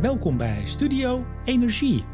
Welkom 0.00 0.36
bij 0.36 0.60
Studio 0.64 1.24
Energie. 1.44 2.04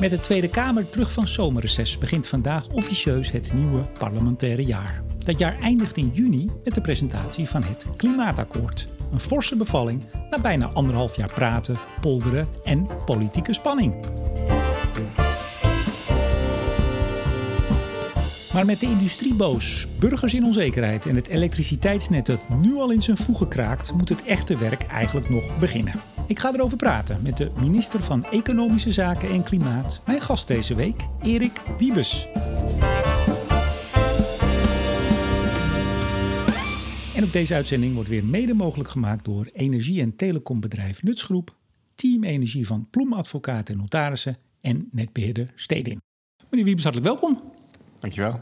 Met 0.00 0.10
de 0.10 0.18
Tweede 0.20 0.48
Kamer 0.48 0.88
terug 0.88 1.12
van 1.12 1.28
zomerreces 1.28 1.98
begint 1.98 2.26
vandaag 2.26 2.68
officieus 2.68 3.30
het 3.30 3.52
nieuwe 3.52 3.82
parlementaire 3.98 4.64
jaar. 4.64 5.02
Dat 5.24 5.38
jaar 5.38 5.58
eindigt 5.60 5.96
in 5.96 6.10
juni 6.12 6.50
met 6.64 6.74
de 6.74 6.80
presentatie 6.80 7.48
van 7.48 7.62
het 7.62 7.86
Klimaatakkoord. 7.96 8.88
Een 9.12 9.20
forse 9.20 9.56
bevalling 9.56 10.04
na 10.30 10.40
bijna 10.40 10.66
anderhalf 10.66 11.16
jaar 11.16 11.32
praten, 11.32 11.76
polderen 12.00 12.48
en 12.64 12.86
politieke 13.04 13.52
spanning. 13.52 13.94
Maar 18.56 18.66
met 18.66 18.80
de 18.80 18.86
industrie 18.86 19.34
boos, 19.34 19.86
burgers 19.98 20.34
in 20.34 20.44
onzekerheid 20.44 21.06
en 21.06 21.14
het 21.14 21.28
elektriciteitsnet 21.28 22.26
dat 22.26 22.48
nu 22.60 22.74
al 22.74 22.90
in 22.90 23.02
zijn 23.02 23.16
voegen 23.16 23.48
kraakt, 23.48 23.92
moet 23.92 24.08
het 24.08 24.24
echte 24.24 24.58
werk 24.58 24.82
eigenlijk 24.82 25.28
nog 25.28 25.58
beginnen. 25.58 25.94
Ik 26.26 26.38
ga 26.38 26.52
erover 26.54 26.76
praten 26.76 27.22
met 27.22 27.36
de 27.36 27.50
minister 27.60 28.02
van 28.02 28.24
Economische 28.24 28.92
Zaken 28.92 29.30
en 29.30 29.42
Klimaat, 29.42 30.02
mijn 30.06 30.20
gast 30.20 30.48
deze 30.48 30.74
week, 30.74 31.00
Erik 31.22 31.62
Wiebes. 31.78 32.28
En 37.16 37.24
op 37.24 37.32
deze 37.32 37.54
uitzending 37.54 37.94
wordt 37.94 38.08
weer 38.08 38.24
mede 38.24 38.54
mogelijk 38.54 38.88
gemaakt 38.88 39.24
door 39.24 39.48
energie- 39.52 40.00
en 40.00 40.16
telecombedrijf 40.16 41.02
Nutsgroep, 41.02 41.54
Team 41.94 42.24
Energie 42.24 42.66
van 42.66 42.86
Ploem 42.90 43.12
en 43.12 43.76
Notarissen 43.76 44.38
en 44.60 44.88
netbeheerder 44.90 45.52
Steding. 45.54 46.00
Meneer 46.50 46.64
Wiebes, 46.64 46.84
hartelijk 46.84 47.10
welkom. 47.10 47.55
Dankjewel. 48.00 48.40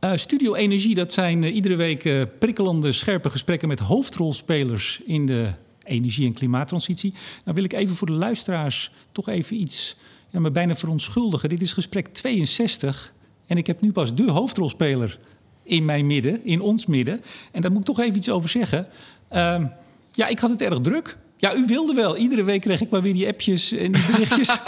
Uh, 0.00 0.12
Studio 0.16 0.54
Energie, 0.54 0.94
dat 0.94 1.12
zijn 1.12 1.42
uh, 1.42 1.54
iedere 1.54 1.76
week 1.76 2.04
uh, 2.04 2.22
prikkelende, 2.38 2.92
scherpe 2.92 3.30
gesprekken 3.30 3.68
met 3.68 3.78
hoofdrolspelers 3.78 5.00
in 5.06 5.26
de 5.26 5.52
energie- 5.84 6.26
en 6.26 6.32
klimaattransitie. 6.32 7.12
Nou 7.44 7.54
wil 7.54 7.64
ik 7.64 7.72
even 7.72 7.96
voor 7.96 8.06
de 8.06 8.12
luisteraars 8.12 8.92
toch 9.12 9.28
even 9.28 9.60
iets, 9.60 9.96
ja, 10.30 10.40
me 10.40 10.50
bijna 10.50 10.74
verontschuldigen. 10.74 11.48
Dit 11.48 11.62
is 11.62 11.72
gesprek 11.72 12.08
62 12.08 13.12
en 13.46 13.56
ik 13.56 13.66
heb 13.66 13.80
nu 13.80 13.92
pas 13.92 14.14
de 14.14 14.30
hoofdrolspeler 14.30 15.18
in 15.62 15.84
mijn 15.84 16.06
midden, 16.06 16.44
in 16.44 16.60
ons 16.60 16.86
midden. 16.86 17.22
En 17.52 17.60
daar 17.60 17.70
moet 17.70 17.80
ik 17.80 17.86
toch 17.86 18.00
even 18.00 18.16
iets 18.16 18.30
over 18.30 18.50
zeggen. 18.50 18.86
Ehm, 19.28 19.66
ja, 20.12 20.26
ik 20.26 20.38
had 20.38 20.50
het 20.50 20.62
erg 20.62 20.80
druk. 20.80 21.18
Ja, 21.42 21.54
u 21.54 21.66
wilde 21.66 21.94
wel. 21.94 22.16
Iedere 22.16 22.44
week 22.44 22.60
kreeg 22.60 22.80
ik 22.80 22.90
maar 22.90 23.02
weer 23.02 23.12
die 23.12 23.28
appjes 23.28 23.72
en 23.72 23.92
die 23.92 24.06
berichtjes. 24.06 24.58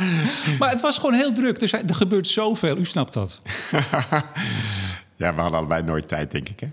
maar 0.58 0.70
het 0.70 0.80
was 0.80 0.98
gewoon 0.98 1.14
heel 1.14 1.32
druk. 1.32 1.60
Dus 1.60 1.72
er 1.72 1.94
gebeurt 1.94 2.26
zoveel. 2.26 2.78
U 2.78 2.84
snapt 2.84 3.12
dat. 3.12 3.40
ja, 5.22 5.34
we 5.34 5.40
hadden 5.40 5.58
allebei 5.58 5.82
nooit 5.82 6.08
tijd, 6.08 6.30
denk 6.30 6.48
ik, 6.48 6.60
hè? 6.60 6.68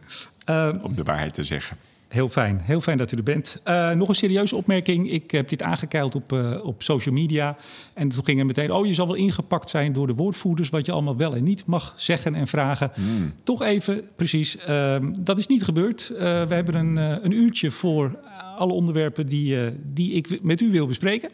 Uh, 0.70 0.84
om 0.84 0.96
de 0.96 1.04
waarheid 1.04 1.34
te 1.34 1.44
zeggen. 1.44 1.78
Heel 2.12 2.30
fijn, 2.30 2.62
heel 2.64 2.82
fijn 2.82 2.98
dat 2.98 3.12
u 3.12 3.18
er 3.18 3.24
bent. 3.24 3.62
Uh, 3.66 3.92
nog 3.92 4.10
een 4.10 4.16
serieuze 4.16 4.56
opmerking. 4.56 5.12
Ik 5.12 5.32
heb 5.32 5.50
dit 5.50 5.62
aangekeild 5.62 6.16
op, 6.16 6.32
uh, 6.32 6.66
op 6.66 6.84
social 6.84 7.16
media. 7.16 7.58
En 7.94 8.10
toen 8.10 8.26
ging 8.26 8.40
er 8.40 8.46
meteen, 8.46 8.72
oh, 8.72 8.86
je 8.86 8.94
zal 8.94 9.08
wel 9.08 9.16
ingepakt 9.16 9.70
zijn 9.70 9.94
door 9.94 10.08
de 10.08 10.14
woordvoerders... 10.14 10.70
wat 10.70 10.86
je 10.86 10.92
allemaal 10.92 11.18
wel 11.18 11.36
en 11.36 11.44
niet 11.44 11.66
mag 11.66 11.94
zeggen 11.98 12.36
en 12.36 12.48
vragen. 12.48 12.92
Mm. 12.96 13.34
Toch 13.44 13.62
even, 13.62 14.02
precies, 14.16 14.58
uh, 14.68 14.96
dat 15.20 15.38
is 15.38 15.48
niet 15.48 15.64
gebeurd. 15.64 16.08
we 16.18 16.46
hebben 16.50 16.76
een, 16.76 16.96
een 16.96 17.32
uurtje 17.32 17.72
voor 17.72 18.20
alle 18.56 18.74
onderwerpen 18.74 19.28
die, 19.28 19.58
die 19.94 20.12
ik 20.12 20.44
met 20.44 20.62
u 20.62 20.72
wil 20.72 20.88
bespreken. 20.88 21.30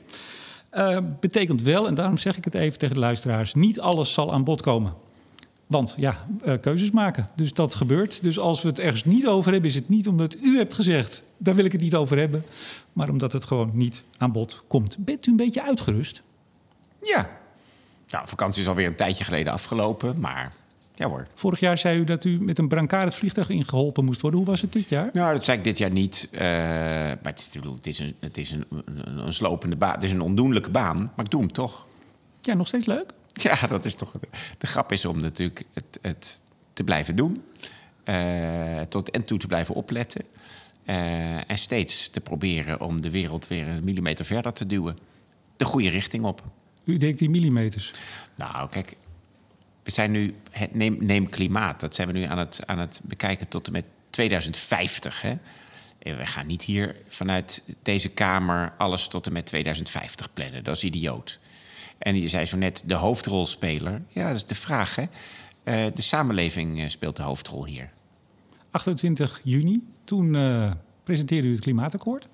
betekent 1.19 1.61
wel, 1.61 1.87
en 1.87 1.95
daarom 1.95 2.17
zeg 2.17 2.37
ik 2.37 2.43
het 2.43 2.55
even 2.55 2.79
tegen 2.79 2.95
de 2.95 3.01
luisteraars... 3.01 3.53
niet 3.53 3.79
alles 3.79 4.13
zal 4.13 4.33
aan 4.33 4.43
bod 4.43 4.61
komen. 4.61 5.06
Want 5.67 5.95
ja, 5.97 6.27
uh, 6.45 6.53
keuzes 6.61 6.91
maken. 6.91 7.29
Dus 7.35 7.53
dat 7.53 7.75
gebeurt. 7.75 8.21
Dus 8.21 8.39
als 8.39 8.61
we 8.61 8.67
het 8.67 8.79
ergens 8.79 9.05
niet 9.05 9.27
over 9.27 9.51
hebben, 9.51 9.69
is 9.69 9.75
het 9.75 9.89
niet 9.89 10.07
omdat 10.07 10.35
u 10.41 10.57
hebt 10.57 10.73
gezegd, 10.73 11.23
daar 11.37 11.55
wil 11.55 11.65
ik 11.65 11.71
het 11.71 11.81
niet 11.81 11.95
over 11.95 12.17
hebben, 12.17 12.43
maar 12.93 13.09
omdat 13.09 13.33
het 13.33 13.43
gewoon 13.43 13.71
niet 13.73 14.03
aan 14.17 14.31
bod 14.31 14.63
komt. 14.67 14.97
Bent 14.97 15.27
u 15.27 15.31
een 15.31 15.37
beetje 15.37 15.63
uitgerust? 15.63 16.21
Ja. 17.01 17.29
Nou, 18.07 18.27
vakantie 18.27 18.61
is 18.61 18.67
alweer 18.67 18.87
een 18.87 18.95
tijdje 18.95 19.23
geleden 19.23 19.53
afgelopen, 19.53 20.19
maar 20.19 20.53
ja 20.95 21.07
hoor. 21.07 21.27
Vorig 21.33 21.59
jaar 21.59 21.77
zei 21.77 21.99
u 21.99 22.03
dat 22.03 22.23
u 22.23 22.41
met 22.41 22.59
een 22.59 22.67
brancard 22.67 23.03
het 23.03 23.15
vliegtuig 23.15 23.49
ingeholpen 23.49 24.05
moest 24.05 24.21
worden. 24.21 24.39
Hoe 24.39 24.49
was 24.49 24.61
het 24.61 24.73
dit 24.73 24.89
jaar? 24.89 25.09
Nou, 25.13 25.33
dat 25.33 25.45
zei 25.45 25.57
ik 25.57 25.63
dit 25.63 25.77
jaar 25.77 25.91
niet. 25.91 26.29
Uh, 26.31 26.39
maar 26.41 27.17
het 27.21 27.39
is, 27.39 27.53
het 27.53 27.87
is, 27.87 27.99
een, 27.99 28.15
het 28.19 28.37
is 28.37 28.51
een, 28.51 28.65
een, 28.69 29.17
een 29.17 29.33
slopende 29.33 29.75
baan. 29.75 29.93
Het 29.93 30.03
is 30.03 30.11
een 30.11 30.21
ondoenlijke 30.21 30.69
baan, 30.69 31.11
maar 31.15 31.25
ik 31.25 31.31
doe 31.31 31.41
hem 31.41 31.51
toch. 31.51 31.85
Ja, 32.41 32.53
nog 32.53 32.67
steeds 32.67 32.85
leuk? 32.85 33.13
Ja, 33.43 33.67
dat 33.67 33.85
is 33.85 33.95
toch. 33.95 34.11
De 34.57 34.67
grap 34.67 34.91
is 34.91 35.05
om 35.05 35.19
natuurlijk 35.21 35.63
het, 35.73 35.99
het 36.01 36.41
te 36.73 36.83
blijven 36.83 37.15
doen. 37.15 37.43
Uh, 38.05 38.81
tot 38.81 39.09
en 39.09 39.23
toe 39.23 39.37
te 39.37 39.47
blijven 39.47 39.75
opletten. 39.75 40.25
Uh, 40.85 41.49
en 41.51 41.57
steeds 41.57 42.09
te 42.09 42.21
proberen 42.21 42.81
om 42.81 43.01
de 43.01 43.09
wereld 43.09 43.47
weer 43.47 43.67
een 43.67 43.83
millimeter 43.83 44.25
verder 44.25 44.53
te 44.53 44.65
duwen. 44.65 44.97
De 45.57 45.65
goede 45.65 45.89
richting 45.89 46.25
op. 46.25 46.43
U 46.83 46.97
denkt 46.97 47.19
die 47.19 47.29
millimeters? 47.29 47.93
Nou, 48.35 48.69
kijk. 48.69 48.97
We 49.83 49.91
zijn 49.91 50.11
nu. 50.11 50.35
Het 50.51 50.75
neem, 50.75 50.97
neem 50.99 51.29
klimaat. 51.29 51.79
Dat 51.79 51.95
zijn 51.95 52.07
we 52.07 52.13
nu 52.13 52.23
aan 52.23 52.37
het, 52.37 52.61
aan 52.65 52.79
het 52.79 53.01
bekijken 53.03 53.47
tot 53.47 53.67
en 53.67 53.71
met 53.71 53.85
2050. 54.09 55.21
Hè? 55.21 55.37
En 55.99 56.17
we 56.17 56.25
gaan 56.25 56.47
niet 56.47 56.63
hier 56.63 56.95
vanuit 57.07 57.63
deze 57.81 58.09
Kamer 58.09 58.73
alles 58.77 59.07
tot 59.07 59.25
en 59.25 59.33
met 59.33 59.45
2050 59.45 60.33
plannen. 60.33 60.63
Dat 60.63 60.75
is 60.75 60.83
idioot. 60.83 61.39
En 61.97 62.21
je 62.21 62.27
zei 62.27 62.45
zo 62.45 62.57
net 62.57 62.83
de 62.85 62.93
hoofdrolspeler. 62.93 64.01
Ja, 64.07 64.27
dat 64.27 64.35
is 64.35 64.45
de 64.45 64.55
vraag. 64.55 64.95
Hè? 64.95 65.03
Uh, 65.03 65.85
de 65.93 66.01
samenleving 66.01 66.79
uh, 66.79 66.89
speelt 66.89 67.15
de 67.15 67.23
hoofdrol 67.23 67.65
hier. 67.65 67.89
28 68.71 69.41
juni, 69.43 69.81
toen 70.03 70.33
uh, 70.33 70.71
presenteerde 71.03 71.47
u 71.47 71.51
het 71.51 71.59
klimaatakkoord. 71.59 72.27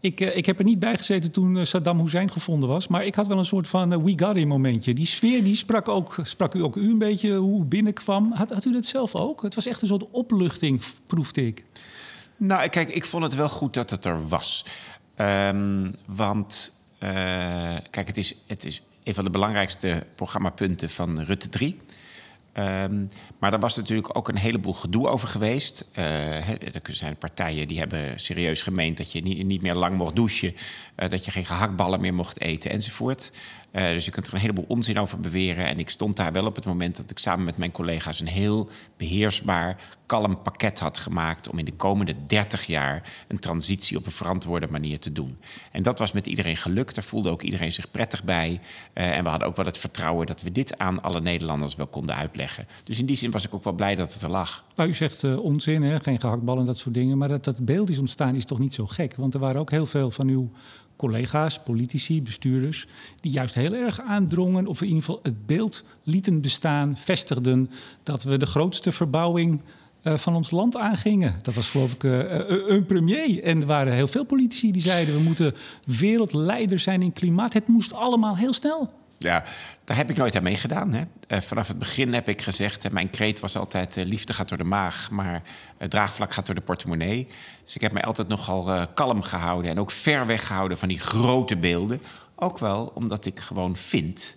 Ik, 0.00 0.20
ik 0.20 0.46
heb 0.46 0.58
er 0.58 0.64
niet 0.64 0.78
bij 0.78 0.96
gezeten 0.96 1.30
toen 1.30 1.66
Saddam 1.66 2.00
Hussein 2.00 2.30
gevonden 2.30 2.68
was. 2.68 2.88
Maar 2.88 3.04
ik 3.04 3.14
had 3.14 3.26
wel 3.26 3.38
een 3.38 3.44
soort 3.44 3.68
van 3.68 4.04
we 4.04 4.12
got 4.16 4.36
him 4.36 4.48
momentje. 4.48 4.94
Die 4.94 5.06
sfeer 5.06 5.44
die 5.44 5.56
sprak, 5.56 5.88
ook, 5.88 6.16
sprak 6.22 6.54
u 6.54 6.62
ook 6.62 6.76
u 6.76 6.90
een 6.90 6.98
beetje 6.98 7.34
hoe 7.34 7.64
binnenkwam. 7.64 8.32
Had, 8.32 8.50
had 8.50 8.64
u 8.64 8.72
dat 8.72 8.84
zelf 8.84 9.14
ook? 9.14 9.42
Het 9.42 9.54
was 9.54 9.66
echt 9.66 9.82
een 9.82 9.88
soort 9.88 10.10
opluchting, 10.10 10.82
proefde 11.06 11.46
ik. 11.46 11.64
Nou, 12.36 12.68
kijk, 12.68 12.88
ik 12.88 13.04
vond 13.04 13.22
het 13.22 13.34
wel 13.34 13.48
goed 13.48 13.74
dat 13.74 13.90
het 13.90 14.04
er 14.04 14.28
was. 14.28 14.66
Um, 15.16 15.94
want 16.06 16.76
uh, 17.04 17.76
kijk, 17.90 18.06
het 18.06 18.16
is, 18.16 18.34
het 18.46 18.64
is 18.64 18.82
een 19.04 19.14
van 19.14 19.24
de 19.24 19.30
belangrijkste 19.30 20.06
programmapunten 20.14 20.90
van 20.90 21.20
Rutte 21.20 21.48
3. 21.48 21.80
Um, 22.58 23.10
maar 23.42 23.50
daar 23.50 23.60
was 23.60 23.76
natuurlijk 23.76 24.16
ook 24.16 24.28
een 24.28 24.36
heleboel 24.36 24.72
gedoe 24.72 25.08
over 25.08 25.28
geweest. 25.28 25.84
Uh, 25.98 26.48
er 26.48 26.80
zijn 26.84 27.16
partijen 27.16 27.68
die 27.68 27.78
hebben 27.78 28.20
serieus 28.20 28.62
gemeend 28.62 28.96
dat 28.96 29.12
je 29.12 29.22
niet, 29.22 29.46
niet 29.46 29.62
meer 29.62 29.74
lang 29.74 29.96
mocht 29.96 30.14
douchen, 30.14 30.54
uh, 30.96 31.08
dat 31.08 31.24
je 31.24 31.30
geen 31.30 31.44
gehaktballen 31.44 32.00
meer 32.00 32.14
mocht 32.14 32.40
eten 32.40 32.70
enzovoort. 32.70 33.32
Uh, 33.72 33.88
dus 33.88 34.04
je 34.04 34.10
kunt 34.10 34.26
er 34.26 34.34
een 34.34 34.40
heleboel 34.40 34.64
onzin 34.68 34.98
over 34.98 35.20
beweren. 35.20 35.66
En 35.66 35.78
ik 35.78 35.90
stond 35.90 36.16
daar 36.16 36.32
wel 36.32 36.46
op 36.46 36.54
het 36.54 36.64
moment 36.64 36.96
dat 36.96 37.10
ik 37.10 37.18
samen 37.18 37.44
met 37.44 37.56
mijn 37.56 37.70
collega's 37.70 38.20
een 38.20 38.26
heel 38.26 38.68
beheersbaar, 38.96 39.76
kalm 40.06 40.42
pakket 40.42 40.78
had 40.78 40.98
gemaakt 40.98 41.48
om 41.48 41.58
in 41.58 41.64
de 41.64 41.72
komende 41.72 42.14
30 42.26 42.66
jaar 42.66 43.12
een 43.28 43.38
transitie 43.38 43.96
op 43.96 44.06
een 44.06 44.12
verantwoorde 44.12 44.66
manier 44.70 44.98
te 44.98 45.12
doen. 45.12 45.38
En 45.70 45.82
dat 45.82 45.98
was 45.98 46.12
met 46.12 46.26
iedereen 46.26 46.56
gelukt. 46.56 46.94
Daar 46.94 47.04
voelde 47.04 47.30
ook 47.30 47.42
iedereen 47.42 47.72
zich 47.72 47.90
prettig 47.90 48.24
bij. 48.24 48.60
En 48.92 49.24
we 49.24 49.30
hadden 49.30 49.48
ook 49.48 49.56
wel 49.56 49.66
het 49.66 49.78
vertrouwen 49.78 50.26
dat 50.26 50.42
we 50.42 50.52
dit 50.52 50.78
aan 50.78 51.02
alle 51.02 51.20
Nederlanders 51.20 51.74
wel 51.74 51.86
konden 51.86 52.16
uitleggen. 52.16 52.66
Dus 52.84 52.98
in 52.98 53.06
die 53.06 53.16
zin 53.16 53.30
was 53.32 53.44
ik 53.44 53.54
ook 53.54 53.64
wel 53.64 53.72
blij 53.72 53.94
dat 53.94 54.12
het 54.12 54.22
er 54.22 54.30
lag. 54.30 54.64
Nou, 54.76 54.88
u 54.88 54.92
zegt 54.92 55.22
uh, 55.22 55.38
onzin, 55.38 55.82
hè? 55.82 56.00
geen 56.00 56.20
gehaktballen 56.20 56.60
en 56.60 56.66
dat 56.66 56.78
soort 56.78 56.94
dingen. 56.94 57.18
Maar 57.18 57.28
dat 57.28 57.44
dat 57.44 57.64
beeld 57.64 57.90
is 57.90 57.98
ontstaan 57.98 58.34
is 58.34 58.44
toch 58.44 58.58
niet 58.58 58.74
zo 58.74 58.86
gek? 58.86 59.14
Want 59.16 59.34
er 59.34 59.40
waren 59.40 59.60
ook 59.60 59.70
heel 59.70 59.86
veel 59.86 60.10
van 60.10 60.28
uw 60.28 60.50
collega's, 60.96 61.60
politici, 61.60 62.22
bestuurders, 62.22 62.86
die 63.20 63.32
juist 63.32 63.54
heel 63.54 63.72
erg 63.74 64.00
aandrongen, 64.00 64.66
of 64.66 64.80
in 64.80 64.86
ieder 64.86 65.02
geval 65.02 65.20
het 65.22 65.46
beeld 65.46 65.84
lieten 66.02 66.40
bestaan, 66.40 66.96
vestigden 66.96 67.70
dat 68.02 68.22
we 68.22 68.36
de 68.36 68.46
grootste 68.46 68.92
verbouwing 68.92 69.60
uh, 70.02 70.16
van 70.16 70.34
ons 70.34 70.50
land 70.50 70.76
aangingen. 70.76 71.34
Dat 71.42 71.54
was 71.54 71.70
geloof 71.70 71.92
ik 71.92 72.02
uh, 72.02 72.24
een 72.68 72.84
premier. 72.84 73.42
En 73.42 73.60
er 73.60 73.66
waren 73.66 73.92
heel 73.92 74.08
veel 74.08 74.24
politici 74.24 74.72
die 74.72 74.82
zeiden 74.82 75.14
we 75.14 75.20
moeten 75.20 75.54
wereldleider 75.84 76.78
zijn 76.78 77.02
in 77.02 77.12
klimaat. 77.12 77.52
Het 77.52 77.68
moest 77.68 77.92
allemaal 77.92 78.36
heel 78.36 78.52
snel. 78.52 78.90
Ja, 79.22 79.44
daar 79.84 79.96
heb 79.96 80.10
ik 80.10 80.16
nooit 80.16 80.36
aan 80.36 80.42
meegedaan. 80.42 80.94
Uh, 80.94 81.40
vanaf 81.40 81.68
het 81.68 81.78
begin 81.78 82.14
heb 82.14 82.28
ik 82.28 82.42
gezegd, 82.42 82.92
mijn 82.92 83.10
kreet 83.10 83.40
was 83.40 83.56
altijd... 83.56 83.96
Uh, 83.96 84.04
liefde 84.04 84.32
gaat 84.32 84.48
door 84.48 84.58
de 84.58 84.64
maag, 84.64 85.10
maar 85.10 85.42
uh, 85.78 85.88
draagvlak 85.88 86.32
gaat 86.32 86.46
door 86.46 86.54
de 86.54 86.60
portemonnee. 86.60 87.28
Dus 87.64 87.74
ik 87.74 87.80
heb 87.80 87.92
mij 87.92 88.04
altijd 88.04 88.28
nogal 88.28 88.88
kalm 88.94 89.22
gehouden... 89.22 89.70
en 89.70 89.80
ook 89.80 89.90
ver 89.90 90.26
weg 90.26 90.46
gehouden 90.46 90.78
van 90.78 90.88
die 90.88 90.98
grote 90.98 91.56
beelden. 91.56 92.02
Ook 92.36 92.58
wel 92.58 92.92
omdat 92.94 93.24
ik 93.24 93.40
gewoon 93.40 93.76
vind... 93.76 94.36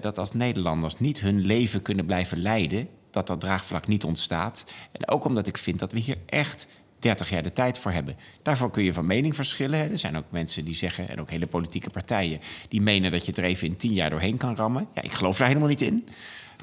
dat 0.00 0.18
als 0.18 0.32
Nederlanders 0.32 0.98
niet 0.98 1.20
hun 1.20 1.46
leven 1.46 1.82
kunnen 1.82 2.06
blijven 2.06 2.38
leiden... 2.38 2.88
dat 3.10 3.26
dat 3.26 3.40
draagvlak 3.40 3.86
niet 3.86 4.04
ontstaat. 4.04 4.64
En 4.92 5.08
ook 5.08 5.24
omdat 5.24 5.46
ik 5.46 5.58
vind 5.58 5.78
dat 5.78 5.92
we 5.92 5.98
hier 5.98 6.18
echt 6.26 6.66
30 6.98 7.30
jaar 7.30 7.42
de 7.42 7.52
tijd 7.52 7.78
voor 7.78 7.90
hebben. 7.90 8.16
Daarvoor 8.42 8.70
kun 8.70 8.84
je 8.84 8.92
van 8.92 9.06
mening 9.06 9.34
verschillen. 9.34 9.90
Er 9.90 9.98
zijn 9.98 10.16
ook 10.16 10.24
mensen 10.28 10.64
die 10.64 10.74
zeggen, 10.74 11.08
en 11.08 11.20
ook 11.20 11.30
hele 11.30 11.46
politieke 11.46 11.90
partijen, 11.90 12.40
die 12.68 12.80
menen 12.80 13.10
dat 13.10 13.26
je 13.26 13.32
er 13.32 13.44
even 13.44 13.66
in 13.66 13.76
10 13.76 13.92
jaar 13.92 14.10
doorheen 14.10 14.36
kan 14.36 14.56
rammen. 14.56 14.88
Ja, 14.94 15.02
ik 15.02 15.12
geloof 15.12 15.38
daar 15.38 15.48
helemaal 15.48 15.68
niet 15.68 15.80
in. 15.80 16.08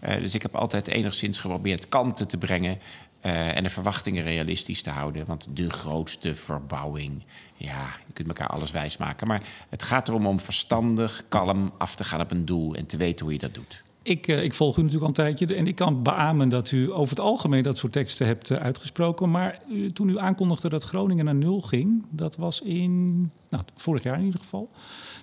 Uh, 0.07 0.15
dus 0.15 0.33
ik 0.33 0.41
heb 0.41 0.55
altijd 0.55 0.87
enigszins 0.87 1.37
geprobeerd 1.37 1.87
kanten 1.87 2.27
te 2.27 2.37
brengen. 2.37 2.79
eh, 3.21 3.55
en 3.55 3.63
de 3.63 3.69
verwachtingen 3.69 4.23
realistisch 4.23 4.81
te 4.81 4.89
houden. 4.89 5.25
Want 5.25 5.47
de 5.51 5.69
grootste 5.69 6.35
verbouwing, 6.35 7.23
ja, 7.57 7.85
je 8.07 8.13
kunt 8.13 8.27
elkaar 8.27 8.47
alles 8.47 8.71
wijsmaken. 8.71 9.27
Maar 9.27 9.41
het 9.69 9.83
gaat 9.83 10.07
erom 10.07 10.27
om 10.27 10.39
verstandig, 10.39 11.23
kalm 11.29 11.73
af 11.77 11.95
te 11.95 12.03
gaan 12.03 12.21
op 12.21 12.31
een 12.31 12.45
doel 12.45 12.75
en 12.75 12.85
te 12.85 12.97
weten 12.97 13.25
hoe 13.25 13.33
je 13.33 13.39
dat 13.39 13.53
doet. 13.53 13.83
Ik, 14.03 14.27
uh, 14.27 14.43
ik, 14.43 14.53
volg 14.53 14.77
u 14.77 14.81
natuurlijk 14.81 15.17
al 15.17 15.25
een 15.25 15.35
tijdje 15.35 15.55
en 15.55 15.67
ik 15.67 15.75
kan 15.75 16.03
beamen 16.03 16.49
dat 16.49 16.71
u 16.71 16.91
over 16.91 17.09
het 17.15 17.25
algemeen 17.25 17.63
dat 17.63 17.77
soort 17.77 17.93
teksten 17.93 18.25
hebt 18.25 18.49
uh, 18.49 18.57
uitgesproken. 18.57 19.31
Maar 19.31 19.59
u, 19.69 19.91
toen 19.91 20.09
u 20.09 20.19
aankondigde 20.19 20.69
dat 20.69 20.83
Groningen 20.83 21.25
naar 21.25 21.35
nul 21.35 21.61
ging, 21.61 22.05
dat 22.09 22.35
was 22.35 22.61
in, 22.61 23.19
nou, 23.49 23.63
vorig 23.75 24.03
jaar 24.03 24.17
in 24.17 24.25
ieder 24.25 24.39
geval. 24.39 24.69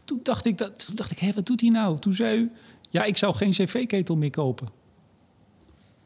Toen 0.04 0.20
dacht 0.22 0.44
ik, 0.44 0.58
dat, 0.58 0.86
toen 0.86 0.94
dacht 0.94 1.10
ik 1.10 1.18
hé, 1.18 1.32
wat 1.32 1.46
doet 1.46 1.60
hij 1.60 1.70
nou? 1.70 1.98
Toen 1.98 2.14
zei 2.14 2.38
u, 2.38 2.50
ja, 2.90 3.04
ik 3.04 3.16
zou 3.16 3.34
geen 3.34 3.50
cv-ketel 3.50 4.16
meer 4.16 4.30
kopen. 4.30 4.68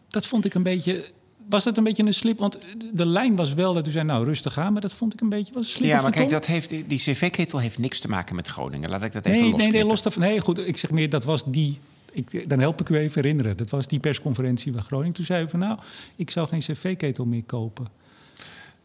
Dat 0.08 0.26
vond 0.26 0.44
ik 0.44 0.54
een 0.54 0.62
beetje, 0.62 1.10
was 1.48 1.64
dat 1.64 1.76
een 1.76 1.84
beetje 1.84 2.04
een 2.04 2.14
slip? 2.14 2.38
Want 2.38 2.58
de 2.92 3.06
lijn 3.06 3.36
was 3.36 3.54
wel 3.54 3.74
dat 3.74 3.86
u 3.86 3.90
zei, 3.90 4.04
nou 4.04 4.24
rustig 4.24 4.58
aan, 4.58 4.72
maar 4.72 4.82
dat 4.82 4.92
vond 4.92 5.12
ik 5.12 5.20
een 5.20 5.28
beetje 5.28 5.52
was 5.52 5.66
een 5.66 5.72
slip. 5.72 5.88
Ja, 5.88 6.02
maar 6.02 6.10
kijk, 6.10 6.30
dat 6.30 6.46
heeft, 6.46 6.68
die 6.68 6.98
cv-ketel 6.98 7.58
heeft 7.58 7.78
niks 7.78 8.00
te 8.00 8.08
maken 8.08 8.34
met 8.34 8.48
Groningen. 8.48 8.90
Laat 8.90 9.02
ik 9.02 9.12
dat 9.12 9.24
even 9.24 9.40
nee. 9.40 9.54
Nee, 9.54 9.70
nee, 9.70 9.84
los 9.84 10.02
daarvan. 10.02 10.22
Nee, 10.22 10.40
goed, 10.40 10.58
ik 10.58 10.76
zeg 10.76 10.90
meer, 10.90 11.10
dat 11.10 11.24
was 11.24 11.44
die 11.46 11.78
ik, 12.14 12.48
dan 12.48 12.58
help 12.58 12.80
ik 12.80 12.88
u 12.88 12.96
even 12.96 13.22
herinneren. 13.22 13.56
Dat 13.56 13.70
was 13.70 13.86
die 13.86 14.00
persconferentie 14.00 14.72
bij 14.72 14.82
Groningen. 14.82 15.14
Toen 15.14 15.24
zei 15.24 15.48
van 15.48 15.58
nou, 15.58 15.78
ik 16.16 16.30
zou 16.30 16.48
geen 16.48 16.60
cv-ketel 16.60 17.26
meer 17.26 17.44
kopen. 17.44 17.86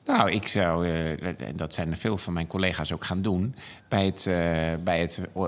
Nou, 0.06 0.32
ik 0.32 0.48
zou, 0.48 0.88
uh, 0.88 1.42
en 1.42 1.56
dat 1.56 1.74
zijn 1.74 1.92
er 1.92 1.98
veel 1.98 2.18
van 2.18 2.34
mijn 2.34 2.48
collega's 2.48 2.92
ook 2.92 3.06
gaan 3.06 3.22
doen, 3.22 3.56
bij 3.88 4.06
het, 4.06 4.26
uh, 4.28 4.36
bij 4.84 5.00
het 5.00 5.22
uh, 5.38 5.48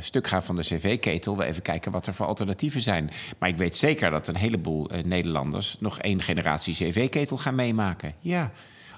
stuk 0.00 0.26
gaan 0.26 0.42
van 0.42 0.56
de 0.56 0.62
cv-ketel, 0.62 1.36
we 1.36 1.44
even 1.44 1.62
kijken 1.62 1.92
wat 1.92 2.06
er 2.06 2.14
voor 2.14 2.26
alternatieven 2.26 2.80
zijn. 2.80 3.10
Maar 3.38 3.48
ik 3.48 3.56
weet 3.56 3.76
zeker 3.76 4.10
dat 4.10 4.28
een 4.28 4.36
heleboel 4.36 4.88
Nederlanders 5.04 5.76
nog 5.80 5.98
één 5.98 6.22
generatie 6.22 6.74
cv-ketel 6.74 7.38
gaan 7.38 7.54
meemaken. 7.54 8.14
Ja. 8.20 8.50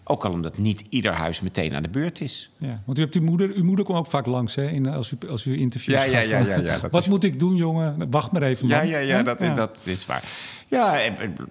Ook 0.06 0.24
al 0.24 0.32
omdat 0.32 0.58
niet 0.58 0.84
ieder 0.88 1.12
huis 1.12 1.40
meteen 1.40 1.74
aan 1.74 1.82
de 1.82 1.88
beurt 1.88 2.20
is. 2.20 2.50
Ja, 2.58 2.82
want 2.84 2.98
u 2.98 3.00
hebt 3.00 3.14
uw 3.14 3.22
moeder, 3.22 3.52
uw 3.54 3.64
moeder 3.64 3.84
komt 3.84 3.98
ook 3.98 4.06
vaak 4.06 4.26
langs 4.26 4.54
hè, 4.54 4.68
in, 4.68 4.86
als, 4.86 5.10
u, 5.10 5.28
als 5.28 5.44
u 5.44 5.58
interviews 5.58 6.02
ja, 6.02 6.10
ja, 6.10 6.20
ja, 6.20 6.38
ja, 6.38 6.56
ja, 6.56 6.80
Wat 6.90 7.02
is... 7.02 7.08
moet 7.08 7.24
ik 7.24 7.38
doen, 7.38 7.56
jongen? 7.56 8.10
Wacht 8.10 8.32
maar 8.32 8.42
even. 8.42 8.68
Ja, 8.68 8.78
man. 8.78 8.88
ja, 8.88 8.98
ja, 8.98 9.22
dat, 9.22 9.38
ja. 9.38 9.54
dat 9.54 9.82
is 9.84 10.06
waar. 10.06 10.24
Ja, 10.66 11.00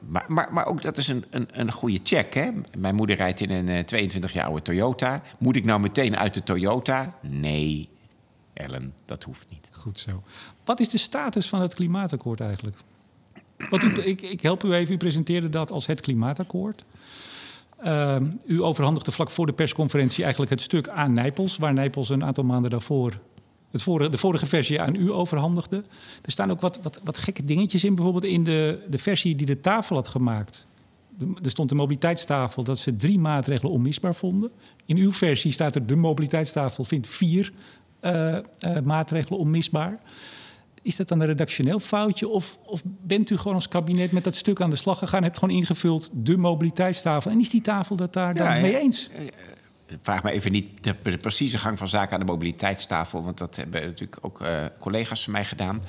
maar, 0.07 0.25
maar, 0.27 0.53
maar 0.53 0.65
ook 0.65 0.81
dat 0.81 0.97
is 0.97 1.07
een, 1.07 1.25
een, 1.29 1.47
een 1.51 1.71
goede 1.71 1.99
check. 2.03 2.33
Hè? 2.33 2.49
Mijn 2.77 2.95
moeder 2.95 3.15
rijdt 3.15 3.41
in 3.41 3.49
een 3.49 3.69
uh, 3.69 3.79
22 3.79 4.33
jaar 4.33 4.45
oude 4.45 4.61
Toyota. 4.61 5.21
Moet 5.39 5.55
ik 5.55 5.65
nou 5.65 5.79
meteen 5.79 6.17
uit 6.17 6.33
de 6.33 6.43
Toyota? 6.43 7.13
Nee, 7.21 7.89
Ellen, 8.53 8.93
dat 9.05 9.23
hoeft 9.23 9.45
niet. 9.49 9.69
Goed 9.71 9.99
zo. 9.99 10.21
Wat 10.65 10.79
is 10.79 10.89
de 10.89 10.97
status 10.97 11.49
van 11.49 11.61
het 11.61 11.73
klimaatakkoord 11.73 12.39
eigenlijk? 12.39 12.77
Want 13.69 13.83
u, 13.83 14.01
ik, 14.01 14.21
ik 14.21 14.41
help 14.41 14.63
u 14.63 14.73
even. 14.73 14.93
U 14.93 14.97
presenteerde 14.97 15.49
dat 15.49 15.71
als 15.71 15.85
het 15.85 16.01
klimaatakkoord. 16.01 16.83
Uh, 17.85 18.15
u 18.45 18.61
overhandigde 18.61 19.11
vlak 19.11 19.29
voor 19.29 19.45
de 19.45 19.53
persconferentie 19.53 20.21
eigenlijk 20.21 20.51
het 20.51 20.61
stuk 20.61 20.87
aan 20.87 21.13
Nijpels, 21.13 21.57
waar 21.57 21.73
Nijpels 21.73 22.09
een 22.09 22.23
aantal 22.23 22.43
maanden 22.43 22.71
daarvoor 22.71 23.13
het 23.73 23.81
vorige, 23.81 24.09
de 24.09 24.17
vorige 24.17 24.45
versie 24.45 24.81
aan 24.81 24.95
u 24.95 25.11
overhandigde. 25.11 25.83
Er 26.21 26.31
staan 26.31 26.51
ook 26.51 26.61
wat, 26.61 26.79
wat, 26.81 27.01
wat 27.03 27.17
gekke 27.17 27.43
dingetjes 27.43 27.83
in, 27.83 27.95
bijvoorbeeld 27.95 28.25
in 28.25 28.43
de, 28.43 28.85
de 28.89 28.97
versie 28.97 29.35
die 29.35 29.45
de 29.45 29.59
tafel 29.59 29.95
had 29.95 30.07
gemaakt. 30.07 30.67
Er 31.43 31.49
stond 31.49 31.71
een 31.71 31.77
mobiliteitstafel 31.77 32.63
dat 32.63 32.79
ze 32.79 32.95
drie 32.95 33.19
maatregelen 33.19 33.73
onmisbaar 33.73 34.15
vonden. 34.15 34.51
In 34.85 34.97
uw 34.97 35.11
versie 35.11 35.51
staat 35.51 35.75
er 35.75 35.85
de 35.85 35.95
mobiliteitstafel 35.95 36.83
vindt 36.83 37.07
vier 37.07 37.51
uh, 38.01 38.37
uh, 38.59 38.79
maatregelen 38.83 39.39
onmisbaar. 39.39 39.99
Is 40.83 40.95
dat 40.95 41.07
dan 41.07 41.19
een 41.19 41.27
redactioneel 41.27 41.79
foutje? 41.79 42.27
Of, 42.27 42.57
of, 42.65 42.81
bent 42.85 43.29
u 43.29 43.37
gewoon 43.37 43.53
als 43.53 43.67
kabinet 43.67 44.11
met 44.11 44.23
dat 44.23 44.35
stuk 44.35 44.61
aan 44.61 44.69
de 44.69 44.75
slag 44.75 44.99
gegaan... 44.99 45.23
hebt 45.23 45.37
gewoon 45.37 45.55
ingevuld 45.55 46.09
de 46.13 46.37
mobiliteitstafel... 46.37 47.31
en 47.31 47.39
is 47.39 47.49
die 47.49 47.61
tafel 47.61 47.95
dat 47.95 48.13
daar 48.13 48.35
ja, 48.35 48.53
dan 48.53 48.61
mee 48.61 48.77
eens? 48.77 49.09
Vraag 50.01 50.23
me 50.23 50.31
even 50.31 50.51
niet 50.51 50.83
de, 50.83 50.95
de, 51.03 51.17
precieze 51.17 51.57
gang 51.57 51.77
van 51.77 51.87
zaken 51.87 52.13
aan 52.13 52.19
de 52.19 52.31
mobiliteitstafel... 52.31 53.23
want 53.23 53.37
dat 53.37 53.55
hebben 53.55 53.81
natuurlijk 53.81 54.17
ook 54.21 54.41
uh, 54.41 54.65
collega's 54.79 55.23
van 55.23 55.33
mij 55.33 55.45
gedaan. 55.45 55.81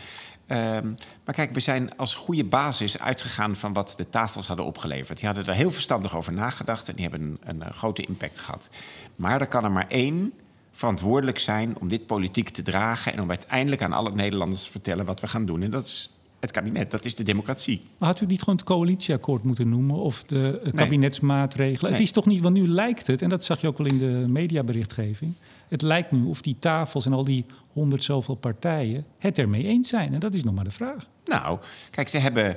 Um, 0.49 0.97
maar 1.25 1.35
kijk, 1.35 1.55
we 1.55 1.61
zijn 1.61 1.97
als 1.97 2.15
goede 2.15 2.45
basis 2.45 2.99
uitgegaan 2.99 3.57
van 3.57 3.73
wat 3.73 3.95
de 3.97 4.09
tafels 4.09 4.47
hadden 4.47 4.67
opgeleverd. 4.67 5.19
Die 5.19 5.27
hadden 5.27 5.47
er 5.47 5.55
heel 5.55 5.71
verstandig 5.71 6.17
over 6.17 6.33
nagedacht... 6.33 6.89
en 6.89 6.95
die 6.95 7.09
hebben 7.09 7.21
een, 7.21 7.39
een, 7.45 7.67
een 7.67 7.73
grote 7.73 8.03
impact 8.03 8.39
gehad. 8.39 8.71
Maar 9.17 9.41
er 9.41 9.47
kan 9.47 9.65
er 9.65 9.71
maar 9.71 9.89
één 9.89 10.33
verantwoordelijk 10.75 11.39
zijn 11.39 11.79
om 11.81 11.89
dit 11.89 12.07
politiek 12.07 12.49
te 12.49 12.63
dragen 12.63 13.13
en 13.13 13.21
om 13.21 13.29
uiteindelijk 13.29 13.83
aan 13.83 13.93
alle 13.93 14.13
Nederlanders 14.13 14.65
te 14.65 14.71
vertellen 14.71 15.05
wat 15.05 15.21
we 15.21 15.27
gaan 15.27 15.47
doen. 15.47 15.63
En 15.63 15.71
dat 15.71 15.85
is 15.85 16.11
het 16.41 16.51
kabinet, 16.51 16.91
dat 16.91 17.05
is 17.05 17.15
de 17.15 17.23
democratie. 17.23 17.83
Maar 17.99 18.09
had 18.09 18.21
u 18.21 18.27
niet 18.27 18.39
gewoon 18.39 18.55
het 18.55 18.65
coalitieakkoord 18.65 19.45
moeten 19.45 19.69
noemen 19.69 19.97
of 19.97 20.25
de 20.25 20.61
uh, 20.65 20.73
kabinetsmaatregelen? 20.73 21.83
Nee. 21.83 21.93
Het 21.93 22.01
is 22.01 22.13
toch 22.13 22.27
niet, 22.27 22.43
want 22.43 22.55
nu 22.55 22.69
lijkt 22.69 23.07
het, 23.07 23.23
en 23.23 23.29
dat 23.29 23.45
zag 23.45 23.61
je 23.61 23.67
ook 23.67 23.79
wel 23.79 23.87
in 23.87 23.99
de 23.99 24.25
mediaberichtgeving, 24.29 25.35
het 25.69 25.83
lijkt 25.83 26.11
nu 26.11 26.25
of 26.25 26.43
die 26.43 26.57
tafels 26.59 27.07
en 27.07 27.13
al 27.13 27.25
die 27.25 27.45
honderd 27.73 28.03
zoveel 28.03 28.35
partijen 28.35 29.05
het 29.19 29.39
ermee 29.39 29.65
eens 29.65 29.89
zijn. 29.89 30.15
En 30.15 30.21
dat 30.21 30.35
is 30.35 30.45
nog 30.45 30.55
maar 30.55 30.65
de 30.65 30.71
vraag. 30.71 31.07
Nou, 31.25 31.59
kijk, 31.91 32.09
ze 32.09 32.19
hebben 32.19 32.57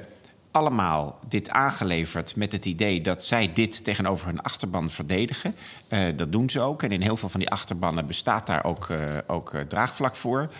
allemaal 0.57 1.19
dit 1.27 1.49
aangeleverd 1.49 2.35
met 2.35 2.51
het 2.51 2.65
idee 2.65 3.01
dat 3.01 3.23
zij 3.23 3.53
dit 3.53 3.83
tegenover 3.83 4.27
hun 4.27 4.41
achterban 4.41 4.89
verdedigen. 4.89 5.55
Uh, 5.89 5.99
dat 6.15 6.31
doen 6.31 6.49
ze 6.49 6.59
ook. 6.59 6.83
En 6.83 6.91
in 6.91 7.01
heel 7.01 7.17
veel 7.17 7.29
van 7.29 7.39
die 7.39 7.49
achterbannen 7.49 8.05
bestaat 8.05 8.47
daar 8.47 8.63
ook, 8.63 8.87
uh, 8.87 8.97
ook 9.27 9.53
uh, 9.53 9.61
draagvlak 9.61 10.15
voor. 10.15 10.51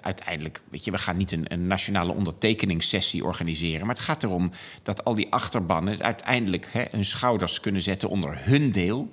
uiteindelijk, 0.00 0.62
weet 0.70 0.84
je, 0.84 0.90
we 0.90 0.98
gaan 0.98 1.16
niet 1.16 1.32
een, 1.32 1.44
een, 1.48 1.66
nationale 1.66 2.12
ondertekeningssessie 2.12 3.24
organiseren. 3.24 3.86
Maar 3.86 3.94
het 3.94 4.04
gaat 4.04 4.22
erom 4.22 4.50
dat 4.82 5.04
al 5.04 5.14
die 5.14 5.32
achterbannen 5.32 6.02
uiteindelijk 6.02 6.68
hè, 6.72 6.84
hun 6.90 7.04
schouders 7.04 7.60
kunnen 7.60 7.82
zetten 7.82 8.08
onder 8.08 8.36
hun 8.38 8.70
deel. 8.70 9.12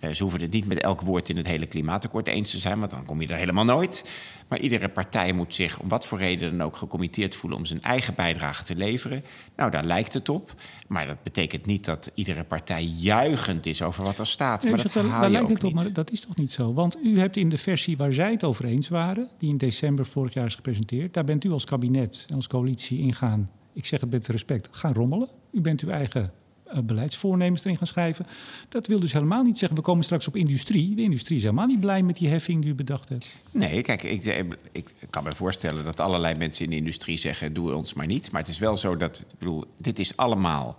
Uh, 0.00 0.10
ze 0.10 0.22
hoeven 0.22 0.40
het 0.40 0.50
niet 0.50 0.66
met 0.66 0.80
elk 0.80 1.00
woord 1.00 1.28
in 1.28 1.36
het 1.36 1.46
hele 1.46 1.66
klimaatakkoord 1.66 2.26
eens 2.26 2.50
te 2.50 2.58
zijn, 2.58 2.78
want 2.78 2.90
dan 2.90 3.04
kom 3.04 3.20
je 3.20 3.28
er 3.28 3.36
helemaal 3.36 3.64
nooit. 3.64 4.10
Maar 4.48 4.60
iedere 4.60 4.88
partij 4.88 5.32
moet 5.32 5.54
zich 5.54 5.80
om 5.80 5.88
wat 5.88 6.06
voor 6.06 6.18
reden 6.18 6.50
dan 6.50 6.66
ook 6.66 6.76
gecommitteerd 6.76 7.34
voelen 7.34 7.58
om 7.58 7.64
zijn 7.64 7.82
eigen 7.82 8.14
bijdrage 8.14 8.64
te 8.64 8.74
leveren. 8.74 9.22
Nou, 9.56 9.70
daar 9.70 9.84
lijkt 9.84 10.12
het 10.12 10.28
op. 10.28 10.54
Maar 10.88 11.06
dat 11.06 11.22
betekent 11.22 11.66
niet 11.66 11.84
dat 11.84 12.10
iedere 12.14 12.44
partij 12.44 12.84
juichend 12.84 13.66
is 13.66 13.82
over 13.82 14.04
wat 14.04 14.18
er 14.18 14.26
staat. 14.26 14.62
Nee, 14.62 14.72
maar 14.72 14.82
dat 14.82 14.92
haal 14.92 15.10
daar 15.10 15.22
je 15.22 15.30
lijkt 15.30 15.46
ook 15.46 15.52
het 15.52 15.64
op, 15.64 15.72
niet. 15.72 15.82
maar 15.82 15.92
dat 15.92 16.10
is 16.10 16.20
toch 16.20 16.36
niet 16.36 16.52
zo? 16.52 16.72
Want 16.72 16.96
u 17.04 17.18
hebt 17.18 17.36
in 17.36 17.48
de 17.48 17.58
versie 17.58 17.96
waar 17.96 18.12
zij 18.12 18.30
het 18.30 18.44
over 18.44 18.64
eens 18.64 18.88
waren, 18.88 19.28
die 19.38 19.50
in 19.50 19.56
december 19.56 20.06
vorig 20.06 20.34
jaar 20.34 20.46
is 20.46 20.54
gepresenteerd, 20.54 21.12
daar 21.12 21.24
bent 21.24 21.44
u 21.44 21.50
als 21.50 21.64
kabinet 21.64 22.24
en 22.28 22.34
als 22.34 22.46
coalitie 22.46 22.98
ingaan, 22.98 23.50
ik 23.72 23.86
zeg 23.86 24.00
het 24.00 24.10
met 24.10 24.26
respect, 24.26 24.68
gaan 24.70 24.94
rommelen. 24.94 25.28
U 25.52 25.60
bent 25.60 25.80
uw 25.80 25.90
eigen 25.90 26.39
beleidsvoornemens 26.84 27.64
erin 27.64 27.76
gaan 27.76 27.86
schrijven. 27.86 28.26
Dat 28.68 28.86
wil 28.86 29.00
dus 29.00 29.12
helemaal 29.12 29.42
niet 29.42 29.58
zeggen, 29.58 29.78
we 29.78 29.84
komen 29.84 30.04
straks 30.04 30.28
op 30.28 30.36
industrie. 30.36 30.94
De 30.94 31.02
industrie 31.02 31.36
is 31.36 31.42
helemaal 31.42 31.66
niet 31.66 31.80
blij 31.80 32.02
met 32.02 32.16
die 32.16 32.28
heffing 32.28 32.62
die 32.62 32.70
u 32.70 32.74
bedacht 32.74 33.08
hebt. 33.08 33.26
Nee, 33.50 33.82
kijk, 33.82 34.02
ik, 34.02 34.24
ik, 34.72 34.94
kan 35.10 35.24
me 35.24 35.34
voorstellen 35.34 35.84
dat 35.84 36.00
allerlei 36.00 36.34
mensen 36.34 36.64
in 36.64 36.70
de 36.70 36.76
industrie 36.76 37.18
zeggen... 37.18 37.52
doe 37.52 37.74
ons 37.74 37.94
maar 37.94 38.06
niet. 38.06 38.30
Maar 38.30 38.40
het 38.40 38.50
is 38.50 38.58
wel 38.58 38.76
zo 38.76 38.96
dat, 38.96 39.18
ik 39.18 39.38
bedoel, 39.38 39.64
dit 39.76 39.98
is 39.98 40.16
allemaal... 40.16 40.76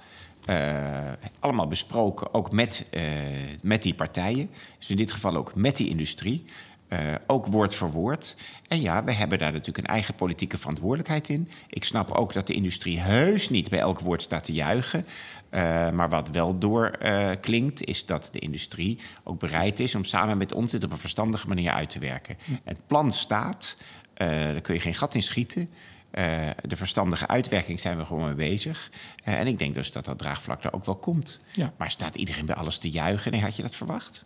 Uh, 0.49 1.11
allemaal 1.39 1.67
besproken, 1.67 2.33
ook 2.33 2.51
met, 2.51 2.85
met 3.61 3.83
die 3.83 3.93
partijen. 3.93 4.49
Dus 4.77 4.89
in 4.89 4.97
dit 4.97 5.11
geval 5.11 5.35
ook 5.35 5.55
met 5.55 5.77
die 5.77 5.89
industrie. 5.89 6.45
Uh, 6.93 6.99
ook 7.27 7.47
woord 7.47 7.75
voor 7.75 7.91
woord. 7.91 8.35
En 8.67 8.81
ja, 8.81 9.03
we 9.03 9.13
hebben 9.13 9.39
daar 9.39 9.51
natuurlijk 9.51 9.87
een 9.87 9.93
eigen 9.93 10.15
politieke 10.15 10.57
verantwoordelijkheid 10.57 11.29
in. 11.29 11.49
Ik 11.69 11.83
snap 11.83 12.11
ook 12.11 12.33
dat 12.33 12.47
de 12.47 12.53
industrie 12.53 12.99
heus 12.99 13.49
niet 13.49 13.69
bij 13.69 13.79
elk 13.79 13.99
woord 13.99 14.21
staat 14.21 14.43
te 14.43 14.53
juichen. 14.53 15.05
Uh, 15.51 15.89
maar 15.89 16.09
wat 16.09 16.29
wel 16.29 16.57
doorklinkt, 16.57 17.81
uh, 17.81 17.87
is 17.87 18.05
dat 18.05 18.29
de 18.31 18.39
industrie 18.39 18.99
ook 19.23 19.39
bereid 19.39 19.79
is 19.79 19.95
om 19.95 20.03
samen 20.03 20.37
met 20.37 20.53
ons 20.53 20.71
dit 20.71 20.83
op 20.83 20.91
een 20.91 20.97
verstandige 20.97 21.47
manier 21.47 21.71
uit 21.71 21.89
te 21.89 21.99
werken. 21.99 22.37
Ja. 22.43 22.59
Het 22.63 22.87
plan 22.87 23.11
staat, 23.11 23.77
daar 24.13 24.61
kun 24.61 24.73
je 24.73 24.79
geen 24.79 24.95
gat 24.95 25.15
in 25.15 25.23
schieten. 25.23 25.69
de 26.61 26.75
verstandige 26.75 27.27
uitwerking 27.27 27.79
zijn 27.79 27.97
we 27.97 28.05
gewoon 28.05 28.25
mee 28.25 28.49
bezig. 28.49 28.91
en 29.23 29.47
ik 29.47 29.57
denk 29.57 29.75
dus 29.75 29.91
dat 29.91 30.05
dat 30.05 30.17
draagvlak 30.17 30.61
daar 30.61 30.73
ook 30.73 30.85
wel 30.85 30.95
komt. 30.95 31.39
Ja. 31.53 31.73
Maar 31.77 31.91
staat 31.91 32.15
iedereen 32.15 32.45
bij 32.45 32.55
alles 32.55 32.77
te 32.77 32.89
juichen? 32.89 33.31
Nee, 33.31 33.41
had 33.41 33.55
je 33.55 33.61
dat 33.61 33.75
verwacht? 33.75 34.25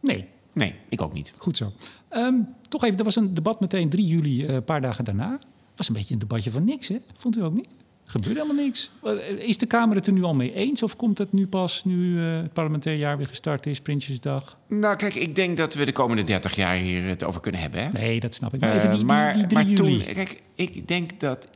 Nee, 0.00 0.28
Nee, 0.58 0.74
ik 0.88 1.02
ook 1.02 1.12
niet. 1.12 1.32
Goed 1.36 1.56
zo. 1.56 1.72
Um, 2.10 2.48
toch 2.68 2.84
even, 2.84 2.98
er 2.98 3.04
was 3.04 3.16
een 3.16 3.34
debat 3.34 3.60
meteen 3.60 3.88
3 3.88 4.06
juli, 4.06 4.46
een 4.46 4.54
uh, 4.54 4.60
paar 4.64 4.80
dagen 4.80 5.04
daarna. 5.04 5.40
was 5.76 5.88
een 5.88 5.94
beetje 5.94 6.12
een 6.14 6.20
debatje 6.20 6.50
van 6.50 6.64
niks, 6.64 6.88
hè? 6.88 6.96
Vond 7.16 7.36
u 7.36 7.42
ook 7.42 7.54
niet? 7.54 7.68
Er 8.04 8.10
gebeurde 8.10 8.40
helemaal 8.40 8.64
niks. 8.64 8.90
Is 9.38 9.58
de 9.58 9.66
Kamer 9.66 9.96
het 9.96 10.06
er 10.06 10.12
nu 10.12 10.22
al 10.22 10.34
mee 10.34 10.54
eens? 10.54 10.82
Of 10.82 10.96
komt 10.96 11.18
het 11.18 11.32
nu 11.32 11.46
pas 11.46 11.84
nu 11.84 12.18
uh, 12.18 12.42
het 12.42 12.52
parlementair 12.52 12.96
jaar 12.96 13.16
weer 13.16 13.26
gestart 13.26 13.66
is, 13.66 13.80
Prinsjesdag? 13.80 14.56
Nou, 14.68 14.96
kijk, 14.96 15.14
ik 15.14 15.34
denk 15.34 15.56
dat 15.56 15.74
we 15.74 15.84
de 15.84 15.92
komende 15.92 16.24
30 16.24 16.56
jaar 16.56 16.76
hier 16.76 17.04
het 17.04 17.24
over 17.24 17.40
kunnen 17.40 17.60
hebben. 17.60 17.80
Hè? 17.80 17.90
Nee, 17.92 18.20
dat 18.20 18.34
snap 18.34 18.54
ik. 18.54 18.60
Maar 18.60 18.76
even 18.76 18.90
die, 18.90 19.04
maar, 19.04 19.32
die, 19.32 19.46
die 19.46 19.64
3 19.64 19.64
maar 19.64 19.86
juli. 19.86 20.04
Toen, 20.04 20.14
kijk, 20.14 20.42
ik 20.54 20.88
denk 20.88 21.20
dat 21.20 21.48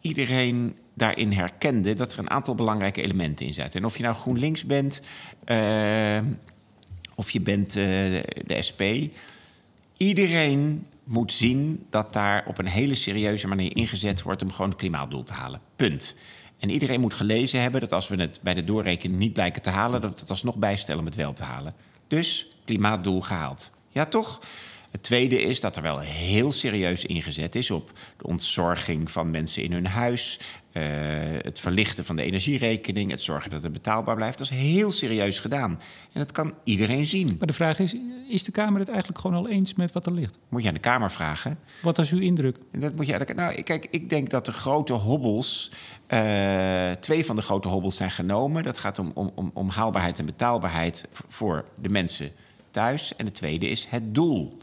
iedereen 0.00 0.76
daarin 0.94 1.32
herkende 1.32 1.94
dat 1.94 2.12
er 2.12 2.18
een 2.18 2.30
aantal 2.30 2.54
belangrijke 2.54 3.02
elementen 3.02 3.46
in 3.46 3.54
zaten. 3.54 3.80
En 3.80 3.86
of 3.86 3.96
je 3.96 4.02
nou 4.02 4.14
GroenLinks 4.14 4.64
bent, 4.64 5.02
uh, 5.46 6.18
of 7.18 7.30
je 7.30 7.40
bent 7.40 7.76
uh, 7.76 7.84
de 8.46 8.56
SP. 8.68 8.82
Iedereen 9.96 10.86
moet 11.04 11.32
zien 11.32 11.86
dat 11.90 12.12
daar 12.12 12.44
op 12.46 12.58
een 12.58 12.66
hele 12.66 12.94
serieuze 12.94 13.48
manier 13.48 13.76
ingezet 13.76 14.22
wordt 14.22 14.42
om 14.42 14.50
gewoon 14.50 14.68
het 14.68 14.78
klimaatdoel 14.78 15.22
te 15.22 15.32
halen. 15.32 15.60
Punt. 15.76 16.16
En 16.58 16.70
iedereen 16.70 17.00
moet 17.00 17.14
gelezen 17.14 17.60
hebben 17.60 17.80
dat 17.80 17.92
als 17.92 18.08
we 18.08 18.16
het 18.16 18.40
bij 18.42 18.54
de 18.54 18.64
doorrekening 18.64 19.18
niet 19.18 19.32
blijken 19.32 19.62
te 19.62 19.70
halen, 19.70 20.00
dat 20.00 20.12
we 20.12 20.20
het 20.20 20.30
alsnog 20.30 20.56
bijstellen 20.56 21.00
om 21.00 21.06
het 21.06 21.14
wel 21.14 21.32
te 21.32 21.44
halen. 21.44 21.72
Dus 22.08 22.46
klimaatdoel 22.64 23.20
gehaald. 23.20 23.70
Ja, 23.88 24.06
toch? 24.06 24.40
Het 24.98 25.06
tweede 25.06 25.42
is 25.42 25.60
dat 25.60 25.76
er 25.76 25.82
wel 25.82 25.98
heel 25.98 26.52
serieus 26.52 27.04
ingezet 27.04 27.54
is 27.54 27.70
op 27.70 27.92
de 28.16 28.26
ontzorging 28.26 29.10
van 29.10 29.30
mensen 29.30 29.62
in 29.62 29.72
hun 29.72 29.86
huis, 29.86 30.40
uh, 30.72 30.82
het 31.42 31.60
verlichten 31.60 32.04
van 32.04 32.16
de 32.16 32.22
energierekening, 32.22 33.10
het 33.10 33.22
zorgen 33.22 33.50
dat 33.50 33.62
het 33.62 33.72
betaalbaar 33.72 34.16
blijft. 34.16 34.38
Dat 34.38 34.50
is 34.50 34.56
heel 34.56 34.90
serieus 34.90 35.38
gedaan. 35.38 35.70
En 36.12 36.20
dat 36.20 36.32
kan 36.32 36.54
iedereen 36.64 37.06
zien. 37.06 37.34
Maar 37.38 37.46
de 37.46 37.52
vraag 37.52 37.78
is: 37.78 37.96
is 38.28 38.42
de 38.42 38.50
Kamer 38.50 38.78
het 38.78 38.88
eigenlijk 38.88 39.20
gewoon 39.20 39.36
al 39.36 39.48
eens 39.48 39.74
met 39.74 39.92
wat 39.92 40.06
er 40.06 40.12
ligt? 40.12 40.34
Moet 40.48 40.62
je 40.62 40.68
aan 40.68 40.74
de 40.74 40.80
Kamer 40.80 41.10
vragen. 41.10 41.58
Wat 41.82 41.98
is 41.98 42.12
uw 42.12 42.20
indruk? 42.20 42.56
Dat 42.72 42.94
moet 42.94 43.06
je, 43.06 43.32
nou, 43.34 43.62
kijk, 43.62 43.86
ik 43.90 44.08
denk 44.08 44.30
dat 44.30 44.44
de 44.44 44.52
grote 44.52 44.92
hobbels. 44.92 45.70
Uh, 46.08 46.90
twee 46.90 47.24
van 47.24 47.36
de 47.36 47.42
grote 47.42 47.68
hobbels 47.68 47.96
zijn 47.96 48.10
genomen. 48.10 48.62
Dat 48.62 48.78
gaat 48.78 48.98
om, 48.98 49.12
om, 49.14 49.50
om 49.54 49.68
haalbaarheid 49.68 50.18
en 50.18 50.26
betaalbaarheid 50.26 51.08
voor 51.28 51.64
de 51.82 51.88
mensen 51.88 52.30
thuis. 52.70 53.16
En 53.16 53.24
de 53.24 53.32
tweede 53.32 53.68
is 53.68 53.86
het 53.86 54.14
doel 54.14 54.58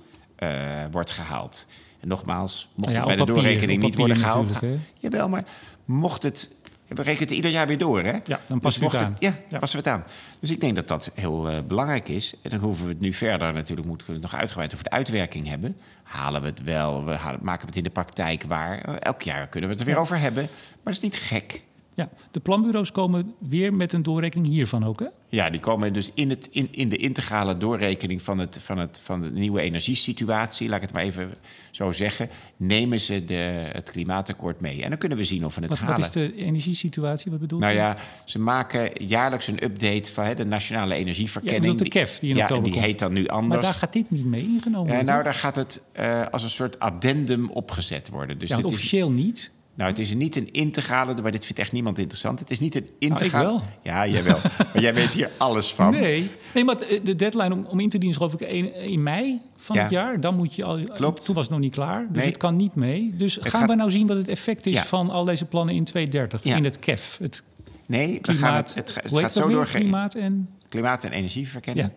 wordt 0.92 1.10
gehaald. 1.12 1.66
En 2.00 2.08
nogmaals, 2.08 2.70
mocht 2.76 2.92
ja, 2.92 2.98
het 2.98 3.06
bij 3.06 3.16
de 3.16 3.34
doorrekening 3.34 3.82
niet 3.82 3.96
worden 3.96 4.18
gehaald... 4.18 4.54
Jawel, 5.00 5.30
maar 5.30 5.44
mocht 5.86 6.24
het... 6.24 6.50
We 6.88 7.02
rekenen 7.02 7.28
het 7.28 7.32
ieder 7.32 7.52
jaar 7.52 7.68
weer 7.68 7.78
door, 7.78 8.04
hè? 8.04 8.20
Ja, 8.26 8.40
dan 8.48 8.60
passen 8.60 8.82
dus 8.82 8.92
we 8.92 8.98
het 8.98 9.06
aan. 9.06 9.16
ja, 9.20 9.36
ja, 9.50 9.60
passen 9.60 9.84
we 9.84 9.90
het 9.90 10.00
aan. 10.00 10.06
Dus 10.40 10.52
ik 10.52 10.60
denk 10.60 10.76
dat 10.76 10.88
dat 10.88 11.12
heel 11.14 11.52
uh, 11.52 11.58
belangrijk 11.68 12.08
is. 12.08 12.34
En 12.42 12.50
dan 12.50 12.60
hoeven 12.60 12.86
we 12.86 12.92
het 12.92 13.02
nu 13.02 13.14
verder... 13.14 13.54
natuurlijk 13.54 13.88
moeten 13.88 14.08
we 14.08 14.14
het 14.14 14.22
nog 14.22 14.36
uitgebreid 14.36 14.72
over 14.72 14.84
de 14.84 14.90
uitwerking 14.90 15.48
hebben. 15.48 15.78
Halen 16.04 16.42
we 16.42 16.48
het 16.48 16.64
wel, 16.64 17.06
we 17.06 17.12
halen, 17.12 17.40
maken 17.44 17.62
we 17.62 17.68
het 17.68 17.76
in 17.76 17.84
de 17.84 17.90
praktijk 17.90 18.44
waar. 18.44 18.98
Elk 18.98 19.22
jaar 19.22 19.48
kunnen 19.48 19.70
we 19.70 19.76
het 19.76 19.86
er 19.86 19.92
weer 19.92 20.02
over 20.02 20.20
hebben. 20.20 20.44
Maar 20.44 20.94
dat 20.94 20.94
is 20.94 21.00
niet 21.00 21.16
gek. 21.16 21.64
Ja, 21.96 22.10
de 22.32 22.40
planbureaus 22.40 22.92
komen 22.92 23.34
weer 23.40 23.74
met 23.74 23.94
een 23.94 24.04
doorrekening 24.04 24.54
hiervan 24.54 24.84
ook, 24.84 25.00
hè? 25.00 25.06
Ja, 25.30 25.50
die 25.50 25.60
komen 25.60 25.94
dus 25.94 26.12
in, 26.14 26.30
het, 26.30 26.50
in, 26.52 26.68
in 26.72 26.90
de 26.90 26.98
integrale 26.98 27.58
doorrekening 27.58 28.22
van, 28.22 28.38
het, 28.40 28.60
van, 28.62 28.78
het, 28.78 29.00
van 29.04 29.22
de 29.22 29.32
nieuwe 29.32 29.62
energiesituatie, 29.62 30.68
laat 30.68 30.76
ik 30.76 30.82
het 30.82 30.94
maar 30.94 31.04
even 31.04 31.34
zo 31.72 31.92
zeggen, 31.92 32.30
nemen 32.58 33.00
ze 33.00 33.26
de, 33.26 33.70
het 33.72 33.92
klimaatakkoord 33.92 34.62
mee. 34.62 34.84
En 34.84 34.90
dan 34.90 34.98
kunnen 34.98 35.18
we 35.18 35.24
zien 35.24 35.46
of 35.46 35.56
we 35.56 35.62
het 35.62 35.70
wat, 35.70 35.80
halen. 35.80 35.96
Wat 35.96 36.06
is 36.06 36.12
de 36.12 36.36
energiesituatie? 36.36 37.32
Wat 37.32 37.40
bedoelt 37.40 37.62
nou 37.62 37.74
u? 37.74 37.78
Nou 37.78 37.88
ja, 37.88 38.04
ze 38.26 38.40
maken 38.40 39.06
jaarlijks 39.06 39.48
een 39.48 39.64
update 39.64 40.14
van 40.14 40.26
hè, 40.26 40.36
de 40.36 40.46
nationale 40.46 40.96
energieverkenning. 40.96 41.74
Ja, 41.74 41.84
de 41.84 41.90
KEF 41.90 42.20
die 42.20 42.30
in 42.30 42.36
ja, 42.36 42.60
die 42.60 42.80
heet 42.80 43.00
dan 43.00 43.14
nu 43.14 43.28
anders. 43.28 43.54
Maar 43.54 43.72
daar 43.72 43.80
gaat 43.80 43.94
dit 43.94 44.12
niet 44.12 44.26
mee 44.26 44.42
ingenomen 44.42 44.94
uh, 44.94 45.02
Nou, 45.02 45.24
daar 45.24 45.34
gaat 45.34 45.56
het 45.56 45.82
uh, 46.00 46.26
als 46.26 46.44
een 46.44 46.50
soort 46.50 46.80
addendum 46.80 47.50
opgezet 47.50 48.10
worden. 48.10 48.38
Dus 48.38 48.50
ja, 48.50 48.60
officieel 48.62 49.10
is... 49.10 49.16
niet. 49.16 49.54
Nou, 49.76 49.90
het 49.90 50.00
is 50.00 50.14
niet 50.14 50.36
een 50.36 50.52
integrale, 50.52 51.22
maar 51.22 51.32
dit 51.32 51.46
vindt 51.46 51.60
echt 51.60 51.72
niemand 51.72 51.98
interessant. 51.98 52.40
Het 52.40 52.52
is 52.52 52.60
niet 52.60 52.76
een 52.76 52.90
integrale. 53.00 53.44
Nou, 53.44 53.58
wel. 53.58 53.94
Ja, 53.94 54.08
jij 54.08 54.24
wel. 54.24 54.40
maar 54.74 54.82
jij 54.82 54.94
weet 54.94 55.14
hier 55.14 55.32
alles 55.38 55.74
van. 55.74 55.92
Nee, 55.92 56.32
nee 56.54 56.64
maar 56.64 56.78
de 57.04 57.16
deadline 57.16 57.54
om, 57.54 57.66
om 57.66 57.80
in 57.80 57.90
te 57.90 57.98
dienen 57.98 58.10
is 58.10 58.16
geloof 58.16 58.34
ik 58.34 58.74
in 58.76 59.04
mei 59.04 59.42
van 59.56 59.76
ja. 59.76 59.82
het 59.82 59.92
jaar. 59.92 60.20
Dan 60.22 60.36
moet 60.36 60.56
je 60.56 60.64
al. 60.64 60.84
Klopt. 60.84 61.26
Toen 61.26 61.36
was 61.36 61.44
het 61.44 61.54
nog 61.54 61.62
niet 61.64 61.74
klaar, 61.74 62.08
dus 62.08 62.18
nee. 62.18 62.28
het 62.28 62.38
kan 62.38 62.56
niet 62.56 62.76
mee. 62.76 63.14
Dus 63.18 63.36
het 63.36 63.50
gaan 63.50 63.60
gaat... 63.60 63.70
we 63.70 63.76
nou 63.76 63.92
zien 63.92 64.08
wat 64.08 64.18
het 64.18 64.28
effect 64.28 64.66
is 64.66 64.74
ja. 64.74 64.86
van 64.86 65.10
al 65.10 65.26
deze 65.26 65.46
plannen 65.46 65.76
in 65.76 65.84
2030 65.84 66.44
ja. 66.44 66.58
in 66.58 66.64
het 66.64 66.80
KEF? 66.80 67.18
Het 67.20 67.44
nee, 67.86 68.20
klimaat, 68.20 68.26
we 68.26 68.46
gaan 68.46 68.56
het, 68.56 68.74
het, 68.76 68.96
het 69.04 69.20
gaat 69.20 69.34
zo 69.34 69.50
door. 69.50 69.66
Klimaat 69.66 70.16
en 70.16 70.50
klimaat 70.70 71.04
en 71.04 71.12
energieverkenning. 71.12 71.90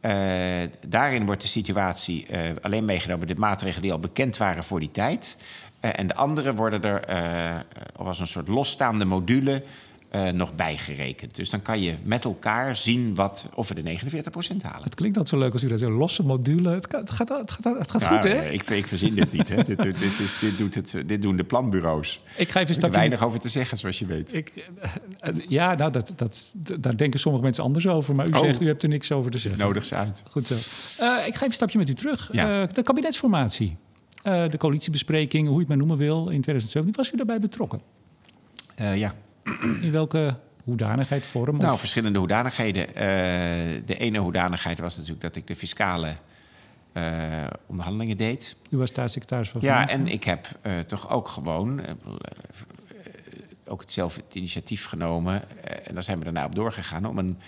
Uh, 0.00 0.12
daarin 0.88 1.26
wordt 1.26 1.42
de 1.42 1.48
situatie 1.48 2.26
uh, 2.30 2.38
alleen 2.60 2.84
meegenomen 2.84 3.26
de 3.26 3.34
maatregelen 3.34 3.82
die 3.82 3.92
al 3.92 3.98
bekend 3.98 4.36
waren 4.36 4.64
voor 4.64 4.80
die 4.80 4.90
tijd. 4.90 5.36
Uh, 5.84 5.90
en 5.98 6.06
de 6.06 6.14
andere 6.14 6.54
worden 6.54 6.82
er 6.82 7.10
uh, 7.10 7.60
als 7.96 8.20
een 8.20 8.26
soort 8.26 8.48
losstaande 8.48 9.04
module 9.04 9.62
uh, 10.14 10.28
nog 10.28 10.54
bijgerekend. 10.54 11.34
Dus 11.34 11.50
dan 11.50 11.62
kan 11.62 11.80
je 11.80 11.94
met 12.02 12.24
elkaar 12.24 12.76
zien 12.76 13.14
wat, 13.14 13.46
of 13.54 13.68
we 13.68 13.82
de 13.82 13.98
49% 13.98 14.56
halen. 14.62 14.82
Het 14.82 14.94
klinkt 14.94 15.16
dat 15.16 15.28
zo 15.28 15.38
leuk 15.38 15.52
als 15.52 15.62
u 15.62 15.68
dat 15.68 15.78
zo 15.78 15.90
losse 15.90 16.22
module. 16.22 16.70
Het, 16.70 16.86
gaat, 16.90 17.00
het 17.00 17.10
gaat, 17.10 17.28
het 17.28 17.50
gaat, 17.50 17.78
het 17.78 17.90
gaat 17.90 18.00
ja, 18.00 18.08
goed, 18.08 18.32
hè? 18.32 18.50
Ik, 18.50 18.70
ik 18.70 18.86
verzin 18.86 19.14
dit 19.14 19.32
niet. 19.32 19.48
Hè. 19.48 19.64
dit, 19.64 19.82
dit, 19.82 20.20
is, 20.20 20.38
dit, 20.38 20.58
doet 20.58 20.74
het, 20.74 21.02
dit 21.06 21.22
doen 21.22 21.36
de 21.36 21.44
planbureaus. 21.44 22.20
Ik 22.36 22.50
ga 22.50 22.60
even 22.60 22.82
er 22.82 22.90
weinig 22.90 23.24
over 23.24 23.40
te 23.40 23.48
zeggen, 23.48 23.78
zoals 23.78 23.98
je 23.98 24.06
weet. 24.06 24.32
Ik, 24.34 24.68
ja, 25.48 25.74
nou, 25.74 25.92
dat, 25.92 26.12
dat, 26.16 26.52
daar 26.80 26.96
denken 26.96 27.20
sommige 27.20 27.44
mensen 27.44 27.64
anders 27.64 27.86
over. 27.86 28.14
Maar 28.14 28.26
u 28.28 28.32
oh. 28.32 28.38
zegt, 28.38 28.60
u 28.60 28.66
hebt 28.66 28.82
er 28.82 28.88
niks 28.88 29.12
over 29.12 29.30
te 29.30 29.38
zeggen. 29.38 29.60
Nodig 29.60 29.84
ze 29.84 29.94
uit. 29.94 30.22
Goed 30.26 30.46
zo. 30.46 30.54
ik 30.54 30.60
ga 31.00 31.26
even 31.26 31.46
een 31.46 31.52
stapje 31.52 31.78
met 31.78 31.88
u 31.88 31.94
terug. 31.94 32.28
Ja. 32.32 32.66
de 32.66 32.82
kabinetsformatie. 32.82 33.76
Uh, 34.22 34.48
de 34.48 34.56
coalitiebespreking, 34.56 35.44
hoe 35.46 35.54
je 35.54 35.60
het 35.60 35.68
maar 35.68 35.76
noemen 35.76 35.96
wil, 35.96 36.18
in 36.18 36.40
2017. 36.40 36.94
Was 36.96 37.12
u 37.12 37.16
daarbij 37.16 37.38
betrokken? 37.38 37.80
Uh, 38.80 38.96
ja. 38.96 39.14
In 39.80 39.90
welke 39.90 40.36
hoedanigheid, 40.64 41.26
vorm? 41.26 41.56
Nou, 41.56 41.72
of? 41.72 41.78
verschillende 41.78 42.18
hoedanigheden. 42.18 42.88
Uh, 42.88 42.94
de 43.84 43.96
ene 43.98 44.18
hoedanigheid 44.18 44.78
was 44.78 44.96
natuurlijk 44.96 45.22
dat 45.22 45.36
ik 45.36 45.46
de 45.46 45.56
fiscale 45.56 46.16
onderhandelingen 47.66 48.16
deed. 48.16 48.56
U 48.70 48.76
was 48.76 48.88
staatssecretaris 48.88 49.48
van 49.48 49.60
Ja, 49.60 49.88
en 49.88 50.06
ik 50.06 50.24
heb 50.24 50.48
toch 50.86 51.10
ook 51.10 51.28
gewoon 51.28 51.80
ook 53.66 53.80
het 53.80 53.92
zelf 53.92 54.16
het 54.16 54.34
initiatief 54.34 54.86
genomen. 54.86 55.42
en 55.86 55.94
daar 55.94 56.02
zijn 56.02 56.18
we 56.18 56.24
daarna 56.24 56.44
op 56.44 56.54
doorgegaan 56.54 57.04
om 57.04 57.18
een 57.18 57.38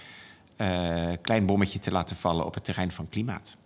klein 1.22 1.46
bommetje 1.46 1.78
te 1.78 1.90
laten 1.90 2.16
vallen 2.16 2.46
op 2.46 2.54
het 2.54 2.64
terrein 2.64 2.92
van 2.92 3.08
klimaat. 3.08 3.56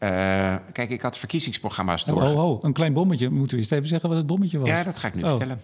Uh, 0.00 0.54
kijk, 0.72 0.90
ik 0.90 1.00
had 1.00 1.18
verkiezingsprogramma's 1.18 2.04
door. 2.04 2.22
Oh, 2.22 2.32
oh, 2.32 2.50
oh, 2.50 2.64
een 2.64 2.72
klein 2.72 2.92
bommetje. 2.92 3.30
Moeten 3.30 3.56
we 3.56 3.62
eens 3.62 3.70
even 3.70 3.88
zeggen 3.88 4.08
wat 4.08 4.18
het 4.18 4.26
bommetje 4.26 4.58
was? 4.58 4.68
Ja, 4.68 4.82
dat 4.82 4.98
ga 4.98 5.08
ik 5.08 5.14
nu 5.14 5.22
oh. 5.22 5.28
vertellen. 5.28 5.62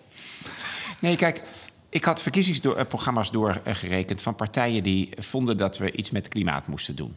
Nee, 1.01 1.17
kijk, 1.17 1.43
ik 1.89 2.05
had 2.05 2.23
verkiezingsprogramma's 2.23 3.31
doorgerekend 3.31 4.23
van 4.23 4.35
partijen 4.35 4.83
die 4.83 5.11
vonden 5.19 5.57
dat 5.57 5.79
we 5.79 5.93
iets 5.93 6.11
met 6.11 6.29
klimaat 6.29 6.67
moesten 6.67 6.97
doen. 6.97 7.15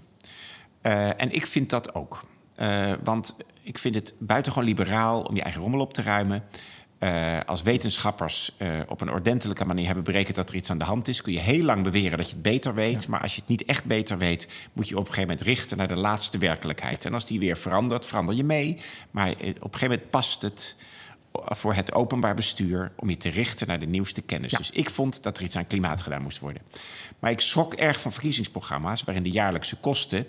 Uh, 0.81 1.21
en 1.21 1.31
ik 1.31 1.45
vind 1.45 1.69
dat 1.69 1.95
ook. 1.95 2.25
Uh, 2.59 2.91
want 3.03 3.35
ik 3.61 3.77
vind 3.77 3.95
het 3.95 4.13
buitengewoon 4.19 4.67
liberaal 4.67 5.21
om 5.21 5.35
je 5.35 5.41
eigen 5.41 5.61
rommel 5.61 5.79
op 5.79 5.93
te 5.93 6.01
ruimen. 6.01 6.43
Uh, 7.03 7.39
als 7.45 7.61
wetenschappers 7.61 8.51
uh, 8.57 8.79
op 8.87 9.01
een 9.01 9.11
ordentelijke 9.11 9.65
manier 9.65 9.85
hebben 9.85 10.03
berekend 10.03 10.35
dat 10.35 10.49
er 10.49 10.55
iets 10.55 10.69
aan 10.69 10.77
de 10.77 10.83
hand 10.83 11.07
is, 11.07 11.21
kun 11.21 11.33
je 11.33 11.39
heel 11.39 11.63
lang 11.63 11.83
beweren 11.83 12.17
dat 12.17 12.27
je 12.27 12.33
het 12.33 12.41
beter 12.41 12.73
weet. 12.73 13.03
Ja. 13.03 13.09
Maar 13.09 13.21
als 13.21 13.35
je 13.35 13.39
het 13.39 13.49
niet 13.49 13.65
echt 13.65 13.85
beter 13.85 14.17
weet, 14.17 14.47
moet 14.73 14.87
je 14.89 14.97
op 14.97 15.07
een 15.07 15.13
gegeven 15.13 15.29
moment 15.29 15.47
richten 15.47 15.77
naar 15.77 15.87
de 15.87 15.95
laatste 15.95 16.37
werkelijkheid. 16.37 17.05
En 17.05 17.13
als 17.13 17.25
die 17.25 17.39
weer 17.39 17.57
verandert, 17.57 18.05
verander 18.05 18.35
je 18.35 18.43
mee. 18.43 18.81
Maar 19.11 19.29
op 19.29 19.37
een 19.37 19.55
gegeven 19.61 19.87
moment 19.87 20.09
past 20.09 20.41
het 20.41 20.75
voor 21.45 21.73
het 21.73 21.93
openbaar 21.93 22.35
bestuur 22.35 22.91
om 22.95 23.09
je 23.09 23.17
te 23.17 23.29
richten 23.29 23.67
naar 23.67 23.79
de 23.79 23.85
nieuwste 23.85 24.21
kennis. 24.21 24.51
Ja. 24.51 24.57
Dus 24.57 24.69
ik 24.69 24.89
vond 24.89 25.23
dat 25.23 25.37
er 25.37 25.43
iets 25.43 25.57
aan 25.57 25.67
klimaat 25.67 26.01
gedaan 26.01 26.21
moest 26.21 26.39
worden. 26.39 26.61
Maar 27.19 27.31
ik 27.31 27.41
schrok 27.41 27.73
erg 27.73 27.99
van 27.99 28.11
verkiezingsprogramma's 28.11 29.03
waarin 29.03 29.23
de 29.23 29.31
jaarlijkse 29.31 29.75
kosten 29.75 30.25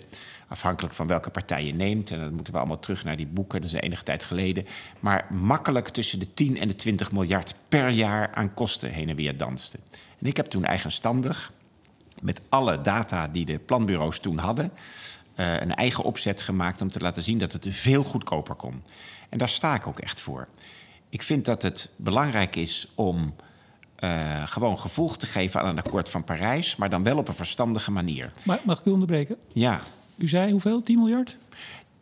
afhankelijk 0.47 0.93
van 0.93 1.07
welke 1.07 1.29
partij 1.29 1.65
je 1.65 1.73
neemt. 1.73 2.11
En 2.11 2.19
dan 2.19 2.33
moeten 2.33 2.53
we 2.53 2.59
allemaal 2.59 2.79
terug 2.79 3.03
naar 3.03 3.15
die 3.15 3.27
boeken, 3.27 3.61
dat 3.61 3.73
is 3.73 3.79
enige 3.79 4.03
tijd 4.03 4.23
geleden. 4.23 4.65
Maar 4.99 5.27
makkelijk 5.29 5.87
tussen 5.87 6.19
de 6.19 6.33
10 6.33 6.59
en 6.59 6.67
de 6.67 6.75
20 6.75 7.11
miljard 7.11 7.55
per 7.69 7.89
jaar 7.89 8.33
aan 8.33 8.53
kosten 8.53 8.89
heen 8.89 9.09
en 9.09 9.15
weer 9.15 9.37
dansten. 9.37 9.79
En 10.19 10.25
ik 10.25 10.37
heb 10.37 10.45
toen 10.45 10.65
eigenstandig, 10.65 11.51
met 12.21 12.41
alle 12.49 12.81
data 12.81 13.27
die 13.27 13.45
de 13.45 13.59
planbureaus 13.59 14.19
toen 14.19 14.37
hadden, 14.37 14.71
uh, 15.35 15.59
een 15.59 15.75
eigen 15.75 16.03
opzet 16.03 16.41
gemaakt 16.41 16.81
om 16.81 16.89
te 16.89 16.99
laten 16.99 17.23
zien 17.23 17.37
dat 17.37 17.51
het 17.51 17.67
veel 17.69 18.03
goedkoper 18.03 18.55
kon. 18.55 18.83
En 19.29 19.37
daar 19.37 19.49
sta 19.49 19.75
ik 19.75 19.87
ook 19.87 19.99
echt 19.99 20.21
voor. 20.21 20.47
Ik 21.09 21.23
vind 21.23 21.45
dat 21.45 21.61
het 21.61 21.91
belangrijk 21.95 22.55
is 22.55 22.87
om 22.95 23.35
uh, 23.99 24.47
gewoon 24.47 24.79
gevolg 24.79 25.17
te 25.17 25.25
geven 25.25 25.61
aan 25.61 25.67
een 25.67 25.77
akkoord 25.77 26.09
van 26.09 26.23
Parijs, 26.23 26.75
maar 26.75 26.89
dan 26.89 27.03
wel 27.03 27.17
op 27.17 27.27
een 27.27 27.33
verstandige 27.33 27.91
manier. 27.91 28.31
Maar 28.43 28.59
mag 28.63 28.79
ik 28.79 28.85
u 28.85 28.91
onderbreken? 28.91 29.37
Ja. 29.53 29.79
U 30.17 30.27
zei 30.27 30.51
hoeveel? 30.51 30.83
10 30.83 30.99
miljard? 30.99 31.37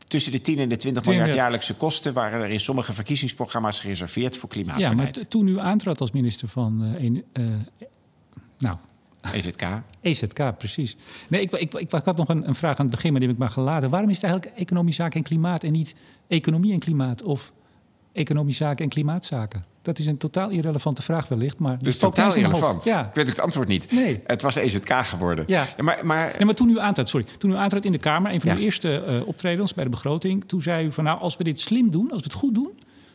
Tussen 0.08 0.32
de 0.32 0.42
10 0.42 0.60
en 0.60 0.70
de 0.70 0.76
20 0.76 1.06
miljard 1.06 1.34
jaarlijkse 1.34 1.76
kosten 1.76 2.14
waren 2.14 2.42
er 2.42 2.50
in 2.50 2.60
sommige 2.60 2.94
verkiezingsprogramma's 2.94 3.80
gereserveerd 3.80 4.38
voor 4.38 4.50
klimaatbeleid. 4.50 5.16
Ja, 5.16 5.22
maar 5.22 5.28
toen 5.28 5.48
u 5.48 5.60
aantrad 5.60 6.02
als 6.02 6.12
minister 6.12 6.48
van 6.48 6.84
uh, 6.84 7.04
een, 7.04 7.24
uh, 7.34 7.46
nou, 8.58 8.78
EZK. 9.32 9.68
EZK, 10.02 10.58
precies. 10.58 10.96
Nee, 11.28 11.42
ik, 11.42 11.52
ik, 11.52 11.74
ik, 11.74 11.92
ik 11.94 12.04
had 12.04 12.18
nog 12.18 12.28
een, 12.28 12.48
een, 12.48 12.56
vraag 12.56 12.78
aan 12.78 12.86
het 12.86 12.96
begin, 12.96 13.12
maar 13.12 13.20
die 13.20 13.30
heb 13.30 13.38
ik 13.38 13.44
maar 13.44 13.54
gelaten. 13.54 13.90
Waarom 13.90 14.10
is 14.10 14.16
het 14.16 14.26
eigenlijk 14.26 14.60
economische 14.60 15.02
zaken 15.02 15.18
en 15.18 15.26
klimaat 15.26 15.64
en 15.64 15.72
niet 15.72 15.96
economie 16.28 16.74
en 16.74 16.80
klimaat 16.80 17.24
of 17.24 17.52
economische 18.14 18.64
zaken 18.64 18.84
en 18.84 18.90
klimaatzaken? 18.90 19.66
Dat 19.84 20.00
is 20.00 20.06
een 20.06 20.18
totaal 20.18 20.50
irrelevante 20.50 21.02
vraag 21.02 21.28
wellicht, 21.28 21.60
maar... 21.60 21.80
Dus 21.80 21.98
totaal 21.98 22.36
irrelevant? 22.36 22.84
Ja. 22.84 23.08
Ik 23.08 23.14
weet 23.14 23.24
ook 23.24 23.30
het 23.30 23.40
antwoord 23.40 23.68
niet. 23.68 23.92
Nee. 23.92 24.22
Het 24.26 24.42
was 24.42 24.56
EZK 24.56 24.94
geworden. 24.94 25.44
Ja. 25.48 25.66
ja 25.78 25.84
maar, 25.84 26.06
maar... 26.06 26.34
Nee, 26.38 26.46
maar 26.46 26.56
toen 26.56 26.70
u 26.70 26.80
aantrad, 26.80 27.10
sorry, 27.10 27.26
toen 27.38 27.52
u 27.52 27.56
aantrad 27.56 27.86
in 27.86 27.92
de 27.92 27.98
Kamer... 27.98 28.32
een 28.32 28.42
van 28.42 28.50
ja. 28.50 28.56
uw 28.56 28.62
eerste 28.62 29.04
uh, 29.08 29.28
optredens 29.28 29.74
bij 29.74 29.84
de 29.84 29.90
begroting... 29.90 30.44
toen 30.46 30.62
zei 30.62 30.86
u 30.86 30.92
van 30.92 31.04
nou, 31.04 31.20
als 31.20 31.38
we 31.38 31.44
dit 31.44 31.60
slim 31.60 31.92
doen, 31.92 32.12
als 32.12 32.18
we 32.18 32.24
het 32.24 32.34
goed 32.34 32.54
doen... 32.54 32.72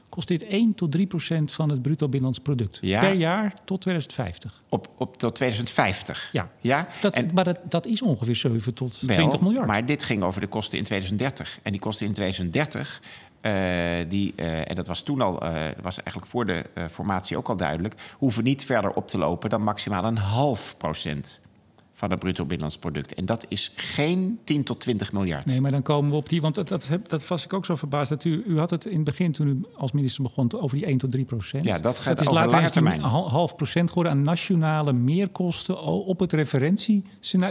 kost 0.09 0.29
dit 0.29 0.47
1 0.47 0.75
tot 0.75 0.93
3 0.93 1.07
procent 1.07 1.53
van 1.53 1.71
het 1.71 1.83
bruto 1.83 2.07
binnenlands 2.07 2.39
product. 2.39 2.79
Ja. 2.81 3.01
Per 3.01 3.15
jaar 3.15 3.55
tot 3.65 3.81
2050. 3.81 4.61
Op, 4.69 4.89
op 4.97 5.17
tot 5.17 5.35
2050? 5.35 6.29
Ja. 6.33 6.51
ja? 6.61 6.89
Dat, 7.01 7.15
en, 7.15 7.31
maar 7.35 7.45
dat, 7.45 7.59
dat 7.69 7.87
is 7.87 8.03
ongeveer 8.03 8.37
7 8.37 8.75
tot 8.75 9.01
wel, 9.01 9.17
20 9.17 9.41
miljard. 9.41 9.67
Maar 9.67 9.87
dit 9.87 10.05
ging 10.05 10.23
over 10.23 10.41
de 10.41 10.47
kosten 10.47 10.79
in 10.79 10.85
2030. 10.85 11.59
En 11.63 11.73
die 11.73 11.81
kosten 11.81 12.07
in 12.07 12.13
2030 12.13 13.01
die, 14.09 14.35
en 14.35 14.75
dat 14.75 14.87
was 14.87 15.03
toen 15.03 15.21
al, 15.21 15.39
dat 15.75 15.83
was 15.83 16.03
eigenlijk 16.03 16.27
voor 16.27 16.47
de 16.47 16.65
formatie 16.91 17.37
ook 17.37 17.49
al 17.49 17.57
duidelijk, 17.57 17.95
hoeven 18.19 18.45
niet 18.45 18.65
verder 18.65 18.93
op 18.93 19.09
te 19.09 19.19
lopen 19.19 19.51
dan 19.51 19.63
maximaal 19.63 20.05
een 20.05 20.19
half 20.19 20.75
procent 20.77 21.41
van 21.99 22.11
het 22.11 22.19
bruto 22.19 22.43
binnenlands 22.45 22.79
product. 22.79 23.15
En 23.15 23.25
dat 23.25 23.47
is 23.49 23.73
geen 23.77 24.39
10 24.45 24.65
tot 24.65 24.81
20 24.81 25.13
miljard. 25.13 25.47
Nee, 25.47 25.61
maar 25.61 25.71
dan 25.71 25.83
komen 25.83 26.11
we 26.11 26.17
op 26.17 26.29
die... 26.29 26.41
Want 26.41 26.55
dat, 26.55 26.69
dat, 26.69 26.89
dat 27.07 27.29
was 27.29 27.45
ik 27.45 27.53
ook 27.53 27.65
zo 27.65 27.77
verbaasd. 27.77 28.09
Dat 28.09 28.25
u, 28.25 28.43
u 28.47 28.59
had 28.59 28.71
het 28.71 28.87
in 28.87 28.95
het 28.95 29.05
begin, 29.05 29.33
toen 29.33 29.49
u 29.49 29.61
als 29.77 29.93
minister 29.93 30.23
begon... 30.23 30.61
over 30.61 30.77
die 30.77 30.87
1 30.87 30.99
tot 30.99 31.13
3 31.13 31.25
procent. 31.25 31.65
Ja, 31.65 31.79
dat 31.79 31.99
gaat 31.99 32.19
dat 32.19 32.27
is 32.27 32.33
over 32.33 32.51
lange 32.51 32.71
termijn. 32.71 33.01
half 33.01 33.57
procent 33.57 33.89
geworden 33.89 34.13
aan 34.13 34.23
nationale 34.23 34.93
meerkosten... 34.93 35.83
op 35.83 36.21
het 36.21 36.33
referentie. 36.33 37.05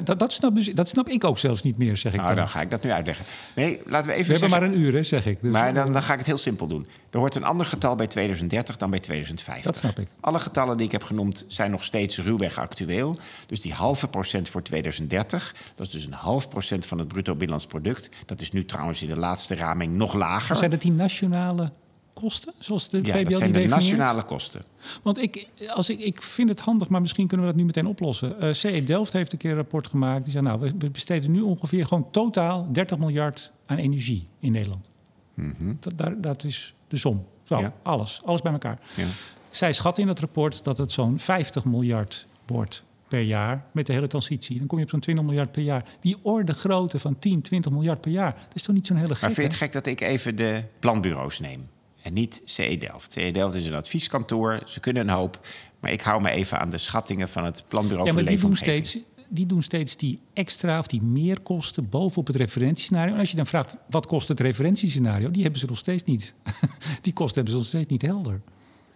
Dat, 0.03 0.19
dat, 0.19 0.33
snap, 0.33 0.55
dus, 0.55 0.65
dat 0.73 0.89
snap 0.89 1.09
ik 1.09 1.23
ook 1.23 1.37
zelfs 1.37 1.61
niet 1.61 1.77
meer, 1.77 1.97
zeg 1.97 2.13
ik 2.13 2.21
nou, 2.21 2.35
dan. 2.35 2.49
ga 2.49 2.61
ik 2.61 2.69
dat 2.69 2.83
nu 2.83 2.91
uitleggen. 2.91 3.25
Nee, 3.55 3.81
laten 3.85 4.09
we 4.09 4.15
even 4.15 4.33
We 4.33 4.39
hebben 4.39 4.59
maar 4.59 4.69
een 4.69 4.79
uur, 4.79 4.93
hè, 4.93 5.03
zeg 5.03 5.25
ik. 5.25 5.41
Dus 5.41 5.51
maar 5.51 5.73
dan, 5.73 5.91
dan 5.91 6.03
ga 6.03 6.11
ik 6.11 6.19
het 6.19 6.27
heel 6.27 6.37
simpel 6.37 6.67
doen. 6.67 6.87
Er 7.09 7.19
hoort 7.19 7.35
een 7.35 7.43
ander 7.43 7.65
getal 7.65 7.95
bij 7.95 8.07
2030 8.07 8.77
dan 8.77 8.89
bij 8.89 8.99
2050. 8.99 9.71
Dat 9.71 9.77
snap 9.77 9.99
ik. 9.99 10.07
Alle 10.19 10.39
getallen 10.39 10.77
die 10.77 10.85
ik 10.85 10.91
heb 10.91 11.03
genoemd 11.03 11.45
zijn 11.47 11.71
nog 11.71 11.83
steeds 11.83 12.17
ruwweg 12.17 12.57
actueel. 12.57 13.17
Dus 13.47 13.61
die 13.61 13.73
halve 13.73 14.07
procent 14.07 14.37
voor 14.46 14.63
2030 14.63 15.56
dat 15.75 15.86
is 15.86 15.91
dus 15.91 16.06
een 16.06 16.13
half 16.13 16.50
procent 16.50 16.86
van 16.86 16.98
het 16.98 17.08
bruto 17.08 17.32
binnenlands 17.32 17.65
product. 17.65 18.10
Dat 18.25 18.41
is 18.41 18.51
nu 18.51 18.65
trouwens 18.65 19.01
in 19.01 19.08
de 19.08 19.15
laatste 19.15 19.56
raming 19.56 19.96
nog 19.96 20.13
lager. 20.13 20.56
zijn 20.56 20.72
dat 20.72 20.82
die 20.82 20.91
nationale 20.91 21.72
kosten, 22.13 22.53
zoals 22.60 22.89
de 22.89 22.98
ja, 23.03 23.13
PBL 23.13 23.29
dat 23.29 23.38
zijn 23.38 23.51
de 23.51 23.65
nationale 23.65 24.24
kosten. 24.24 24.62
Want 25.03 25.22
ik, 25.22 25.50
als 25.67 25.89
ik, 25.89 26.00
ik 26.00 26.22
vind 26.22 26.50
het 26.50 26.60
handig, 26.60 26.89
maar 26.89 27.01
misschien 27.01 27.27
kunnen 27.27 27.46
we 27.46 27.51
dat 27.51 27.62
nu 27.62 27.67
meteen 27.67 27.88
oplossen. 27.88 28.36
Uh, 28.39 28.50
eh, 28.50 28.56
CE 28.56 28.84
Delft 28.84 29.13
heeft 29.13 29.32
een 29.32 29.38
keer 29.38 29.51
een 29.51 29.56
rapport 29.56 29.88
gemaakt. 29.88 30.24
Die 30.24 30.32
zei, 30.32 30.44
nou, 30.44 30.60
we 30.77 30.89
besteden 30.89 31.32
nu 31.32 31.41
ongeveer 31.41 31.86
gewoon 31.86 32.12
totaal 32.12 32.67
30 32.72 32.98
miljard 32.98 33.51
aan 33.65 33.77
energie 33.77 34.27
in 34.39 34.51
Nederland. 34.51 34.89
Mhm. 35.34 35.74
dat, 35.96 36.24
dat 36.24 36.44
is 36.44 36.74
de 36.88 36.98
som. 36.98 37.25
Zo, 37.44 37.72
alles. 37.84 38.20
Alles 38.24 38.41
bij 38.41 38.51
elkaar. 38.51 38.79
Ja. 38.96 39.06
Zij 39.50 39.74
schat 39.74 39.98
in 39.98 40.08
dat 40.08 40.20
rapport 40.20 40.63
dat 40.63 40.77
het 40.77 40.91
zo'n 40.91 41.20
50 41.20 41.65
miljard 41.65 42.27
wordt 42.46 42.84
per 43.07 43.21
jaar 43.21 43.65
met 43.73 43.85
de 43.85 43.93
hele 43.93 44.07
transitie. 44.07 44.57
Dan 44.57 44.67
kom 44.67 44.77
je 44.77 44.83
op 44.83 44.89
zo'n 44.89 44.99
20 44.99 45.25
miljard 45.25 45.51
per 45.51 45.61
jaar. 45.61 45.85
Die 46.01 46.17
orde 46.21 46.53
grootte 46.53 46.99
van 46.99 47.19
10, 47.19 47.41
20 47.41 47.71
miljard 47.71 48.01
per 48.01 48.11
jaar. 48.11 48.33
Dat 48.33 48.55
is 48.55 48.61
toch 48.61 48.75
niet 48.75 48.85
zo'n 48.85 48.97
hele 48.97 49.13
gek, 49.13 49.21
Maar 49.21 49.31
vind 49.31 49.41
je 49.41 49.43
het 49.43 49.61
gek 49.61 49.73
dat 49.73 49.85
ik 49.85 50.01
even 50.01 50.35
de 50.35 50.63
planbureaus 50.79 51.39
neem? 51.39 51.67
En 52.01 52.13
niet 52.13 52.41
CE 52.45 52.77
Delft. 52.77 53.13
CE 53.13 53.31
Delft 53.31 53.55
is 53.55 53.65
een 53.65 53.73
advieskantoor. 53.73 54.61
Ze 54.65 54.79
kunnen 54.79 55.07
een 55.07 55.15
hoop. 55.15 55.47
Maar 55.79 55.91
ik 55.91 56.01
hou 56.01 56.21
me 56.21 56.29
even 56.29 56.59
aan 56.59 56.69
de 56.69 56.77
schattingen 56.77 57.29
van 57.29 57.43
het 57.43 57.63
planbureau 57.67 58.07
ja, 58.07 58.13
maar 58.13 58.25
die 58.25 58.39
doen 58.39 58.55
steeds 58.55 58.97
die 59.29 59.45
doen 59.45 59.63
steeds 59.63 59.95
die 59.95 60.19
extra 60.33 60.79
of 60.79 60.87
die 60.87 61.01
meerkosten 61.01 61.89
bovenop 61.89 62.27
het 62.27 62.35
referentiescenario. 62.35 63.13
En 63.13 63.19
als 63.19 63.29
je 63.29 63.35
dan 63.35 63.45
vraagt, 63.45 63.77
wat 63.89 64.05
kost 64.05 64.27
het 64.27 64.39
referentiescenario? 64.39 65.31
Die 65.31 65.41
hebben 65.41 65.59
ze 65.59 65.65
nog 65.65 65.77
steeds 65.77 66.03
niet. 66.03 66.33
die 67.01 67.13
kosten 67.13 67.35
hebben 67.35 67.53
ze 67.53 67.59
nog 67.59 67.67
steeds 67.67 67.91
niet 67.91 68.01
helder. 68.01 68.41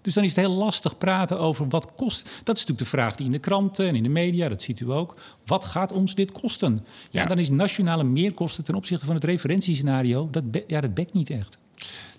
Dus 0.01 0.13
dan 0.13 0.23
is 0.23 0.35
het 0.35 0.45
heel 0.45 0.55
lastig 0.55 0.97
praten 0.97 1.39
over 1.39 1.67
wat 1.69 1.95
kost. 1.95 2.23
Dat 2.23 2.55
is 2.55 2.65
natuurlijk 2.65 2.79
de 2.79 2.85
vraag 2.97 3.15
die 3.15 3.25
in 3.25 3.31
de 3.31 3.39
kranten 3.39 3.87
en 3.87 3.95
in 3.95 4.03
de 4.03 4.09
media, 4.09 4.49
dat 4.49 4.61
ziet 4.61 4.79
u 4.79 4.91
ook. 4.91 5.17
Wat 5.45 5.65
gaat 5.65 5.91
ons 5.91 6.15
dit 6.15 6.31
kosten? 6.31 6.85
Ja, 7.09 7.25
dan 7.25 7.37
is 7.37 7.49
nationale 7.49 8.03
meerkosten 8.03 8.63
ten 8.63 8.75
opzichte 8.75 9.05
van 9.05 9.15
het 9.15 9.23
referentiescenario, 9.23 10.27
dat, 10.31 10.43
ja, 10.67 10.81
dat 10.81 10.93
bekt 10.93 11.13
niet 11.13 11.29
echt. 11.29 11.57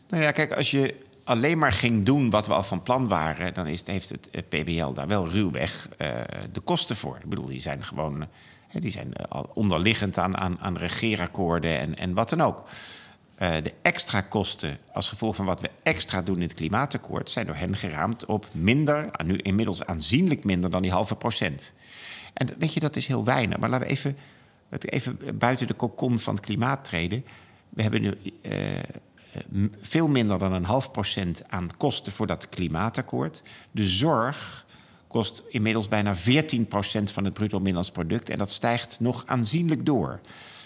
Nou 0.09 0.23
ja, 0.23 0.31
kijk, 0.31 0.53
als 0.53 0.71
je 0.71 0.95
alleen 1.25 1.59
maar 1.59 1.73
ging 1.73 2.05
doen 2.05 2.31
wat 2.31 2.47
we 2.47 2.53
al 2.53 2.63
van 2.63 2.83
plan 2.83 3.09
waren, 3.09 3.55
dan 3.55 3.67
is, 3.67 3.87
heeft 3.87 4.09
het 4.09 4.49
PBL 4.49 4.93
daar 4.93 5.09
wel 5.09 5.29
ruwweg 5.29 5.89
uh, 5.99 6.09
de 6.53 6.61
kosten 6.61 6.97
voor. 6.97 7.17
Ik 7.23 7.29
bedoel, 7.29 7.47
die 7.47 7.61
zijn 7.61 7.85
gewoon 7.85 8.27
die 8.81 8.91
zijn 8.91 9.17
al 9.29 9.51
onderliggend 9.55 10.19
aan, 10.19 10.39
aan, 10.39 10.59
aan 10.61 10.77
regeerakkoorden 10.77 11.79
en, 11.79 11.99
en 11.99 12.15
wat 12.15 12.29
dan 12.29 12.41
ook. 12.41 12.65
Uh, 13.43 13.49
de 13.63 13.73
extra 13.83 14.21
kosten 14.21 14.79
als 14.93 15.09
gevolg 15.09 15.37
van 15.37 15.45
wat 15.45 15.61
we 15.61 15.71
extra 15.83 16.23
doen 16.23 16.37
in 16.37 16.43
het 16.43 16.55
klimaatakkoord 16.55 17.31
zijn 17.31 17.47
door 17.47 17.55
hen 17.55 17.77
geraamd 17.77 18.25
op 18.25 18.47
minder, 18.53 19.11
nu 19.25 19.37
inmiddels 19.37 19.87
aanzienlijk 19.87 20.45
minder 20.45 20.71
dan 20.71 20.83
die 20.83 20.91
halve 20.91 21.15
procent. 21.15 21.73
En 22.33 22.49
weet 22.59 22.75
je, 22.75 22.81
dat 22.81 22.97
is 22.97 23.07
heel 23.07 23.25
weinig. 23.25 23.59
Maar 23.59 23.71
laten 23.71 23.87
we 23.87 23.93
even, 23.93 24.17
even 24.79 25.39
buiten 25.39 25.67
de 25.67 25.75
kokon 25.75 26.19
van 26.19 26.35
het 26.35 26.45
klimaat 26.45 26.85
treden. 26.85 27.25
We 27.69 27.83
hebben 27.83 28.03
nu 28.03 28.15
uh, 28.43 28.79
veel 29.81 30.09
minder 30.09 30.39
dan 30.39 30.53
een 30.53 30.65
half 30.65 30.91
procent 30.91 31.43
aan 31.49 31.69
kosten 31.77 32.13
voor 32.13 32.27
dat 32.27 32.49
klimaatakkoord. 32.49 33.43
De 33.71 33.85
zorg 33.85 34.67
kost 35.07 35.43
inmiddels 35.49 35.89
bijna 35.89 36.17
14 36.17 36.67
procent 36.67 37.11
van 37.11 37.25
het 37.25 37.35
bruto 37.35 37.57
binnenlands 37.57 37.91
product. 37.91 38.29
En 38.29 38.39
dat 38.39 38.51
stijgt 38.51 39.01
nog 39.01 39.23
aanzienlijk 39.27 39.87
door. 39.87 40.21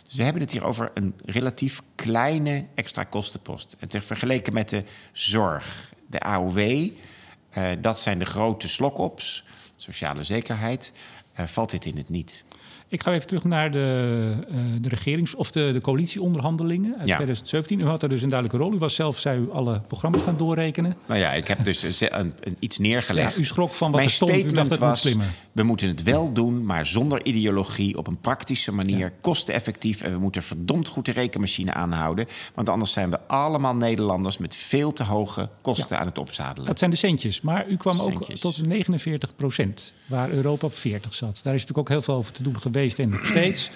Dus 0.07 0.14
we 0.14 0.23
hebben 0.23 0.42
het 0.42 0.51
hier 0.51 0.64
over 0.64 0.90
een 0.95 1.14
relatief 1.25 1.83
kleine 1.95 2.66
extra 2.75 3.05
kostenpost. 3.05 3.77
En 3.79 3.88
ter 3.88 4.03
vergeleken 4.03 4.53
met 4.53 4.69
de 4.69 4.85
zorg, 5.12 5.92
de 6.07 6.21
AOW, 6.21 6.59
eh, 7.51 7.64
dat 7.81 8.01
zijn 8.01 8.19
de 8.19 8.25
grote 8.25 8.69
slokops, 8.69 9.45
sociale 9.77 10.23
zekerheid, 10.23 10.92
uh, 11.40 11.47
valt 11.47 11.71
dit 11.71 11.85
in 11.85 11.97
het 11.97 12.09
niet. 12.09 12.45
Ik 12.88 13.03
ga 13.03 13.12
even 13.12 13.27
terug 13.27 13.44
naar 13.44 13.70
de, 13.70 14.35
uh, 14.51 14.57
de 14.81 14.88
regerings- 14.88 15.35
of 15.35 15.51
de, 15.51 15.70
de 15.72 15.81
coalitieonderhandelingen 15.81 16.90
uit 16.90 17.05
2017. 17.05 17.81
U 17.81 17.85
had 17.85 18.03
er 18.03 18.09
dus 18.09 18.22
een 18.22 18.29
duidelijke 18.29 18.64
rol. 18.64 18.75
U 18.75 18.79
was 18.79 18.94
zelf, 18.94 19.18
zei 19.18 19.40
u, 19.40 19.51
alle 19.51 19.81
programma's 19.81 20.22
gaan 20.22 20.37
doorrekenen. 20.37 20.96
Nou 21.07 21.20
ja, 21.20 21.33
ik 21.33 21.46
heb 21.46 21.64
dus 21.64 22.01
een, 22.01 22.11
een, 22.11 22.57
iets 22.59 22.79
neergelegd. 22.79 23.35
Ja, 23.35 23.40
u 23.40 23.44
schrok 23.44 23.72
van 23.72 23.92
wat 23.92 24.01
er 24.01 24.11
stond. 24.11 24.44
U 24.44 24.53
dacht, 24.53 24.68
dat 24.68 24.79
was, 24.79 25.01
slimmer. 25.01 25.27
We 25.53 25.62
moeten 25.62 25.88
het 25.88 26.03
wel 26.03 26.33
doen, 26.33 26.64
maar 26.64 26.87
zonder 26.87 27.25
ideologie, 27.25 27.99
op 27.99 28.07
een 28.07 28.18
praktische 28.18 28.72
manier, 28.72 29.12
kosteneffectief. 29.20 30.03
En 30.03 30.12
we 30.12 30.18
moeten 30.18 30.42
verdomd 30.42 30.88
goed 30.88 31.05
de 31.05 31.12
rekenmachine 31.12 31.72
aanhouden. 31.72 32.27
Want 32.55 32.68
anders 32.68 32.92
zijn 32.92 33.11
we 33.11 33.20
allemaal 33.27 33.77
Nederlanders 33.77 34.38
met 34.38 34.57
veel 34.57 34.92
te 34.92 35.05
hoge 35.05 35.49
kosten 35.61 35.99
aan 35.99 36.07
het 36.07 36.18
opzadelen. 36.18 36.66
Dat 36.66 36.79
zijn 36.79 36.90
de 36.90 36.96
centjes. 36.96 37.40
Maar 37.40 37.68
u 37.68 37.77
kwam 37.77 38.01
ook 38.01 38.25
tot 38.25 38.66
49 38.66 39.35
procent, 39.37 39.92
waar 40.07 40.31
Europa 40.31 40.66
op 40.66 40.75
40 40.75 41.14
zat. 41.14 41.40
Daar 41.42 41.55
is 41.55 41.61
natuurlijk 41.61 41.79
ook 41.79 41.88
heel 41.88 42.03
veel 42.03 42.14
over 42.14 42.33
te 42.33 42.42
doen 42.42 42.59
geweest 42.59 42.75
geweest 42.77 42.99
en 42.99 43.09
nog 43.09 43.27
steeds. 43.37 43.71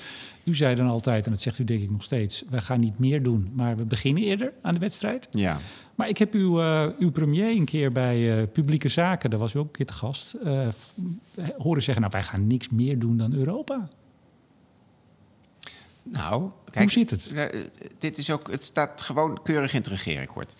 U 0.45 0.55
zei 0.55 0.75
dan 0.75 0.87
altijd, 0.87 1.27
en 1.27 1.33
dat 1.33 1.41
zegt 1.41 1.59
u 1.59 1.65
denk 1.65 1.83
ik 1.83 1.91
nog 1.91 2.03
steeds... 2.03 2.45
we 2.51 2.61
gaan 2.61 2.81
niet 2.81 2.99
meer 2.99 3.23
doen, 3.23 3.51
maar 3.55 3.77
we 3.77 3.85
beginnen 3.85 4.23
eerder 4.23 4.55
aan 4.63 4.75
de 4.75 4.81
wedstrijd. 4.81 5.29
Ja. 5.31 5.59
Maar 5.95 6.09
ik 6.09 6.19
heb 6.19 6.35
uw, 6.35 6.61
uh, 6.61 6.87
uw 6.99 7.11
premier 7.11 7.51
een 7.51 7.65
keer 7.65 7.93
bij 7.93 8.19
uh, 8.19 8.47
Publieke 8.53 8.89
Zaken... 8.89 9.31
daar 9.31 9.39
was 9.39 9.55
u 9.55 9.59
ook 9.59 9.67
een 9.67 9.73
keer 9.73 9.87
te 9.87 9.93
gast... 9.93 10.35
Uh, 10.45 10.69
horen 11.59 11.83
zeggen, 11.83 12.03
nou, 12.03 12.13
wij 12.13 12.23
gaan 12.23 12.47
niks 12.47 12.69
meer 12.69 12.99
doen 12.99 13.17
dan 13.17 13.33
Europa. 13.35 13.89
Nou, 16.03 16.51
kijk, 16.65 16.79
Hoe 16.79 16.91
zit 16.91 17.11
het? 17.11 17.31
Dit 17.99 18.19
is 18.19 18.31
ook, 18.31 18.51
het 18.51 18.65
staat 18.65 19.03
gewoon 19.03 19.43
keurig 19.43 19.73
in 19.73 19.79
het 19.79 19.89
regeerakkoord. 19.89 20.55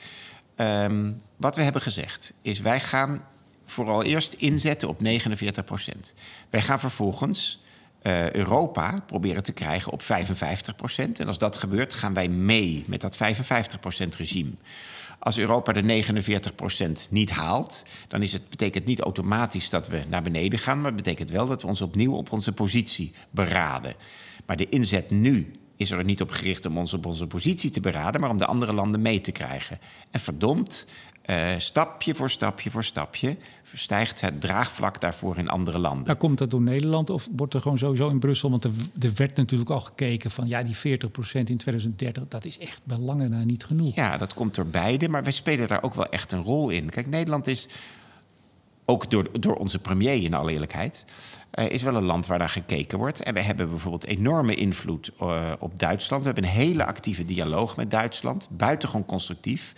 Um, 0.57 1.20
wat 1.37 1.57
we 1.57 1.62
hebben 1.62 1.83
gezegd 1.83 2.33
is, 2.42 2.61
wij 2.61 2.81
gaan 2.81 3.20
vooral 3.64 4.03
eerst 4.03 4.33
inzetten 4.33 4.88
op 4.88 5.00
49 5.00 5.64
procent. 5.64 6.14
Wij 6.50 6.62
gaan 6.62 6.81
vervolgens 6.81 7.62
uh, 8.02 8.30
Europa 8.30 9.02
proberen 9.06 9.42
te 9.42 9.52
krijgen 9.52 9.92
op 9.92 10.02
55 10.02 10.76
procent. 10.76 11.18
En 11.18 11.26
als 11.26 11.38
dat 11.38 11.56
gebeurt, 11.56 11.94
gaan 11.94 12.14
wij 12.14 12.28
mee 12.28 12.84
met 12.86 13.00
dat 13.00 13.16
55 13.16 13.80
procent 13.80 14.16
regime. 14.16 14.50
Als 15.18 15.38
Europa 15.38 15.72
de 15.72 15.82
49 15.82 16.54
procent 16.54 17.06
niet 17.10 17.30
haalt, 17.30 17.84
dan 18.08 18.22
is 18.22 18.32
het, 18.32 18.48
betekent 18.48 18.84
niet 18.84 19.00
automatisch 19.00 19.70
dat 19.70 19.88
we 19.88 20.02
naar 20.08 20.22
beneden 20.22 20.58
gaan, 20.58 20.76
maar 20.76 20.92
het 20.92 21.02
betekent 21.02 21.30
wel 21.30 21.46
dat 21.46 21.62
we 21.62 21.68
ons 21.68 21.82
opnieuw 21.82 22.14
op 22.14 22.32
onze 22.32 22.52
positie 22.52 23.12
beraden. 23.30 23.94
Maar 24.46 24.56
de 24.56 24.68
inzet 24.68 25.10
nu 25.10 25.52
is 25.76 25.90
er 25.90 26.04
niet 26.04 26.20
op 26.20 26.30
gericht 26.30 26.66
om 26.66 26.78
ons 26.78 26.92
op 26.92 27.06
onze 27.06 27.26
positie 27.26 27.70
te 27.70 27.80
beraden, 27.80 28.20
maar 28.20 28.30
om 28.30 28.36
de 28.36 28.46
andere 28.46 28.72
landen 28.72 29.02
mee 29.02 29.20
te 29.20 29.32
krijgen. 29.32 29.78
En 30.10 30.20
verdomd, 30.20 30.86
uh, 31.26 31.48
stapje 31.59 32.14
voor 32.14 32.30
stapje 32.30 32.70
voor 32.70 32.85
stapje 32.85 33.37
verstijgt 33.62 34.20
het 34.20 34.40
draagvlak 34.40 35.00
daarvoor 35.00 35.38
in 35.38 35.48
andere 35.48 35.78
landen. 35.78 36.04
Nou, 36.04 36.18
komt 36.18 36.38
dat 36.38 36.50
door 36.50 36.61
Nederland 36.61 37.11
of 37.11 37.28
wordt 37.37 37.54
er 37.54 37.61
gewoon 37.61 37.78
sowieso 37.78 38.09
in 38.09 38.18
Brussel? 38.18 38.50
Want 38.50 38.64
er, 38.64 38.70
er 39.00 39.12
werd 39.14 39.37
natuurlijk 39.37 39.70
al 39.70 39.80
gekeken 39.80 40.30
van 40.30 40.48
ja, 40.48 40.62
die 40.62 40.76
40% 40.76 40.78
in 41.33 41.56
2030, 41.56 42.28
dat 42.28 42.44
is 42.44 42.59
echt 42.59 42.80
belangen 42.85 43.30
na 43.30 43.44
niet 43.44 43.64
genoeg. 43.64 43.94
Ja, 43.94 44.16
dat 44.16 44.35
komt 44.35 44.54
door 44.54 44.66
beide, 44.66 45.09
maar 45.09 45.22
wij 45.22 45.33
spelen 45.33 45.68
daar 45.68 45.83
ook 45.83 45.94
wel 45.94 46.06
echt 46.09 46.33
een 46.33 46.42
rol 46.42 46.68
in. 46.68 46.90
Kijk, 46.90 47.06
Nederland 47.06 47.46
is 47.46 47.68
ook 48.85 49.11
door, 49.11 49.40
door 49.40 49.54
onze 49.54 49.78
premier 49.78 50.22
in 50.22 50.35
alle 50.35 50.52
eerlijkheid, 50.52 51.04
uh, 51.54 51.70
is 51.70 51.83
wel 51.83 51.94
een 51.94 52.04
land 52.04 52.26
waar 52.26 52.38
naar 52.38 52.48
gekeken 52.48 52.98
wordt. 52.98 53.22
En 53.22 53.35
we 53.35 53.42
hebben 53.42 53.68
bijvoorbeeld 53.68 54.06
enorme 54.06 54.54
invloed 54.54 55.11
uh, 55.22 55.52
op 55.59 55.78
Duitsland. 55.78 56.24
We 56.24 56.30
hebben 56.33 56.50
een 56.50 56.56
hele 56.56 56.85
actieve 56.85 57.24
dialoog 57.24 57.76
met 57.76 57.90
Duitsland, 57.90 58.48
buitengewoon 58.50 59.06
constructief. 59.06 59.74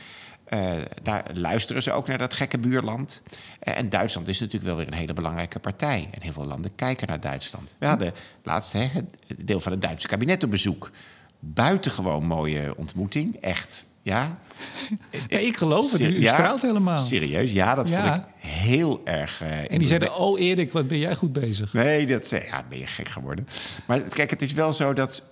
Uh, 0.54 0.72
daar 1.02 1.24
luisteren 1.34 1.82
ze 1.82 1.92
ook 1.92 2.06
naar 2.06 2.18
dat 2.18 2.34
gekke 2.34 2.58
buurland. 2.58 3.22
Uh, 3.62 3.78
en 3.78 3.88
Duitsland 3.88 4.28
is 4.28 4.40
natuurlijk 4.40 4.66
wel 4.66 4.76
weer 4.76 4.86
een 4.86 4.98
hele 4.98 5.12
belangrijke 5.12 5.58
partij. 5.58 6.08
En 6.10 6.22
heel 6.22 6.32
veel 6.32 6.44
landen 6.44 6.74
kijken 6.74 7.08
naar 7.08 7.20
Duitsland. 7.20 7.74
We 7.78 7.86
hadden 7.86 8.12
laatst 8.42 8.72
hè, 8.72 8.88
het 8.92 9.06
deel 9.36 9.60
van 9.60 9.72
het 9.72 9.80
Duitse 9.80 10.08
kabinet 10.08 10.42
op 10.42 10.50
bezoek. 10.50 10.90
Buitengewoon 11.38 12.26
mooie 12.26 12.76
ontmoeting. 12.76 13.36
Echt, 13.36 13.86
ja. 14.02 14.32
ja 15.28 15.38
ik 15.38 15.56
geloof 15.56 15.92
het, 15.92 16.00
u, 16.00 16.24
straalt 16.24 16.62
helemaal. 16.62 16.98
Serieus, 16.98 17.50
ja, 17.50 17.74
dat 17.74 17.90
vond 17.90 18.16
ik 18.16 18.22
heel 18.36 19.00
erg... 19.04 19.42
Uh, 19.42 19.72
en 19.72 19.78
die 19.78 19.88
zeiden, 19.88 20.16
oh 20.16 20.40
Erik, 20.40 20.72
wat 20.72 20.88
ben 20.88 20.98
jij 20.98 21.14
goed 21.14 21.32
bezig. 21.32 21.72
Nee, 21.72 22.06
dat 22.06 22.30
ja, 22.30 22.64
ben 22.68 22.78
je 22.78 22.86
gek 22.86 23.08
geworden. 23.08 23.48
Maar 23.86 24.00
kijk, 24.00 24.30
het 24.30 24.42
is 24.42 24.52
wel 24.52 24.72
zo 24.72 24.92
dat 24.92 25.24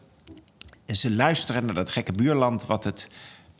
ze 0.87 1.11
luisteren 1.11 1.65
naar 1.65 1.75
dat 1.75 1.91
gekke 1.91 2.13
buurland... 2.13 2.67
wat 2.67 2.85
het 2.85 3.11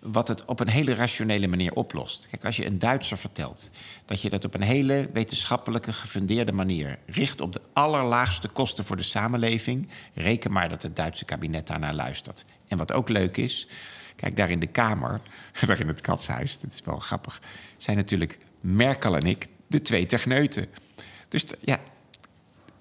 wat 0.01 0.29
het 0.29 0.45
op 0.45 0.61
een 0.61 0.69
hele 0.69 0.95
rationele 0.95 1.47
manier 1.47 1.73
oplost. 1.73 2.27
Kijk, 2.31 2.45
als 2.45 2.57
je 2.57 2.67
een 2.67 2.79
Duitser 2.79 3.19
vertelt 3.19 3.71
dat 4.05 4.23
je 4.23 4.31
dat 4.31 4.45
op 4.45 4.55
een 4.55 4.63
hele 4.63 5.11
wetenschappelijke, 5.13 5.93
gefundeerde 5.93 6.53
manier 6.53 6.99
richt 7.07 7.41
op 7.41 7.53
de 7.53 7.61
allerlaagste 7.73 8.49
kosten 8.49 8.85
voor 8.85 8.97
de 8.97 9.03
samenleving, 9.03 9.89
reken 10.15 10.53
maar 10.53 10.69
dat 10.69 10.83
het 10.83 10.97
Duitse 10.97 11.25
kabinet 11.25 11.67
daarnaar 11.67 11.95
luistert. 11.95 12.45
En 12.69 12.79
wat 12.79 12.93
ook 12.93 13.09
leuk 13.09 13.37
is, 13.37 13.69
kijk 14.17 14.37
daar 14.37 14.51
in 14.51 14.61
de 14.61 14.67
Kamer, 14.67 15.21
daar 15.67 15.81
in 15.81 15.89
het 15.89 16.01
katshuis, 16.01 16.61
dat 16.61 16.73
is 16.73 16.81
wel 16.85 16.99
grappig, 16.99 17.41
zijn 17.77 17.97
natuurlijk 17.97 18.39
Merkel 18.61 19.17
en 19.17 19.27
ik 19.27 19.47
de 19.67 19.83
twee 19.83 20.07
techneuten. 20.07 20.69
Dus 21.29 21.45
ja, 21.61 21.79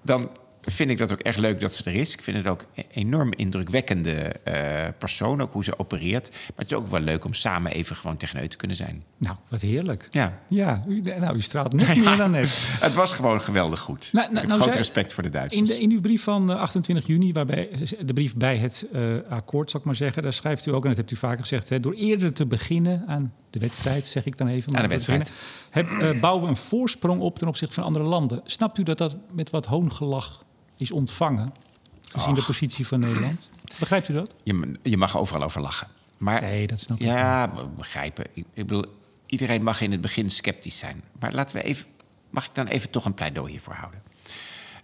dan 0.02 0.32
vind 0.62 0.90
ik 0.90 0.98
dat 0.98 1.12
ook 1.12 1.20
echt 1.20 1.38
leuk 1.38 1.60
dat 1.60 1.74
ze 1.74 1.84
er 1.84 1.96
is. 1.96 2.14
Ik 2.14 2.22
vind 2.22 2.38
het 2.38 2.48
ook 2.48 2.66
een 2.76 2.84
enorm 2.94 3.34
indrukwekkende 3.34 4.36
uh, 4.48 4.54
persoon, 4.98 5.42
ook 5.42 5.52
hoe 5.52 5.64
ze 5.64 5.80
opereert. 5.80 6.30
Maar 6.32 6.40
het 6.56 6.72
is 6.72 6.78
ook 6.78 6.90
wel 6.90 7.00
leuk 7.00 7.26
om 7.26 7.34
samen 7.34 7.72
even 7.72 7.96
gewoon 7.96 8.18
techneut 8.18 8.52
te 8.52 8.58
kunnen 8.58 8.78
zijn. 8.78 9.04
Nou, 9.18 9.36
wat 9.48 9.62
heerlijk. 9.62 10.08
Ja. 10.12 10.40
Ja, 10.48 10.84
u, 10.88 11.02
nou, 11.02 11.36
u 11.36 11.42
straalt 11.42 11.74
nog 11.74 11.96
meer 11.96 12.18
dan 12.18 12.32
net. 12.32 12.68
Het 12.80 12.94
was 12.94 13.12
gewoon 13.12 13.42
geweldig 13.42 13.80
goed. 13.80 14.10
Nou, 14.12 14.34
nou, 14.34 14.48
nou 14.48 14.62
groot 14.62 14.76
respect 14.76 15.14
voor 15.14 15.24
de 15.24 15.30
Duitsers. 15.30 15.70
In, 15.70 15.76
de, 15.76 15.82
in 15.82 15.92
uw 15.92 16.02
brief 16.02 16.24
van 16.24 16.50
28 16.50 17.04
eh, 17.04 17.10
juni, 17.10 17.34
waarbij 17.34 17.70
de 18.06 18.14
brief 18.14 18.36
bij 18.36 18.58
het 18.58 18.88
uh, 18.94 19.18
akkoord, 19.30 19.72
zal 19.72 19.80
ik 19.80 19.86
maar 19.86 19.96
zeggen, 19.96 20.24
daar 20.24 20.34
schrijft 20.34 20.66
u 20.66 20.74
ook, 20.74 20.84
en 20.84 20.90
dat 20.90 20.98
hebt 20.98 21.12
u 21.12 21.16
vaker 21.16 21.40
gezegd, 21.40 21.70
hè, 21.70 21.80
door 21.80 21.94
eerder 21.94 22.34
te 22.34 22.46
beginnen 22.46 23.04
aan 23.08 23.34
de 23.50 23.60
wedstrijd, 23.60 24.08
zeg 24.08 24.26
ik 24.26 24.38
dan 24.38 24.48
even. 24.48 24.72
Maar 24.72 24.82
aan 24.82 24.88
de 24.88 24.94
wedstrijd. 24.94 25.34
Heb, 25.70 25.90
uh, 25.90 26.20
bouwen 26.20 26.44
we 26.44 26.50
een 26.50 26.56
voorsprong 26.56 27.22
op 27.22 27.40
ten 27.40 27.48
opzichte 27.48 27.74
van 27.74 27.84
andere 27.84 28.06
landen. 28.06 28.42
Snapt 28.44 28.78
u 28.78 28.84
dat 28.84 28.98
dat 28.98 29.18
met 29.34 29.50
wat 29.50 29.66
hoongelach 29.66 30.48
is 30.80 30.92
ontvangen, 30.92 31.54
gezien 32.02 32.34
de 32.34 32.44
positie 32.44 32.88
van 32.88 33.00
Nederland. 33.00 33.50
Begrijpt 33.80 34.10
u 34.10 34.14
dat? 34.14 34.34
Je, 34.44 34.72
je 34.84 34.98
mag 34.98 35.18
overal 35.18 35.44
over 35.44 35.62
lachen. 35.62 35.88
Maar, 36.18 36.42
nee, 36.42 36.68
dat 36.68 36.80
snap 36.80 37.00
ik. 37.00 37.06
Ja, 37.06 37.52
begrijpen. 37.78 38.26
Ik, 38.34 38.46
ik 38.54 38.68
bedoel, 38.68 38.86
iedereen 39.26 39.64
mag 39.64 39.82
in 39.82 39.92
het 39.92 40.02
begin 40.02 40.30
sceptisch 40.30 40.78
zijn. 40.78 41.04
Maar 41.20 41.34
laten 41.34 41.56
we 41.56 41.64
even, 41.64 41.86
mag 42.30 42.46
ik 42.46 42.56
dan 42.56 42.68
even 42.68 42.90
toch 42.90 43.06
een 43.06 43.14
pleidooi 43.14 43.52
hiervoor 43.52 43.74
houden? 43.74 44.02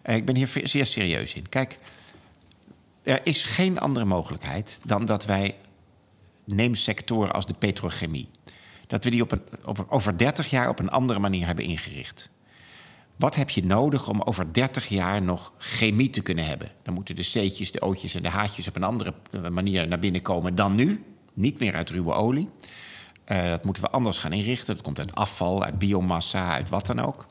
Uh, 0.06 0.16
ik 0.16 0.26
ben 0.26 0.36
hier 0.36 0.62
zeer 0.64 0.86
serieus 0.86 1.34
in. 1.34 1.50
Kijk, 1.50 1.80
er 3.04 3.22
is 3.24 3.44
geen 3.44 3.80
andere 3.80 4.06
mogelijkheid 4.06 4.80
dan 4.84 5.06
dat 5.06 5.26
wij, 5.26 5.56
neem 6.44 6.76
sectoren 6.76 7.34
als 7.34 7.46
de 7.46 7.54
petrochemie, 7.54 8.30
dat 8.88 9.04
we 9.04 9.10
die 9.10 9.22
op 9.22 9.32
een, 9.32 9.42
op, 9.64 9.86
over 9.90 10.18
30 10.18 10.50
jaar 10.50 10.70
op 10.70 10.80
een 10.80 10.90
andere 10.90 11.20
manier 11.20 11.46
hebben 11.46 11.66
ingericht. 11.66 12.30
Wat 13.16 13.36
heb 13.36 13.50
je 13.50 13.66
nodig 13.66 14.10
om 14.10 14.22
over 14.22 14.54
30 14.54 14.88
jaar 14.88 15.22
nog 15.22 15.54
chemie 15.58 16.10
te 16.10 16.22
kunnen 16.22 16.46
hebben? 16.46 16.72
Dan 16.84 16.94
moeten 16.94 17.16
de 17.16 17.22
C'tjes, 17.22 17.72
de 17.72 17.82
O'tjes 17.82 18.16
en 18.16 18.24
de 18.24 18.30
H'tjes 18.30 18.68
op 18.68 18.76
een 18.76 18.84
andere 18.84 19.14
eh, 19.32 19.48
manier 19.48 19.88
naar 19.88 20.00
binnen 20.00 20.22
komen 20.22 20.56
dan 20.56 20.76
nu. 20.76 21.04
Niet 21.34 21.60
meer 21.60 21.76
uit 21.76 21.90
ruwe 21.90 22.14
olie. 22.14 22.50
Uh, 23.28 23.50
dat 23.50 23.66
moeten 23.66 23.84
we 23.84 23.90
anders 23.90 24.18
gaan 24.18 24.34
inrichten. 24.34 24.76
Dat 24.76 24.84
komt 24.84 25.00
uit 25.00 25.16
afval, 25.16 25.64
uit 25.64 25.80
biomassa, 25.80 26.54
uit 26.54 26.70
wat 26.70 26.86
dan 26.86 27.00
ook. 27.00 27.26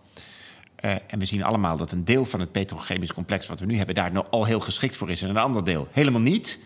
Uh, 0.84 0.90
en 1.06 1.18
we 1.18 1.24
zien 1.24 1.42
allemaal 1.42 1.76
dat 1.76 1.92
een 1.92 2.04
deel 2.04 2.24
van 2.24 2.40
het 2.40 2.52
petrochemisch 2.52 3.12
complex 3.12 3.46
wat 3.46 3.60
we 3.60 3.66
nu 3.66 3.76
hebben, 3.76 3.94
daar 3.94 4.12
nou 4.12 4.26
al 4.30 4.44
heel 4.44 4.60
geschikt 4.60 4.96
voor 4.96 5.10
is. 5.10 5.22
En 5.22 5.28
een 5.28 5.36
ander 5.36 5.64
deel 5.64 5.88
helemaal 5.90 6.20
niet. 6.20 6.58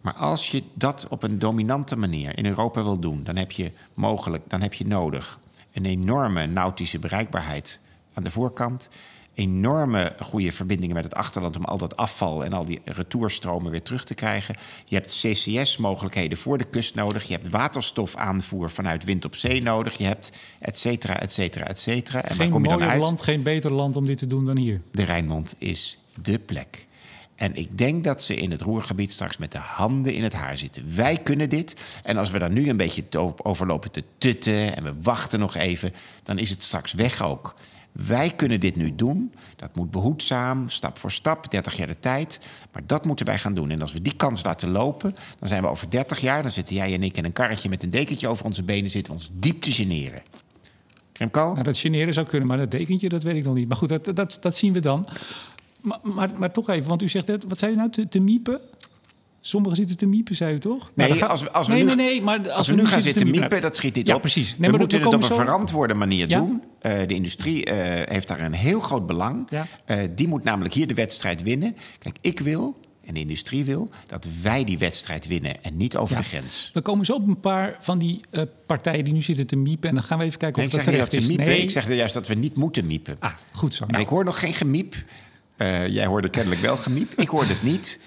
Maar 0.00 0.14
als 0.14 0.50
je 0.50 0.62
dat 0.74 1.06
op 1.08 1.22
een 1.22 1.38
dominante 1.38 1.96
manier 1.96 2.38
in 2.38 2.46
Europa 2.46 2.82
wil 2.82 2.98
doen, 2.98 3.24
dan 3.24 3.36
heb 3.36 3.52
je 3.52 3.72
mogelijk, 3.94 4.42
dan 4.48 4.60
heb 4.60 4.74
je 4.74 4.86
nodig 4.86 5.40
een 5.72 5.84
enorme 5.84 6.46
nautische 6.46 6.98
bereikbaarheid 6.98 7.80
aan 8.14 8.22
de 8.22 8.30
voorkant. 8.30 8.88
Enorme 9.34 10.14
goede 10.20 10.52
verbindingen 10.52 10.94
met 10.94 11.04
het 11.04 11.14
achterland 11.14 11.56
om 11.56 11.64
al 11.64 11.78
dat 11.78 11.96
afval 11.96 12.44
en 12.44 12.52
al 12.52 12.64
die 12.64 12.80
retourstromen 12.84 13.70
weer 13.70 13.82
terug 13.82 14.04
te 14.04 14.14
krijgen. 14.14 14.56
Je 14.84 14.94
hebt 14.94 15.20
CCS-mogelijkheden 15.20 16.38
voor 16.38 16.58
de 16.58 16.64
kust 16.64 16.94
nodig. 16.94 17.28
Je 17.28 17.32
hebt 17.34 17.48
waterstofaanvoer 17.48 18.70
vanuit 18.70 19.04
wind 19.04 19.24
op 19.24 19.34
zee 19.34 19.62
nodig. 19.62 19.98
Je 19.98 20.04
hebt 20.04 20.32
et 20.58 20.78
cetera, 20.78 21.20
et 21.20 21.32
cetera, 21.32 21.66
et 21.66 21.78
cetera. 21.78 22.22
En 22.22 22.36
geen 22.36 22.50
kom 22.50 22.62
je 22.62 22.68
dan 22.68 22.82
uit? 22.82 23.00
land, 23.00 23.22
geen 23.22 23.42
beter 23.42 23.72
land 23.72 23.96
om 23.96 24.06
dit 24.06 24.18
te 24.18 24.26
doen 24.26 24.44
dan 24.44 24.56
hier. 24.56 24.80
De 24.90 25.02
Rijnmond 25.02 25.54
is 25.58 25.98
dé 26.20 26.38
plek. 26.38 26.86
En 27.34 27.54
ik 27.54 27.78
denk 27.78 28.04
dat 28.04 28.22
ze 28.22 28.36
in 28.36 28.50
het 28.50 28.60
roergebied 28.60 29.12
straks 29.12 29.36
met 29.36 29.52
de 29.52 29.58
handen 29.58 30.14
in 30.14 30.22
het 30.22 30.32
haar 30.32 30.58
zitten. 30.58 30.94
Wij 30.94 31.16
kunnen 31.16 31.48
dit. 31.48 31.76
En 32.02 32.16
als 32.16 32.30
we 32.30 32.38
daar 32.38 32.50
nu 32.50 32.68
een 32.68 32.76
beetje 32.76 33.04
overlopen 33.42 33.90
te 33.90 34.04
tutten 34.18 34.76
en 34.76 34.82
we 34.82 34.94
wachten 35.02 35.38
nog 35.38 35.56
even, 35.56 35.92
dan 36.22 36.38
is 36.38 36.50
het 36.50 36.62
straks 36.62 36.92
weg 36.92 37.22
ook. 37.22 37.54
Wij 37.92 38.30
kunnen 38.30 38.60
dit 38.60 38.76
nu 38.76 38.94
doen. 38.94 39.32
Dat 39.56 39.76
moet 39.76 39.90
behoedzaam, 39.90 40.68
stap 40.68 40.98
voor 40.98 41.12
stap, 41.12 41.50
30 41.50 41.76
jaar 41.76 41.86
de 41.86 41.98
tijd. 41.98 42.40
Maar 42.72 42.82
dat 42.86 43.04
moeten 43.04 43.26
wij 43.26 43.38
gaan 43.38 43.54
doen. 43.54 43.70
En 43.70 43.82
als 43.82 43.92
we 43.92 44.02
die 44.02 44.16
kans 44.16 44.44
laten 44.44 44.70
lopen, 44.70 45.14
dan 45.38 45.48
zijn 45.48 45.62
we 45.62 45.68
over 45.68 45.90
30 45.90 46.20
jaar... 46.20 46.42
dan 46.42 46.50
zitten 46.50 46.74
jij 46.74 46.94
en 46.94 47.02
ik 47.02 47.16
in 47.16 47.24
een 47.24 47.32
karretje 47.32 47.68
met 47.68 47.82
een 47.82 47.90
dekentje 47.90 48.28
over 48.28 48.44
onze 48.44 48.62
benen... 48.62 48.90
zitten 48.90 49.12
ons 49.12 49.30
diep 49.32 49.62
te 49.62 49.72
generen. 49.72 50.22
Remco? 51.12 51.52
Nou, 51.52 51.62
dat 51.62 51.78
generen 51.78 52.14
zou 52.14 52.26
kunnen, 52.26 52.48
maar 52.48 52.58
dat 52.58 52.70
dekentje, 52.70 53.08
dat 53.08 53.22
weet 53.22 53.36
ik 53.36 53.44
nog 53.44 53.54
niet. 53.54 53.68
Maar 53.68 53.76
goed, 53.76 53.88
dat, 53.88 54.04
dat, 54.16 54.38
dat 54.40 54.56
zien 54.56 54.72
we 54.72 54.80
dan. 54.80 55.06
Maar, 56.02 56.30
maar, 56.38 56.52
toch 56.52 56.68
even, 56.68 56.88
want 56.88 57.02
u 57.02 57.08
zegt, 57.08 57.44
wat 57.48 57.58
zei 57.58 57.72
u 57.72 57.76
nou, 57.76 57.90
te, 57.90 58.08
te 58.08 58.20
miepen? 58.20 58.60
Sommigen 59.44 59.76
zitten 59.76 59.96
te 59.96 60.06
miepen, 60.06 60.34
zei 60.34 60.54
u 60.54 60.58
toch? 60.58 60.90
Nee, 60.94 61.08
nou, 61.08 61.20
als 61.22 61.42
we, 61.42 61.52
als 61.52 61.66
we 61.66 61.72
nee, 61.72 61.84
nu, 61.84 61.94
nee, 61.94 62.06
nee, 62.06 62.22
maar 62.22 62.50
als, 62.50 62.66
we, 62.66 62.74
nu 62.74 62.86
gaan 62.86 63.00
zitten 63.00 63.30
miepen, 63.30 63.60
dat 63.60 63.76
schiet 63.76 63.94
niet 63.94 64.06
ja, 64.06 64.14
op. 64.14 64.20
Precies. 64.20 64.54
Nee, 64.58 64.70
we 64.70 64.76
moeten 64.76 64.98
het 64.98 65.06
op 65.06 65.14
een 65.14 65.22
verantwoorde 65.22 65.94
manier 65.94 66.28
doen. 66.28 66.62
Uh, 66.82 66.92
de 67.06 67.14
industrie 67.14 67.66
uh, 67.66 67.74
heeft 68.04 68.28
daar 68.28 68.40
een 68.40 68.52
heel 68.52 68.80
groot 68.80 69.06
belang. 69.06 69.46
Ja. 69.50 69.66
Uh, 69.86 70.08
die 70.14 70.28
moet 70.28 70.44
namelijk 70.44 70.74
hier 70.74 70.86
de 70.86 70.94
wedstrijd 70.94 71.42
winnen. 71.42 71.76
Kijk, 71.98 72.16
ik 72.20 72.40
wil 72.40 72.80
en 73.04 73.14
de 73.14 73.20
industrie 73.20 73.64
wil 73.64 73.88
dat 74.06 74.26
wij 74.42 74.64
die 74.64 74.78
wedstrijd 74.78 75.26
winnen 75.26 75.64
en 75.64 75.76
niet 75.76 75.96
over 75.96 76.16
de 76.16 76.22
grens. 76.22 76.70
We 76.72 76.80
komen 76.80 77.06
zo 77.06 77.14
op 77.14 77.28
een 77.28 77.40
paar 77.40 77.76
van 77.80 77.98
die 77.98 78.20
partijen 78.66 79.04
die 79.04 79.12
nu 79.12 79.22
zitten 79.22 79.46
te 79.46 79.56
miepen. 79.56 79.88
En 79.88 79.94
dan 79.94 80.04
gaan 80.04 80.18
we 80.18 80.24
even 80.24 80.38
kijken 80.38 80.62
of 80.62 80.68
nee, 80.68 80.76
dat 80.76 80.92
terecht 80.92 81.10
dat 81.10 81.20
is. 81.20 81.26
Miepen. 81.26 81.46
Nee. 81.46 81.62
Ik 81.62 81.70
zeg 81.70 81.88
juist 81.88 82.14
dat 82.14 82.28
we 82.28 82.34
niet 82.34 82.56
moeten 82.56 82.86
miepen. 82.86 83.16
Ah, 83.20 83.32
goed 83.52 83.74
zo. 83.74 83.84
En 83.86 84.00
ik 84.00 84.08
hoor 84.08 84.24
nog 84.24 84.38
geen 84.38 84.52
gemiep. 84.52 84.94
jij 85.88 86.06
hoorde 86.06 86.28
kennelijk 86.28 86.60
wel 86.60 86.76
gemiep. 86.76 87.12
ik 87.16 87.28
hoorde 87.28 87.52
het 87.52 87.62
niet. 87.62 87.98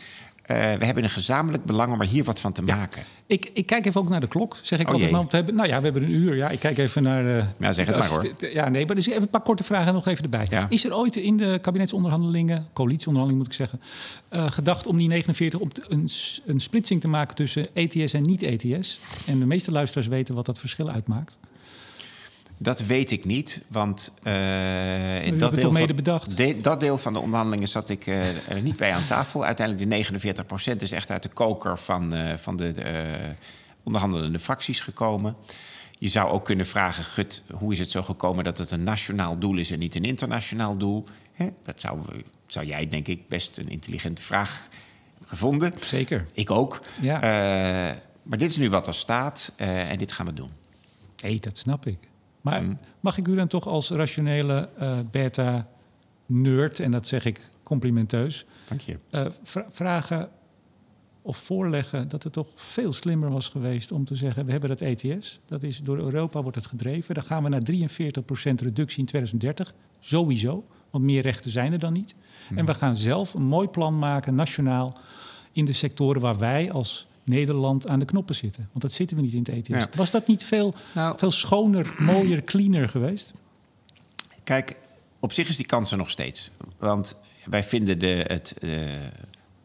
Uh, 0.51 0.57
we 0.57 0.85
hebben 0.85 1.03
een 1.03 1.09
gezamenlijk 1.09 1.65
belang 1.65 1.93
om 1.93 2.01
er 2.01 2.07
hier 2.07 2.23
wat 2.23 2.39
van 2.39 2.51
te 2.51 2.61
ja. 2.65 2.75
maken. 2.75 3.03
Ik, 3.25 3.49
ik, 3.53 3.65
kijk 3.65 3.85
even 3.85 4.01
ook 4.01 4.09
naar 4.09 4.19
de 4.19 4.27
klok, 4.27 4.57
zeg 4.61 4.79
ik 4.79 4.87
oh, 4.87 4.93
altijd. 4.93 5.11
Want 5.11 5.31
we 5.31 5.37
hebben, 5.37 5.55
nou 5.55 5.67
ja, 5.67 5.77
we 5.77 5.83
hebben 5.83 6.03
een 6.03 6.13
uur. 6.13 6.35
Ja, 6.35 6.49
ik 6.49 6.59
kijk 6.59 6.77
even 6.77 7.03
naar. 7.03 7.25
Uh, 7.25 7.43
ja, 7.59 7.73
zeg 7.73 7.87
het 7.87 7.97
maar 7.97 8.07
hoor. 8.07 8.29
Ja, 8.39 8.69
nee, 8.69 8.85
maar 8.85 8.95
dus 8.95 9.07
even 9.07 9.21
een 9.21 9.29
paar 9.29 9.41
korte 9.41 9.63
vragen 9.63 9.93
nog 9.93 10.07
even 10.07 10.23
erbij. 10.23 10.47
Ja. 10.49 10.65
Is 10.69 10.85
er 10.85 10.95
ooit 10.95 11.15
in 11.15 11.37
de 11.37 11.59
kabinetsonderhandelingen, 11.61 12.67
coalitieonderhandelingen 12.73 13.37
moet 13.37 13.47
ik 13.47 13.53
zeggen, 13.53 13.81
uh, 14.33 14.51
gedacht 14.51 14.87
om 14.87 14.97
die 14.97 15.07
49 15.07 15.59
om 15.59 15.73
te, 15.73 15.83
een, 15.87 16.09
een 16.45 16.59
splitsing 16.59 17.01
te 17.01 17.07
maken 17.07 17.35
tussen 17.35 17.67
ETS 17.73 18.13
en 18.13 18.21
niet-ETS? 18.21 18.99
En 19.25 19.39
de 19.39 19.45
meeste 19.45 19.71
luisteraars 19.71 20.07
weten 20.07 20.35
wat 20.35 20.45
dat 20.45 20.59
verschil 20.59 20.89
uitmaakt. 20.89 21.37
Dat 22.57 22.85
weet 22.85 23.11
ik 23.11 23.25
niet, 23.25 23.61
want 23.69 24.13
uh, 24.23 24.33
dat 25.39 25.55
deel, 25.55 25.71
van, 25.71 26.35
de, 26.35 26.61
dat 26.61 26.79
deel 26.79 26.97
van 26.97 27.13
de 27.13 27.19
onderhandelingen 27.19 27.67
zat 27.67 27.89
ik 27.89 28.07
uh, 28.07 28.49
er 28.49 28.61
niet 28.61 28.75
bij 28.75 28.93
aan 28.93 29.05
tafel. 29.07 29.45
Uiteindelijk 29.45 30.07
de 30.07 30.73
49% 30.73 30.81
is 30.81 30.91
echt 30.91 31.11
uit 31.11 31.23
de 31.23 31.29
koker 31.29 31.77
van, 31.77 32.15
uh, 32.15 32.33
van 32.33 32.55
de 32.55 32.73
onderhandelende 33.83 34.39
fracties 34.39 34.79
gekomen. 34.79 35.35
Je 35.99 36.07
zou 36.07 36.31
ook 36.31 36.45
kunnen 36.45 36.65
vragen, 36.65 37.03
Gut, 37.03 37.43
hoe 37.53 37.71
is 37.71 37.79
het 37.79 37.91
zo 37.91 38.01
gekomen 38.03 38.43
dat 38.43 38.57
het 38.57 38.71
een 38.71 38.83
nationaal 38.83 39.39
doel 39.39 39.57
is 39.57 39.71
en 39.71 39.79
niet 39.79 39.95
een 39.95 40.03
internationaal 40.03 40.77
doel? 40.77 41.03
Hè? 41.31 41.49
Dat 41.63 41.81
zou, 41.81 41.99
zou 42.45 42.65
jij, 42.65 42.89
denk 42.89 43.07
ik, 43.07 43.27
best 43.27 43.57
een 43.57 43.69
intelligente 43.69 44.21
vraag 44.21 44.67
gevonden. 45.25 45.73
Zeker. 45.79 46.25
Ik 46.33 46.51
ook. 46.51 46.81
Ja. 47.01 47.19
maar 48.23 48.37
dit 48.37 48.49
is 48.49 48.57
nu 48.57 48.69
wat 48.69 48.87
er 48.87 48.93
staat 48.93 49.53
en 49.57 49.97
dit 49.97 50.11
gaan 50.11 50.25
we 50.25 50.33
doen. 50.33 50.49
Nee, 51.21 51.31
hey, 51.31 51.39
dat 51.39 51.57
snap 51.57 51.85
ik. 51.85 51.97
Maar 52.45 52.63
mm. 52.63 52.77
mag 52.99 53.17
ik 53.17 53.27
u 53.27 53.35
dan 53.35 53.47
toch 53.47 53.67
als 53.67 53.89
rationele 53.89 54.69
uh, 54.79 54.97
beta-nerd, 55.11 56.79
en 56.79 56.91
dat 56.91 57.07
zeg 57.07 57.25
ik 57.25 57.49
complimenteus, 57.63 58.45
Dank 58.67 58.81
je. 58.81 58.97
Uh, 59.11 59.25
vragen 59.69 60.29
of 61.21 61.37
voorleggen 61.37 62.07
dat 62.07 62.23
het 62.23 62.33
toch 62.33 62.47
veel 62.55 62.93
slimmer 62.93 63.31
was 63.31 63.47
geweest 63.47 63.91
om 63.91 64.05
te 64.05 64.15
zeggen: 64.15 64.45
we 64.45 64.51
hebben 64.51 64.69
dat 64.69 64.81
ETS, 64.81 65.39
dat 65.45 65.63
is 65.63 65.77
door 65.77 65.97
Europa 65.97 66.41
wordt 66.41 66.57
het 66.57 66.65
gedreven. 66.65 67.15
Dan 67.15 67.23
gaan 67.23 67.43
we 67.43 67.49
naar 67.49 67.61
43% 67.61 67.63
reductie 68.61 68.99
in 68.99 69.05
2030, 69.05 69.73
sowieso, 69.99 70.63
want 70.89 71.03
meer 71.03 71.21
rechten 71.21 71.51
zijn 71.51 71.71
er 71.73 71.79
dan 71.79 71.93
niet. 71.93 72.15
Mm. 72.49 72.57
En 72.57 72.65
we 72.65 72.73
gaan 72.73 72.97
zelf 72.97 73.33
een 73.33 73.45
mooi 73.45 73.67
plan 73.67 73.99
maken, 73.99 74.35
nationaal, 74.35 74.97
in 75.51 75.65
de 75.65 75.73
sectoren 75.73 76.21
waar 76.21 76.37
wij 76.37 76.71
als 76.71 77.07
Nederland 77.25 77.87
aan 77.87 77.99
de 77.99 78.05
knoppen 78.05 78.35
zitten. 78.35 78.67
Want 78.71 78.81
dat 78.81 78.91
zitten 78.91 79.17
we 79.17 79.23
niet 79.23 79.33
in 79.33 79.45
het 79.49 79.69
ETS. 79.69 79.95
Was 79.95 80.11
dat 80.11 80.27
niet 80.27 80.43
veel, 80.43 80.73
nou, 80.93 81.17
veel 81.17 81.31
schoner, 81.31 81.93
mooier, 81.97 82.41
cleaner 82.41 82.89
geweest? 82.89 83.33
Kijk, 84.43 84.79
op 85.19 85.31
zich 85.31 85.49
is 85.49 85.57
die 85.57 85.65
kans 85.65 85.91
er 85.91 85.97
nog 85.97 86.09
steeds. 86.09 86.51
Want 86.77 87.17
wij 87.45 87.63
vinden 87.63 87.99
de 87.99 88.25
het, 88.27 88.55
uh, 88.59 88.91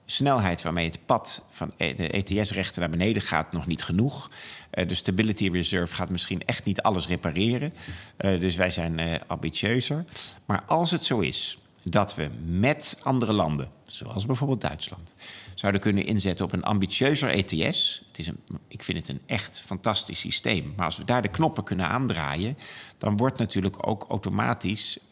snelheid 0.07 0.63
waarmee 0.63 0.87
het 0.87 0.99
pad 1.07 1.45
van 1.51 1.73
e- 1.77 1.95
de 1.95 2.09
ETS-rechten 2.09 2.81
naar 2.81 2.91
beneden 2.91 3.23
gaat 3.23 3.53
nog 3.53 3.67
niet 3.67 3.83
genoeg. 3.83 4.31
Uh, 4.75 4.89
de 4.89 4.95
Stability 4.95 5.49
Reserve 5.49 5.95
gaat 5.95 6.11
misschien 6.11 6.45
echt 6.45 6.65
niet 6.65 6.83
alles 6.83 7.07
repareren. 7.07 7.75
Uh, 8.19 8.41
dus 8.41 8.57
wij 8.57 8.71
zijn 8.71 9.21
ambitieuzer. 9.27 10.05
Maar 10.45 10.65
als 10.65 10.91
het 10.91 11.05
zo 11.05 11.21
is 11.21 11.59
dat 11.83 12.15
we 12.15 12.29
met 12.45 12.99
andere 13.03 13.33
landen, 13.33 13.69
zoals 13.85 14.27
bijvoorbeeld 14.27 14.61
Duitsland, 14.61 15.15
zouden 15.55 15.81
kunnen 15.81 16.07
inzetten 16.07 16.45
op 16.45 16.53
een 16.53 16.63
ambitieuzer 16.63 17.31
ETS. 17.31 18.03
Het 18.09 18.19
is 18.19 18.27
een, 18.27 18.41
ik 18.69 18.83
vind 18.83 18.99
het 18.99 19.09
een 19.09 19.21
echt 19.27 19.63
fantastisch 19.67 20.21
systeem. 20.21 20.73
Maar 20.77 20.85
als 20.85 20.97
we 20.97 21.05
daar 21.05 21.23
de 21.23 21.29
knoppen 21.29 21.65
kunnen 21.65 21.87
aandraaien, 21.87 22.59
dan 22.99 23.17
wordt 23.17 23.39
natuurlijk 23.39 23.87
ook 23.89 24.07
automatisch 24.09 24.99
uh, 24.99 25.11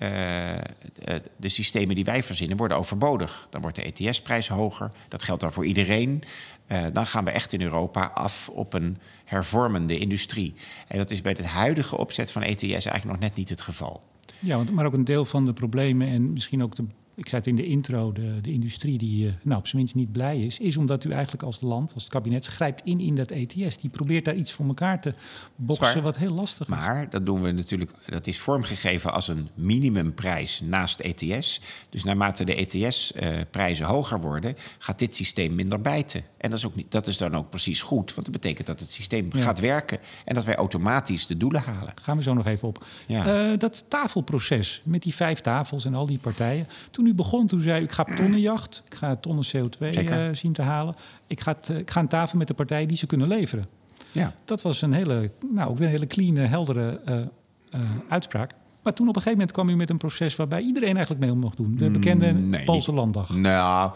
de 1.37 1.49
systemen 1.49 1.95
die 1.95 2.05
wij 2.05 2.23
verzinnen 2.23 2.57
worden 2.57 2.77
overbodig. 2.77 3.47
Dan 3.51 3.61
wordt 3.61 3.77
de 3.77 3.93
ETS-prijs 3.93 4.49
hoger. 4.49 4.91
Dat 5.09 5.23
geldt 5.23 5.41
dan 5.41 5.53
voor 5.53 5.67
iedereen. 5.67 6.23
Uh, 6.67 6.85
dan 6.93 7.07
gaan 7.07 7.25
we 7.25 7.31
echt 7.31 7.53
in 7.53 7.63
Europa 7.63 8.11
af 8.15 8.49
op 8.49 8.75
een 8.75 8.99
hervormende 9.25 9.99
industrie. 9.99 10.55
En 10.89 10.99
dat 10.99 11.11
is 11.11 11.21
bij 11.21 11.35
het 11.37 11.47
huidige 11.47 11.97
opzet 11.97 12.33
van 12.33 12.43
ETS 12.43 12.63
eigenlijk 12.63 13.05
nog 13.05 13.19
net 13.19 13.35
niet 13.35 13.49
het 13.49 13.61
geval. 13.61 14.03
Ja, 14.39 14.57
want, 14.57 14.73
maar 14.73 14.87
ook 14.87 14.93
een 14.93 15.05
deel 15.05 15.25
van 15.25 15.45
de 15.45 15.53
problemen 15.53 16.09
en 16.09 16.33
misschien 16.33 16.63
ook 16.63 16.75
de 16.75 16.85
ik 17.19 17.29
zei 17.29 17.41
het 17.41 17.47
in 17.47 17.57
de 17.57 17.67
intro, 17.67 18.13
de, 18.13 18.41
de 18.41 18.53
industrie 18.53 18.99
die 18.99 19.27
uh, 19.27 19.33
nou, 19.43 19.59
op 19.59 19.67
zijn 19.67 19.77
minst 19.77 19.95
niet 19.95 20.13
blij 20.13 20.45
is, 20.45 20.59
is 20.59 20.77
omdat 20.77 21.05
u 21.05 21.11
eigenlijk 21.11 21.43
als 21.43 21.61
land, 21.61 21.95
als 21.95 22.03
het 22.03 22.13
kabinet, 22.13 22.47
grijpt 22.47 22.83
in 22.85 23.01
in 23.01 23.15
dat 23.15 23.31
ETS. 23.31 23.79
Die 23.79 23.91
probeert 23.91 24.25
daar 24.25 24.35
iets 24.35 24.53
voor 24.53 24.67
elkaar 24.67 25.01
te 25.01 25.15
boksen, 25.57 26.03
wat 26.03 26.17
heel 26.17 26.35
lastig 26.35 26.69
is. 26.69 26.75
Maar 26.75 27.11
dat 27.11 27.27
doen 27.27 27.43
we 27.43 27.51
natuurlijk, 27.51 27.93
dat 28.07 28.27
is 28.27 28.39
vormgegeven 28.39 29.13
als 29.13 29.29
een 29.29 29.49
minimumprijs 29.55 30.61
naast 30.61 31.01
ETS. 31.01 31.61
Dus 31.91 32.05
naarmate 32.05 32.45
de 32.45 32.55
ETS-prijzen 32.55 33.85
uh, 33.85 33.91
hoger 33.91 34.21
worden, 34.21 34.55
gaat 34.79 34.99
dit 34.99 35.17
systeem 35.17 35.55
minder 35.55 35.81
bijten. 35.81 36.23
En 36.39 36.51
dat 36.51 36.59
is, 36.59 36.67
ook 36.67 36.75
niet, 36.75 36.91
dat 36.91 37.07
is 37.07 37.17
dan 37.17 37.37
ook 37.37 37.51
precies 37.51 37.83
goed, 37.83 38.15
want 38.15 38.27
dat 38.27 38.41
betekent 38.41 38.67
dat 38.67 38.81
het 38.81 38.93
systeem 38.93 39.29
ja. 39.33 39.43
gaat 39.43 39.61
werken 39.61 39.99
en 40.25 40.35
dat 40.35 40.45
wij 40.45 40.55
automatisch 40.55 41.27
de 41.27 41.37
doelen 41.37 41.63
halen. 41.63 41.93
Gaan 42.03 42.17
we 42.17 42.23
zo 42.23 42.35
nog 42.35 42.47
even 42.47 42.69
op. 42.69 42.85
Ja. 43.07 43.51
Uh, 43.51 43.59
dat 43.59 43.85
tafelproces 43.91 44.83
met 44.85 45.03
die 45.03 45.15
vijf 45.15 45.41
tafels 45.41 45.85
en 45.85 45.95
al 45.95 46.07
die 46.07 46.19
partijen. 46.19 46.67
Toen 46.91 47.07
u 47.07 47.15
begon, 47.15 47.47
toen 47.47 47.61
zei 47.61 47.81
u, 47.81 47.85
ik 47.85 47.93
ga 47.93 48.07
op 48.09 48.17
tonnenjacht. 48.17 48.83
Ik 48.87 48.95
ga 48.95 49.17
tonnen 49.17 49.47
CO2 49.47 49.81
uh, 49.81 50.29
zien 50.33 50.53
te 50.53 50.63
halen. 50.63 50.95
Ik 51.27 51.41
ga, 51.41 51.57
uh, 51.71 51.77
ik 51.77 51.91
ga 51.91 52.01
aan 52.01 52.09
tafel 52.09 52.39
met 52.39 52.47
de 52.47 52.55
partijen 52.55 52.89
die 52.89 52.97
ze 52.97 53.07
kunnen 53.07 53.29
leveren. 53.29 53.67
Ja. 54.13 54.35
Dat 54.45 54.63
was 54.63 54.83
een 54.83 54.93
hele, 54.93 55.31
nou, 55.51 55.71
ook 55.71 55.79
weer 55.79 55.87
een 55.87 55.93
hele 55.93 56.07
clean, 56.07 56.37
heldere 56.37 57.01
uh, 57.09 57.81
uitspraak. 58.09 58.53
Maar 58.83 58.93
toen 58.93 59.09
op 59.09 59.17
een 59.17 59.23
gegeven 59.23 59.39
moment 59.39 59.53
kwam 59.53 59.69
u 59.69 59.77
met 59.77 59.91
een 59.91 59.97
proces 59.97 60.37
waarbij 60.37 60.61
iedereen 60.61 60.97
eigenlijk 60.97 61.27
mee 61.27 61.35
mocht 61.35 61.57
doen. 61.57 61.75
De 61.77 61.91
bekende 61.91 62.33
mm, 62.33 62.49
nee, 62.49 62.65
Poolse 62.65 62.93
landdag. 62.93 63.35
Nou, 63.35 63.93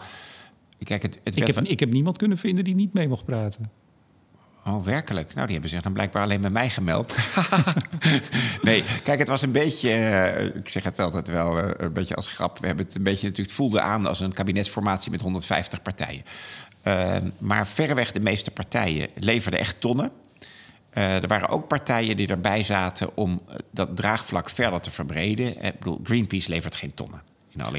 kijk, 0.85 1.01
het, 1.01 1.19
het 1.23 1.35
ik, 1.39 1.47
heb, 1.47 1.59
ik 1.59 1.79
heb 1.79 1.91
niemand 1.91 2.17
kunnen 2.17 2.37
vinden 2.37 2.63
die 2.63 2.75
niet 2.75 2.93
mee 2.93 3.07
mocht 3.07 3.25
praten. 3.25 3.71
Oh, 4.65 4.83
werkelijk? 4.83 5.33
Nou, 5.33 5.43
die 5.43 5.51
hebben 5.51 5.69
zich 5.69 5.81
dan 5.81 5.93
blijkbaar 5.93 6.23
alleen 6.23 6.39
met 6.39 6.51
mij 6.51 6.69
gemeld. 6.69 7.17
nee, 8.61 8.83
kijk, 9.03 9.19
het 9.19 9.27
was 9.27 9.41
een 9.41 9.51
beetje... 9.51 9.89
Uh, 9.89 10.55
ik 10.55 10.69
zeg 10.69 10.83
het 10.83 10.99
altijd 10.99 11.27
wel 11.27 11.57
uh, 11.57 11.71
een 11.77 11.93
beetje 11.93 12.15
als 12.15 12.27
grap. 12.27 12.59
We 12.59 12.67
hebben 12.67 12.85
het 12.85 12.95
een 12.95 13.03
beetje 13.03 13.27
natuurlijk... 13.27 13.49
Het 13.49 13.57
voelde 13.57 13.81
aan 13.81 14.05
als 14.05 14.19
een 14.19 14.33
kabinetsformatie 14.33 15.11
met 15.11 15.21
150 15.21 15.81
partijen. 15.81 16.23
Uh, 16.87 17.15
maar 17.37 17.67
verreweg 17.67 18.11
de 18.11 18.19
meeste 18.19 18.51
partijen 18.51 19.09
leverden 19.15 19.59
echt 19.59 19.81
tonnen. 19.81 20.11
er 20.93 21.27
waren 21.27 21.49
ook 21.49 21.67
partijen 21.67 22.17
die 22.17 22.27
erbij 22.27 22.63
zaten 22.63 23.17
om 23.17 23.41
dat 23.71 23.95
draagvlak 23.95 24.49
verder 24.49 24.81
te 24.81 24.91
verbreden. 24.91 25.63
Ik 25.63 25.79
bedoel, 25.79 25.99
Greenpeace 26.03 26.49
levert 26.49 26.75
geen 26.75 26.93
tonnen. 26.93 27.21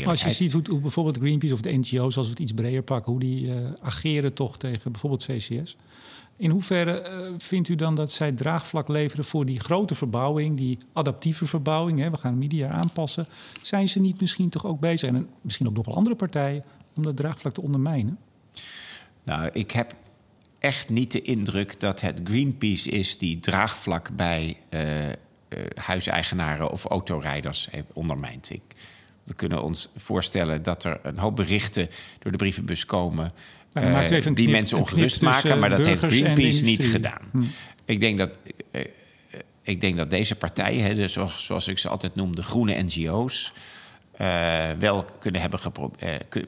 Als 0.05 0.23
je 0.23 0.31
ziet 0.31 0.53
hoe, 0.53 0.63
hoe, 0.69 0.81
bijvoorbeeld 0.81 1.17
Greenpeace 1.17 1.53
of 1.53 1.61
de 1.61 1.73
NGO's, 1.73 2.17
als 2.17 2.27
we 2.27 2.33
het 2.33 2.43
iets 2.43 2.53
breder 2.53 2.83
pakken, 2.83 3.13
hoe 3.13 3.21
die 3.21 3.53
ageren 3.81 4.33
toch 4.33 4.59
tegen 4.59 4.93
bijvoorbeeld 4.93 5.27
CCS. 5.27 5.77
In 6.37 6.51
hoeverre 6.51 7.11
uh, 7.11 7.35
vindt 7.39 7.69
u 7.69 7.75
dan 7.75 7.95
dat 7.95 8.13
zij 8.13 8.33
draagvlak 8.33 8.89
leveren 8.89 9.25
voor 9.25 9.47
die 9.47 9.61
grote 9.61 9.95
verbouwing, 9.95 10.57
die 10.57 10.79
adaptieve 10.93 11.47
verbouwing? 11.47 11.99
Hè, 11.99 12.11
we 12.11 12.17
gaan 12.17 12.39
media 12.39 12.71
aanpassen. 12.71 13.27
Zijn 13.63 13.89
ze 13.89 14.01
niet 14.01 14.21
misschien 14.21 14.49
toch 14.49 14.67
ook 14.67 14.81
bezig, 14.81 15.09
en 15.09 15.29
misschien 15.41 15.69
ook 15.69 15.75
nog 15.75 15.87
wel 15.87 15.95
andere 15.95 16.17
partijen, 16.17 16.65
om 16.95 17.03
dat 17.03 17.17
draagvlak 17.17 17.53
te 17.53 17.63
ondermijnen? 17.63 18.19
Nou, 19.25 19.49
ik 19.53 19.71
heb 19.71 19.95
echt 20.59 20.89
niet 20.89 21.13
de 21.13 21.23
indruk 21.23 21.81
dat 21.81 22.01
het 22.01 22.21
Greenpeace 22.25 22.91
is 22.91 23.19
die 23.19 23.41
draagvlak 23.41 24.17
bij 24.17 24.57
uh, 24.71 25.09
uh, 25.09 25.13
huiseigenaren 25.75 26.71
of 26.71 26.85
autorijders 26.85 27.69
ondermijnt. 27.93 28.51
Ik, 28.51 28.63
we 29.25 29.35
kunnen 29.35 29.63
ons 29.63 29.89
voorstellen 29.97 30.63
dat 30.63 30.85
er 30.85 31.01
een 31.03 31.19
hoop 31.19 31.37
berichten 31.37 31.89
door 32.19 32.33
de 32.33 32.39
brievenbus 32.39 32.87
komen 32.87 33.33
uh, 33.83 34.35
die 34.35 34.49
mensen 34.49 34.79
ongerust 34.79 35.21
maken, 35.21 35.59
maar 35.59 35.71
dat 35.71 35.87
heeft 35.87 36.03
Greenpeace 36.03 36.65
niet 36.65 36.85
gedaan. 36.85 37.21
Hm. 37.31 37.43
Ik, 37.85 38.01
denk 38.01 38.19
dat, 38.19 38.39
uh, 38.73 38.85
ik 39.63 39.81
denk 39.81 39.97
dat 39.97 40.11
deze 40.11 40.35
partijen, 40.35 40.85
hè, 40.85 40.95
dus 40.95 41.19
zoals, 41.37 41.69
ik 41.69 41.79
ze 41.79 41.89
altijd 41.89 42.15
noem, 42.15 42.37
de 42.37 42.43
groene 42.43 42.83
NGO's, 42.83 43.53
uh, 44.21 44.71
wel, 44.79 45.05
kunnen 45.19 45.41
hebben 45.41 45.61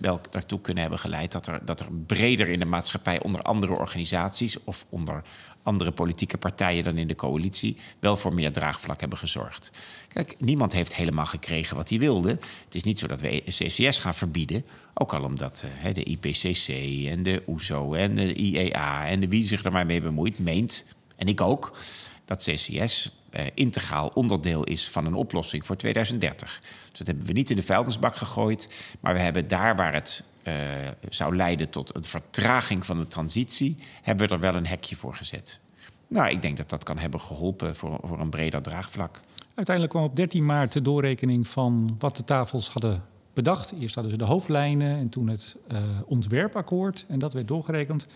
wel 0.00 0.20
daartoe 0.31 0.61
kunnen 0.61 0.83
hebben 0.83 1.00
geleid 1.00 1.33
dat 1.33 1.46
er, 1.46 1.61
dat 1.64 1.81
er 1.81 1.87
breder 2.07 2.48
in 2.48 2.59
de 2.59 2.64
maatschappij 2.64 3.22
onder 3.22 3.42
andere 3.42 3.72
organisaties 3.72 4.64
of 4.64 4.87
onder 4.88 5.22
andere 5.62 5.90
politieke 5.90 6.38
partijen 6.38 6.85
dan 6.85 6.96
in 6.96 7.07
de 7.07 7.14
coalitie 7.14 7.76
wel 7.98 8.16
voor 8.16 8.35
meer 8.35 8.52
draagvlak 8.52 9.00
hebben 9.00 9.18
gezorgd. 9.18 9.70
Kijk, 10.09 10.35
niemand 10.38 10.72
heeft 10.72 10.94
helemaal 10.94 11.26
gekregen 11.26 11.76
wat 11.76 11.88
hij 11.88 11.98
wilde. 11.98 12.29
Het 12.64 12.74
is 12.74 12.83
niet 12.83 12.98
zo 12.98 13.07
dat 13.07 13.20
we 13.20 13.42
CCS 13.46 13.98
gaan 13.98 14.14
verbieden. 14.14 14.64
Ook 14.94 15.14
al 15.14 15.22
omdat 15.22 15.64
uh, 15.85 15.94
de 15.94 16.05
IPCC 16.05 16.68
en 17.09 17.22
de 17.22 17.42
OESO 17.46 17.94
en 17.94 18.14
de 18.14 18.35
IEA 18.35 19.07
en 19.07 19.20
de 19.20 19.29
wie 19.29 19.46
zich 19.46 19.64
er 19.64 19.72
maar 19.72 19.87
mee 19.87 20.00
bemoeit, 20.00 20.38
meent, 20.38 20.85
en 21.16 21.26
ik 21.26 21.40
ook, 21.40 21.76
dat 22.24 22.42
CCS 22.42 23.12
uh, 23.26 23.26
integraal 23.55 24.11
onderdeel 24.14 24.64
is 24.64 24.88
van 24.88 25.07
een 25.07 25.14
oplossing 25.14 25.66
voor 25.66 25.77
2030. 25.77 26.61
Dus 26.90 26.99
dat 26.99 27.07
hebben 27.07 27.27
we 27.27 27.33
niet 27.33 27.51
in 27.51 27.57
de 27.57 27.62
vuilnisbak 27.62 28.16
gegooid, 28.16 28.68
maar 29.01 29.14
we 29.14 29.20
hebben 29.20 29.49
daar 29.49 29.77
waar 29.77 29.92
het 29.92 30.25
uh, 30.49 30.55
zou 31.09 31.37
leiden 31.37 31.70
tot 31.70 31.96
een 31.96 32.05
vertraging 32.05 32.87
van 32.87 32.99
de 32.99 33.09
transitie, 33.09 33.79
hebben 34.03 34.29
we 34.29 34.35
er 34.35 34.40
wel 34.40 34.55
een 34.55 34.66
hekje 34.66 34.96
voor 34.96 35.14
gezet. 35.14 35.61
Nou, 36.09 36.31
ik 36.31 36.42
denk 36.42 36.57
dat 36.57 36.70
dat 36.70 36.85
kan 36.85 36.99
hebben 36.99 37.20
geholpen 37.20 37.77
voor, 37.77 37.99
voor 38.03 38.20
een 38.20 38.31
breder 38.31 38.62
draagvlak. 38.62 39.20
Uiteindelijk 39.55 39.96
kwam 39.96 40.07
op 40.07 40.16
13 40.16 40.46
maart 40.46 40.72
de 40.72 40.83
doorrekening 40.83 41.49
van 41.49 41.96
wat 41.99 42.16
de 42.16 42.25
tafels 42.25 42.68
hadden 42.68 43.05
bedacht. 43.35 43.72
Eerst 43.81 43.94
hadden 43.94 44.12
ze 44.12 44.18
de 44.18 44.25
hoofdlijnen 44.25 44.96
en 44.96 45.09
toen 45.09 45.29
het 45.29 45.57
uh, 45.72 45.79
ontwerpakkoord. 46.07 47.05
En 47.09 47.18
dat 47.18 47.33
werd 47.33 47.49
doorgerekend. 47.49 48.07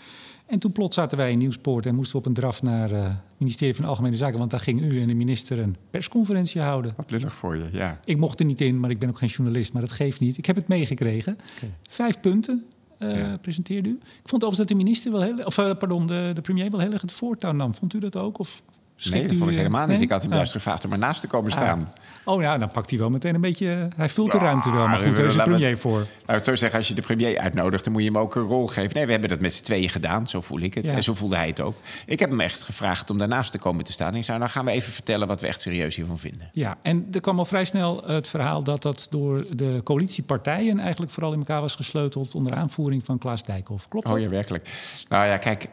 En 0.51 0.59
toen 0.59 0.73
plots 0.73 0.95
zaten 0.95 1.19
wij 1.19 1.31
in 1.31 1.39
Nieuwspoort 1.39 1.87
en 1.87 1.95
moesten 1.95 2.19
op 2.19 2.27
een 2.27 2.33
draf 2.33 2.63
naar 2.63 2.93
uh, 2.93 3.03
het 3.05 3.21
ministerie 3.39 3.75
van 3.75 3.85
Algemene 3.85 4.17
Zaken. 4.17 4.39
Want 4.39 4.51
daar 4.51 4.61
ging 4.61 4.81
u 4.81 5.01
en 5.01 5.09
de 5.09 5.15
minister 5.15 5.59
een 5.59 5.77
persconferentie 5.91 6.61
houden. 6.61 6.95
Wat 6.97 7.11
lullig 7.11 7.35
voor 7.35 7.57
je, 7.57 7.69
ja. 7.73 8.01
Ik 8.05 8.17
mocht 8.17 8.41
er 8.41 8.45
niet 8.45 8.61
in, 8.61 8.81
maar 8.81 8.91
ik 8.91 8.99
ben 8.99 9.09
ook 9.09 9.19
geen 9.19 9.29
journalist. 9.29 9.73
Maar 9.73 9.83
dat 9.83 9.91
geeft 9.91 10.21
niet. 10.21 10.39
Ik 10.39 10.47
heb 10.47 10.57
het 10.57 10.69
meegekregen. 10.69 11.39
Okay. 11.57 11.75
Vijf 11.89 12.21
punten. 12.21 12.65
Uh, 12.99 13.17
ja. 13.17 13.37
presenteerde 13.37 13.89
u. 13.89 13.93
Ik 13.93 14.29
vond 14.29 14.45
overigens 14.45 14.59
dat 14.59 14.69
de 14.69 14.75
minister 14.75 15.13
wel 15.13 15.23
heel, 15.23 15.39
of 15.39 15.59
uh, 15.59 15.75
pardon, 15.75 16.07
de, 16.07 16.31
de 16.35 16.41
premier 16.41 16.71
wel 16.71 16.81
heel 16.81 16.93
erg 16.93 17.01
het 17.01 17.13
voortouw 17.13 17.53
nam. 17.53 17.75
Vond 17.75 17.95
u 17.95 17.99
dat 17.99 18.17
ook? 18.17 18.39
Of 18.39 18.63
nee, 19.11 19.27
dat 19.27 19.37
vond 19.37 19.51
ik 19.51 19.57
helemaal 19.57 19.87
niet. 19.87 20.01
Ik 20.01 20.11
had 20.11 20.23
hem 20.23 20.33
juist 20.33 20.53
gevraagd 20.53 20.85
om 20.85 20.93
ernaast 20.93 21.21
te 21.21 21.27
komen 21.27 21.51
staan. 21.51 21.93
Oh 22.25 22.43
ja, 22.43 22.59
dan 22.59 22.71
pakt 22.71 22.91
hij 22.91 22.99
wel 22.99 23.11
meteen 23.11 23.35
een 23.35 23.41
beetje... 23.41 23.89
Hij 23.97 24.09
vult 24.09 24.33
de 24.33 24.39
ruimte 24.39 24.71
wel, 24.71 24.89
maar 24.89 24.99
goed, 24.99 25.17
daar 25.17 25.25
is 25.25 25.35
de 25.35 25.43
premier 25.43 25.79
voor. 25.79 26.07
Nou, 26.27 26.39
ik 26.39 26.45
zou 26.45 26.57
zeggen, 26.57 26.79
als 26.79 26.89
je 26.89 26.95
de 26.95 27.03
premier 27.03 27.39
uitnodigt... 27.39 27.85
dan 27.85 27.93
moet 27.93 28.03
je 28.03 28.09
hem 28.09 28.19
ook 28.19 28.35
een 28.35 28.43
rol 28.43 28.67
geven. 28.67 28.95
Nee, 28.95 29.05
we 29.05 29.11
hebben 29.11 29.29
dat 29.29 29.41
met 29.41 29.55
z'n 29.55 29.63
tweeën 29.63 29.89
gedaan, 29.89 30.29
zo 30.29 30.41
voel 30.41 30.61
ik 30.61 30.75
het. 30.75 30.91
En 30.91 31.03
zo 31.03 31.15
voelde 31.15 31.37
hij 31.37 31.47
het 31.47 31.61
ook. 31.61 31.77
Ik 32.07 32.19
heb 32.19 32.31
hem 32.31 32.41
echt 32.41 32.63
gevraagd 32.63 33.11
om 33.11 33.19
daarnaast 33.19 33.51
te 33.51 33.59
komen 33.59 33.85
te 33.85 33.93
staan. 33.93 34.13
En 34.13 34.19
ik 34.19 34.25
zei, 34.25 34.39
nou 34.39 34.51
gaan 34.51 34.65
we 34.65 34.71
even 34.71 34.93
vertellen 34.93 35.29
wat 35.29 35.41
we 35.41 35.47
echt 35.47 35.61
serieus 35.61 35.97
hiervan 35.97 36.19
vinden. 36.19 36.51
Ja, 36.53 36.79
en 36.83 37.07
er 37.13 37.21
kwam 37.21 37.39
al 37.39 37.45
vrij 37.45 37.65
snel 37.65 38.03
het 38.07 38.29
verhaal... 38.29 38.63
dat 38.63 38.83
dat 38.83 39.07
door 39.11 39.45
de 39.57 39.81
coalitiepartijen 39.85 40.79
eigenlijk 40.79 41.13
vooral 41.13 41.33
in 41.33 41.39
elkaar 41.39 41.61
was 41.61 41.75
gesleuteld... 41.75 42.35
onder 42.35 42.55
aanvoering 42.55 43.05
van 43.05 43.19
Klaas 43.19 43.43
Dijkhoff. 43.43 43.89
Klopt 43.89 44.07
dat? 44.07 44.15
Oh 44.15 44.21
ja, 44.21 44.29
werkelijk. 44.29 44.69
Nou 45.09 45.27
ja, 45.27 45.37
kijk, 45.37 45.69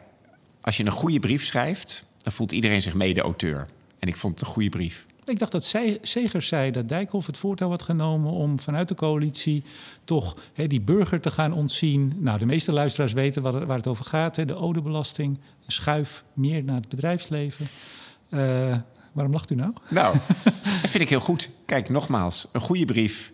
als 0.60 0.76
je 0.76 0.84
een 0.84 0.90
goede 0.90 1.20
brief 1.20 1.44
schrijft... 1.44 2.06
dan 2.28 2.36
voelt 2.36 2.52
iedereen 2.52 2.82
zich 2.82 2.94
mede-auteur. 2.94 3.66
En 3.98 4.08
ik 4.08 4.16
vond 4.16 4.38
het 4.38 4.46
een 4.46 4.52
goede 4.52 4.68
brief. 4.68 5.06
Ik 5.24 5.38
dacht 5.38 5.52
dat 5.52 5.74
Segers 6.02 6.46
zei 6.46 6.70
dat 6.70 6.88
Dijkhoff 6.88 7.26
het 7.26 7.36
voortouw 7.36 7.68
had 7.68 7.82
genomen 7.82 8.32
om 8.32 8.60
vanuit 8.60 8.88
de 8.88 8.94
coalitie 8.94 9.64
toch 10.04 10.36
die 10.66 10.80
burger 10.80 11.20
te 11.20 11.30
gaan 11.30 11.52
ontzien. 11.52 12.16
Nou, 12.18 12.38
de 12.38 12.46
meeste 12.46 12.72
luisteraars 12.72 13.12
weten 13.12 13.42
waar, 13.42 13.66
waar 13.66 13.76
het 13.76 13.86
over 13.86 14.04
gaat. 14.04 14.48
De 14.48 14.54
odebelasting, 14.54 15.38
een 15.66 15.72
schuif 15.72 16.24
meer 16.32 16.64
naar 16.64 16.76
het 16.76 16.88
bedrijfsleven. 16.88 17.66
Uh, 18.30 18.76
waarom 19.12 19.32
lacht 19.32 19.50
u 19.50 19.54
nou? 19.54 19.72
Nou, 19.90 20.16
dat 20.82 20.90
vind 20.90 21.02
ik 21.02 21.08
heel 21.08 21.20
goed. 21.20 21.50
Kijk, 21.66 21.88
nogmaals, 21.88 22.48
een 22.52 22.60
goede 22.60 22.84
brief 22.84 23.32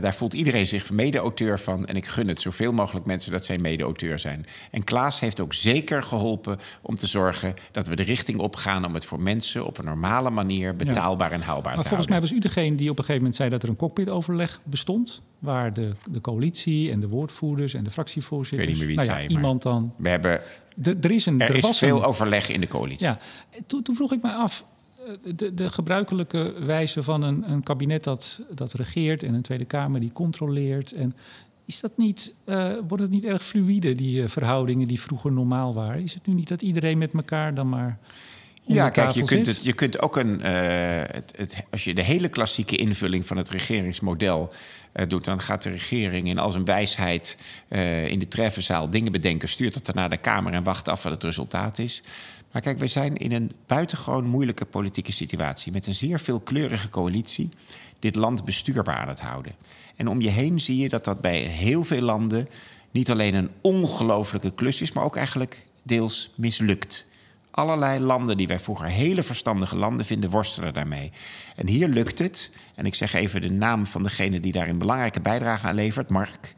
daar 0.00 0.14
voelt 0.14 0.34
iedereen 0.34 0.66
zich 0.66 0.90
mede-auteur 0.90 1.60
van. 1.60 1.86
En 1.86 1.96
ik 1.96 2.06
gun 2.06 2.28
het 2.28 2.40
zoveel 2.40 2.72
mogelijk 2.72 3.06
mensen 3.06 3.32
dat 3.32 3.44
zij 3.44 3.58
mede-auteur 3.58 4.18
zijn. 4.18 4.46
En 4.70 4.84
Klaas 4.84 5.20
heeft 5.20 5.40
ook 5.40 5.54
zeker 5.54 6.02
geholpen 6.02 6.58
om 6.82 6.96
te 6.96 7.06
zorgen 7.06 7.54
dat 7.70 7.86
we 7.86 7.96
de 7.96 8.02
richting 8.02 8.38
opgaan 8.38 8.84
om 8.84 8.94
het 8.94 9.04
voor 9.04 9.20
mensen 9.20 9.66
op 9.66 9.78
een 9.78 9.84
normale 9.84 10.30
manier 10.30 10.76
betaalbaar 10.76 11.32
en 11.32 11.40
haalbaar 11.40 11.74
maar 11.74 11.82
te 11.82 11.88
volgens 11.88 12.08
mij 12.08 12.20
was 12.20 12.32
u 12.32 12.38
degene 12.38 12.76
die 12.76 12.90
op 12.90 12.98
een 12.98 13.04
gegeven 13.04 13.16
moment 13.16 13.36
zei 13.36 13.50
dat 13.50 13.62
er 13.62 13.68
een 13.68 13.76
cockpitoverleg 13.76 14.60
bestond. 14.64 15.22
Waar 15.38 15.72
de, 15.74 15.92
de 16.10 16.20
coalitie 16.20 16.90
en 16.90 17.00
de 17.00 17.08
woordvoerders 17.08 17.74
en 17.74 17.84
de 17.84 17.90
fractievoorzitters. 17.90 18.62
Ik 18.62 18.68
weet 18.68 18.88
niet 18.88 18.96
meer 18.96 19.04
wie 19.04 19.14
nou 19.14 19.22
ja, 19.22 19.28
iemand 19.28 19.62
dan. 19.62 19.94
We 19.96 20.08
hebben. 20.08 20.40
De, 20.74 20.96
er 21.00 21.10
is, 21.10 21.26
een, 21.26 21.40
er, 21.40 21.48
er 21.48 21.56
is 21.56 21.62
was 21.62 21.78
veel 21.78 21.96
een, 21.96 22.04
overleg 22.04 22.48
in 22.48 22.60
de 22.60 22.68
coalitie. 22.68 23.06
Ja, 23.06 23.18
toen, 23.66 23.82
toen 23.82 23.94
vroeg 23.94 24.12
ik 24.12 24.22
me 24.22 24.32
af 24.32 24.64
de, 25.34 25.54
de 25.54 25.70
gebruikelijke 25.70 26.54
wijze 26.64 27.02
van 27.02 27.22
een, 27.22 27.50
een 27.50 27.62
kabinet 27.62 28.04
dat, 28.04 28.40
dat 28.50 28.72
regeert 28.72 29.22
en 29.22 29.34
een 29.34 29.42
Tweede 29.42 29.64
Kamer 29.64 30.00
die 30.00 30.12
controleert. 30.12 30.92
En 30.92 31.14
is 31.64 31.80
dat 31.80 31.92
niet, 31.96 32.34
uh, 32.46 32.72
wordt 32.88 33.02
het 33.02 33.12
niet 33.12 33.24
erg 33.24 33.44
fluïde, 33.44 33.94
die 33.94 34.22
uh, 34.22 34.28
verhoudingen 34.28 34.88
die 34.88 35.00
vroeger 35.00 35.32
normaal 35.32 35.74
waren? 35.74 36.02
Is 36.02 36.14
het 36.14 36.26
nu 36.26 36.34
niet 36.34 36.48
dat 36.48 36.62
iedereen 36.62 36.98
met 36.98 37.14
elkaar 37.14 37.54
dan 37.54 37.68
maar. 37.68 37.98
Ja, 38.62 38.90
kijk, 38.90 39.10
je 39.10 39.24
kunt, 39.24 39.46
het, 39.46 39.62
je 39.64 39.72
kunt 39.72 40.00
ook 40.00 40.16
een. 40.16 40.40
Uh, 40.40 40.44
het, 41.06 41.34
het, 41.36 41.64
als 41.70 41.84
je 41.84 41.94
de 41.94 42.02
hele 42.02 42.28
klassieke 42.28 42.76
invulling 42.76 43.26
van 43.26 43.36
het 43.36 43.48
regeringsmodel 43.48 44.52
doet, 45.08 45.24
dan 45.24 45.40
gaat 45.40 45.62
de 45.62 45.70
regering 45.70 46.28
in 46.28 46.38
al 46.38 46.50
zijn 46.50 46.64
wijsheid 46.64 47.38
in 48.08 48.18
de 48.18 48.28
treffenzaal 48.28 48.90
dingen 48.90 49.12
bedenken, 49.12 49.48
stuurt 49.48 49.74
het 49.74 49.86
dan 49.86 49.94
naar 49.94 50.10
de 50.10 50.16
Kamer 50.16 50.52
en 50.52 50.62
wacht 50.62 50.88
af 50.88 51.02
wat 51.02 51.12
het 51.12 51.24
resultaat 51.24 51.78
is. 51.78 52.02
Maar 52.52 52.62
kijk, 52.62 52.78
wij 52.78 52.88
zijn 52.88 53.16
in 53.16 53.32
een 53.32 53.52
buitengewoon 53.66 54.26
moeilijke 54.26 54.64
politieke 54.64 55.12
situatie 55.12 55.72
met 55.72 55.86
een 55.86 55.94
zeer 55.94 56.20
veelkleurige 56.20 56.88
coalitie 56.88 57.48
dit 57.98 58.16
land 58.16 58.44
bestuurbaar 58.44 58.96
aan 58.96 59.08
het 59.08 59.20
houden. 59.20 59.52
En 59.96 60.08
om 60.08 60.20
je 60.20 60.28
heen 60.28 60.60
zie 60.60 60.76
je 60.76 60.88
dat 60.88 61.04
dat 61.04 61.20
bij 61.20 61.38
heel 61.38 61.84
veel 61.84 62.00
landen 62.00 62.48
niet 62.90 63.10
alleen 63.10 63.34
een 63.34 63.50
ongelofelijke 63.60 64.54
klus 64.54 64.82
is, 64.82 64.92
maar 64.92 65.04
ook 65.04 65.16
eigenlijk 65.16 65.66
deels 65.82 66.30
mislukt. 66.34 67.06
Allerlei 67.50 68.00
landen 68.00 68.36
die 68.36 68.46
wij 68.46 68.58
vroeger 68.58 68.86
hele 68.86 69.22
verstandige 69.22 69.76
landen 69.76 70.06
vinden, 70.06 70.30
worstelen 70.30 70.74
daarmee. 70.74 71.12
En 71.56 71.66
hier 71.66 71.88
lukt 71.88 72.18
het, 72.18 72.50
en 72.74 72.86
ik 72.86 72.94
zeg 72.94 73.12
even 73.12 73.40
de 73.40 73.50
naam 73.50 73.86
van 73.86 74.02
degene 74.02 74.40
die 74.40 74.52
daar 74.52 74.68
een 74.68 74.78
belangrijke 74.78 75.20
bijdrage 75.20 75.66
aan 75.66 75.74
levert, 75.74 76.10
Mark. 76.10 76.54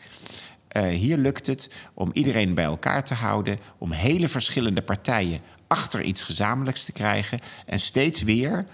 Uh, 0.77 0.83
hier 0.83 1.17
lukt 1.17 1.47
het 1.47 1.71
om 1.95 2.11
iedereen 2.13 2.55
bij 2.55 2.65
elkaar 2.65 3.05
te 3.05 3.15
houden, 3.15 3.59
om 3.79 3.93
hele 3.93 4.29
verschillende 4.29 4.83
partijen 4.83 5.41
achter 5.73 6.03
iets 6.03 6.23
gezamenlijks 6.23 6.85
te 6.85 6.93
krijgen 6.93 7.41
en 7.67 7.79
steeds 7.79 8.23
weer 8.23 8.67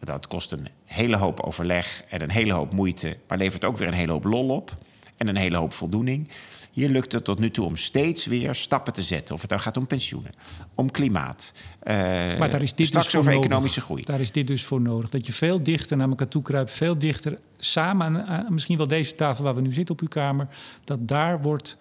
dat 0.00 0.26
kost 0.26 0.52
een 0.52 0.68
hele 0.84 1.16
hoop 1.16 1.40
overleg 1.40 2.04
en 2.08 2.22
een 2.22 2.30
hele 2.30 2.52
hoop 2.52 2.72
moeite, 2.72 3.16
maar 3.28 3.38
levert 3.38 3.64
ook 3.64 3.76
weer 3.76 3.88
een 3.88 3.94
hele 3.94 4.12
hoop 4.12 4.24
lol 4.24 4.48
op 4.48 4.76
en 5.16 5.28
een 5.28 5.36
hele 5.36 5.56
hoop 5.56 5.72
voldoening. 5.72 6.28
Hier 6.70 6.88
lukt 6.88 7.12
het 7.12 7.24
tot 7.24 7.38
nu 7.38 7.50
toe 7.50 7.64
om 7.64 7.76
steeds 7.76 8.26
weer 8.26 8.54
stappen 8.54 8.92
te 8.92 9.02
zetten. 9.02 9.34
Of 9.34 9.40
het 9.40 9.50
nou 9.50 9.62
gaat 9.62 9.76
om 9.76 9.86
pensioenen, 9.86 10.32
om 10.74 10.90
klimaat. 10.90 11.52
Uh, 11.82 11.94
maar 12.38 12.50
daar 12.50 12.62
is 12.62 12.74
dit 12.74 12.86
straks 12.86 13.04
dus 13.04 13.14
voor 13.14 13.20
over 13.20 13.32
nodig. 13.32 13.46
economische 13.46 13.80
groei. 13.80 14.02
Daar 14.02 14.20
is 14.20 14.32
dit 14.32 14.46
dus 14.46 14.64
voor 14.64 14.80
nodig. 14.80 15.10
Dat 15.10 15.26
je 15.26 15.32
veel 15.32 15.62
dichter 15.62 15.96
naar 15.96 16.08
elkaar 16.08 16.28
toe 16.28 16.42
kruipt. 16.42 16.70
Veel 16.70 16.98
dichter 16.98 17.38
samen 17.58 18.06
aan, 18.06 18.26
aan 18.26 18.52
misschien 18.54 18.76
wel 18.76 18.86
deze 18.86 19.14
tafel 19.14 19.44
waar 19.44 19.54
we 19.54 19.60
nu 19.60 19.72
zitten 19.72 19.94
op 19.94 20.00
uw 20.00 20.08
kamer. 20.08 20.48
Dat 20.84 21.08
daar 21.08 21.42
wordt 21.42 21.76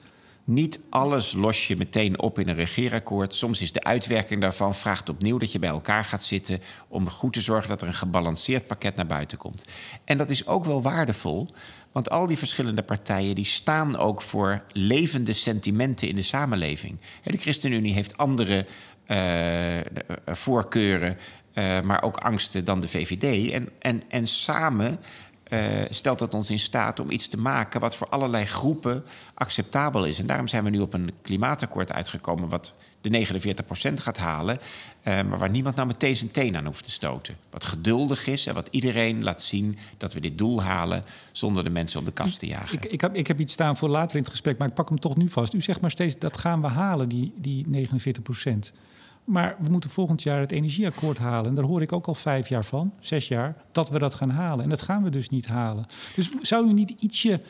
niet 0.50 0.80
alles 0.90 1.34
los 1.34 1.68
je 1.68 1.76
meteen 1.76 2.20
op 2.20 2.40
in 2.40 2.48
een 2.48 2.56
regeerakkoord. 2.56 3.34
Soms 3.34 3.62
is 3.62 3.72
de 3.72 3.84
uitwerking 3.84 4.42
daarvan 4.42 4.76
vraagt 4.76 5.10
opnieuw 5.10 5.38
dat 5.38 5.52
je 5.52 5.60
bij 5.60 5.70
elkaar 5.70 6.06
gaat 6.06 6.24
zitten 6.24 6.62
om 6.88 7.10
goed 7.10 7.34
te 7.34 7.42
zorgen 7.42 7.70
dat 7.70 7.82
er 7.82 7.88
een 7.88 7.94
gebalanceerd 7.94 8.68
pakket 8.68 8.96
naar 8.96 9.06
buiten 9.06 9.38
komt. 9.38 9.66
En 10.04 10.18
dat 10.18 10.30
is 10.30 10.48
ook 10.48 10.66
wel 10.66 10.82
waardevol, 10.82 11.50
want 11.92 12.10
al 12.10 12.28
die 12.28 12.38
verschillende 12.38 12.84
partijen 12.84 13.36
die 13.36 13.46
staan 13.46 13.98
ook 13.98 14.22
voor 14.22 14.64
levende 14.74 15.34
sentimenten 15.34 16.08
in 16.08 16.16
de 16.16 16.22
samenleving. 16.22 16.98
De 17.24 17.38
ChristenUnie 17.38 17.94
heeft 17.94 18.18
andere 18.18 18.66
uh, 19.08 19.80
voorkeuren, 20.26 21.18
uh, 21.54 21.82
maar 21.82 22.04
ook 22.04 22.18
angsten 22.18 22.66
dan 22.66 22.80
de 22.80 22.88
VVD. 22.88 23.52
En, 23.52 23.70
en, 23.80 24.04
en 24.08 24.28
samen 24.28 25.00
uh, 25.50 25.60
stelt 25.90 26.20
dat 26.20 26.34
ons 26.34 26.52
in 26.52 26.60
staat 26.60 27.00
om 27.00 27.12
iets 27.12 27.28
te 27.28 27.38
maken 27.38 27.80
wat 27.80 27.96
voor 27.96 28.08
allerlei 28.10 28.46
groepen 28.46 29.04
acceptabel 29.34 30.06
is. 30.06 30.20
En 30.20 30.26
daarom 30.26 30.48
zijn 30.48 30.64
we 30.64 30.70
nu 30.70 30.80
op 30.80 30.94
een 30.94 31.12
klimaatakkoord 31.22 31.92
uitgekomen 31.92 32.50
wat 32.50 32.74
de 33.02 33.28
49% 33.90 33.94
gaat 33.94 34.18
halen, 34.18 34.60
uh, 34.60 35.22
maar 35.22 35.38
waar 35.38 35.50
niemand 35.50 35.76
nou 35.76 35.88
meteen 35.88 36.16
zijn 36.16 36.32
teen 36.32 36.58
aan 36.58 36.66
hoeft 36.66 36.84
te 36.84 36.92
stoten. 36.92 37.36
Wat 37.50 37.66
geduldig 37.66 38.28
is 38.28 38.48
en 38.48 38.54
wat 38.54 38.68
iedereen 38.72 39.24
laat 39.24 39.44
zien 39.44 39.78
dat 39.98 40.14
we 40.14 40.20
dit 40.20 40.38
doel 40.38 40.64
halen 40.64 41.04
zonder 41.32 41.64
de 41.64 41.70
mensen 41.70 42.00
om 42.00 42.06
de 42.06 42.12
kast 42.12 42.40
te 42.40 42.46
jagen. 42.46 42.78
Ik, 42.78 42.86
ik, 42.86 43.02
heb, 43.02 43.16
ik 43.16 43.28
heb 43.28 43.40
iets 43.40 43.54
staan 43.54 43.78
voor 43.78 43.90
later 43.90 44.16
in 44.16 44.22
het 44.22 44.32
gesprek, 44.32 44.58
maar 44.58 44.68
ik 44.68 44.74
pak 44.74 44.90
hem 44.90 45.00
toch 45.00 45.18
nu 45.18 45.30
vast. 45.30 45.54
U 45.54 45.62
zegt 45.62 45.82
maar 45.82 45.92
steeds 45.92 46.18
dat 46.18 46.38
gaan 46.38 46.62
we 46.62 46.68
halen, 46.68 47.10
die, 47.10 47.34
die 47.36 47.66
49%. 47.68 48.50
Maar 49.30 49.56
we 49.60 49.70
moeten 49.70 49.90
volgend 49.90 50.24
jaar 50.24 50.40
het 50.40 50.52
energieakkoord 50.52 51.18
halen. 51.18 51.50
En 51.50 51.56
daar 51.56 51.66
hoor 51.66 51.82
ik 51.82 51.92
ook 51.92 52.08
al 52.08 52.14
vijf 52.14 52.50
jaar 52.50 52.66
van, 52.66 52.94
zes 53.00 53.28
jaar, 53.28 53.56
dat 53.72 53.90
we 53.90 54.00
dat 54.00 54.14
gaan 54.14 54.30
halen. 54.30 54.64
En 54.64 54.70
dat 54.70 54.82
gaan 54.82 55.04
we 55.04 55.10
dus 55.10 55.30
niet 55.30 55.48
halen. 55.48 55.86
Dus 56.16 56.30
zou 56.42 56.70
u 56.70 56.74
niet 56.74 56.90
ietsje 56.90 57.42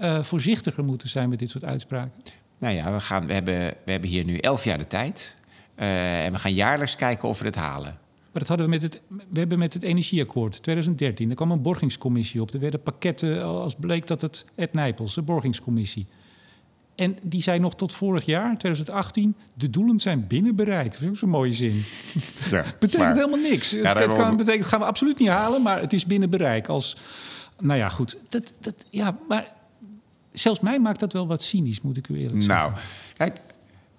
uh, 0.00 0.22
voorzichtiger 0.22 0.84
moeten 0.84 1.08
zijn 1.08 1.28
met 1.28 1.38
dit 1.38 1.50
soort 1.50 1.64
uitspraken? 1.64 2.12
Nou 2.58 2.74
ja, 2.74 2.92
we, 2.92 3.00
gaan, 3.00 3.26
we, 3.26 3.32
hebben, 3.32 3.74
we 3.84 3.90
hebben 3.90 4.10
hier 4.10 4.24
nu 4.24 4.36
elf 4.36 4.64
jaar 4.64 4.78
de 4.78 4.86
tijd. 4.86 5.36
Uh, 5.78 6.24
en 6.24 6.32
we 6.32 6.38
gaan 6.38 6.54
jaarlijks 6.54 6.96
kijken 6.96 7.28
of 7.28 7.38
we 7.38 7.44
het 7.44 7.56
halen. 7.56 7.98
Maar 8.32 8.44
dat 8.44 8.48
hadden 8.48 8.66
we 8.66 8.72
met 8.72 8.82
het, 8.82 9.00
we 9.30 9.38
hebben 9.38 9.58
met 9.58 9.74
het 9.74 9.82
energieakkoord 9.82 10.62
2013. 10.62 11.30
Er 11.30 11.36
kwam 11.36 11.50
een 11.50 11.62
borgingscommissie 11.62 12.40
op. 12.40 12.50
Er 12.50 12.60
werden 12.60 12.82
pakketten, 12.82 13.44
als 13.44 13.74
bleek 13.74 14.06
dat 14.06 14.20
het 14.20 14.46
Ed 14.54 14.72
Nijpels, 14.72 15.14
de 15.14 15.22
borgingscommissie. 15.22 16.06
En 16.96 17.18
die 17.22 17.42
zei 17.42 17.58
nog 17.58 17.74
tot 17.74 17.92
vorig 17.92 18.24
jaar, 18.24 18.58
2018, 18.58 19.36
de 19.54 19.70
doelen 19.70 20.00
zijn 20.00 20.26
binnen 20.26 20.54
bereik. 20.56 20.90
Dat 20.90 20.98
vind 20.98 21.12
ik 21.12 21.18
zo'n 21.18 21.28
mooie 21.28 21.52
zin. 21.52 21.82
Ja, 22.50 22.64
betekent 22.78 22.96
maar, 23.02 23.14
helemaal 23.14 23.38
niks. 23.38 23.70
Ja, 23.70 23.96
het 23.96 24.14
kan, 24.14 24.36
betekent, 24.36 24.66
gaan 24.66 24.80
we 24.80 24.86
absoluut 24.86 25.18
niet 25.18 25.28
halen, 25.28 25.62
maar 25.62 25.80
het 25.80 25.92
is 25.92 26.06
binnen 26.06 26.30
bereik. 26.30 26.68
Als, 26.68 26.96
nou 27.60 27.78
ja, 27.78 27.88
goed. 27.88 28.16
Dat, 28.28 28.52
dat, 28.60 28.74
ja, 28.90 29.16
maar 29.28 29.52
zelfs 30.32 30.60
mij 30.60 30.78
maakt 30.78 31.00
dat 31.00 31.12
wel 31.12 31.26
wat 31.26 31.42
cynisch, 31.42 31.80
moet 31.80 31.96
ik 31.96 32.08
u 32.08 32.18
eerlijk 32.18 32.42
zeggen. 32.42 32.64
Nou, 32.70 32.72
kijk, 33.16 33.40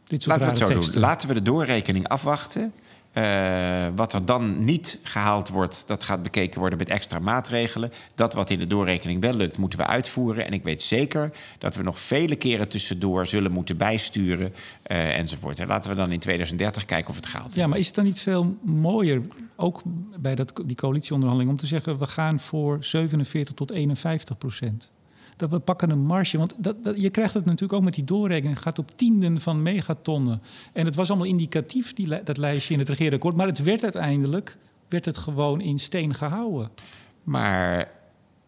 Dit 0.08 0.24
soort 0.24 0.40
laten 0.40 0.54
we 0.54 0.60
het 0.60 0.70
zo 0.70 0.76
teksten. 0.76 0.94
doen. 0.94 1.02
Laten 1.10 1.28
we 1.28 1.34
de 1.34 1.42
doorrekening 1.42 2.08
afwachten. 2.08 2.74
Uh, 3.18 3.88
wat 3.96 4.14
er 4.14 4.26
dan 4.26 4.64
niet 4.64 5.00
gehaald 5.04 5.50
wordt, 5.50 5.88
dat 5.88 6.04
gaat 6.04 6.24
bekeken 6.24 6.60
worden 6.60 6.78
met 6.78 6.90
extra 6.90 7.20
maatregelen. 7.20 7.92
Dat 8.16 8.34
wat 8.34 8.50
in 8.50 8.60
de 8.60 8.68
doorrekening 8.68 9.22
wel 9.22 9.34
lukt, 9.34 9.58
moeten 9.58 9.80
we 9.80 9.86
uitvoeren. 9.86 10.46
En 10.46 10.54
ik 10.54 10.64
weet 10.64 10.84
zeker 10.84 11.32
dat 11.58 11.76
we 11.76 11.84
nog 11.84 12.00
vele 12.00 12.36
keren 12.36 12.68
tussendoor 12.68 13.28
zullen 13.28 13.52
moeten 13.52 13.78
bijsturen 13.78 14.54
uh, 14.88 15.18
enzovoort. 15.18 15.60
En 15.60 15.68
laten 15.68 15.90
we 15.90 15.96
dan 15.96 16.12
in 16.12 16.20
2030 16.20 16.86
kijken 16.86 17.10
of 17.10 17.16
het 17.16 17.26
gaat. 17.26 17.56
Ja, 17.56 17.68
maar 17.68 17.78
is 17.78 17.86
het 17.86 17.96
dan 17.96 18.06
niet 18.06 18.20
veel 18.20 18.58
mooier, 18.62 19.22
ook 19.56 19.82
bij 20.20 20.36
dat, 20.36 20.62
die 20.66 20.76
coalitieonderhandeling, 20.76 21.52
om 21.52 21.58
te 21.58 21.68
zeggen: 21.68 21.98
we 21.98 22.08
gaan 22.08 22.40
voor 22.40 22.78
47 22.82 23.54
tot 23.54 23.72
51 23.72 24.38
procent? 24.38 24.90
Dat 25.38 25.50
we 25.50 25.60
pakken 25.60 25.90
een 25.90 26.06
marge. 26.06 26.38
Want 26.38 26.54
dat, 26.58 26.84
dat, 26.84 27.02
je 27.02 27.10
krijgt 27.10 27.34
het 27.34 27.46
natuurlijk 27.46 27.74
ook 27.74 27.84
met 27.84 27.94
die 27.94 28.04
doorrekening. 28.04 28.54
Het 28.54 28.64
gaat 28.64 28.80
op 28.80 28.92
tienden 28.98 29.42
van 29.42 29.62
megatonnen. 29.62 30.42
En 30.74 30.86
het 30.86 30.96
was 30.96 31.10
allemaal 31.10 31.28
indicatief, 31.28 31.94
die, 31.94 32.24
dat 32.24 32.38
lijstje 32.38 32.74
in 32.74 32.80
het 32.80 32.90
regeerakkoord. 32.90 33.36
Maar 33.36 33.48
het 33.48 33.64
werd 33.64 33.84
uiteindelijk 33.84 34.58
werd 34.88 35.06
het 35.06 35.18
gewoon 35.18 35.62
in 35.62 35.80
steen 35.80 36.14
gehouden. 36.14 36.70
Maar 37.24 37.92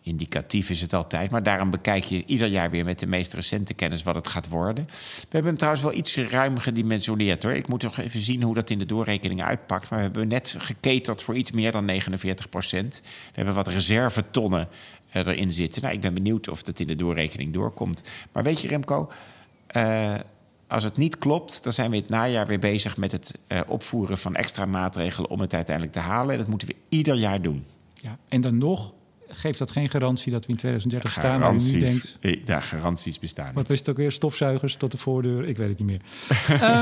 indicatief 0.02 0.70
is 0.70 0.82
het 0.82 0.94
altijd. 0.94 1.32
Maar 1.32 1.44
daarom 1.44 1.70
bekijk 1.70 2.04
je 2.04 2.26
ieder 2.26 2.48
jaar 2.48 2.70
weer 2.70 2.86
met 2.86 3.00
de 3.00 3.08
meest 3.08 3.34
recente 3.34 3.74
kennis 3.74 4.04
wat 4.04 4.16
het 4.16 4.28
gaat 4.28 4.48
worden. 4.48 4.86
We 4.86 5.28
hebben 5.30 5.46
hem 5.50 5.58
trouwens 5.58 5.84
wel 5.84 5.94
iets 5.94 6.16
ruim 6.16 6.58
gedimensioneerd 6.58 7.44
hoor. 7.44 7.52
Ik 7.52 7.68
moet 7.68 7.84
nog 7.84 7.98
even 7.98 8.20
zien 8.20 8.44
hoe 8.44 8.54
dat 8.54 8.70
in 8.70 8.80
de 8.80 8.86
doorrekening 8.86 9.44
uitpakt. 9.44 9.90
Maar 9.90 10.00
we 10.00 10.06
hebben 10.06 10.28
net 10.28 10.56
geketerd 10.58 11.24
voor 11.24 11.36
iets 11.36 11.52
meer 11.52 11.72
dan 11.72 11.86
49 11.86 12.50
procent. 12.50 13.02
We 13.04 13.32
hebben 13.34 13.54
wat 13.54 13.68
reservetonnen 13.68 14.68
erin 15.12 15.54
zitten. 15.54 15.82
Nou, 15.82 15.94
ik 15.94 16.02
ben 16.02 16.14
benieuwd 16.14 16.48
of 16.48 16.64
dat 16.64 16.80
in 16.80 16.88
de 16.88 16.96
doorrekening 16.96 17.54
doorkomt. 17.54 18.04
Maar 18.32 18.44
weet 18.44 18.62
je, 18.62 18.68
Remco, 18.68 19.10
uh, 19.76 20.16
als 20.68 20.84
het 20.84 20.98
niet 20.98 21.18
klopt, 21.18 21.64
dan 21.64 21.74
zijn 21.74 21.92
we 21.92 21.98
het 21.98 22.10
najaar 22.10 22.48
weer 22.48 22.60
bezig 22.60 22.98
met 22.98 23.12
het 23.12 23.38
uh, 23.48 23.60
opvoeren 23.68 24.18
van 24.18 24.36
extra 24.36 24.66
maatregelen 24.66 25.30
om 25.30 25.40
het 25.40 25.54
uiteindelijk 25.54 25.96
te 25.96 26.02
halen. 26.02 26.32
En 26.32 26.38
dat 26.38 26.48
moeten 26.48 26.68
we 26.68 26.76
ieder 26.90 27.16
jaar 27.16 27.42
doen. 27.42 27.66
Ja, 27.94 28.18
en 28.28 28.42
dan 28.42 28.58
nog 28.58 28.94
geeft 29.30 29.60
dat 29.60 29.72
geen 29.72 29.90
garantie 29.90 30.32
dat 30.32 30.46
we 30.46 30.52
in 30.52 30.58
2030 30.58 31.12
staan 31.12 31.40
waar 31.40 31.54
u 31.54 31.58
nu 31.58 31.80
denkt... 31.80 32.18
Ja, 32.46 32.60
garanties 32.60 33.20
bestaan 33.20 33.54
Wat 33.54 33.70
is 33.70 33.80
het 33.80 33.90
ook 33.90 33.98
weer? 33.98 34.12
Stofzuigers 34.12 34.76
tot 34.76 34.92
de 34.92 34.98
voordeur? 34.98 35.46
Ik 35.46 35.58
weet 35.58 35.70
het 35.70 35.80
niet 35.80 35.88
meer. 35.88 36.02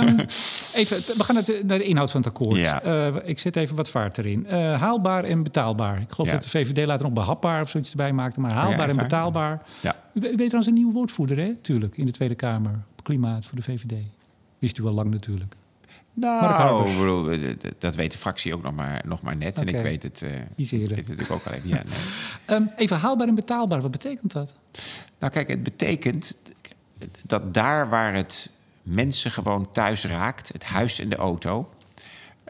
um, 0.03 0.19
even, 0.81 0.97
we 1.17 1.23
gaan 1.23 1.35
het, 1.35 1.63
naar 1.65 1.77
de 1.77 1.83
inhoud 1.83 2.11
van 2.11 2.21
het 2.21 2.29
akkoord. 2.29 2.59
Ja. 2.59 2.85
Uh, 2.85 3.15
ik 3.23 3.39
zet 3.39 3.55
even 3.55 3.75
wat 3.75 3.89
vaart 3.89 4.17
erin. 4.17 4.45
Uh, 4.49 4.81
haalbaar 4.81 5.23
en 5.23 5.43
betaalbaar. 5.43 6.01
Ik 6.01 6.11
geloof 6.11 6.27
ja. 6.27 6.33
dat 6.33 6.43
de 6.43 6.49
VVD 6.49 6.85
later 6.85 7.05
nog 7.05 7.13
behapbaar 7.13 7.61
of 7.61 7.69
zoiets 7.69 7.89
erbij 7.89 8.13
maakte. 8.13 8.39
Maar 8.39 8.53
haalbaar 8.53 8.89
en 8.89 8.97
betaalbaar. 8.97 9.61
Ja. 9.81 9.95
U, 10.13 10.19
u 10.19 10.21
weet 10.21 10.35
trouwens 10.35 10.67
een 10.67 10.73
nieuwe 10.73 10.93
woordvoerder, 10.93 11.37
hè? 11.37 11.55
Tuurlijk, 11.61 11.97
in 11.97 12.05
de 12.05 12.11
Tweede 12.11 12.35
Kamer. 12.35 12.83
Klimaat 13.03 13.45
voor 13.45 13.55
de 13.55 13.63
VVD. 13.63 13.93
Wist 14.59 14.77
u 14.77 14.85
al 14.85 14.93
lang 14.93 15.11
natuurlijk. 15.11 15.55
Nou, 16.19 16.97
bedoel, 16.97 17.37
dat 17.77 17.95
weet 17.95 18.11
de 18.11 18.17
fractie 18.17 18.53
ook 18.53 18.63
nog 18.63 18.73
maar, 18.73 19.01
nog 19.05 19.21
maar 19.21 19.35
net. 19.35 19.59
Okay. 19.59 19.73
En 19.73 19.79
ik 19.79 19.83
weet 19.83 20.03
het, 20.03 20.21
uh, 20.21 20.29
Iets 20.55 20.71
eerder. 20.71 20.87
weet 20.87 20.97
het 20.97 21.07
natuurlijk 21.07 21.31
ook 21.31 21.45
al 21.45 21.53
even. 21.53 21.69
Ja, 21.69 21.83
nee. 22.47 22.57
um, 22.57 22.69
even 22.83 22.97
haalbaar 22.97 23.27
en 23.27 23.35
betaalbaar, 23.35 23.81
wat 23.81 23.91
betekent 23.91 24.31
dat? 24.31 24.53
Nou 25.19 25.33
kijk, 25.33 25.47
het 25.47 25.63
betekent 25.63 26.37
dat 27.25 27.53
daar 27.53 27.89
waar 27.89 28.13
het 28.13 28.51
mensen 28.83 29.31
gewoon 29.31 29.71
thuis 29.71 30.05
raakt... 30.05 30.47
het 30.53 30.63
huis 30.63 30.99
en 30.99 31.09
de 31.09 31.15
auto... 31.15 31.69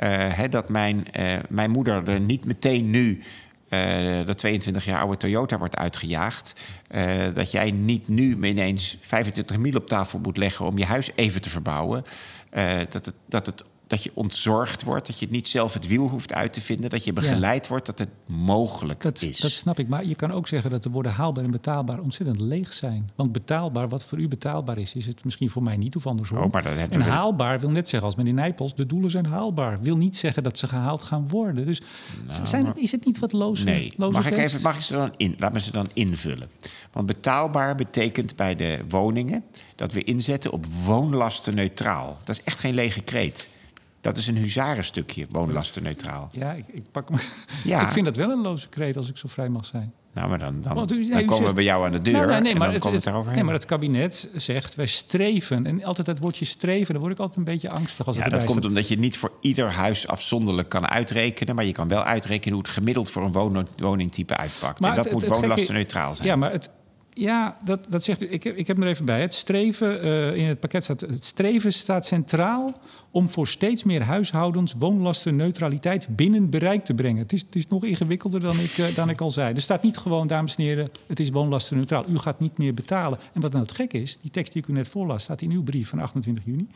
Uh, 0.04 0.10
hè, 0.14 0.50
dat 0.50 0.70
mijn, 0.70 1.06
uh, 1.20 1.34
mijn 1.50 1.72
moeder 1.72 2.08
er 2.10 2.20
niet 2.20 2.46
meteen 2.46 2.90
nu 2.90 3.22
uh, 3.70 3.80
de 4.26 4.34
22 4.36 4.86
jaar 4.86 5.00
oude 5.00 5.18
Toyota 5.18 5.58
wordt 5.58 5.76
uitgejaagd. 5.76 6.54
Uh, 6.92 7.34
dat 7.34 7.52
jij 7.52 7.72
niet 7.72 8.08
nu 8.08 8.38
ineens 8.46 8.98
25 9.02 9.58
mil 9.58 9.76
op 9.76 9.88
tafel 9.88 10.20
moet 10.20 10.38
leggen 10.38 10.66
om 10.66 10.78
je 10.78 10.86
huis 10.86 11.12
even 11.16 11.42
te 11.42 11.50
verbouwen. 11.50 12.04
Uh, 12.58 12.80
dat, 12.90 13.06
het, 13.06 13.16
dat 13.26 13.46
het 13.46 13.64
dat 13.88 14.04
je 14.04 14.12
ontzorgd 14.14 14.84
wordt, 14.84 15.08
dat 15.08 15.20
je 15.20 15.28
niet 15.30 15.48
zelf 15.48 15.74
het 15.74 15.88
wiel 15.88 16.08
hoeft 16.08 16.34
uit 16.34 16.54
te 16.54 16.62
vinden, 16.62 16.90
dat 16.90 17.04
je 17.04 17.14
begeleid 17.14 17.68
wordt, 17.68 17.86
dat 17.86 18.00
het 18.00 18.10
mogelijk 18.26 19.02
dat, 19.02 19.22
is. 19.22 19.40
Dat 19.40 19.52
snap 19.52 19.80
ik, 19.80 19.88
maar 19.88 20.06
je 20.06 20.16
kan 20.16 20.32
ook 20.32 20.48
zeggen 20.48 20.72
dat 20.72 20.84
de 20.84 20.90
woorden 20.90 21.12
haalbaar 21.12 21.44
en 21.44 21.52
betaalbaar 21.52 22.00
ontzettend 22.00 22.42
leeg 22.42 22.74
zijn. 22.74 23.10
Want 23.16 23.32
betaalbaar, 23.32 23.90
wat 23.90 24.04
voor 24.04 24.20
u 24.20 24.28
betaalbaar 24.28 24.78
is, 24.78 24.94
is 24.94 25.06
het 25.06 25.24
misschien 25.24 25.50
voor 25.50 25.64
mij 25.64 25.78
niet 25.78 25.96
of 25.96 26.08
andersom. 26.08 26.38
Oh, 26.38 26.52
maar 26.52 26.64
dat 26.64 26.74
en 26.90 27.02
haalbaar 27.02 27.60
wil 27.60 27.70
net 27.70 27.90
zeggen, 27.90 28.08
als 28.08 28.18
meneer 28.18 28.34
Nijpels, 28.34 28.76
de 28.76 28.86
doelen 28.86 29.12
zijn 29.12 29.26
haalbaar. 29.26 29.82
Wil 29.82 29.98
niet 29.98 30.18
zeggen 30.18 30.44
dat 30.44 30.58
ze 30.58 30.68
gehaald 30.68 31.04
gaan 31.04 31.28
worden. 31.28 31.66
Dus 31.66 31.82
zijn 32.44 32.66
het, 32.66 32.78
is 32.78 32.92
het 32.92 33.06
niet 33.06 33.20
wat 33.20 33.32
loze, 33.32 33.64
Nou, 33.64 33.78
Nee, 33.78 33.94
loze 33.98 34.12
mag 34.12 34.32
ik, 34.32 34.38
even, 34.38 34.62
mag 34.62 34.76
ik 34.76 34.82
ze 34.82 34.94
dan 34.94 35.14
in? 35.18 35.36
Laat 35.40 35.54
me 35.54 35.60
ze 35.60 35.72
dan 35.72 35.88
invullen. 35.94 36.50
Want 36.92 37.06
betaalbaar 37.06 37.76
betekent 37.76 38.36
bij 38.36 38.56
de 38.56 38.80
woningen 38.90 39.44
dat 39.76 39.92
we 39.92 40.04
inzetten 40.04 40.52
op 40.52 40.66
woonlastenneutraal. 40.86 42.18
Dat 42.24 42.36
is 42.38 42.44
echt 42.44 42.60
geen 42.60 42.74
lege 42.74 43.02
kreet. 43.02 43.50
Dat 44.02 44.18
is 44.18 44.28
een 44.28 44.38
huzarenstukje, 44.38 45.26
woonlastenneutraal. 45.32 46.30
Ja, 46.32 46.52
ik, 46.52 46.66
ik 46.68 46.92
pak 46.92 47.10
me. 47.10 47.18
Ja. 47.64 47.82
ik 47.86 47.90
vind 47.92 48.06
dat 48.06 48.16
wel 48.16 48.30
een 48.30 48.42
loze 48.42 48.68
kreet 48.68 48.98
als 48.98 49.10
ik 49.10 49.18
zo 49.18 49.28
vrij 49.28 49.50
mag 49.50 49.66
zijn. 49.66 49.94
Nou, 50.14 50.30
maar 50.30 50.40
dan, 50.40 50.62
dan, 50.62 50.74
Want 50.76 50.92
u- 50.92 51.10
dan 51.10 51.26
komen 51.26 51.48
we 51.48 51.54
bij 51.54 51.64
jou 51.64 51.86
aan 51.86 51.92
de 51.92 52.02
deur 52.02 52.14
Nou, 52.14 52.28
nee, 52.28 52.42
nee, 52.42 52.52
en 52.52 52.58
maar 52.58 52.66
dan 52.66 52.74
het, 52.76 52.84
komt 52.84 52.96
het 52.96 53.04
het- 53.04 53.14
eroverheen. 53.14 53.36
nee, 53.40 53.44
maar 53.50 53.54
het 53.60 53.66
kabinet 53.66 54.30
zegt 54.34 54.76
wij 54.76 54.86
streven. 54.88 55.66
En 55.66 55.84
altijd 55.84 56.08
dat 56.08 56.20
woordje 56.20 56.46
streven, 56.46 56.94
daar 56.94 57.02
word 57.02 57.14
ik 57.14 57.20
altijd 57.20 57.38
een 57.38 57.44
beetje 57.54 57.70
angstig 57.70 58.08
als 58.08 58.16
ja, 58.16 58.22
het 58.22 58.32
dat 58.32 58.40
komt 58.44 58.52
staat. 58.58 58.66
omdat 58.70 58.88
je 58.88 59.00
niet 59.00 59.18
voor 59.18 59.32
ieder 59.42 59.72
huis 59.72 60.08
afzonderlijk 60.08 60.70
kan 60.70 60.88
uitrekenen. 60.88 61.56
Maar 61.56 61.66
je 61.66 61.72
kan 61.72 61.88
wel 61.88 62.04
uitrekenen 62.04 62.54
hoe 62.56 62.64
het 62.64 62.74
gemiddeld 62.74 63.12
voor 63.12 63.24
een 63.24 63.66
woningtype 63.78 64.38
uitpakt. 64.38 64.86
en 64.86 64.96
dat 64.96 65.04
het- 65.04 65.14
moet 65.14 65.24
gekke- 65.24 65.40
woonlastenneutraal 65.40 66.16
zijn. 66.16 66.28
Ja, 66.28 66.36
maar 66.36 66.52
het, 66.52 66.70
ja, 67.18 67.58
dat, 67.64 67.86
dat 67.90 68.04
zegt 68.04 68.24
u. 68.24 68.28
Ik, 68.30 68.44
heb- 68.44 68.58
ik 68.58 68.68
heb 68.68 68.78
er 68.78 68.88
even 68.88 69.06
bij. 69.06 69.22
Het 69.22 69.34
streven 69.34 70.02
eh, 70.02 70.36
in 70.36 70.44
het 70.46 70.60
pakket 70.60 70.84
staat. 70.84 71.02
Het 71.02 71.24
streven 71.24 71.74
staat 71.74 72.06
centraal 72.06 72.74
om 73.12 73.30
voor 73.30 73.48
steeds 73.48 73.84
meer 73.84 74.02
huishoudens 74.04 74.74
woonlastenneutraliteit 74.78 76.08
binnen 76.16 76.50
bereik 76.50 76.84
te 76.86 76.94
brengen. 76.94 77.22
Het 77.22 77.34
is, 77.34 77.42
het 77.42 77.56
is 77.56 77.68
nog 77.68 77.84
ingewikkelder 77.84 78.40
dan 78.40 78.60
ik, 78.60 78.78
eh, 78.78 78.96
dan 78.96 79.10
ik 79.10 79.22
al 79.22 79.32
zei. 79.32 79.54
Er 79.54 79.62
staat 79.62 79.84
niet 79.84 79.98
gewoon, 79.98 80.28
dames 80.28 80.56
en 80.56 80.64
heren, 80.64 80.90
het 81.08 81.20
is 81.20 81.30
woonlastenneutraal. 81.30 82.06
U 82.10 82.18
gaat 82.18 82.40
niet 82.40 82.58
meer 82.58 82.74
betalen. 82.74 83.20
En 83.34 83.42
wat 83.42 83.52
nou 83.52 83.64
het 83.64 83.74
gek 83.76 83.94
is, 83.94 84.18
die 84.22 84.32
tekst 84.32 84.54
die 84.54 84.62
ik 84.62 84.68
u 84.68 84.74
net 84.74 84.88
voorlas, 84.88 85.24
staat 85.24 85.42
in 85.42 85.52
uw 85.52 85.64
brief 85.64 85.90
van 85.90 86.00
28 86.00 86.46
juni. 86.46 86.68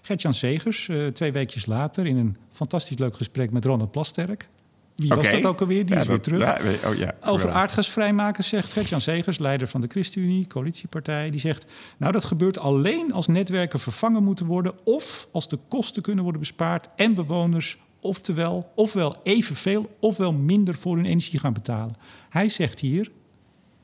Gert-Jan 0.00 0.34
Segers, 0.34 0.88
eh, 0.88 1.06
twee 1.06 1.32
weekjes 1.32 1.66
later, 1.66 2.06
in 2.06 2.16
een 2.16 2.36
fantastisch 2.52 2.98
leuk 2.98 3.16
gesprek 3.16 3.50
met 3.52 3.64
Ronald 3.64 3.90
Plasterk. 3.90 4.48
Wie 4.96 5.08
was 5.08 5.30
dat 5.30 5.44
ook 5.44 5.60
alweer? 5.60 5.86
Die 5.86 5.94
Ja, 5.94 6.00
is 6.00 6.06
weer 6.06 6.20
terug. 6.20 6.40
ja, 6.40 6.58
oh 6.88 6.94
ja, 6.94 7.14
Over 7.24 7.50
aardgas 7.50 7.90
vrijmaken 7.90 8.44
zegt 8.44 8.72
Gert-Jan 8.72 9.00
Segers, 9.00 9.38
leider 9.38 9.68
van 9.68 9.80
de 9.80 9.86
ChristenUnie, 9.86 10.46
coalitiepartij. 10.46 11.30
Die 11.30 11.40
zegt, 11.40 11.72
nou 11.96 12.12
dat 12.12 12.24
gebeurt 12.24 12.58
alleen 12.58 13.12
als 13.12 13.26
netwerken 13.26 13.78
vervangen 13.78 14.22
moeten 14.22 14.46
worden... 14.46 14.72
of 14.84 15.28
als 15.32 15.48
de 15.48 15.58
kosten 15.68 16.02
kunnen 16.02 16.22
worden 16.22 16.40
bespaard 16.40 16.88
en 16.96 17.14
bewoners 17.14 17.78
oftewel, 18.00 18.72
ofwel 18.74 19.16
evenveel 19.22 19.96
ofwel 20.00 20.32
minder 20.32 20.74
voor 20.74 20.96
hun 20.96 21.06
energie 21.06 21.38
gaan 21.38 21.52
betalen. 21.52 21.96
Hij 22.28 22.48
zegt 22.48 22.80
hier, 22.80 23.10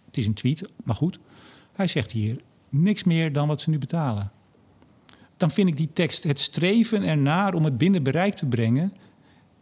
het 0.06 0.16
is 0.16 0.26
een 0.26 0.34
tweet, 0.34 0.70
maar 0.84 0.96
goed... 0.96 1.18
hij 1.72 1.86
zegt 1.86 2.12
hier 2.12 2.36
niks 2.68 3.04
meer 3.04 3.32
dan 3.32 3.48
wat 3.48 3.60
ze 3.60 3.70
nu 3.70 3.78
betalen. 3.78 4.32
Dan 5.36 5.50
vind 5.50 5.68
ik 5.68 5.76
die 5.76 5.90
tekst, 5.92 6.24
het 6.24 6.40
streven 6.40 7.02
ernaar 7.02 7.54
om 7.54 7.64
het 7.64 7.78
binnen 7.78 8.02
bereik 8.02 8.34
te 8.34 8.46
brengen... 8.46 8.92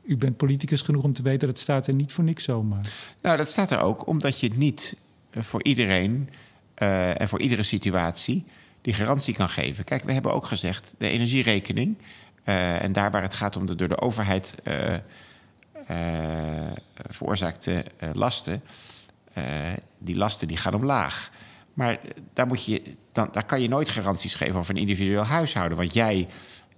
U 0.02 0.16
bent 0.16 0.36
politicus 0.36 0.80
genoeg 0.80 1.04
om 1.04 1.12
te 1.12 1.22
weten 1.22 1.40
dat 1.40 1.48
het 1.48 1.58
staat 1.58 1.86
er 1.86 1.94
niet 1.94 2.12
voor 2.12 2.24
niks 2.24 2.44
zomaar. 2.44 2.92
Nou, 3.22 3.36
dat 3.36 3.48
staat 3.48 3.70
er 3.70 3.80
ook 3.80 4.06
omdat 4.06 4.40
je 4.40 4.50
niet 4.54 4.96
eh, 5.30 5.42
voor 5.42 5.62
iedereen 5.64 6.30
eh, 6.74 7.20
en 7.20 7.28
voor 7.28 7.40
iedere 7.40 7.62
situatie 7.62 8.44
die 8.80 8.94
garantie 8.94 9.34
kan 9.34 9.48
geven. 9.48 9.84
Kijk, 9.84 10.02
we 10.02 10.12
hebben 10.12 10.32
ook 10.32 10.44
gezegd, 10.44 10.94
de 10.98 11.08
energierekening... 11.08 11.96
eh, 12.44 12.82
en 12.82 12.92
daar 12.92 13.10
waar 13.10 13.22
het 13.22 13.34
gaat 13.34 13.56
om 13.56 13.66
de 13.66 13.74
door 13.74 13.88
de 13.88 14.00
overheid 14.00 14.54
veroorzaakte 17.08 17.84
lasten... 18.12 18.62
die 19.98 20.16
lasten 20.16 20.48
die 20.48 20.56
gaan 20.56 20.74
omlaag. 20.74 21.30
Maar 21.74 22.00
daar, 22.32 22.46
moet 22.46 22.64
je, 22.64 22.82
dan, 23.12 23.28
daar 23.32 23.46
kan 23.46 23.60
je 23.60 23.68
nooit 23.68 23.88
garanties 23.88 24.34
geven 24.34 24.58
over 24.58 24.74
een 24.74 24.80
individueel 24.80 25.24
huishouden. 25.24 25.78
Want 25.78 25.94
jij 25.94 26.28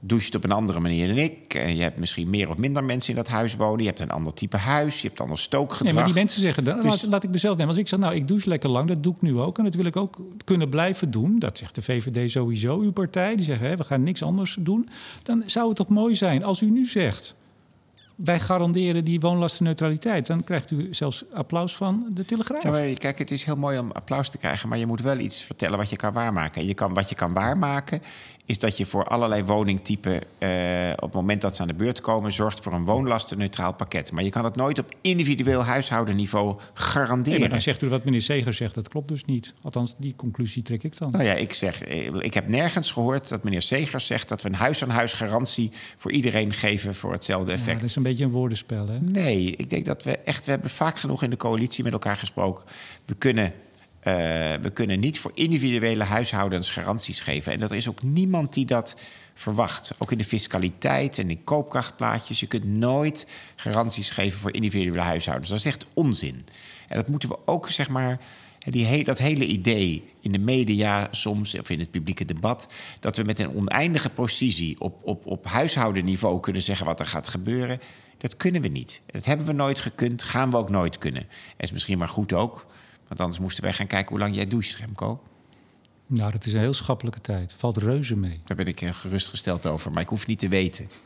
doucht 0.05 0.34
op 0.34 0.44
een 0.44 0.53
andere 0.53 0.80
manier 0.80 1.07
dan 1.07 1.16
ik. 1.16 1.55
En 1.55 1.76
je 1.76 1.82
hebt 1.82 1.98
misschien 1.98 2.30
meer 2.30 2.48
of 2.48 2.57
minder 2.57 2.84
mensen 2.84 3.11
in 3.11 3.16
dat 3.16 3.28
huis 3.28 3.57
wonen. 3.57 3.80
Je 3.80 3.86
hebt 3.86 4.00
een 4.00 4.11
ander 4.11 4.34
type 4.34 4.57
huis. 4.57 5.00
Je 5.03 5.09
hebt 5.09 5.20
ander 5.20 5.38
stookgedrag. 5.38 5.84
Nee, 5.86 5.92
maar 5.92 6.05
die 6.05 6.14
mensen 6.14 6.40
zeggen, 6.40 6.64
dan, 6.64 6.80
Dus- 6.80 6.84
laat, 6.84 7.03
laat 7.03 7.24
ik 7.24 7.30
mezelf 7.30 7.57
nemen. 7.57 7.70
Als 7.70 7.78
ik 7.80 7.88
zeg, 7.88 7.98
nou, 7.98 8.14
ik 8.14 8.28
douche 8.28 8.48
lekker 8.48 8.70
lang, 8.70 8.88
dat 8.88 9.03
doe 9.03 9.14
ik 9.14 9.20
nu 9.20 9.38
ook. 9.38 9.59
En 9.59 9.64
dat 9.64 9.74
wil 9.74 9.84
ik 9.84 9.96
ook 9.96 10.20
kunnen 10.44 10.68
blijven 10.68 11.11
doen. 11.11 11.38
Dat 11.38 11.59
zegt 11.59 11.74
de 11.74 11.82
VVD 11.82 12.30
sowieso, 12.30 12.78
uw 12.78 12.92
partij. 12.92 13.36
Die 13.36 13.44
zeggen, 13.44 13.66
hè, 13.66 13.76
we 13.76 13.84
gaan 13.84 14.03
niks 14.03 14.22
anders 14.22 14.57
doen. 14.61 14.88
Dan 15.22 15.42
zou 15.46 15.68
het 15.68 15.76
toch 15.76 15.88
mooi 15.88 16.14
zijn 16.14 16.44
als 16.44 16.61
u 16.61 16.70
nu 16.70 16.86
zegt... 16.86 17.34
wij 18.16 18.40
garanderen 18.40 19.05
die 19.05 19.20
woonlastenneutraliteit. 19.20 20.26
Dan 20.26 20.44
krijgt 20.44 20.70
u 20.70 20.88
zelfs 20.90 21.24
applaus 21.32 21.76
van 21.76 22.07
de 22.14 22.24
Telegraaf. 22.24 22.62
Ja, 22.62 22.94
kijk, 22.94 23.18
het 23.18 23.30
is 23.30 23.44
heel 23.44 23.57
mooi 23.57 23.78
om 23.78 23.90
applaus 23.92 24.30
te 24.30 24.38
krijgen, 24.38 24.68
maar 24.68 24.78
je 24.78 24.86
moet 24.86 25.00
wel 25.00 25.18
iets 25.18 25.42
vertellen 25.42 25.78
wat 25.78 25.90
je 25.90 25.96
kan 25.96 26.12
waarmaken. 26.12 26.61
En 26.61 26.66
je 26.66 26.74
kan, 26.74 26.94
wat 26.94 27.09
je 27.09 27.14
kan 27.14 27.32
waarmaken 27.32 28.03
is 28.47 28.59
dat 28.59 28.76
je 28.76 28.86
voor 28.86 29.05
allerlei 29.05 29.45
woningtypen 29.45 30.20
eh, 30.38 30.49
op 30.97 31.03
het 31.03 31.12
moment 31.12 31.40
dat 31.40 31.57
ze 31.57 31.62
aan 31.62 31.68
de 31.68 31.74
beurt 31.74 32.01
komen 32.01 32.32
zorgt 32.32 32.61
voor 32.61 32.72
een 32.72 32.84
woonlastenneutraal 32.84 33.72
pakket. 33.72 34.12
Maar 34.12 34.24
je 34.24 34.30
kan 34.30 34.45
het 34.45 34.57
nooit 34.57 34.78
op 34.78 34.95
individueel 35.01 35.64
huishoudeniveau 35.64 36.59
garanderen. 36.74 37.30
Nee, 37.30 37.40
maar 37.40 37.49
dan 37.49 37.61
zegt 37.61 37.82
u 37.82 37.88
wat 37.88 38.05
meneer 38.05 38.22
Seger 38.22 38.55
zegt, 38.55 38.74
dat 38.74 38.88
klopt 38.88 39.09
dus 39.09 39.24
niet. 39.24 39.55
Althans, 39.62 39.95
die 39.99 40.14
conclusie 40.16 40.62
trek 40.62 40.82
ik 40.82 40.99
dan. 40.99 41.11
Nou 41.11 41.24
ja, 41.24 41.32
ik 41.32 41.55
zeg, 41.55 41.82
eh, 41.82 42.07
ik 42.18 42.34
heb 42.34 42.49
nergens 42.49 42.90
gehoord 42.90 43.28
dat 43.28 43.43
meneer 43.43 43.62
Segers 43.62 44.07
zegt 44.07 44.28
dat 44.28 44.43
we 44.43 44.49
een 44.49 44.55
huis-aan-huis 44.55 45.12
garantie 45.12 45.70
voor 45.97 46.12
iedereen 46.12 46.53
geven 46.53 46.95
voor 46.95 47.12
hetzelfde 47.12 47.51
Ja, 47.53 47.57
effect. 47.59 47.80
dat 47.80 47.88
is 47.88 47.97
een 47.97 48.03
beetje 48.03 48.24
een 48.24 48.30
woordenspel, 48.30 48.88
hè? 48.88 49.01
Nee, 49.01 49.55
ik 49.57 49.70
denk 49.70 49.86
dat 49.86 50.03
we 50.05 50.18
echt... 50.18 50.45
We 50.45 50.51
hebben 50.51 50.70
vaak 50.70 50.99
genoeg 50.99 51.22
in 51.22 51.30
de 51.30 51.36
coalitie 51.36 51.84
met 51.84 51.93
elkaar 51.93 52.16
gesproken. 52.16 52.64
We 53.05 53.14
kunnen, 53.14 53.53
eh, 54.03 54.12
we 54.61 54.70
kunnen 54.72 55.00
niet 55.00 55.18
voor 55.18 55.30
individuele 55.34 56.05
huishoudens 56.05 56.70
garanties 56.70 57.20
geven. 57.20 57.53
En 57.53 57.62
er 57.62 57.74
is 57.74 57.88
ook 57.88 58.03
niemand 58.03 58.53
die 58.53 58.66
dat 58.66 58.96
verwacht. 59.34 59.92
Ook 59.98 60.12
in 60.12 60.18
de 60.18 60.24
fiscaliteit 60.24 61.18
en 61.18 61.30
in 61.30 61.44
koopkrachtplaatjes. 61.44 62.40
Je 62.40 62.46
kunt 62.46 62.64
nooit 62.64 63.26
garanties 63.57 64.11
geven 64.11 64.40
voor 64.40 64.55
individuele 64.55 65.00
huishoudens. 65.00 65.48
Dat 65.48 65.59
is 65.59 65.64
echt 65.64 65.86
onzin. 65.92 66.46
En 66.88 66.96
dat 66.96 67.09
moeten 67.09 67.28
we 67.28 67.38
ook, 67.44 67.70
zeg 67.70 67.88
maar... 67.88 68.20
Die 68.64 69.05
dat 69.05 69.18
hele 69.18 69.46
idee 69.46 70.11
in 70.20 70.32
de 70.32 70.38
media 70.38 71.09
soms, 71.11 71.59
of 71.59 71.70
in 71.70 71.78
het 71.78 71.90
publieke 71.90 72.24
debat... 72.24 72.68
dat 73.00 73.16
we 73.16 73.22
met 73.22 73.38
een 73.38 73.55
oneindige 73.55 74.11
precisie 74.11 74.80
op, 74.80 74.98
op, 75.03 75.26
op 75.26 75.46
huishoudenniveau 75.46 76.40
kunnen 76.40 76.62
zeggen 76.62 76.86
wat 76.86 77.00
er 77.00 77.07
gaat 77.07 77.28
gebeuren... 77.28 77.80
dat 78.18 78.36
kunnen 78.36 78.62
we 78.62 78.68
niet. 78.68 79.00
Dat 79.07 79.24
hebben 79.24 79.46
we 79.46 79.53
nooit 79.53 79.80
gekund, 79.80 80.22
gaan 80.22 80.50
we 80.50 80.57
ook 80.57 80.70
nooit 80.70 80.98
kunnen. 80.98 81.22
En 81.22 81.28
is 81.64 81.72
misschien 81.72 81.98
maar 81.98 82.09
goed 82.09 82.32
ook, 82.32 82.66
want 83.13 83.25
anders 83.25 83.39
moesten 83.39 83.65
wij 83.65 83.73
gaan 83.73 83.87
kijken 83.87 84.09
hoe 84.09 84.19
lang 84.19 84.35
jij 84.35 84.47
doucht, 84.47 84.77
Remco. 84.77 85.23
Nou, 86.07 86.33
dat 86.33 86.47
is 86.47 86.53
een 86.53 86.61
heel 86.61 86.73
schappelijke 86.73 87.21
tijd. 87.21 87.55
Valt 87.57 87.77
reuze 87.77 88.17
mee. 88.17 88.41
Daar 88.45 88.57
ben 88.57 88.67
ik 88.67 88.81
eh, 88.81 88.93
gerustgesteld 88.93 89.67
over, 89.67 89.93
maar 89.93 90.03
ik 90.03 90.09
hoef 90.09 90.27
niet 90.27 90.39
te 90.39 90.49
weten. 90.49 90.89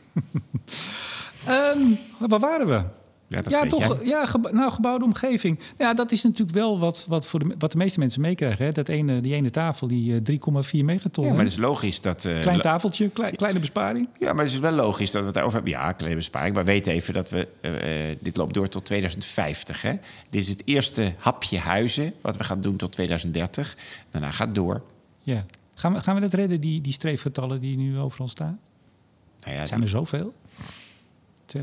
Ehm, 1.45 1.79
waar 2.19 2.39
waren 2.39 2.67
we? 2.67 2.83
Ja, 3.29 3.65
toch. 3.65 3.97
jij. 3.97 4.07
Ja, 4.07 4.25
nou, 4.51 4.71
gebouwde 4.71 5.05
omgeving. 5.05 5.59
Ja, 5.77 5.93
dat 5.93 6.11
is 6.11 6.23
natuurlijk 6.23 6.57
wel 6.57 6.79
wat, 6.79 7.05
wat, 7.07 7.27
voor 7.27 7.39
de, 7.39 7.55
wat 7.59 7.71
de 7.71 7.77
meeste 7.77 7.99
mensen 7.99 8.21
meekrijgen. 8.21 8.65
Hè? 8.65 8.71
Dat 8.71 8.89
ene, 8.89 9.21
die 9.21 9.33
ene 9.33 9.49
tafel, 9.49 9.87
die 9.87 10.21
eh, 10.21 10.63
3,4 10.79 10.83
megaton. 10.83 11.25
Ja, 11.25 11.31
maar 11.31 11.39
het 11.43 11.51
is 11.51 11.57
logisch 11.57 12.01
dat... 12.01 12.25
eh, 12.25 12.39
Klein 12.39 12.61
tafeltje, 12.61 13.09
klei- 13.09 13.35
kleine 13.35 13.59
besparing. 13.59 14.07
Ja, 14.19 14.33
maar 14.33 14.43
het 14.43 14.53
is 14.53 14.59
wel 14.59 14.71
logisch 14.71 15.11
dat 15.11 15.19
we 15.19 15.25
het 15.25 15.35
daarover 15.35 15.61
hebben. 15.63 15.79
Ja, 15.79 15.91
kleine 15.91 16.17
besparing. 16.17 16.55
Maar 16.55 16.65
weet 16.65 16.87
even 16.87 17.13
dat 17.13 17.29
we... 17.29 17.47
eh, 17.61 18.09
eh, 18.11 18.17
dit 18.19 18.37
loopt 18.37 18.53
door 18.53 18.69
tot 18.69 18.85
2050. 18.85 19.81
Hè? 19.81 19.91
Dit 20.29 20.41
is 20.41 20.47
het 20.47 20.61
eerste 20.65 21.13
hapje 21.17 21.57
huizen 21.57 22.13
wat 22.21 22.37
we 22.37 22.43
gaan 22.43 22.61
doen 22.61 22.75
tot 22.75 22.91
2030. 22.91 23.77
Daarna 24.11 24.31
gaat 24.31 24.45
het 24.47 24.55
door. 24.55 24.81
Ja. 25.21 25.45
Gaan, 25.73 25.93
we, 25.93 26.01
gaan 26.01 26.15
we 26.15 26.21
dat 26.21 26.33
redden, 26.33 26.59
die, 26.61 26.81
die 26.81 26.93
streefgetallen 26.93 27.61
die 27.61 27.77
nu 27.77 27.99
overal 27.99 28.27
staan? 28.27 28.59
Nou 29.41 29.55
ja, 29.57 29.65
Zijn 29.65 29.81
er 29.81 29.87
zoveel? 29.87 30.33
200.000 31.57 31.61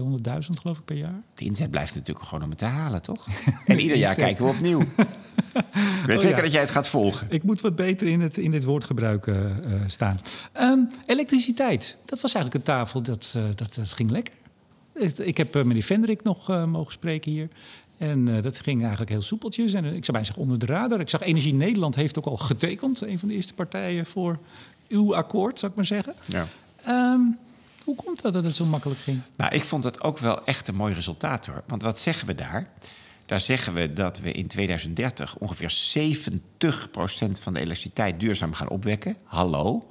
geloof 0.60 0.78
ik 0.78 0.84
per 0.84 0.96
jaar? 0.96 1.22
de 1.34 1.44
inzet 1.44 1.70
blijft 1.70 1.94
natuurlijk 1.94 2.26
gewoon 2.26 2.44
om 2.44 2.50
het 2.50 2.58
te 2.58 2.64
halen, 2.64 3.02
toch? 3.02 3.26
En 3.66 3.80
ieder 3.80 3.96
jaar 3.96 4.14
kijken 4.14 4.44
we 4.44 4.50
opnieuw. 4.50 4.80
Ik 6.00 6.10
weet 6.10 6.16
Oh, 6.16 6.22
zeker 6.22 6.36
ja. 6.36 6.42
dat 6.42 6.52
jij 6.52 6.60
het 6.60 6.70
gaat 6.70 6.88
volgen. 6.88 7.26
Ik 7.30 7.42
moet 7.42 7.60
wat 7.60 7.76
beter 7.76 8.06
in 8.06 8.20
het, 8.20 8.36
in 8.36 8.52
het 8.52 8.64
woordgebruik 8.64 9.26
eh, 9.26 9.44
eh, 9.50 9.80
staan. 9.86 10.18
Ehm, 10.52 10.78
elektriciteit. 11.06 11.96
Dat 12.04 12.20
was 12.20 12.34
eigenlijk 12.34 12.66
een 12.66 12.74
tafel 12.74 13.02
dat, 13.02 13.32
eh, 13.36 13.42
dat, 13.54 13.74
dat 13.74 13.88
ging 13.88 14.10
lekker. 14.10 14.34
Ik- 15.18 15.36
heb 15.36 15.54
meneer 15.64 15.82
Vendrik 15.82 16.22
nog 16.22 16.48
mogen 16.66 16.92
spreken 16.92 17.30
hier. 17.32 17.48
En 17.98 18.42
dat 18.42 18.60
ging 18.60 18.80
eigenlijk 18.80 19.10
heel 19.10 19.22
soepeltjes. 19.22 19.72
En 19.72 19.84
ik 19.84 19.90
zou 19.90 20.02
bijna 20.04 20.24
zeggen 20.24 20.42
onder 20.42 20.58
de 20.58 20.66
radar. 20.66 21.00
Ik 21.00 21.08
zag 21.08 21.20
Energie 21.20 21.54
Nederland 21.54 21.94
heeft 21.94 22.18
ook 22.18 22.26
al 22.26 22.36
getekend. 22.36 23.00
Een 23.00 23.18
van 23.18 23.28
de 23.28 23.34
eerste 23.34 23.54
partijen 23.54 24.06
voor 24.06 24.38
uw 24.88 25.16
akkoord, 25.16 25.58
zou 25.58 25.70
ik 25.70 25.76
maar 25.76 25.86
zeggen. 25.86 26.14
Ja. 26.26 26.46
Ehm, 26.84 27.20
hoe 27.84 27.94
komt 27.94 28.22
dat 28.22 28.32
dat 28.32 28.44
het 28.44 28.54
zo 28.54 28.64
makkelijk 28.64 29.00
ging? 29.00 29.20
Nou, 29.36 29.54
ik 29.54 29.62
vond 29.62 29.84
het 29.84 30.02
ook 30.02 30.18
wel 30.18 30.44
echt 30.44 30.68
een 30.68 30.74
mooi 30.74 30.94
resultaat 30.94 31.46
hoor. 31.46 31.62
Want 31.66 31.82
wat 31.82 32.00
zeggen 32.00 32.26
we 32.26 32.34
daar? 32.34 32.68
Daar 33.26 33.40
zeggen 33.40 33.74
we 33.74 33.92
dat 33.92 34.18
we 34.18 34.32
in 34.32 34.46
2030 34.46 35.36
ongeveer 35.36 35.74
70% 35.98 36.32
van 37.40 37.54
de 37.54 37.60
elektriciteit 37.60 38.20
duurzaam 38.20 38.52
gaan 38.52 38.68
opwekken. 38.68 39.16
Hallo. 39.24 39.88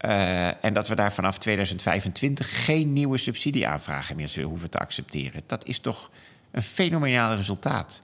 Uh, 0.00 0.64
en 0.64 0.74
dat 0.74 0.88
we 0.88 0.94
daar 0.94 1.12
vanaf 1.12 1.38
2025 1.38 2.64
geen 2.64 2.92
nieuwe 2.92 3.16
subsidieaanvragen 3.16 4.16
meer 4.16 4.28
zullen 4.28 4.48
hoeven 4.48 4.70
te 4.70 4.78
accepteren. 4.78 5.42
Dat 5.46 5.66
is 5.66 5.78
toch 5.78 6.10
een 6.50 6.62
fenomenaal 6.62 7.34
resultaat. 7.34 8.02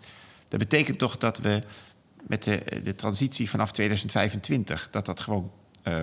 Dat 0.49 0.59
betekent 0.59 0.99
toch 0.99 1.19
dat 1.19 1.39
we 1.39 1.63
met 2.27 2.43
de, 2.43 2.81
de 2.85 2.95
transitie 2.95 3.51
vanaf 3.51 3.73
2025... 3.73 4.89
dat 4.91 5.07
dat 5.07 5.21
gewoon 5.21 5.51
uh, 5.85 6.01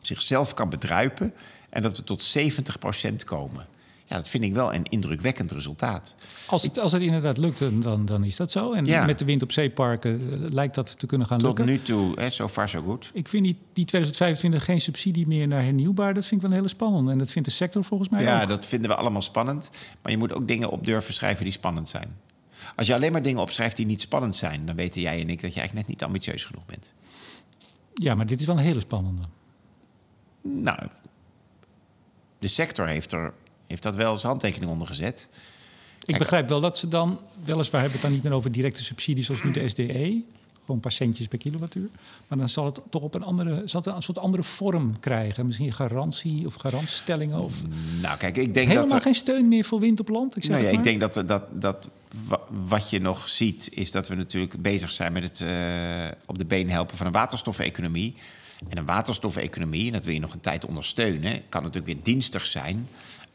zichzelf 0.00 0.54
kan 0.54 0.68
bedruipen... 0.68 1.34
en 1.70 1.82
dat 1.82 1.96
we 1.96 2.04
tot 2.04 2.38
70% 2.38 3.24
komen. 3.24 3.66
Ja, 4.10 4.16
dat 4.16 4.28
vind 4.28 4.44
ik 4.44 4.54
wel 4.54 4.74
een 4.74 4.84
indrukwekkend 4.84 5.52
resultaat. 5.52 6.16
Als 6.46 6.62
het, 6.62 6.78
als 6.78 6.92
het 6.92 7.02
inderdaad 7.02 7.38
lukt, 7.38 7.82
dan, 7.82 8.04
dan 8.04 8.24
is 8.24 8.36
dat 8.36 8.50
zo. 8.50 8.72
En 8.72 8.84
ja. 8.84 9.04
met 9.04 9.18
de 9.18 9.24
wind 9.24 9.42
op 9.42 9.52
zeeparken 9.52 10.32
eh, 10.32 10.38
lijkt 10.52 10.74
dat 10.74 10.98
te 10.98 11.06
kunnen 11.06 11.26
gaan 11.26 11.38
Tot 11.38 11.58
lukken. 11.58 11.78
Tot 11.78 11.96
nu 11.96 12.14
toe, 12.14 12.30
zo 12.30 12.48
far 12.48 12.68
zo 12.68 12.82
goed. 12.82 13.10
Ik 13.14 13.28
vind 13.28 13.44
die, 13.44 13.56
die 13.72 13.84
2025 13.84 14.64
geen 14.64 14.80
subsidie 14.80 15.26
meer 15.26 15.48
naar 15.48 15.62
hernieuwbaar. 15.62 16.14
Dat 16.14 16.26
vind 16.26 16.34
ik 16.34 16.40
wel 16.40 16.50
een 16.50 16.56
hele 16.56 16.68
spannend. 16.68 17.08
En 17.08 17.18
dat 17.18 17.30
vindt 17.30 17.48
de 17.48 17.54
sector 17.54 17.84
volgens 17.84 18.08
mij 18.08 18.22
ja, 18.22 18.42
ook. 18.42 18.48
dat 18.48 18.66
vinden 18.66 18.90
we 18.90 18.96
allemaal 18.96 19.22
spannend. 19.22 19.70
Maar 20.02 20.12
je 20.12 20.18
moet 20.18 20.32
ook 20.32 20.48
dingen 20.48 20.70
op 20.70 20.84
durven 20.84 21.14
schrijven 21.14 21.44
die 21.44 21.52
spannend 21.52 21.88
zijn. 21.88 22.16
Als 22.76 22.86
je 22.86 22.94
alleen 22.94 23.12
maar 23.12 23.22
dingen 23.22 23.40
opschrijft 23.40 23.76
die 23.76 23.86
niet 23.86 24.00
spannend 24.00 24.36
zijn... 24.36 24.66
dan 24.66 24.76
weten 24.76 25.00
jij 25.00 25.20
en 25.20 25.30
ik 25.30 25.42
dat 25.42 25.54
je 25.54 25.60
eigenlijk 25.60 25.74
net 25.74 25.86
niet 25.86 26.02
ambitieus 26.04 26.44
genoeg 26.44 26.66
bent. 26.66 26.92
Ja, 27.94 28.14
maar 28.14 28.26
dit 28.26 28.40
is 28.40 28.46
wel 28.46 28.56
een 28.56 28.64
hele 28.64 28.80
spannende. 28.80 29.22
Nou, 30.42 30.78
de 32.40 32.48
sector 32.48 32.86
heeft 32.86 33.12
er 33.12 33.32
heeft 33.66 33.82
dat 33.82 33.96
wel 33.96 34.16
zijn 34.16 34.32
handtekening 34.32 34.72
onder 34.72 34.86
gezet. 34.86 35.28
Ik 36.04 36.18
begrijp 36.18 36.48
wel 36.48 36.60
dat 36.60 36.78
ze 36.78 36.88
dan, 36.88 37.20
weliswaar 37.44 37.80
hebben 37.80 38.00
we 38.00 38.06
het 38.06 38.06
dan 38.06 38.12
niet 38.12 38.22
meer 38.22 38.32
over 38.32 38.52
directe 38.52 38.82
subsidies 38.82 39.26
zoals 39.26 39.42
nu 39.42 39.50
de 39.50 39.68
SDE, 39.68 40.22
gewoon 40.64 40.80
patiëntjes 40.80 41.26
per 41.26 41.38
kilowattuur. 41.38 41.88
Maar 42.28 42.38
dan 42.38 42.48
zal 42.48 42.64
het 42.64 42.80
toch 42.90 43.02
op 43.02 43.14
een 43.14 43.22
andere, 43.22 43.62
zal 43.64 43.80
het 43.80 43.94
een 43.94 44.02
soort 44.02 44.18
andere 44.18 44.42
vorm 44.42 45.00
krijgen. 45.00 45.46
Misschien 45.46 45.72
garantie 45.72 46.46
of 46.46 46.54
garantstellingen. 46.54 47.38
Of 47.38 47.54
nou, 48.02 48.18
kijk, 48.18 48.36
ik 48.36 48.54
denk 48.54 48.66
helemaal 48.66 48.88
dat 48.88 48.96
er... 48.96 49.02
geen 49.02 49.14
steun 49.14 49.48
meer 49.48 49.64
voor 49.64 49.80
wind 49.80 50.00
op 50.00 50.08
land. 50.08 50.36
Ik, 50.36 50.44
zeg 50.44 50.52
nou 50.52 50.64
ja, 50.64 50.78
ik 50.78 50.82
denk 50.82 51.00
dat, 51.00 51.14
dat, 51.26 51.42
dat 51.52 51.88
wat 52.48 52.90
je 52.90 53.00
nog 53.00 53.28
ziet, 53.28 53.68
is 53.72 53.90
dat 53.90 54.08
we 54.08 54.14
natuurlijk 54.14 54.62
bezig 54.62 54.92
zijn 54.92 55.12
met 55.12 55.22
het 55.22 55.40
uh, 55.40 55.48
op 56.26 56.38
de 56.38 56.44
been 56.44 56.70
helpen 56.70 56.96
van 56.96 57.06
een 57.06 57.12
waterstofeconomie. 57.12 58.14
En 58.68 58.78
een 58.78 58.86
waterstofeconomie, 58.86 59.86
en 59.86 59.92
dat 59.92 60.04
wil 60.04 60.14
je 60.14 60.20
nog 60.20 60.32
een 60.32 60.40
tijd 60.40 60.64
ondersteunen, 60.64 61.48
kan 61.48 61.62
natuurlijk 61.62 61.94
weer 61.94 62.02
dienstig 62.04 62.46
zijn 62.46 62.88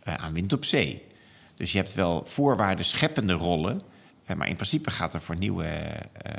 uh, 0.08 0.14
aan 0.14 0.34
wind 0.34 0.54
op 0.54 0.66
zee. 0.66 1.04
Dus 1.58 1.72
je 1.72 1.78
hebt 1.78 1.94
wel 1.94 2.26
voorwaarden 2.26 2.86
scheppende 2.86 3.34
rollen. 3.34 3.82
Uh, 4.30 4.36
maar 4.36 4.48
in 4.48 4.56
principe 4.56 4.92
gaat 4.92 5.14
er 5.14 5.22
voor 5.22 5.38
nieuwe 5.38 5.66
uh, 5.66 6.32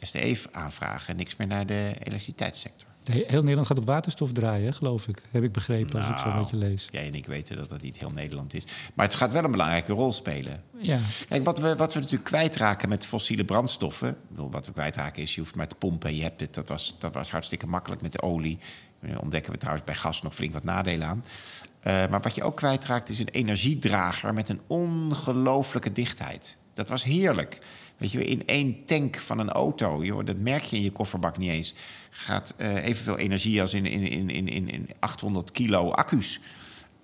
STE-aanvragen 0.00 1.16
niks 1.16 1.36
meer 1.36 1.46
naar 1.46 1.66
de 1.66 1.92
elektriciteitssector. 1.98 2.89
Heel 3.04 3.40
Nederland 3.40 3.66
gaat 3.66 3.78
op 3.78 3.86
waterstof 3.86 4.32
draaien, 4.32 4.74
geloof 4.74 5.08
ik. 5.08 5.22
Heb 5.30 5.42
ik 5.42 5.52
begrepen 5.52 6.00
als 6.00 6.08
ik 6.08 6.18
zo 6.18 6.24
een 6.24 6.30
Nou, 6.30 6.42
beetje 6.42 6.56
lees. 6.56 6.88
Jij 6.90 7.06
en 7.06 7.14
ik 7.14 7.26
weten 7.26 7.56
dat 7.56 7.68
dat 7.68 7.82
niet 7.82 7.96
heel 7.96 8.10
Nederland 8.10 8.54
is. 8.54 8.64
Maar 8.94 9.06
het 9.06 9.14
gaat 9.14 9.32
wel 9.32 9.44
een 9.44 9.50
belangrijke 9.50 9.92
rol 9.92 10.12
spelen. 10.12 10.62
Ja. 10.78 10.98
Kijk, 11.28 11.44
wat 11.44 11.58
we, 11.58 11.76
wat 11.76 11.94
we 11.94 12.00
natuurlijk 12.00 12.28
kwijtraken 12.28 12.88
met 12.88 13.06
fossiele 13.06 13.44
brandstoffen... 13.44 14.16
Wat 14.34 14.66
we 14.66 14.72
kwijtraken 14.72 15.22
is, 15.22 15.34
je 15.34 15.40
hoeft 15.40 15.56
maar 15.56 15.68
te 15.68 15.74
pompen, 15.74 16.16
je 16.16 16.22
hebt 16.22 16.40
het. 16.40 16.54
Dat 16.54 16.68
was, 16.68 16.96
dat 16.98 17.14
was 17.14 17.30
hartstikke 17.30 17.66
makkelijk 17.66 18.02
met 18.02 18.12
de 18.12 18.22
olie. 18.22 18.58
Daar 19.00 19.20
ontdekken 19.20 19.52
we 19.52 19.58
trouwens 19.58 19.84
bij 19.84 19.94
gas 19.94 20.22
nog 20.22 20.34
flink 20.34 20.52
wat 20.52 20.64
nadelen 20.64 21.08
aan. 21.08 21.24
Uh, 21.24 22.06
maar 22.10 22.20
wat 22.20 22.34
je 22.34 22.42
ook 22.42 22.56
kwijtraakt 22.56 23.08
is 23.08 23.18
een 23.18 23.28
energiedrager 23.28 24.34
met 24.34 24.48
een 24.48 24.60
ongelooflijke 24.66 25.92
dichtheid. 25.92 26.56
Dat 26.74 26.88
was 26.88 27.04
heerlijk. 27.04 27.60
Weet 28.00 28.12
je, 28.12 28.24
in 28.24 28.42
één 28.46 28.84
tank 28.84 29.16
van 29.16 29.38
een 29.38 29.50
auto, 29.50 30.04
joh, 30.04 30.26
dat 30.26 30.36
merk 30.36 30.62
je 30.62 30.76
in 30.76 30.82
je 30.82 30.90
kofferbak 30.90 31.38
niet 31.38 31.50
eens, 31.50 31.74
gaat 32.10 32.54
uh, 32.58 32.84
evenveel 32.84 33.18
energie 33.18 33.60
als 33.60 33.74
in, 33.74 33.86
in, 33.86 34.30
in, 34.30 34.48
in, 34.48 34.68
in 34.68 34.88
800 34.98 35.50
kilo 35.50 35.90
accu's. 35.90 36.40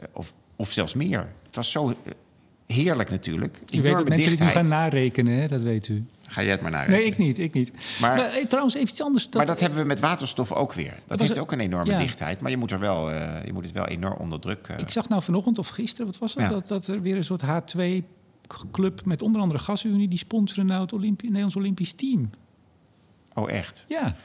Uh, 0.00 0.06
of, 0.12 0.32
of 0.56 0.72
zelfs 0.72 0.94
meer. 0.94 1.28
Het 1.46 1.56
was 1.56 1.70
zo 1.70 1.94
heerlijk 2.66 3.10
natuurlijk. 3.10 3.58
U 3.74 3.82
weet 3.82 3.96
dat 3.96 4.08
mensen 4.08 4.30
dit 4.30 4.40
nu 4.40 4.46
gaan 4.46 4.68
narekenen, 4.68 5.32
hè? 5.40 5.48
dat 5.48 5.62
weet 5.62 5.88
u. 5.88 6.06
Ga 6.28 6.42
jij 6.42 6.50
het 6.50 6.60
maar 6.60 6.70
narekenen. 6.70 6.98
Nee, 6.98 7.08
ik 7.08 7.18
niet. 7.18 7.38
Ik 7.38 7.52
niet. 7.52 7.72
Maar, 8.00 8.16
maar 8.16 8.26
eh, 8.26 8.44
trouwens, 8.44 8.74
even 8.74 8.88
iets 8.88 9.02
anders. 9.02 9.24
Dat... 9.24 9.34
Maar 9.34 9.46
dat 9.46 9.60
hebben 9.60 9.78
we 9.78 9.84
met 9.84 10.00
waterstof 10.00 10.52
ook 10.52 10.72
weer. 10.72 10.94
Dat, 11.06 11.18
was 11.18 11.28
heeft 11.28 11.40
ook 11.40 11.52
een 11.52 11.60
enorme 11.60 11.92
ja. 11.92 11.98
dichtheid. 11.98 12.40
Maar 12.40 12.50
je 12.50 12.56
moet, 12.56 12.70
er 12.70 12.78
wel, 12.78 13.10
uh, 13.10 13.44
je 13.44 13.52
moet 13.52 13.64
het 13.64 13.72
wel 13.72 13.86
enorm 13.86 14.16
onder 14.18 14.40
druk... 14.40 14.68
Uh, 14.70 14.78
Ik 14.78 14.90
zag 14.90 15.08
nou 15.08 15.22
vanochtend 15.22 15.58
of 15.58 15.68
gisteren, 15.68 16.06
wat 16.06 16.18
was 16.18 16.34
dat? 16.34 16.42
Ja. 16.42 16.48
Dat, 16.48 16.68
dat 16.68 16.86
er 16.86 17.02
weer 17.02 17.16
een 17.16 17.24
soort 17.24 17.42
H2-club 18.46 19.04
met 19.04 19.22
onder 19.22 19.40
andere 19.40 19.60
GasUnie... 19.60 20.08
die 20.08 20.18
sponsoren 20.18 20.66
nou 20.66 20.80
het 20.82 20.92
Olympi 20.92 21.24
Nederlands 21.26 21.56
Olympisch 21.56 21.92
team. 21.92 22.30
Oh, 23.34 23.50
echt? 23.50 23.84
Ja. 23.88 24.16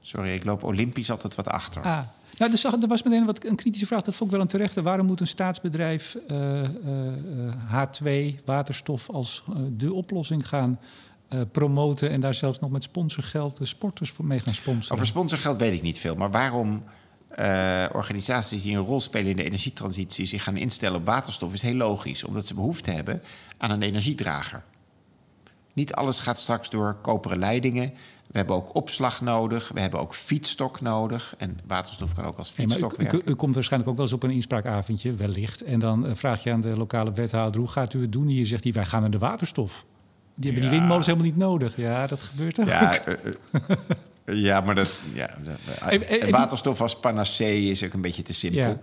Sorry, 0.00 0.32
ik 0.32 0.44
loop 0.44 0.62
olympisch 0.62 1.10
altijd 1.10 1.34
wat 1.34 1.48
achter. 1.48 1.82
Ah. 1.82 2.00
Nou, 2.38 2.52
er, 2.52 2.58
zag, 2.58 2.82
er 2.82 2.88
was 2.88 3.02
meteen 3.02 3.26
wat, 3.26 3.44
een 3.44 3.56
kritische 3.56 3.86
vraag. 3.86 4.02
Dat 4.02 4.14
vond 4.14 4.30
ik 4.30 4.36
wel 4.36 4.44
een 4.44 4.50
terechte. 4.50 4.82
Waarom 4.82 5.06
moet 5.06 5.20
een 5.20 5.26
staatsbedrijf 5.26 6.14
eh, 6.14 6.64
eh, 6.64 6.70
eh, 7.72 7.88
H2, 7.88 8.44
waterstof, 8.44 9.10
als 9.10 9.42
eh, 9.48 9.56
de 9.72 9.92
oplossing 9.92 10.48
gaan 10.48 10.78
eh, 11.28 11.40
promoten... 11.52 12.10
en 12.10 12.20
daar 12.20 12.34
zelfs 12.34 12.58
nog 12.58 12.70
met 12.70 12.82
sponsorgeld 12.82 13.58
de 13.58 13.66
sporters 13.66 14.10
voor 14.10 14.24
mee 14.24 14.40
gaan 14.40 14.54
sponsoren? 14.54 14.94
Over 14.94 15.06
sponsorgeld 15.06 15.56
weet 15.56 15.72
ik 15.72 15.82
niet 15.82 15.98
veel. 15.98 16.14
Maar 16.14 16.30
waarom 16.30 16.82
eh, 17.28 17.84
organisaties 17.92 18.62
die 18.62 18.76
een 18.76 18.84
rol 18.84 19.00
spelen 19.00 19.30
in 19.30 19.36
de 19.36 19.42
energietransitie... 19.42 20.26
zich 20.26 20.42
gaan 20.42 20.56
instellen 20.56 20.98
op 20.98 21.06
waterstof 21.06 21.52
is 21.52 21.62
heel 21.62 21.74
logisch. 21.74 22.24
Omdat 22.24 22.46
ze 22.46 22.54
behoefte 22.54 22.90
hebben 22.90 23.22
aan 23.58 23.70
een 23.70 23.82
energiedrager. 23.82 24.62
Niet 25.72 25.94
alles 25.94 26.20
gaat 26.20 26.40
straks 26.40 26.70
door 26.70 26.96
koperen 27.02 27.38
leidingen. 27.38 27.92
We 28.26 28.38
hebben 28.38 28.56
ook 28.56 28.74
opslag 28.74 29.20
nodig. 29.20 29.70
We 29.74 29.80
hebben 29.80 30.00
ook 30.00 30.14
fietsstok 30.14 30.80
nodig. 30.80 31.34
En 31.38 31.58
waterstof 31.66 32.14
kan 32.14 32.24
ook 32.24 32.38
als 32.38 32.50
u, 32.50 32.54
fietsstok 32.54 32.92
u, 32.92 32.96
werken. 32.96 33.22
u 33.24 33.34
komt 33.34 33.54
waarschijnlijk 33.54 33.90
ook 33.90 33.96
wel 33.96 34.06
eens 34.06 34.14
op 34.14 34.22
een 34.22 34.30
inspraakavondje, 34.30 35.14
wellicht. 35.14 35.62
En 35.62 35.78
dan 35.78 36.06
eh, 36.06 36.14
vraag 36.14 36.42
je 36.42 36.52
aan 36.52 36.60
de 36.60 36.76
lokale 36.76 37.12
wethouder: 37.12 37.60
hoe 37.60 37.70
gaat 37.70 37.94
u 37.94 38.00
het 38.00 38.12
doen 38.12 38.26
hier? 38.26 38.46
Zegt 38.46 38.64
hij: 38.64 38.72
wij 38.72 38.84
gaan 38.84 39.00
naar 39.00 39.10
de 39.10 39.18
waterstof. 39.18 39.84
Die 40.34 40.52
hebben 40.52 40.70
die 40.70 40.78
windmolens 40.78 41.06
helemaal 41.06 41.28
niet 41.28 41.36
nodig. 41.36 41.76
Ja, 41.76 42.06
dat 42.06 42.20
gebeurt 42.20 42.60
ook. 42.60 42.66
Ja, 42.66 43.04
eh, 43.04 43.14
ja, 44.30 44.60
maar 44.60 44.74
dat, 44.74 45.00
ja, 45.12 45.30
dat- 45.44 45.90
even- 45.90 46.30
waterstof 46.30 46.80
als 46.80 46.96
panacee 46.98 47.70
is 47.70 47.84
ook 47.84 47.92
een 47.92 48.00
beetje 48.00 48.22
te 48.22 48.32
simpel. 48.34 48.60
Ja. 48.60 48.78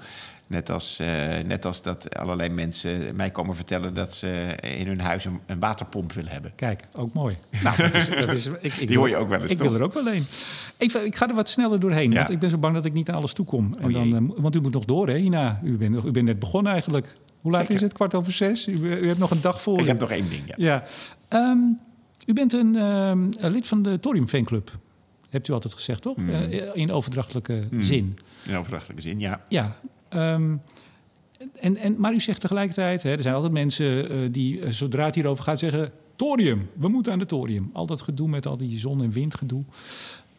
Net, 0.48 0.70
als, 0.70 1.00
eh, 1.00 1.08
net 1.46 1.66
als 1.66 1.82
dat 1.82 2.16
allerlei 2.18 2.50
mensen 2.50 3.16
mij 3.16 3.30
komen 3.32 3.56
vertellen 3.56 3.94
dat 3.94 4.16
ze 4.16 4.46
in 4.78 4.88
hun 4.88 5.00
huis 5.02 5.26
een, 5.26 5.40
een 5.46 5.60
waterpomp 5.60 6.12
willen 6.14 6.32
hebben. 6.32 6.52
Kijk, 6.56 6.84
ook 6.96 7.14
mooi. 7.14 7.36
Nou, 7.64 7.78
dat 7.78 7.94
is, 7.94 8.10
dat 8.10 8.32
is, 8.32 8.46
ik, 8.62 8.74
ik 8.74 8.88
Die 8.88 8.98
hoor 8.98 9.10
je 9.10 9.16
ook 9.16 9.30
wel 9.30 9.42
eens, 9.42 9.52
Ik 9.52 9.58
toch? 9.58 9.68
wil 9.68 9.78
er 9.78 9.84
ook 9.84 9.94
wel 9.94 10.08
een. 10.08 10.26
Even, 10.78 11.06
ik 11.06 11.16
ga 11.16 11.30
er 11.30 11.36
wat 11.36 11.50
sneller 11.50 11.80
doorheen, 11.80 12.12
Ja. 12.12 12.18
want 12.18 12.30
ik 12.30 12.40
ben 12.40 12.50
zo 12.50 12.58
bang 12.58 12.74
dat 12.74 12.86
ik 12.86 12.94
niet 12.94 13.10
aan 13.10 13.16
alles 13.16 13.34
toekom. 13.34 13.76
En 13.80 13.86
Oh, 13.86 13.94
dan, 13.94 14.16
eh, 14.16 14.42
want 14.42 14.56
u 14.56 14.62
moet 14.62 14.74
nog 14.74 14.86
door, 14.86 15.08
hè, 15.08 15.16
Hina? 15.18 15.60
U 15.64 15.78
bent, 15.78 16.06
u 16.06 16.12
bent 16.12 16.26
net 16.26 16.40
begonnen 16.40 16.72
eigenlijk. 16.72 17.14
Hoe 17.42 17.52
laat 17.52 17.60
Zeker. 17.62 17.76
is 17.76 17.82
het? 17.82 17.94
Kwart 17.94 18.14
over 18.14 18.32
zes? 18.32 18.68
U, 18.68 18.74
u 18.74 19.08
hebt 19.08 19.20
nog 19.20 19.32
een 19.32 19.42
dag 19.42 19.62
voor 19.62 19.80
Ik 19.80 19.86
u. 19.86 19.88
heb 19.88 20.00
nog 20.00 20.12
één 20.12 20.30
ding. 20.30 20.44
Ja. 20.48 20.54
Ja. 20.58 20.84
Ehm, 21.28 21.58
u 22.26 22.34
bent 22.34 22.54
een, 22.54 22.76
ehm, 22.76 23.52
lid 23.52 23.68
van 23.68 23.82
de 23.82 24.00
Thorium 24.00 24.28
Fanclub. 24.28 24.72
Hebt 25.36 25.48
u 25.48 25.54
altijd 25.54 25.74
gezegd, 25.74 26.02
toch? 26.02 26.16
Hmm. 26.16 26.30
Eh, 26.30 26.70
In 26.74 26.92
overdrachtelijke 26.92 27.64
zin. 27.80 28.18
In 28.46 28.56
overdrachtelijke 28.56 29.02
zin, 29.02 29.20
ja. 29.20 29.46
Ja. 29.50 29.76
ehm, 30.10 30.56
en, 31.60 31.78
en, 31.78 31.96
maar 32.00 32.14
u 32.14 32.20
zegt 32.20 32.42
tegelijkertijd, 32.42 33.04
hè, 33.04 33.12
er 33.12 33.22
zijn 33.22 33.36
altijd 33.36 33.54
mensen 33.54 34.10
eh, 34.10 34.18
die, 34.32 34.60
eh, 34.62 34.72
zodra 34.72 35.06
het 35.06 35.16
hierover 35.16 35.44
gaat, 35.44 35.60
zeggen: 35.60 35.92
thorium, 36.16 36.70
we 36.74 36.88
moeten 36.88 37.12
aan 37.12 37.20
de 37.20 37.26
thorium. 37.26 37.70
Al 37.74 37.86
dat 37.86 38.02
gedoe 38.02 38.30
met 38.30 38.46
al 38.46 38.58
die 38.58 38.80
zon- 38.80 39.02
en 39.04 39.12
windgedoe. 39.12 39.64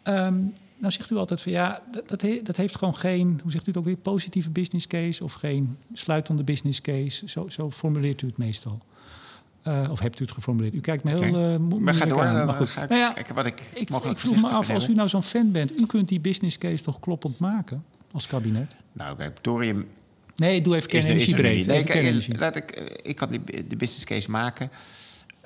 Ehm 0.03 0.35
nou 0.79 0.93
zegt 0.93 1.11
u 1.11 1.17
altijd 1.17 1.41
van 1.41 1.53
ja, 1.53 1.83
dat, 1.93 2.09
dat, 2.09 2.21
he- 2.23 2.41
dat 2.43 2.57
heeft 2.57 2.77
gewoon 2.77 2.97
geen, 2.97 3.41
hoe 3.43 3.51
zegt 3.51 3.67
u 3.67 3.69
het 3.71 3.79
ook 3.79 3.85
weer, 3.85 3.97
positieve 3.97 4.51
business 4.51 4.87
case 4.87 5.25
of 5.25 5.33
geen 5.33 5.77
sluitende 5.93 6.45
business 6.45 6.81
case. 6.81 7.29
Zo, 7.29 7.49
zo 7.49 7.71
formuleert 7.71 8.23
u 8.23 8.27
het 8.27 8.37
meestal. 8.39 8.79
Eh, 9.67 9.91
of 9.91 9.99
hebt 10.01 10.21
u 10.21 10.23
het 10.23 10.33
geformuleerd? 10.33 10.75
U 10.75 10.81
kijkt 10.81 11.05
me 11.05 11.11
heel 11.11 11.19
Oké. 11.19 11.27
eh, 11.53 11.59
mo- 11.59 11.79
Maar 11.79 11.95
ga 11.95 12.05
moeilijk 12.05 12.09
door. 12.31 12.39
aan. 12.41 12.47
Maar 12.47 12.55
goed. 12.55 12.69
ga 12.69 12.83
ik 12.83 12.89
Nou 12.89 13.01
ja, 13.01 13.13
kijken 13.13 13.35
wat 13.35 13.47
ik, 13.47 13.61
ik, 13.75 13.89
vroeg 14.19 14.41
me 14.41 14.49
af, 14.49 14.71
als 14.71 14.89
u 14.89 14.93
nou 14.95 15.09
zo'n 15.09 15.23
fan 15.23 15.53
bent, 15.53 15.81
u 15.81 15.87
kunt 15.87 16.09
die 16.09 16.21
business 16.21 16.59
case 16.59 16.83
toch 16.85 17.01
kloppend 17.01 17.39
maken 17.39 17.85
als 18.13 18.27
kabinet? 18.27 18.77
Nou, 18.93 19.17
kijk, 19.17 19.37
thorium 19.39 19.89
Nee, 20.37 20.61
doe 20.61 20.77
even 20.77 20.91
is 20.91 21.05
er, 21.05 21.11
is 21.11 21.25
kernenergie 21.25 21.35
er 21.35 21.43
nu 21.43 21.49
breed. 21.49 21.57
niet. 21.57 21.67
Nee, 21.67 21.85
kernenergie. 21.85 22.39
laat 22.39 22.57
ik, 22.57 22.71
eh, 22.71 22.85
ik 23.03 23.17
kan 23.17 23.31
die, 23.31 23.67
de 23.67 23.77
business 23.77 24.05
case 24.05 24.31
maken. 24.31 24.71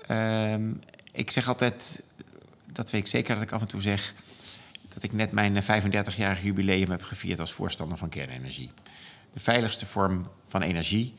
Ehm, 0.06 0.62
ik 1.12 1.30
zeg 1.30 1.48
altijd, 1.48 2.02
dat 2.72 2.90
weet 2.90 3.00
ik 3.00 3.06
zeker 3.06 3.34
dat 3.34 3.42
ik 3.42 3.52
af 3.52 3.60
en 3.60 3.66
toe 3.68 3.80
zeg... 3.80 4.14
dat 4.94 5.02
ik 5.02 5.12
net 5.12 5.32
mijn 5.32 5.62
35-jarig 5.62 6.42
jubileum 6.42 6.90
heb 6.90 7.02
gevierd 7.02 7.40
als 7.40 7.52
voorstander 7.52 7.98
van 7.98 8.08
kernenergie. 8.08 8.70
De 9.32 9.40
veiligste 9.40 9.86
vorm 9.86 10.26
van 10.46 10.62
energie... 10.62 11.14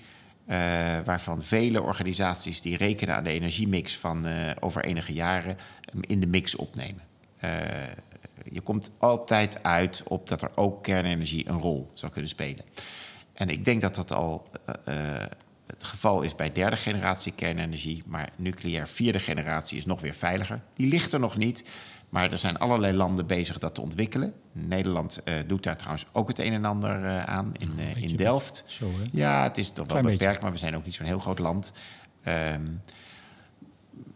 eh, 0.51 0.57
waarvan 1.03 1.41
vele 1.41 1.81
organisaties 1.81 2.61
die 2.61 2.77
rekenen 2.77 3.15
aan 3.15 3.23
de 3.23 3.29
energiemix 3.29 3.97
van 3.97 4.25
eh, 4.25 4.51
over 4.59 4.83
enige 4.83 5.13
jaren... 5.13 5.57
in 6.01 6.19
de 6.19 6.27
mix 6.27 6.55
opnemen. 6.55 7.03
Eh, 7.37 7.51
je 8.51 8.61
komt 8.61 8.91
altijd 8.97 9.63
uit 9.63 10.03
op 10.07 10.27
dat 10.27 10.41
er 10.41 10.51
ook 10.55 10.83
kernenergie 10.83 11.49
een 11.49 11.59
rol 11.59 11.91
zou 11.93 12.11
kunnen 12.11 12.29
spelen. 12.29 12.65
En 13.33 13.49
ik 13.49 13.65
denk 13.65 13.81
dat 13.81 13.95
dat 13.95 14.11
al 14.11 14.47
het 15.65 15.83
geval 15.83 16.21
is 16.21 16.35
bij 16.35 16.51
derde 16.51 16.75
generatie 16.75 17.33
kernenergie. 17.35 18.03
Maar 18.05 18.29
nucleair 18.35 18.87
vierde 18.87 19.19
generatie 19.19 19.77
is 19.77 19.85
nog 19.85 20.01
weer 20.01 20.15
veiliger. 20.15 20.61
Die 20.73 20.87
ligt 20.87 21.13
er 21.13 21.19
nog 21.19 21.37
niet. 21.37 21.63
Maar 22.11 22.31
er 22.31 22.37
zijn 22.37 22.57
allerlei 22.57 22.93
landen 22.93 23.27
bezig 23.27 23.57
dat 23.57 23.75
te 23.75 23.81
ontwikkelen. 23.81 24.33
Nederland 24.51 25.21
uh, 25.25 25.33
doet 25.47 25.63
daar 25.63 25.77
trouwens 25.77 26.05
ook 26.11 26.27
het 26.27 26.39
een 26.39 26.53
en 26.53 26.65
ander 26.65 27.03
uh, 27.03 27.23
aan 27.23 27.51
in, 27.57 27.71
uh, 27.77 28.03
in 28.03 28.15
Delft. 28.15 28.63
Zo, 28.67 28.85
hè? 28.85 29.07
Ja, 29.11 29.43
het 29.43 29.57
is 29.57 29.69
toch 29.69 29.87
wel 29.87 30.01
beperkt, 30.01 30.19
beetje. 30.19 30.41
maar 30.41 30.51
we 30.51 30.57
zijn 30.57 30.75
ook 30.75 30.85
niet 30.85 30.95
zo'n 30.95 31.05
heel 31.05 31.19
groot 31.19 31.39
land. 31.39 31.73
Um, 32.25 32.81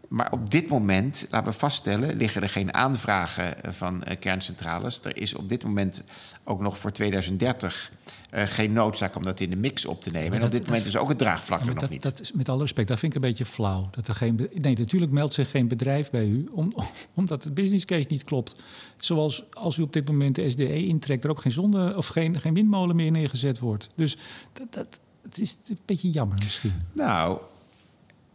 maar 0.08 0.32
op 0.32 0.50
dit 0.50 0.68
moment, 0.68 1.26
laten 1.30 1.52
we 1.52 1.58
vaststellen, 1.58 2.16
liggen 2.16 2.42
er 2.42 2.48
geen 2.48 2.74
aanvragen 2.74 3.74
van 3.74 4.02
kerncentrales. 4.18 5.04
Er 5.04 5.16
is 5.16 5.34
op 5.34 5.48
dit 5.48 5.64
moment 5.64 6.04
ook 6.44 6.60
nog 6.60 6.78
voor 6.78 6.92
2030 6.92 7.92
uh, 8.34 8.42
geen 8.46 8.72
noodzaak 8.72 9.16
om 9.16 9.22
dat 9.22 9.40
in 9.40 9.50
de 9.50 9.56
mix 9.56 9.86
op 9.86 10.02
te 10.02 10.10
nemen. 10.10 10.28
Maar 10.30 10.38
en 10.38 10.44
op 10.44 10.50
dat- 10.50 10.58
dit 10.60 10.68
moment 10.68 10.84
dat- 10.84 10.94
is 10.94 11.00
ook 11.00 11.08
het 11.08 11.18
draagvlak 11.18 11.60
er 11.60 11.66
nog 11.66 11.74
dat, 11.76 11.90
niet. 11.90 12.02
dat 12.02 12.20
is 12.20 12.32
met 12.32 12.48
alle 12.48 12.60
respect, 12.60 12.88
dat 12.88 12.98
vind 12.98 13.14
ik 13.14 13.22
een 13.22 13.28
beetje 13.28 13.44
flauw. 13.44 13.88
Dat 13.90 14.08
er 14.08 14.14
geen, 14.14 14.48
nee, 14.54 14.74
natuurlijk 14.76 15.12
meldt 15.12 15.34
zich 15.34 15.50
geen 15.50 15.68
bedrijf 15.68 16.10
bij 16.10 16.24
u, 16.26 16.48
om, 16.52 16.72
omdat 17.14 17.44
het 17.44 17.54
business 17.54 17.84
case 17.84 18.06
niet 18.10 18.24
klopt. 18.24 18.62
Zoals 18.96 19.44
als 19.52 19.76
u 19.76 19.82
op 19.82 19.92
dit 19.92 20.06
moment 20.08 20.34
de 20.34 20.50
SDE 20.50 20.86
intrekt, 20.86 21.24
er 21.24 21.30
ook 21.30 21.40
geen, 21.40 21.52
zonde, 21.52 21.96
of 21.96 22.06
geen, 22.06 22.40
geen 22.40 22.54
windmolen 22.54 22.96
meer 22.96 23.10
neergezet 23.10 23.58
wordt. 23.58 23.88
Dus 23.94 24.16
dat, 24.52 24.72
dat, 24.72 24.98
het 25.22 25.38
is 25.38 25.56
een 25.68 25.78
beetje 25.84 26.10
jammer 26.10 26.38
misschien. 26.44 26.72
Nou, 26.92 27.40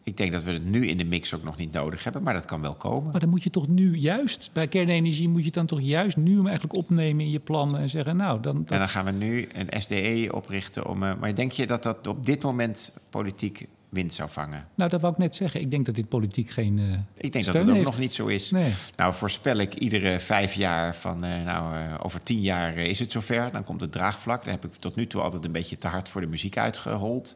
ik 0.04 0.18
denk 0.18 0.32
dat 0.32 0.44
we 0.44 0.52
het 0.52 0.66
nu 0.66 0.88
in 0.88 0.98
de 0.98 1.04
mix 1.04 1.34
ook 1.34 1.44
nog 1.44 1.58
niet 1.58 1.72
nodig 1.72 2.04
hebben, 2.04 2.24
maar 2.24 2.34
dat 2.34 2.46
kan 2.46 2.62
wel 2.62 2.76
komen. 2.76 3.12
Maar 3.12 3.20
dan 3.20 3.30
moet 3.30 3.44
je 3.44 3.50
toch 3.50 3.68
nu 3.68 3.96
juist, 3.96 4.50
bij 4.54 4.68
kernenergie 4.68 5.30
moet 5.30 5.46
je 5.46 5.52
dan 5.52 5.66
toch 5.66 5.82
juist 5.82 6.18
nu 6.18 6.36
hem 6.36 6.48
eigenlijk 6.48 6.76
opnemen 6.76 7.26
in 7.26 7.32
je 7.32 7.40
plannen 7.40 7.80
en 7.80 7.90
zeggen, 7.90 8.16
nou, 8.16 8.42
dan... 8.42 8.58
Dat, 8.58 8.72
En 8.72 8.80
dan 8.80 8.90
gaan 8.90 9.06
we 9.06 9.12
nu 9.12 9.50
een 9.54 9.82
SDE 9.82 10.30
oprichten. 10.32 10.88
Om, 10.88 11.04
uh, 11.04 11.12
maar 11.20 11.36
denk 11.36 11.52
je 11.52 11.68
dat 11.68 11.84
dat 11.84 12.08
op 12.08 12.26
dit 12.26 12.44
moment 12.44 12.94
politiek 13.10 13.68
wind 13.90 14.14
zou 14.14 14.30
vangen? 14.30 14.68
Nou, 14.76 14.90
dat 14.90 15.02
wou 15.02 15.14
ik 15.14 15.20
net 15.20 15.36
zeggen. 15.36 15.62
Ik 15.62 15.72
denk 15.72 15.86
dat 15.86 15.96
dit 15.96 16.10
politiek 16.10 16.50
geen 16.50 16.78
uh, 16.78 16.94
Ik 17.14 17.32
denk 17.32 17.46
dat 17.46 17.54
het 17.54 17.64
ook 17.64 17.74
heeft. 17.74 17.86
nog 17.86 18.00
niet 18.00 18.14
zo 18.14 18.28
is. 18.28 18.52
Nee. 18.52 18.72
Nou, 18.96 19.14
voorspel 19.14 19.58
ik 19.58 19.74
iedere 19.74 20.20
vijf 20.20 20.54
jaar 20.54 20.96
van, 20.96 21.26
uh, 21.26 21.44
nou, 21.44 21.76
uh, 21.76 21.94
over 22.02 22.24
tien 22.24 22.42
jaar 22.42 22.78
is 22.78 23.00
het 23.00 23.12
zover. 23.12 23.52
Dan 23.52 23.64
komt 23.64 23.82
het 23.82 23.92
draagvlak. 23.92 24.44
Daar 24.44 24.54
heb 24.54 24.66
ik 24.66 24.76
tot 24.80 24.96
nu 24.96 25.08
toe 25.08 25.22
altijd 25.22 25.46
een 25.46 25.52
beetje 25.52 25.78
te 25.78 25.88
hard 25.88 26.10
voor 26.10 26.22
de 26.22 26.28
muziek 26.28 26.58
uitgehold. 26.58 27.36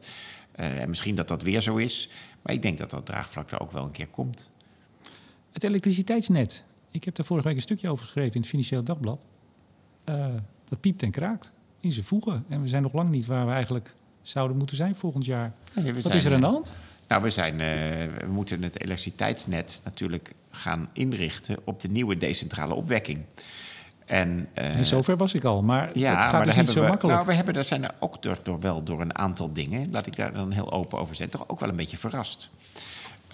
En 0.52 0.88
misschien 0.88 1.14
dat 1.14 1.28
dat 1.28 1.42
weer 1.42 1.60
zo 1.60 1.76
is. 1.76 2.10
Maar 2.46 2.54
ik 2.54 2.62
denk 2.62 2.78
dat 2.78 2.90
dat 2.90 3.06
draagvlak 3.06 3.50
er 3.50 3.60
ook 3.60 3.72
wel 3.72 3.84
een 3.84 3.90
keer 3.90 4.06
komt. 4.06 4.50
Het 5.52 5.64
elektriciteitsnet. 5.64 6.62
Ik 6.90 7.04
heb 7.04 7.14
daar 7.14 7.26
vorige 7.26 7.46
week 7.46 7.56
een 7.56 7.62
stukje 7.62 7.88
over 7.88 8.04
geschreven 8.04 8.34
in 8.34 8.40
het 8.40 8.48
Financieel 8.48 8.82
Dagblad. 8.82 9.24
Uh, 10.04 10.34
dat 10.68 10.80
piept 10.80 11.02
en 11.02 11.10
kraakt 11.10 11.52
in 11.80 11.92
zijn 11.92 12.04
voegen. 12.04 12.44
En 12.48 12.62
we 12.62 12.68
zijn 12.68 12.82
nog 12.82 12.92
lang 12.92 13.10
niet 13.10 13.26
waar 13.26 13.46
we 13.46 13.52
eigenlijk 13.52 13.94
zouden 14.22 14.56
moeten 14.56 14.76
zijn 14.76 14.94
volgend 14.94 15.24
jaar. 15.24 15.52
Wat 16.02 16.14
is 16.14 16.24
er 16.24 16.34
aan 16.34 16.40
de 16.40 16.46
hand? 16.46 16.72
Nou, 17.08 17.22
we, 17.22 17.30
zijn, 17.30 17.54
uh, 17.54 17.60
we 17.60 18.26
moeten 18.30 18.62
het 18.62 18.80
elektriciteitsnet 18.80 19.80
natuurlijk 19.84 20.32
gaan 20.50 20.88
inrichten 20.92 21.58
op 21.64 21.80
de 21.80 21.88
nieuwe 21.88 22.16
decentrale 22.16 22.74
opwekking. 22.74 23.24
En, 24.06 24.48
uh, 24.58 24.76
en 24.76 24.86
zover 24.86 25.16
was 25.16 25.34
ik 25.34 25.44
al, 25.44 25.62
maar 25.62 25.90
ja, 25.98 26.14
dat 26.14 26.22
gaat 26.22 26.32
maar 26.32 26.44
dus 26.44 26.54
niet 26.54 26.70
zo 26.70 26.80
we, 26.80 26.86
makkelijk. 26.86 27.14
Nou, 27.14 27.28
we 27.28 27.34
hebben, 27.34 27.54
daar 27.54 27.64
zijn 27.64 27.84
er 27.84 27.94
ook 27.98 28.22
door, 28.22 28.38
door, 28.42 28.60
wel 28.60 28.82
door 28.82 29.00
een 29.00 29.18
aantal 29.18 29.52
dingen, 29.52 29.90
laat 29.90 30.06
ik 30.06 30.16
daar 30.16 30.32
dan 30.32 30.50
heel 30.50 30.72
open 30.72 30.98
over 30.98 31.14
zijn, 31.16 31.28
toch 31.28 31.44
ook 31.46 31.60
wel 31.60 31.68
een 31.68 31.76
beetje 31.76 31.96
verrast. 31.96 32.50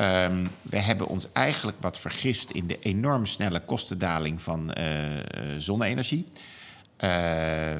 Um, 0.00 0.48
we 0.62 0.78
hebben 0.78 1.06
ons 1.06 1.26
eigenlijk 1.32 1.76
wat 1.80 1.98
vergist 1.98 2.50
in 2.50 2.66
de 2.66 2.78
enorm 2.80 3.26
snelle 3.26 3.60
kostendaling 3.60 4.42
van 4.42 4.74
uh, 4.78 4.84
zonne-energie. 5.56 6.26
Uh, 7.04 7.08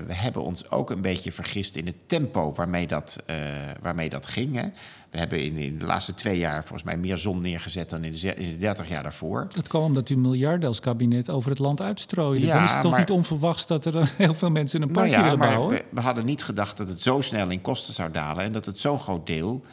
we 0.07 0.15
hebben 0.15 0.43
ons 0.43 0.71
ook 0.71 0.91
een 0.91 1.01
beetje 1.01 1.33
vergist 1.33 1.77
in 1.77 1.87
het 1.87 1.97
tempo 2.07 2.53
waarmee 2.53 2.87
dat, 2.87 3.23
uh, 3.31 3.37
waarmee 3.83 4.09
dat 4.09 4.27
ging. 4.27 4.55
Hè. 4.57 4.69
We 5.11 5.19
hebben 5.19 5.43
in, 5.43 5.57
in, 5.57 5.79
de 5.79 5.85
laatste 5.85 6.15
twee 6.15 6.39
jaar 6.39 6.61
volgens 6.61 6.83
mij 6.83 6.97
meer 6.97 7.19
zon 7.19 7.41
neergezet 7.41 7.91
dan 7.91 8.05
in 8.05 8.13
de, 8.13 8.35
in 8.35 8.49
de 8.49 8.59
30 8.59 8.89
jaar 8.89 9.03
daarvoor. 9.03 9.49
Dat 9.55 9.69
kwam 9.69 9.83
omdat 9.83 10.11
u 10.11 10.17
miljarden 10.17 10.69
als 10.69 10.81
kabinet 10.81 11.31
over 11.31 11.51
het 11.51 11.59
land 11.59 11.83
uitstrooide. 11.83 12.47
Ja, 12.47 12.55
dan 12.55 12.65
is 12.65 12.73
het 12.73 12.81
toch 12.81 12.91
maar, 12.91 13.01
niet 13.01 13.11
onverwachts 13.11 13.67
dat 13.67 13.85
er 13.85 14.13
heel 14.17 14.35
veel 14.35 14.51
mensen 14.51 14.83
een 14.83 14.91
parkje 14.91 15.11
nou 15.11 15.23
ja, 15.23 15.31
willen 15.31 15.47
maar 15.47 15.57
bouwen? 15.57 15.77
We, 15.77 15.85
we, 15.91 16.01
hadden 16.01 16.25
niet 16.25 16.45
gedacht 16.45 16.77
dat 16.77 16.89
het 16.89 17.03
zo 17.03 17.21
snel 17.21 17.51
in 17.51 17.61
kosten 17.61 17.95
zou 17.95 18.11
dalen 18.11 18.45
en 18.45 18.53
dat 18.53 18.65
het 18.65 18.81
zo'n 18.81 19.01
groot 19.01 19.27
deel 19.27 19.65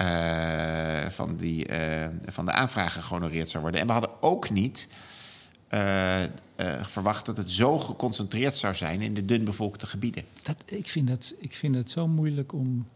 uh, 0.00 0.06
van, 1.08 1.36
die, 1.36 1.66
van 2.26 2.46
de 2.46 2.52
aanvragen 2.52 3.02
gehonoreerd 3.02 3.50
zou 3.50 3.62
worden. 3.62 3.80
En 3.80 3.86
we 3.86 3.92
hadden 3.92 4.10
ook 4.20 4.50
niet 4.50 4.88
uh, 5.70 5.80
verwacht 6.82 7.26
dat 7.26 7.36
het 7.36 7.50
zo 7.50 7.78
geconcentreerd 7.78 8.56
zou 8.56 8.74
zijn 8.74 9.00
in 9.00 9.14
de 9.14 9.24
dunbevolkte 9.24 9.86
gebieden. 9.86 10.24
Dat, 10.42 10.62
ik, 10.66 10.88
vind 10.88 11.08
dat, 11.08 11.34
ik 11.38 11.54
vind 11.54 11.74
het 11.74 11.90
zo 11.90 12.08
moeilijk 12.08 12.52
om, 12.52 12.86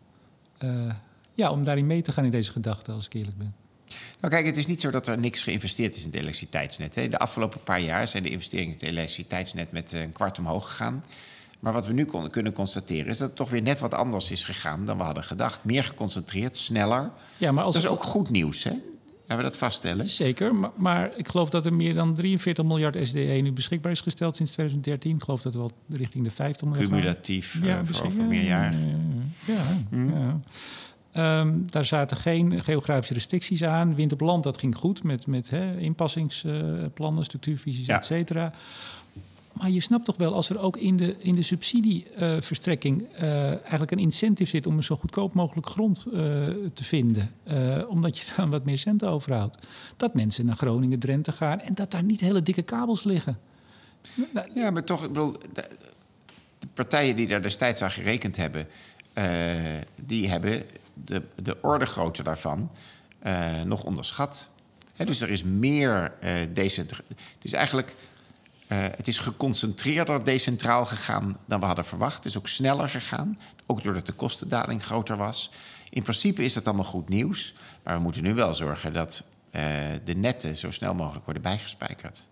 uh, 0.63 0.95
ja, 1.35 1.51
om 1.51 1.65
daarin 1.65 1.87
mee 1.87 2.03
te 2.03 2.13
gaan 2.13 2.25
in 2.25 2.31
deze 2.31 2.51
gedachte, 2.51 2.93
als 2.93 3.07
ik 3.07 3.15
eerlijk 3.15 3.39
ben. 3.39 3.55
Nou 4.21 4.33
kijk, 4.33 4.47
het 4.47 4.57
is 4.57 4.67
niet 4.67 4.81
zo 4.81 4.91
dat 4.91 5.07
er 5.07 5.19
niks 5.19 5.43
geïnvesteerd 5.43 5.95
is 5.95 6.01
in 6.01 6.07
het 6.07 6.15
elektriciteitsnet. 6.15 6.95
Hè. 6.95 7.09
De 7.09 7.19
afgelopen 7.19 7.63
paar 7.63 7.81
jaar 7.81 8.09
zijn 8.09 8.23
de 8.23 8.31
investeringen 8.31 8.73
in 8.73 8.79
het 8.79 8.89
elektriciteitsnet 8.89 9.73
met 9.73 9.93
een 9.93 10.13
kwart 10.13 10.39
omhoog 10.39 10.69
gegaan. 10.69 11.05
Maar 11.61 11.73
wat 11.73 11.87
we 11.87 11.93
nu 11.93 12.05
kon, 12.05 12.31
kunnen 12.31 12.53
constateren 12.53 13.07
is 13.07 13.19
dat 13.19 13.29
het 13.29 13.37
toch 13.37 13.51
weer 13.51 13.63
net 13.63 13.81
wat 13.81 13.95
anders 13.95 14.31
is 14.31 14.45
gegaan 14.45 14.85
dan 14.85 14.97
we 14.97 15.03
hadden 15.03 15.25
gedacht. 15.25 15.65
Meer 15.65 15.85
geconcentreerd, 15.85 16.57
sneller. 16.57 17.11
Ja, 17.37 17.53
maar 17.53 17.65
als 17.65 17.75
dat 17.75 17.85
is 17.85 17.89
ook 17.89 18.03
goed 18.03 18.31
nieuws, 18.31 18.65
hè? 18.65 18.73
Hebben 19.29 19.47
we 19.47 19.53
dat 19.53 19.61
vaststellen? 19.61 20.09
Zeker, 20.09 20.55
maar, 20.55 20.71
maar, 20.77 21.11
ik 21.17 21.29
geloof 21.29 21.51
dat 21.51 21.67
er 21.67 21.75
meer 21.75 21.95
dan 21.95 22.15
43 22.15 22.65
miljard 22.65 22.97
SDE 23.03 23.21
nu 23.21 23.53
beschikbaar 23.53 23.93
is 23.93 24.01
gesteld 24.01 24.37
sinds 24.37 24.53
2013. 24.53 25.17
Ik 25.17 25.23
geloof 25.23 25.43
dat 25.43 25.53
we 25.53 25.59
wel 25.59 25.71
richting 25.89 26.25
de 26.25 26.31
50 26.31 26.67
miljard 26.69 26.91
Cumulatief 26.91 27.57
gaan. 27.59 27.69
ja, 27.69 27.85
voor 27.85 28.07
over 28.07 28.23
meer 28.23 28.45
jaar. 28.45 28.75
Ja, 29.47 29.63
mm. 29.91 30.13
ja. 30.13 30.41
Um, 31.41 31.65
daar 31.71 31.85
zaten 31.85 32.17
geen 32.17 32.65
geografische 32.65 33.15
restricties 33.15 33.65
aan. 33.65 33.95
Wind 33.95 34.13
op 34.13 34.21
land, 34.21 34.45
dat 34.45 34.59
ging 34.59 34.77
goed 34.77 35.03
met, 35.03 35.27
met 35.27 35.51
hè, 35.51 35.79
inpassingsplannen, 35.79 37.19
uh, 37.19 37.25
structuurvisies, 37.25 37.87
ja. 37.87 37.97
et 37.97 38.05
cetera. 38.05 38.53
Maar 39.59 39.71
je 39.71 39.81
snapt 39.81 40.05
toch 40.05 40.17
wel, 40.17 40.35
als 40.35 40.51
er 40.51 40.59
ook 40.59 40.77
in 40.77 40.97
de, 40.97 41.17
in 41.19 41.35
de 41.35 41.43
subsidieverstrekking 41.43 43.03
uh, 43.03 43.49
eigenlijk 43.49 43.91
een 43.91 43.99
incentive 43.99 44.51
zit 44.51 44.67
om 44.67 44.77
een 44.77 44.83
zo 44.83 44.97
goedkoop 44.97 45.33
mogelijk 45.35 45.67
grond 45.67 46.07
uh, 46.07 46.15
te 46.75 46.85
vinden, 46.85 47.33
omdat 47.89 48.19
je 48.19 48.33
dan 48.37 48.51
wat 48.51 48.65
meer 48.65 48.79
centen 48.79 49.09
overhoudt, 49.09 49.59
dat 49.97 50.15
mensen 50.15 50.47
naar 50.47 50.57
Groningen, 50.57 50.99
Drenthe 50.99 51.33
gaan 51.33 51.61
en 51.61 51.75
dat 51.75 51.91
daar 51.91 52.03
niet 52.03 52.21
hele 52.21 52.43
dikke 52.43 52.63
kabels 52.63 53.05
liggen. 53.05 53.39
Nou, 54.33 54.49
ja, 54.55 54.71
maar 54.71 54.85
toch, 54.85 55.05
ik 55.05 55.13
bedoel, 55.13 55.37
de, 55.53 55.69
partijen 56.75 57.17
die 57.17 57.27
daar 57.27 57.43
destijds 57.43 57.83
aan 57.83 57.91
gerekend 57.91 58.37
hebben, 58.37 58.67
die 59.97 60.29
hebben 60.29 60.63
de, 61.05 61.23
de 61.43 61.57
orde 61.63 61.87
grootte 61.87 62.23
daarvan 62.23 62.71
nog 63.65 63.85
onderschat. 63.85 64.49
Dus 65.07 65.21
er 65.21 65.31
is 65.31 65.43
meer 65.43 66.13
uh, 66.25 66.31
decent. 66.53 66.91
Het 66.91 67.43
is 67.43 67.53
eigenlijk. 67.53 67.95
Uh, 68.73 68.79
het 68.81 69.09
is 69.09 69.19
geconcentreerder 69.19 70.25
decentraal 70.25 70.85
gegaan 70.85 71.37
dan 71.47 71.61
we 71.61 71.67
hadden 71.67 71.85
verwacht. 71.85 72.17
Het 72.17 72.25
is 72.25 72.39
ook 72.39 72.49
sneller 72.49 72.89
gegaan, 72.89 73.39
ook 73.67 73.83
doordat 73.83 74.07
de 74.07 74.13
kostendaling 74.13 74.85
groter 74.85 75.17
was. 75.17 75.51
In 75.91 76.03
principe 76.03 76.45
is 76.45 76.53
dat 76.53 76.67
allemaal 76.67 76.85
goed 76.85 77.09
nieuws. 77.09 77.55
Maar 77.83 77.97
we 77.97 78.03
moeten 78.03 78.23
nu 78.23 78.35
wel 78.35 78.55
zorgen 78.55 78.93
dat 78.93 79.25
uh, 79.53 79.63
de 80.05 80.15
netten 80.15 80.57
zo 80.57 80.71
snel 80.71 80.95
mogelijk 80.95 81.25
worden 81.25 81.43
bijgespijkerd. 81.43 82.27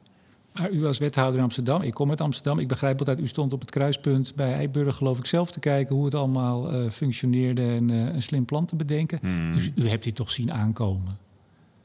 Maar 0.52 0.70
u 0.70 0.86
als 0.86 0.98
wethouder 0.98 1.36
in 1.36 1.44
Amsterdam, 1.44 1.82
ik 1.82 1.94
kom 1.94 2.10
uit 2.10 2.20
Amsterdam, 2.20 2.58
ik 2.58 2.68
begrijp 2.68 2.98
altijd, 2.98 3.20
u 3.20 3.26
stond 3.26 3.52
op 3.52 3.60
het 3.60 3.70
kruispunt 3.70 4.34
bij 4.34 4.52
Eiburg, 4.52 4.96
geloof 4.96 5.18
ik, 5.18 5.26
zelf 5.26 5.50
te 5.50 5.60
kijken 5.60 5.94
hoe 5.94 6.04
het 6.04 6.14
allemaal 6.14 6.74
uh, 6.74 6.90
functioneerde 6.90 7.62
en 7.62 7.88
een 7.88 8.22
slim 8.22 8.44
plan 8.44 8.66
te 8.66 8.76
bedenken. 8.76 9.18
Hmm. 9.22 9.52
U, 9.54 9.72
u, 9.74 9.88
hebt 9.88 10.04
dit 10.04 10.14
toch 10.14 10.30
zien 10.30 10.52
aankomen? 10.52 11.18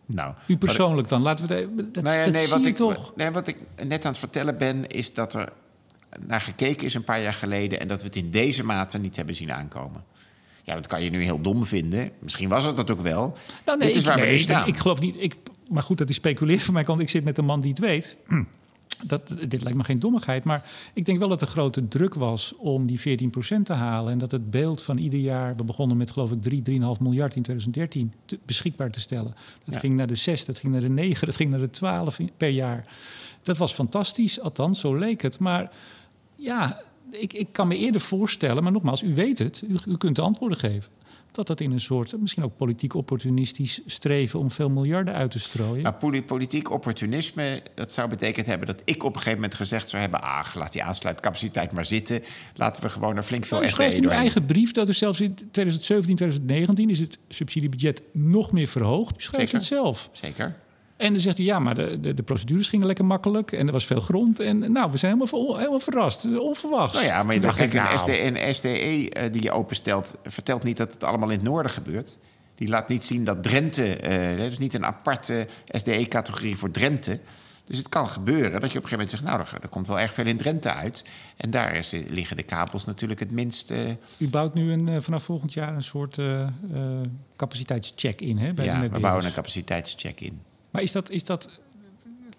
Nou, 0.05 0.33
u 0.47 0.57
persoonlijk 0.57 1.07
dan, 1.07 1.21
laten 1.21 1.47
we 1.47 1.55
de, 1.55 1.91
dat, 1.91 2.03
nou 2.03 2.17
ja, 2.17 2.23
dat 2.23 2.33
nee, 2.33 2.41
zie 2.41 2.51
wat 2.51 2.63
je 2.63 2.69
ik, 2.69 2.75
toch? 2.75 3.13
Nee, 3.15 3.31
wat 3.31 3.47
ik 3.47 3.57
net 3.83 4.05
aan 4.05 4.11
het 4.11 4.19
vertellen 4.19 4.57
ben, 4.57 4.87
is 4.87 5.13
dat 5.13 5.33
er 5.33 5.49
naar 6.19 6.41
gekeken 6.41 6.85
is 6.85 6.93
een 6.93 7.03
paar 7.03 7.21
jaar 7.21 7.33
geleden 7.33 7.79
en 7.79 7.87
dat 7.87 7.99
we 7.99 8.05
het 8.05 8.15
in 8.15 8.31
deze 8.31 8.65
mate 8.65 8.97
niet 8.97 9.15
hebben 9.15 9.35
zien 9.35 9.51
aankomen. 9.51 10.03
Ja, 10.63 10.75
dat 10.75 10.87
kan 10.87 11.03
je 11.03 11.09
nu 11.09 11.23
heel 11.23 11.41
dom 11.41 11.65
vinden. 11.65 12.11
Misschien 12.19 12.49
was 12.49 12.65
het 12.65 12.75
dat 12.75 12.91
ook 12.91 13.01
wel. 13.01 13.37
Nou, 13.65 13.77
nee, 13.77 13.87
Dit 13.87 13.97
is 13.97 14.03
waar 14.03 14.13
ik, 14.13 14.19
we 14.19 14.25
nee, 14.25 14.37
nu 14.37 14.41
staan. 14.41 14.61
Ik, 14.61 14.67
ik 14.67 14.77
geloof 14.77 14.99
niet. 14.99 15.15
Ik, 15.19 15.35
maar 15.69 15.83
goed, 15.83 15.97
dat 15.97 16.09
is 16.09 16.15
speculeren 16.15 16.61
van 16.61 16.73
mijn 16.73 16.85
kant. 16.85 17.01
Ik 17.01 17.09
zit 17.09 17.23
met 17.23 17.37
een 17.37 17.45
man 17.45 17.59
die 17.59 17.69
het 17.69 17.79
weet. 17.79 18.15
Dat, 19.03 19.27
dit 19.47 19.63
lijkt 19.63 19.77
me 19.77 19.83
geen 19.83 19.99
dommigheid, 19.99 20.43
maar 20.43 20.69
ik 20.93 21.05
denk 21.05 21.19
wel 21.19 21.27
dat 21.27 21.41
er 21.41 21.47
grote 21.47 21.87
druk 21.87 22.13
was 22.13 22.53
om 22.57 22.85
die 22.85 22.99
14% 22.99 23.63
te 23.63 23.73
halen. 23.73 24.11
En 24.11 24.17
dat 24.17 24.31
het 24.31 24.51
beeld 24.51 24.81
van 24.81 24.97
ieder 24.97 25.19
jaar, 25.19 25.55
we 25.55 25.63
begonnen 25.63 25.97
met 25.97 26.11
geloof 26.11 26.31
ik 26.31 26.41
3, 26.41 26.61
3,5 26.69 26.77
miljard 27.01 27.35
in 27.35 27.41
2013, 27.41 28.13
te, 28.25 28.39
beschikbaar 28.45 28.91
te 28.91 28.99
stellen. 28.99 29.35
Dat 29.65 29.73
ja. 29.73 29.79
ging 29.79 29.95
naar 29.95 30.07
de 30.07 30.15
6, 30.15 30.45
dat 30.45 30.59
ging 30.59 30.71
naar 30.71 30.81
de 30.81 30.89
9, 30.89 31.27
dat 31.27 31.35
ging 31.35 31.49
naar 31.49 31.59
de 31.59 31.69
12 31.69 32.17
per 32.37 32.49
jaar. 32.49 32.85
Dat 33.41 33.57
was 33.57 33.73
fantastisch, 33.73 34.39
althans, 34.39 34.79
zo 34.79 34.95
leek 34.95 35.21
het. 35.21 35.39
Maar 35.39 35.71
ja, 36.35 36.81
ik, 37.11 37.33
ik 37.33 37.47
kan 37.51 37.67
me 37.67 37.77
eerder 37.77 38.01
voorstellen, 38.01 38.63
maar 38.63 38.71
nogmaals, 38.71 39.03
u 39.03 39.15
weet 39.15 39.39
het, 39.39 39.63
u, 39.67 39.77
u 39.87 39.97
kunt 39.97 40.15
de 40.15 40.21
antwoorden 40.21 40.57
geven 40.57 40.91
dat 41.31 41.47
dat 41.47 41.59
in 41.59 41.71
een 41.71 41.81
soort, 41.81 42.21
misschien 42.21 42.43
ook 42.43 42.57
politiek 42.57 42.93
opportunistisch 42.93 43.81
streven 43.85 44.39
om 44.39 44.51
veel 44.51 44.69
miljarden 44.69 45.13
uit 45.13 45.31
te 45.31 45.39
strooien. 45.39 45.83
Nou, 45.83 46.21
politiek 46.21 46.71
opportunisme, 46.71 47.63
dat 47.75 47.93
zou 47.93 48.09
betekend 48.09 48.45
hebben 48.45 48.67
dat 48.67 48.81
ik 48.85 49.03
op 49.03 49.09
een 49.09 49.17
gegeven 49.17 49.39
moment 49.39 49.55
gezegd 49.55 49.89
zou 49.89 50.01
hebben: 50.01 50.21
ach, 50.21 50.55
laat 50.55 50.71
die 50.71 50.83
aansluitcapaciteit 50.83 51.71
maar 51.71 51.85
zitten. 51.85 52.23
Laten 52.55 52.83
we 52.83 52.89
gewoon 52.89 53.17
er 53.17 53.23
flink 53.23 53.45
veel 53.45 53.57
nou, 53.57 53.69
u 53.69 53.73
schrijft 53.73 53.97
in 53.97 54.03
uw 54.03 54.09
eigen 54.09 54.45
brief 54.45 54.71
dat 54.71 54.87
er 54.87 54.93
zelfs 54.93 55.21
in 55.21 55.35
2017, 55.35 56.15
2019 56.15 56.89
is 56.89 56.99
het 56.99 57.17
subsidiebudget 57.29 58.01
nog 58.11 58.51
meer 58.51 58.67
verhoogd. 58.67 59.17
U 59.17 59.21
schrijft 59.21 59.49
Zeker. 59.49 59.65
het 59.65 59.77
zelf. 59.77 60.09
Zeker. 60.11 60.55
En 61.01 61.13
dan 61.13 61.21
zegt 61.21 61.37
hij, 61.37 61.45
ja, 61.45 61.59
maar 61.59 61.75
de, 61.75 61.99
de, 61.99 62.13
de, 62.13 62.23
procedures 62.23 62.69
gingen 62.69 62.85
lekker 62.85 63.05
makkelijk. 63.05 63.51
En 63.51 63.67
er 63.67 63.73
was 63.73 63.85
veel 63.85 63.99
grond. 63.99 64.39
En 64.39 64.71
nou, 64.71 64.91
we 64.91 64.97
zijn 64.97 65.17
helemaal, 65.17 65.57
helemaal 65.57 65.79
verrast. 65.79 66.37
Onverwachts. 66.37 66.97
Nou 66.97 67.07
ja, 67.07 67.23
maar 67.23 67.33
je 67.33 67.39
dacht, 67.39 67.57
kijk, 67.57 67.73
een, 67.73 67.99
SDE, 67.99 68.21
een 68.21 68.55
SDE 68.55 69.29
die 69.31 69.43
je 69.43 69.51
openstelt... 69.51 70.15
vertelt 70.25 70.63
niet 70.63 70.77
dat 70.77 70.93
het 70.93 71.03
allemaal 71.03 71.29
in 71.29 71.35
het 71.35 71.43
noorden 71.43 71.71
gebeurt. 71.71 72.17
Die 72.55 72.69
laat 72.69 72.87
niet 72.87 73.03
zien 73.03 73.23
dat 73.23 73.43
Drenthe... 73.43 74.03
Uh, 74.33 74.37
dat 74.37 74.51
is 74.51 74.57
niet 74.57 74.73
een 74.73 74.85
aparte 74.85 75.47
SDE-categorie 75.67 76.57
voor 76.57 76.71
Drenthe... 76.71 77.19
Dus 77.65 77.77
het 77.77 77.89
kan 77.89 78.09
gebeuren 78.09 78.61
dat 78.61 78.71
je 78.71 78.77
op 78.77 78.83
een 78.83 78.89
gegeven 78.89 78.91
moment 78.91 79.09
zegt... 79.09 79.23
nou, 79.23 79.61
er, 79.61 79.69
komt 79.69 79.87
wel 79.87 79.99
erg 79.99 80.13
veel 80.13 80.25
in 80.25 80.37
Drenthe 80.37 80.73
uit. 80.73 81.05
En 81.37 81.51
daar 81.51 81.75
is, 81.75 81.91
liggen 82.07 82.37
de 82.37 82.43
kabels 82.43 82.85
natuurlijk 82.85 83.19
het 83.19 83.31
minst... 83.31 83.73
U 84.17 84.29
bouwt 84.29 84.53
nu 84.53 84.71
een, 84.71 84.89
eh, 84.89 85.01
vanaf 85.01 85.23
volgend 85.23 85.53
jaar 85.53 85.75
een 85.75 85.83
soort 85.83 86.17
uh, 86.17 86.47
capaciteitscheck 87.35 88.21
in, 88.21 88.37
hè? 88.37 88.53
Bij 88.53 88.65
ja, 88.65 88.89
we 88.89 88.99
bouwen 88.99 89.25
een 89.25 89.33
capaciteitscheck 89.33 90.21
in. 90.21 90.41
Maar 90.71 90.81
is 90.81 90.91
dat, 90.91 91.09
is 91.09 91.23
dat, 91.23 91.49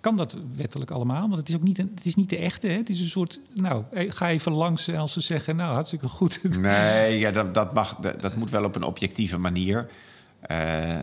kan 0.00 0.16
dat 0.16 0.36
wettelijk 0.56 0.90
allemaal? 0.90 1.20
Want 1.20 1.36
het 1.36 1.48
is 1.48 1.54
ook 1.54 1.62
niet, 1.62 1.78
een, 1.78 1.92
het 1.94 2.04
is 2.04 2.14
niet 2.14 2.30
de 2.30 2.36
echte. 2.36 2.66
Hè? 2.66 2.76
Het 2.76 2.90
is 2.90 3.00
een 3.00 3.08
soort, 3.08 3.40
nou, 3.54 3.84
ga 3.92 4.28
even 4.30 4.52
langs 4.52 4.94
als 4.94 5.12
ze 5.12 5.20
zeggen, 5.20 5.56
nou, 5.56 5.74
hartstikke 5.74 6.08
goed. 6.08 6.40
Nee, 6.58 7.18
ja, 7.18 7.30
dat, 7.30 7.54
dat, 7.54 7.74
mag, 7.74 7.96
dat, 7.96 8.36
moet 8.36 8.50
wel 8.50 8.64
op 8.64 8.76
een 8.76 8.82
objectieve 8.82 9.38
manier. 9.38 9.90
Uh, 10.50 11.00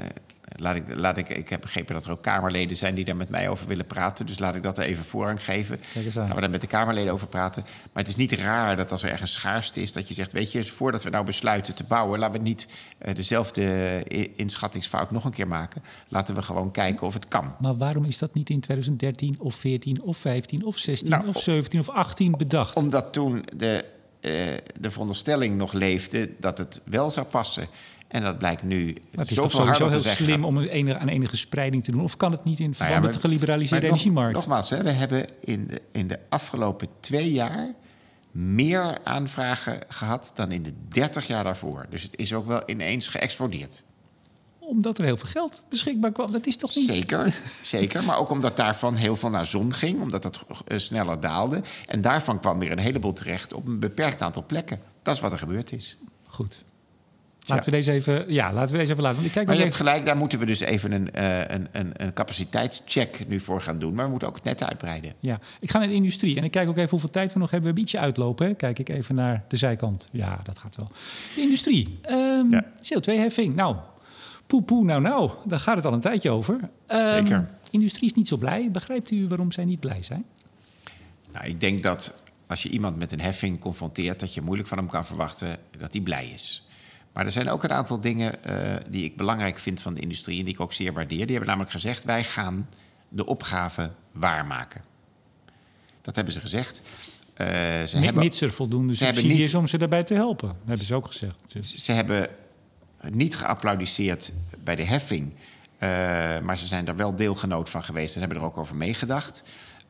laat 0.55 0.75
ik, 0.75 0.83
laat 0.95 1.17
ik, 1.17 1.29
ik 1.29 1.49
heb 1.49 1.61
begrepen 1.61 1.93
dat 1.93 2.05
er 2.05 2.11
ook 2.11 2.21
Kamerleden 2.21 2.77
zijn 2.77 2.95
die 2.95 3.05
daar 3.05 3.15
met 3.15 3.29
mij 3.29 3.49
over 3.49 3.67
willen 3.67 3.85
praten. 3.85 4.25
Dus 4.25 4.39
laat 4.39 4.55
ik 4.55 4.63
dat 4.63 4.77
er 4.77 4.83
even 4.83 5.03
voorrang 5.03 5.43
geven. 5.43 5.79
Gaan 6.11 6.35
we 6.35 6.41
daar 6.41 6.49
met 6.49 6.61
de 6.61 6.67
Kamerleden 6.67 7.13
over 7.13 7.27
praten. 7.27 7.63
Maar 7.63 8.03
het 8.03 8.07
is 8.07 8.15
niet 8.15 8.31
raar 8.31 8.75
dat 8.75 8.91
als 8.91 9.03
er 9.03 9.09
ergens 9.09 9.33
schaarste 9.33 9.81
is, 9.81 9.93
dat 9.93 10.07
je 10.07 10.13
zegt: 10.13 10.31
Weet 10.31 10.51
je, 10.51 10.63
voordat 10.63 11.03
we 11.03 11.09
nou 11.09 11.25
besluiten 11.25 11.75
te 11.75 11.83
bouwen, 11.83 12.19
laten 12.19 12.41
we 12.41 12.47
niet 12.47 12.67
uh, 13.05 13.15
dezelfde 13.15 14.03
inschattingsfout 14.35 15.11
nog 15.11 15.25
een 15.25 15.31
keer 15.31 15.47
maken. 15.47 15.83
Laten 16.07 16.35
we 16.35 16.41
gewoon 16.41 16.71
kijken 16.71 17.07
of 17.07 17.13
het 17.13 17.27
kan. 17.27 17.53
Maar 17.59 17.77
waarom 17.77 18.05
is 18.05 18.17
dat 18.17 18.33
niet 18.33 18.49
in 18.49 18.59
2013 18.59 19.35
of 19.39 19.55
14 19.55 20.01
of 20.01 20.17
15 20.17 20.65
of 20.65 20.77
16 20.77 21.09
nou, 21.09 21.27
of 21.27 21.39
17 21.41 21.79
of 21.79 21.89
18 21.89 22.31
bedacht? 22.31 22.75
Omdat 22.75 23.13
toen 23.13 23.45
de, 23.55 23.85
uh, 24.21 24.31
de 24.79 24.91
veronderstelling 24.91 25.57
nog 25.57 25.73
leefde 25.73 26.29
dat 26.39 26.57
het 26.57 26.81
wel 26.85 27.09
zou 27.09 27.25
passen. 27.25 27.67
En 28.09 28.23
dat 28.23 28.37
blijkt 28.37 28.63
nu. 28.63 28.85
Maar 28.85 29.25
het 29.25 29.29
is 29.29 29.35
toch 29.35 29.51
sowieso 29.51 29.87
heel 29.87 30.01
slim 30.01 30.45
om 30.45 30.59
enige, 30.59 30.97
aan 30.97 31.07
enige 31.07 31.37
spreiding 31.37 31.83
te 31.83 31.91
doen? 31.91 32.03
Of 32.03 32.17
kan 32.17 32.31
het 32.31 32.43
niet 32.43 32.59
in 32.59 32.73
verband 32.73 32.89
nou 32.89 33.03
met 33.03 33.13
de 33.13 33.19
geliberaliseerde 33.19 33.85
energiemarkt? 33.85 34.33
nogmaals, 34.33 34.69
hè, 34.69 34.83
we 34.83 34.89
hebben 34.89 35.25
in 35.39 35.67
de, 35.67 35.81
in 35.91 36.07
de 36.07 36.19
afgelopen 36.29 36.87
twee 36.99 37.31
jaar 37.31 37.73
meer 38.31 38.99
aanvragen 39.03 39.79
gehad 39.87 40.31
dan 40.35 40.51
in 40.51 40.63
de 40.63 40.73
30 40.87 41.27
jaar 41.27 41.43
daarvoor. 41.43 41.85
Dus 41.89 42.03
het 42.03 42.17
is 42.17 42.33
ook 42.33 42.47
wel 42.47 42.63
ineens 42.65 43.07
geëxplodeerd 43.07 43.83
omdat 44.69 44.97
er 44.97 45.03
heel 45.03 45.17
veel 45.17 45.29
geld 45.29 45.63
beschikbaar 45.69 46.11
kwam. 46.11 46.31
Dat 46.31 46.45
is 46.45 46.57
toch 46.57 46.75
niet... 46.75 46.85
Zeker, 46.85 47.39
zeker. 47.63 48.03
Maar 48.03 48.17
ook 48.17 48.29
omdat 48.29 48.57
daarvan 48.57 48.95
heel 48.95 49.15
veel 49.15 49.29
naar 49.29 49.45
zon 49.45 49.73
ging. 49.73 50.01
Omdat 50.01 50.21
dat 50.21 50.45
eh, 50.65 50.77
sneller 50.77 51.19
daalde. 51.19 51.61
En 51.85 52.01
daarvan 52.01 52.39
kwam 52.39 52.59
weer 52.59 52.71
een 52.71 52.79
heleboel 52.79 53.13
terecht 53.13 53.53
op 53.53 53.67
een 53.67 53.79
beperkt 53.79 54.21
aantal 54.21 54.43
plekken. 54.45 54.79
Dat 55.01 55.15
is 55.15 55.21
wat 55.21 55.31
er 55.31 55.37
gebeurd 55.37 55.71
is. 55.71 55.97
Goed. 56.27 56.63
Laten 57.49 57.71
we 57.71 57.77
deze 57.77 57.91
even, 57.91 58.33
ja, 58.33 58.53
laten 58.53 58.71
we 58.71 58.77
deze 58.77 58.91
even 58.91 59.03
laten. 59.03 59.23
Ik 59.23 59.31
kijk 59.31 59.47
maar 59.47 59.55
je 59.55 59.61
hebt 59.61 59.75
gelijk, 59.75 60.05
daar 60.05 60.17
moeten 60.17 60.39
we 60.39 60.45
dus 60.45 60.59
even 60.59 60.91
een, 60.91 61.09
uh, 61.15 61.39
een, 61.39 61.67
een, 61.71 61.91
een 61.93 62.13
capaciteitscheck 62.13 63.25
nu 63.27 63.39
voor 63.39 63.61
gaan 63.61 63.79
doen. 63.79 63.93
Maar 63.93 64.03
we 64.03 64.09
moeten 64.09 64.27
ook 64.27 64.35
het 64.35 64.43
net 64.43 64.63
uitbreiden. 64.63 65.13
Ja, 65.19 65.39
ik 65.59 65.71
ga 65.71 65.79
naar 65.79 65.87
de 65.87 65.93
industrie 65.93 66.37
en 66.37 66.43
ik 66.43 66.51
kijk 66.51 66.69
ook 66.69 66.77
even 66.77 66.89
hoeveel 66.89 67.09
tijd 67.09 67.33
we 67.33 67.39
nog 67.39 67.51
hebben. 67.51 67.73
We 67.73 67.77
een 67.77 67.83
beetje 67.83 67.99
uitlopen. 67.99 68.47
Hè? 68.47 68.53
Kijk 68.53 68.79
ik 68.79 68.89
even 68.89 69.15
naar 69.15 69.43
de 69.47 69.57
zijkant. 69.57 70.09
Ja, 70.11 70.39
dat 70.43 70.57
gaat 70.57 70.75
wel. 70.75 70.87
De 71.35 71.41
industrie. 71.41 71.99
Um, 72.09 72.51
ja. 72.51 72.65
CO2-heffing. 72.65 73.55
Nou, 73.55 73.75
poe 74.47 74.63
poe, 74.63 74.83
nou 74.83 75.01
nou. 75.01 75.31
Daar 75.45 75.59
gaat 75.59 75.75
het 75.75 75.85
al 75.85 75.93
een 75.93 75.99
tijdje 75.99 76.29
over. 76.29 76.69
Um, 76.87 77.07
Zeker. 77.09 77.49
Industrie 77.71 78.09
is 78.09 78.13
niet 78.13 78.27
zo 78.27 78.37
blij. 78.37 78.71
Begrijpt 78.71 79.11
u 79.11 79.27
waarom 79.27 79.51
zij 79.51 79.65
niet 79.65 79.79
blij 79.79 80.03
zijn? 80.03 80.25
Nou, 81.31 81.45
ik 81.45 81.59
denk 81.59 81.83
dat 81.83 82.23
als 82.47 82.63
je 82.63 82.69
iemand 82.69 82.97
met 82.97 83.11
een 83.11 83.21
heffing 83.21 83.59
confronteert... 83.59 84.19
dat 84.19 84.33
je 84.33 84.41
moeilijk 84.41 84.67
van 84.67 84.77
hem 84.77 84.87
kan 84.87 85.05
verwachten 85.05 85.59
dat 85.77 85.93
hij 85.93 86.01
blij 86.01 86.27
is. 86.27 86.67
Maar 87.13 87.25
er 87.25 87.31
zijn 87.31 87.49
ook 87.49 87.63
een 87.63 87.71
aantal 87.71 87.99
dingen 87.99 88.35
uh, 88.47 88.75
die 88.89 89.03
ik 89.03 89.17
belangrijk 89.17 89.59
vind 89.59 89.81
van 89.81 89.93
de 89.93 89.99
industrie 89.99 90.39
en 90.39 90.45
die 90.45 90.53
ik 90.53 90.59
ook 90.59 90.73
zeer 90.73 90.93
waardeer. 90.93 91.17
Die 91.17 91.29
hebben 91.29 91.47
namelijk 91.47 91.71
gezegd: 91.71 92.03
wij 92.03 92.23
gaan 92.23 92.69
de 93.09 93.25
opgave 93.25 93.91
waarmaken. 94.11 94.81
Dat 96.01 96.15
hebben 96.15 96.33
ze 96.33 96.39
gezegd. 96.39 96.81
Uh, 96.81 97.47
ze 97.85 97.97
hebben, 97.97 98.23
mits 98.23 98.41
er 98.41 98.51
voldoende 98.51 98.95
subsidie 98.95 99.41
is 99.41 99.55
om 99.55 99.67
ze 99.67 99.77
daarbij 99.77 100.03
te 100.03 100.13
helpen, 100.13 100.47
dat 100.47 100.57
hebben 100.65 100.85
ze 100.85 100.95
ook 100.95 101.05
gezegd. 101.05 101.35
Dus. 101.47 101.75
Ze 101.75 101.91
hebben 101.91 102.29
niet 103.09 103.35
geapplaudiceerd 103.35 104.33
bij 104.63 104.75
de 104.75 104.83
heffing, 104.83 105.33
uh, 105.33 105.79
maar 106.39 106.57
ze 106.57 106.67
zijn 106.67 106.87
er 106.87 106.95
wel 106.95 107.15
deelgenoot 107.15 107.69
van 107.69 107.83
geweest 107.83 108.13
en 108.15 108.19
hebben 108.19 108.37
er 108.37 108.43
ook 108.43 108.57
over 108.57 108.75
meegedacht. 108.75 109.43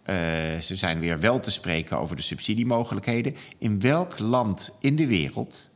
Uh, 0.05 0.15
ze 0.59 0.75
zijn 0.75 0.99
weer 0.99 1.19
wel 1.19 1.39
te 1.39 1.51
spreken 1.51 1.99
over 1.99 2.15
de 2.15 2.21
subsidiemogelijkheden. 2.21 3.35
In 3.57 3.79
welk 3.79 4.19
land 4.19 4.71
in 4.79 4.95
de 4.95 5.07
wereld 5.07 5.69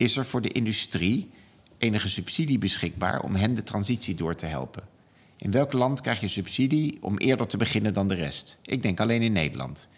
is 0.00 0.16
er 0.16 0.26
voor 0.26 0.42
de 0.42 0.48
industrie 0.48 1.30
enige 1.78 2.08
subsidie 2.08 2.58
beschikbaar 2.58 3.22
om 3.22 3.34
hen 3.34 3.54
de 3.54 3.62
transitie 3.62 4.14
door 4.14 4.34
te 4.34 4.46
helpen. 4.46 4.82
In 5.36 5.50
welk 5.50 5.72
land 5.72 6.00
krijg 6.00 6.20
je 6.20 6.28
subsidie 6.28 6.98
om 7.00 7.18
eerder 7.18 7.46
te 7.46 7.56
beginnen 7.56 7.94
dan 7.94 8.08
de 8.08 8.14
rest? 8.14 8.58
Ik 8.62 8.82
denk 8.82 9.00
alleen 9.00 9.22
in 9.22 9.32
Nederland. 9.32 9.88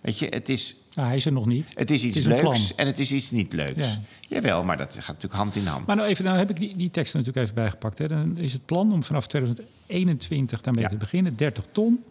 Weet 0.00 0.18
je, 0.18 0.26
het 0.26 0.48
is. 0.48 0.76
Nou, 0.94 1.08
hij 1.08 1.16
is 1.16 1.26
er 1.26 1.32
nog 1.32 1.46
niet. 1.46 1.70
Het 1.74 1.90
is 1.90 2.04
iets 2.04 2.26
leuks 2.26 2.74
en 2.74 2.86
het 2.86 2.98
is 2.98 3.12
iets 3.12 3.30
niet 3.30 3.52
leuks. 3.52 3.86
Ja. 3.86 4.00
Jawel, 4.28 4.64
maar 4.64 4.76
dat 4.76 4.94
gaat 4.94 5.06
natuurlijk 5.06 5.34
hand 5.34 5.56
in 5.56 5.66
hand. 5.66 5.86
Maar 5.86 5.96
nou 5.96 6.08
even, 6.08 6.24
nou 6.24 6.38
heb 6.38 6.50
ik 6.50 6.58
die, 6.58 6.76
die 6.76 6.90
tekst 6.90 7.14
natuurlijk 7.14 7.42
even 7.42 7.54
bijgepakt. 7.54 7.98
Hè. 7.98 8.08
Dan 8.08 8.36
is 8.36 8.52
het 8.52 8.66
plan 8.66 8.92
om 8.92 9.02
vanaf 9.02 9.26
2021 9.26 10.60
daarmee 10.60 10.86
te 10.86 10.96
beginnen, 10.96 11.36
30 11.36 11.66
ton. 11.72 12.04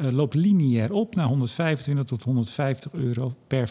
Uh, 0.00 0.12
loopt 0.12 0.34
lineair 0.34 0.92
op 0.92 1.14
naar 1.14 1.26
125 1.26 2.04
tot 2.04 2.22
150 2.22 2.92
euro 2.92 3.34
per 3.46 3.70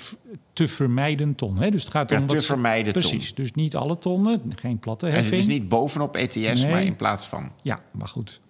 te 0.54 0.68
vermijden 0.68 1.36
ton. 1.36 1.60
Hè? 1.60 1.72
Dus 1.72 1.84
het 1.84 1.92
gaat 1.92 2.12
om 2.12 2.28
te 2.28 2.42
vermijden 2.42 2.94
Precies, 2.94 3.34
dus 3.34 3.52
niet 3.52 3.76
alle 3.76 3.98
tonnen, 3.98 4.42
geen 4.56 4.80
platte 4.80 5.06
heffing. 5.06 5.26
En 5.26 5.32
het 5.32 5.40
is 5.40 5.48
niet 5.48 5.70
bovenop 5.70 6.16
ETS, 6.16 6.66
maar 6.66 6.84
in 6.84 6.96
plaats 6.96 7.28
van. 7.28 7.52
Ja, 7.62 7.80
maar 7.92 8.08
goed. 8.08 8.42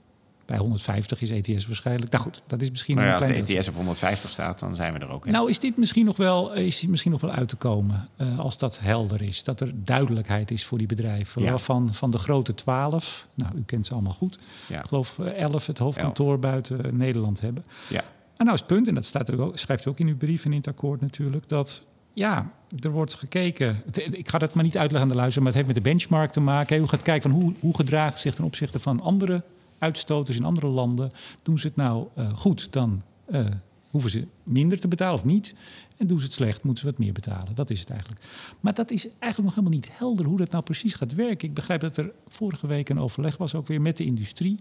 Bij 0.49 0.57
150 0.57 1.21
is 1.21 1.29
ETS 1.29 1.67
waarschijnlijk. 1.67 2.11
Nou 2.11 2.23
goed, 2.23 2.41
dat 2.47 2.61
is 2.61 2.69
misschien 2.69 2.95
maar 2.95 3.05
ja, 3.05 3.21
een 3.21 3.35
Als 3.39 3.47
de 3.47 3.57
ETS 3.57 3.67
op 3.67 3.75
150 3.75 4.29
staat, 4.29 4.59
dan 4.59 4.75
zijn 4.75 4.93
we 4.93 4.99
er 4.99 5.09
ook. 5.09 5.25
in. 5.25 5.31
Nou, 5.31 5.49
is 5.49 5.59
dit 5.59 5.77
misschien 5.77 6.05
nog 6.05 6.17
wel, 6.17 6.53
is 6.53 6.85
misschien 6.85 7.11
nog 7.11 7.21
wel 7.21 7.31
uit 7.31 7.49
te 7.49 7.55
komen 7.55 8.09
uh, 8.17 8.39
als 8.39 8.57
dat 8.57 8.79
helder 8.79 9.21
is. 9.21 9.43
Dat 9.43 9.61
er 9.61 9.71
duidelijkheid 9.75 10.51
is 10.51 10.65
voor 10.65 10.77
die 10.77 10.87
bedrijven. 10.87 11.41
Ja. 11.41 11.57
Van, 11.57 11.93
van 11.93 12.11
de 12.11 12.17
grote 12.17 12.53
12, 12.53 13.25
nou, 13.35 13.57
u 13.57 13.63
kent 13.65 13.85
ze 13.85 13.93
allemaal 13.93 14.13
goed. 14.13 14.39
Ja. 14.67 14.77
Ik 14.77 14.85
geloof 14.85 15.19
11 15.19 15.67
het 15.67 15.77
hoofdkantoor 15.77 16.31
11. 16.31 16.39
buiten 16.39 16.97
Nederland 16.97 17.41
hebben. 17.41 17.63
Ja. 17.89 18.03
En 18.37 18.45
nou 18.45 18.53
is 18.53 18.59
het 18.59 18.69
punt, 18.69 18.87
en 18.87 18.93
dat 18.93 19.05
staat 19.05 19.37
ook, 19.37 19.57
schrijft 19.57 19.85
u 19.85 19.89
ook 19.89 19.99
in 19.99 20.07
uw 20.07 20.17
brief 20.17 20.45
en 20.45 20.51
in 20.51 20.57
het 20.57 20.67
akkoord 20.67 21.01
natuurlijk, 21.01 21.49
dat 21.49 21.83
ja, 22.13 22.51
er 22.79 22.91
wordt 22.91 23.13
gekeken. 23.13 23.83
Ik 24.09 24.29
ga 24.29 24.37
dat 24.37 24.53
maar 24.53 24.63
niet 24.63 24.77
uitleggen 24.77 25.01
aan 25.01 25.15
de 25.15 25.19
luisteraar, 25.19 25.43
maar 25.43 25.53
het 25.53 25.65
heeft 25.65 25.75
met 25.75 25.83
de 25.83 25.89
benchmark 25.89 26.31
te 26.31 26.39
maken. 26.39 26.79
Hoe 26.79 26.87
gaat 26.87 27.01
kijken 27.01 27.31
van 27.31 27.39
hoe, 27.39 27.53
hoe 27.59 27.75
gedraagt 27.75 28.19
zich 28.19 28.35
ten 28.35 28.43
opzichte 28.43 28.79
van 28.79 29.01
andere 29.01 29.43
uitstoters 29.79 30.37
in 30.37 30.43
andere 30.43 30.67
landen. 30.67 31.11
Doen 31.43 31.59
ze 31.59 31.67
het 31.67 31.75
nou 31.75 32.07
uh, 32.17 32.33
goed, 32.33 32.71
dan 32.71 33.01
uh, 33.29 33.45
hoeven 33.89 34.11
ze 34.11 34.27
minder 34.43 34.79
te 34.79 34.87
betalen 34.87 35.19
of 35.19 35.25
niet. 35.25 35.55
En 35.97 36.07
doen 36.07 36.19
ze 36.19 36.25
het 36.25 36.33
slecht, 36.33 36.63
moeten 36.63 36.83
ze 36.83 36.89
wat 36.89 36.99
meer 36.99 37.13
betalen. 37.13 37.55
Dat 37.55 37.69
is 37.69 37.79
het 37.79 37.89
eigenlijk. 37.89 38.21
Maar 38.59 38.73
dat 38.73 38.91
is 38.91 39.07
eigenlijk 39.07 39.43
nog 39.43 39.49
helemaal 39.49 39.79
niet 39.79 39.97
helder 39.97 40.25
hoe 40.25 40.37
dat 40.37 40.51
nou 40.51 40.63
precies 40.63 40.93
gaat 40.93 41.13
werken. 41.13 41.47
Ik 41.47 41.53
begrijp 41.53 41.81
dat 41.81 41.97
er 41.97 42.11
vorige 42.27 42.67
week 42.67 42.89
een 42.89 42.99
overleg 42.99 43.37
was, 43.37 43.55
ook 43.55 43.67
weer 43.67 43.81
met 43.81 43.97
de 43.97 44.05
industrie. 44.05 44.59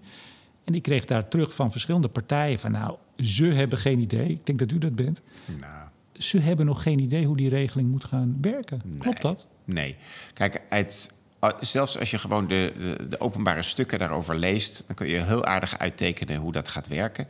En 0.64 0.74
ik 0.74 0.82
kreeg 0.82 1.04
daar 1.04 1.28
terug 1.28 1.54
van 1.54 1.70
verschillende 1.70 2.08
partijen 2.08 2.58
van 2.58 2.72
nou, 2.72 2.96
ze 3.16 3.44
hebben 3.44 3.78
geen 3.78 3.98
idee. 3.98 4.28
Ik 4.28 4.46
denk 4.46 4.58
dat 4.58 4.72
u 4.72 4.78
dat 4.78 4.94
bent. 4.94 5.22
Nou. 5.60 5.88
Ze 6.12 6.38
hebben 6.38 6.66
nog 6.66 6.82
geen 6.82 6.98
idee 6.98 7.26
hoe 7.26 7.36
die 7.36 7.48
regeling 7.48 7.90
moet 7.90 8.04
gaan 8.04 8.38
werken. 8.40 8.80
Nee, 8.84 8.98
Klopt 8.98 9.22
dat? 9.22 9.46
Nee. 9.64 9.96
Kijk, 10.32 10.64
het, 10.68 11.14
zelfs 11.60 11.98
als 11.98 12.10
je 12.10 12.18
gewoon 12.18 12.46
de, 12.46 12.72
de, 12.78 13.08
de, 13.08 13.20
openbare 13.20 13.62
stukken 13.62 13.98
daarover 13.98 14.36
leest, 14.36 14.84
dan 14.86 14.96
kun 14.96 15.08
je 15.08 15.22
heel 15.22 15.44
aardig 15.44 15.78
uittekenen 15.78 16.36
hoe 16.36 16.52
dat 16.52 16.68
gaat 16.68 16.88
werken. 16.88 17.28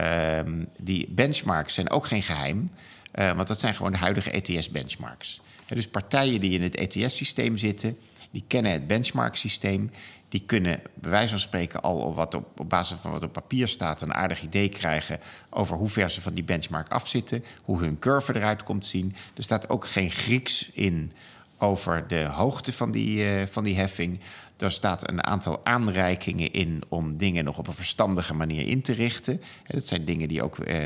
Um, 0.00 0.68
die 0.78 1.08
benchmarks 1.10 1.74
zijn 1.74 1.90
ook 1.90 2.06
geen 2.06 2.22
geheim, 2.22 2.70
uh, 3.14 3.32
want 3.32 3.48
dat 3.48 3.60
zijn 3.60 3.74
gewoon 3.74 3.92
de 3.92 3.98
huidige 3.98 4.30
ETS-benchmarks. 4.30 5.40
Dus 5.66 5.88
partijen 5.88 6.40
die 6.40 6.52
in 6.52 6.62
het 6.62 6.74
ETS-systeem 6.74 7.56
zitten, 7.56 7.98
die 8.34 8.44
kennen 8.46 8.72
het 8.72 8.86
benchmark-systeem. 8.86 9.90
Die 10.28 10.42
kunnen 10.46 10.80
bij 10.94 11.10
wijze 11.10 11.30
van 11.30 11.40
spreken 11.40 11.82
al 11.82 12.14
wat 12.14 12.34
op, 12.34 12.60
op 12.60 12.68
basis 12.68 12.98
van 12.98 13.10
wat 13.10 13.22
op 13.22 13.32
papier 13.32 13.68
staat... 13.68 14.02
een 14.02 14.14
aardig 14.14 14.42
idee 14.42 14.68
krijgen 14.68 15.20
over 15.50 15.76
hoe 15.76 15.88
ver 15.88 16.10
ze 16.10 16.20
van 16.20 16.34
die 16.34 16.44
benchmark 16.44 16.88
afzitten... 16.88 17.44
hoe 17.62 17.78
hun 17.78 17.98
curve 17.98 18.36
eruit 18.36 18.62
komt 18.62 18.86
zien. 18.86 19.14
Er 19.36 19.42
staat 19.42 19.68
ook 19.68 19.86
geen 19.86 20.10
Grieks 20.10 20.70
in 20.72 21.12
over 21.58 22.08
de 22.08 22.24
hoogte 22.24 22.72
van 22.72 22.90
die, 22.90 23.24
uh, 23.24 23.46
van 23.46 23.64
die 23.64 23.76
heffing. 23.76 24.20
Er 24.56 24.70
staat 24.70 25.08
een 25.08 25.24
aantal 25.24 25.64
aanreikingen 25.64 26.52
in 26.52 26.82
om 26.88 27.16
dingen 27.16 27.44
nog 27.44 27.58
op 27.58 27.66
een 27.66 27.74
verstandige 27.74 28.34
manier 28.34 28.66
in 28.66 28.82
te 28.82 28.92
richten. 28.92 29.40
Dat 29.66 29.86
zijn 29.86 30.04
dingen 30.04 30.28
die 30.28 30.42
ook 30.42 30.58
uh, 30.58 30.76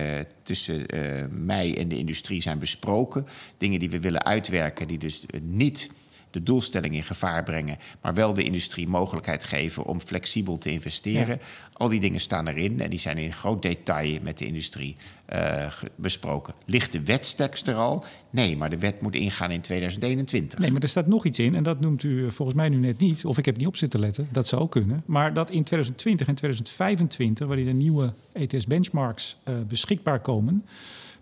tussen 0.42 0.96
uh, 0.96 1.24
mij 1.30 1.78
en 1.78 1.88
de 1.88 1.98
industrie 1.98 2.42
zijn 2.42 2.58
besproken. 2.58 3.26
Dingen 3.58 3.78
die 3.78 3.90
we 3.90 4.00
willen 4.00 4.24
uitwerken, 4.24 4.88
die 4.88 4.98
dus 4.98 5.26
niet 5.42 5.90
de 6.30 6.42
doelstelling 6.42 6.94
in 6.94 7.02
gevaar 7.02 7.42
brengen, 7.42 7.78
maar 8.02 8.14
wel 8.14 8.34
de 8.34 8.42
industrie 8.42 8.88
mogelijkheid 8.88 9.44
geven 9.44 9.84
om 9.84 10.00
flexibel 10.00 10.58
te 10.58 10.70
investeren. 10.70 11.40
Al 11.72 11.88
die 11.88 12.00
dingen 12.00 12.20
staan 12.20 12.48
erin 12.48 12.80
en 12.80 12.90
die 12.90 12.98
zijn 12.98 13.18
in 13.18 13.32
groot 13.32 13.62
detail 13.62 14.18
met 14.22 14.38
de 14.38 14.46
industrie 14.46 14.96
uh, 15.34 15.72
besproken. 15.96 16.54
Ligt 16.64 16.92
de 16.92 17.02
wetstekst 17.02 17.68
er 17.68 17.74
al? 17.74 18.04
Nee, 18.30 18.56
maar 18.56 18.70
de 18.70 18.78
wet 18.78 19.00
moet 19.00 19.14
ingaan 19.14 19.50
in 19.50 19.60
2021. 19.60 20.58
Nee, 20.58 20.70
maar 20.70 20.82
er 20.82 20.88
staat 20.88 21.06
nog 21.06 21.24
iets 21.24 21.38
in 21.38 21.54
en 21.54 21.62
dat 21.62 21.80
noemt 21.80 22.02
u 22.02 22.24
eh, 22.24 22.30
volgens 22.30 22.56
mij 22.56 22.68
nu 22.68 22.76
net 22.76 22.98
niet, 22.98 23.24
of 23.24 23.38
ik 23.38 23.44
heb 23.44 23.56
niet 23.56 23.66
op 23.66 23.76
zitten 23.76 24.00
letten, 24.00 24.28
dat 24.32 24.46
zou 24.46 24.68
kunnen. 24.68 25.02
Maar 25.06 25.32
dat 25.32 25.50
in 25.50 25.64
2020 25.64 26.26
en 26.26 26.34
2025, 26.34 27.46
waarin 27.46 27.66
de 27.66 27.72
nieuwe 27.72 28.12
ETS-benchmarks 28.32 29.36
uh, 29.48 29.54
beschikbaar 29.68 30.20
komen, 30.20 30.64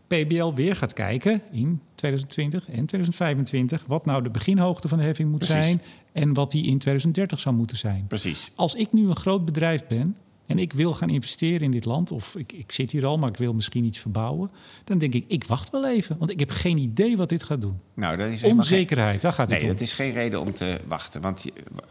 PBL 0.07 0.53
weer 0.55 0.77
gaat 0.77 0.93
kijken 0.93 1.43
in 1.53 1.81
2020 1.95 2.61
en 2.69 2.87
2025 2.87 3.85
wat 3.87 4.07
nou 4.07 4.23
de 4.23 4.31
beginhoogte 4.31 4.89
van 4.89 4.99
de 4.99 5.05
heffing 5.05 5.31
moet 5.31 5.45
zijn 5.45 5.81
en 6.13 6.35
wat 6.35 6.51
die 6.51 6.67
in 6.67 6.79
2030 6.79 7.41
zou 7.41 7.55
moeten 7.55 7.77
zijn. 7.77 8.05
Precies. 8.07 8.51
Als 8.55 8.75
ik 8.75 8.93
nu 8.93 9.09
een 9.09 9.17
groot 9.17 9.45
bedrijf 9.45 9.87
ben 9.87 10.17
en 10.47 10.59
ik 10.59 10.73
wil 10.73 10.95
gaan 10.95 11.09
investeren 11.09 11.61
in 11.61 11.71
dit 11.71 11.85
land, 11.85 12.13
of 12.13 12.37
ik, 12.37 12.53
ik 12.53 12.73
zit 12.73 12.91
hier 12.91 13.07
al, 13.07 13.19
maar 13.19 13.29
ik 13.29 13.37
wil 13.37 13.53
misschien 13.53 13.85
iets 13.85 13.99
verbouwen, 13.99 14.51
dan 14.85 14.99
denk 14.99 15.15
ik, 15.15 15.25
ik 15.29 15.45
wacht 15.45 15.71
wel 15.71 15.89
even, 15.89 16.19
want 16.19 16.31
ik 16.31 16.39
heb 16.39 16.51
geen 16.51 16.79
idee 16.79 17.17
wat 17.17 17.29
dit 17.29 17.43
gaat 17.43 17.61
doen. 17.61 17.81
Nou, 17.95 18.17
dat 18.17 18.29
is 18.29 18.45
Onzekerheid, 18.45 19.11
geen... 19.11 19.21
daar 19.21 19.33
gaat 19.33 19.51
het 19.51 19.59
nee, 19.59 19.59
om. 19.61 19.67
Nee, 19.67 19.75
dat 19.75 19.87
is 19.87 19.93
geen 19.93 20.13
reden 20.13 20.41
om 20.41 20.53
te 20.53 20.81
wachten. 20.87 21.21
Want 21.21 21.47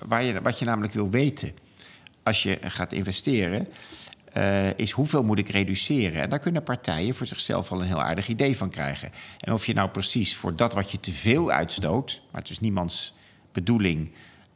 waar 0.06 0.24
je, 0.24 0.42
wat 0.42 0.60
je 0.60 0.66
namelijk 0.66 0.94
wil 0.94 1.10
weten 1.10 1.52
als 2.24 2.44
je 2.44 2.58
gaat 2.62 2.94
investeren, 2.94 3.68
uh, 4.38 4.78
is 4.78 4.92
hoeveel 4.92 5.24
moet 5.24 5.38
ik 5.38 5.50
reduceren? 5.50 6.22
En 6.22 6.30
daar 6.30 6.40
kunnen 6.40 6.64
partijen 6.64 7.16
voor 7.16 7.26
zichzelf 7.26 7.72
al 7.72 7.82
een 7.82 7.88
heel 7.88 8.02
aardig 8.02 8.28
idee 8.28 8.58
van 8.58 8.70
krijgen. 8.70 9.12
En 9.40 9.54
of 9.54 9.66
je 9.66 9.74
nou 9.74 9.90
precies 9.90 10.36
voor 10.36 10.56
dat 10.56 10.74
wat 10.74 10.92
je 10.92 11.00
te 11.00 11.12
veel 11.12 11.52
uitstoot, 11.52 12.22
maar 12.32 12.42
het 12.42 12.50
is 12.50 12.60
niemands 12.60 13.14
bedoeling 13.52 14.12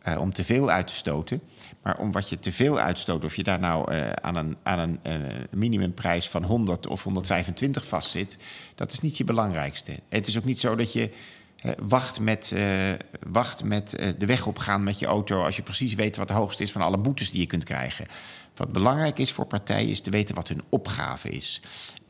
uh, 0.08 0.20
om 0.20 0.34
te 0.34 0.44
veel 0.44 0.70
uit 0.70 0.88
te 0.88 0.94
stoten, 0.94 1.42
maar 1.82 1.98
om 1.98 2.12
wat 2.12 2.30
je 2.30 2.40
te 2.40 2.52
veel 2.52 2.80
uitstoot, 2.80 3.26
of 3.26 3.36
je 3.36 3.44
daar 3.44 3.60
nou 3.60 3.94
uh, 3.94 4.10
aan 4.12 4.36
een, 4.36 4.58
aan 4.64 4.80
een 4.80 5.00
minimumprijs 5.52 6.30
van 6.30 6.44
100 6.44 6.88
of 6.88 7.04
125 7.04 7.86
vastzit, 7.86 8.38
dat 8.76 8.92
is 8.92 9.00
niet 9.00 9.18
je 9.18 9.24
belangrijkste. 9.24 10.00
Het 10.10 10.28
is 10.28 10.38
ook 10.38 10.46
niet 10.46 10.60
zo 10.60 10.76
dat 10.76 10.94
je 10.94 11.12
wacht 11.80 12.20
met, 12.20 12.56
wacht 13.28 13.64
met 13.64 14.14
de 14.18 14.26
weg 14.26 14.48
opgaan 14.48 14.84
met 14.84 15.00
je 15.00 15.06
auto 15.06 15.44
als 15.44 15.56
je 15.56 15.62
precies 15.62 15.94
weet 15.94 16.18
wat 16.18 16.28
de 16.28 16.34
hoogste 16.34 16.64
is 16.64 16.72
van 16.72 16.82
alle 16.82 16.98
boetes 16.98 17.32
die 17.32 17.40
je 17.40 17.48
kunt 17.48 17.64
krijgen. 17.64 18.06
Wat 18.60 18.72
belangrijk 18.72 19.20
is 19.20 19.32
voor 19.32 19.46
partijen 19.46 19.90
is 19.90 20.02
te 20.02 20.12
weten 20.12 20.36
wat 20.36 20.48
hun 20.48 20.62
opgave 20.70 21.30
is. 21.30 21.62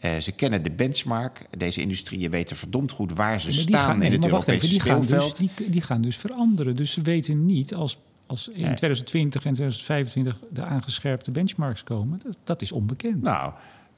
Uh, 0.01 0.17
ze 0.17 0.31
kennen 0.31 0.63
de 0.63 0.71
benchmark. 0.71 1.47
Deze 1.57 1.81
industrieën 1.81 2.31
weten 2.31 2.57
verdomd 2.57 2.91
goed 2.91 3.13
waar 3.13 3.41
ze 3.41 3.51
staan 3.51 3.85
gaan, 3.85 3.97
nee, 3.97 4.07
in 4.07 4.13
het 4.13 4.23
Europese 4.25 4.51
even, 4.51 4.69
die 4.69 4.79
speelveld. 4.79 5.21
Gaan 5.21 5.45
dus, 5.45 5.55
die, 5.55 5.69
die, 5.69 5.81
gaan 5.81 6.01
dus 6.01 6.17
veranderen. 6.17 6.75
Dus 6.75 6.91
ze 6.91 7.01
weten 7.01 7.45
niet 7.45 7.73
als, 7.73 7.99
als 8.25 8.47
in 8.47 8.75
2020 8.75 9.45
en 9.45 9.53
2025 9.53 10.37
de 10.49 10.63
aangescherpte 10.63 11.31
benchmarks 11.31 11.83
komen. 11.83 12.21
Dat, 12.23 12.37
dat 12.43 12.61
is 12.61 12.71
onbekend. 12.71 13.21
Nou, 13.21 13.53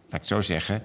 laat 0.09 0.21
ik 0.21 0.27
zo 0.27 0.41
zeggen. 0.41 0.83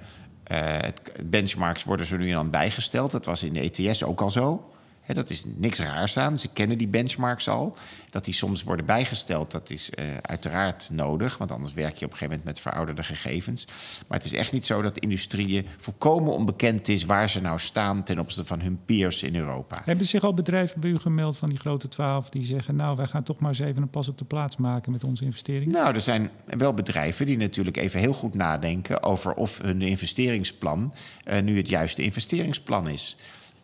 Uh, 0.52 0.78
benchmarks 1.24 1.84
worden 1.84 2.06
zo 2.06 2.16
nu 2.16 2.28
en 2.28 2.34
dan 2.34 2.50
bijgesteld. 2.50 3.10
Dat 3.10 3.24
was 3.24 3.42
in 3.42 3.52
de 3.52 3.70
ETS 3.70 4.04
ook 4.04 4.20
al 4.20 4.30
zo 4.30 4.70
dat 5.14 5.30
is 5.30 5.44
niks 5.56 5.78
raars 5.78 6.16
aan. 6.16 6.38
Ze 6.38 6.48
kennen 6.48 6.78
die 6.78 6.88
benchmarks 6.88 7.48
al. 7.48 7.76
Dat 8.10 8.24
die 8.24 8.34
soms 8.34 8.62
worden 8.62 8.86
bijgesteld, 8.86 9.50
dat 9.50 9.70
is 9.70 9.90
uh, 9.90 10.04
uiteraard 10.22 10.88
nodig. 10.92 11.38
Want 11.38 11.52
anders 11.52 11.72
werk 11.72 11.96
je 11.96 12.04
op 12.04 12.12
een 12.12 12.18
gegeven 12.18 12.26
moment 12.26 12.44
met 12.44 12.60
verouderde 12.60 13.02
gegevens. 13.02 13.64
Maar 14.06 14.18
het 14.18 14.26
is 14.26 14.32
echt 14.32 14.52
niet 14.52 14.66
zo 14.66 14.82
dat 14.82 14.98
industrieën 14.98 15.66
volkomen 15.76 16.32
onbekend 16.32 16.88
is 16.88 17.04
waar 17.04 17.30
ze 17.30 17.40
nou 17.40 17.58
staan 17.58 18.02
ten 18.02 18.18
opzichte 18.18 18.44
van 18.44 18.60
hun 18.60 18.78
peers 18.84 19.22
in 19.22 19.36
Europa. 19.36 19.82
Hebben 19.84 20.06
zich 20.06 20.22
al 20.22 20.34
bedrijven 20.34 20.80
bij 20.80 20.90
u 20.90 20.98
gemeld 20.98 21.36
van 21.36 21.48
die 21.48 21.58
grote 21.58 21.88
twaalf 21.88 22.28
die 22.28 22.44
zeggen: 22.44 22.76
Nou, 22.76 22.96
wij 22.96 23.06
gaan 23.06 23.22
toch 23.22 23.38
maar 23.38 23.50
eens 23.50 23.58
even 23.58 23.82
een 23.82 23.90
pas 23.90 24.08
op 24.08 24.18
de 24.18 24.24
plaats 24.24 24.56
maken 24.56 24.92
met 24.92 25.04
onze 25.04 25.24
investeringen? 25.24 25.70
Nou, 25.70 25.94
er 25.94 26.00
zijn 26.00 26.30
wel 26.46 26.74
bedrijven 26.74 27.26
die 27.26 27.36
natuurlijk 27.36 27.76
even 27.76 28.00
heel 28.00 28.12
goed 28.12 28.34
nadenken 28.34 29.02
over 29.02 29.34
of 29.34 29.58
hun 29.58 29.82
investeringsplan 29.82 30.94
uh, 31.24 31.42
nu 31.42 31.56
het 31.56 31.68
juiste 31.68 32.02
investeringsplan 32.02 32.88
is. 32.88 33.16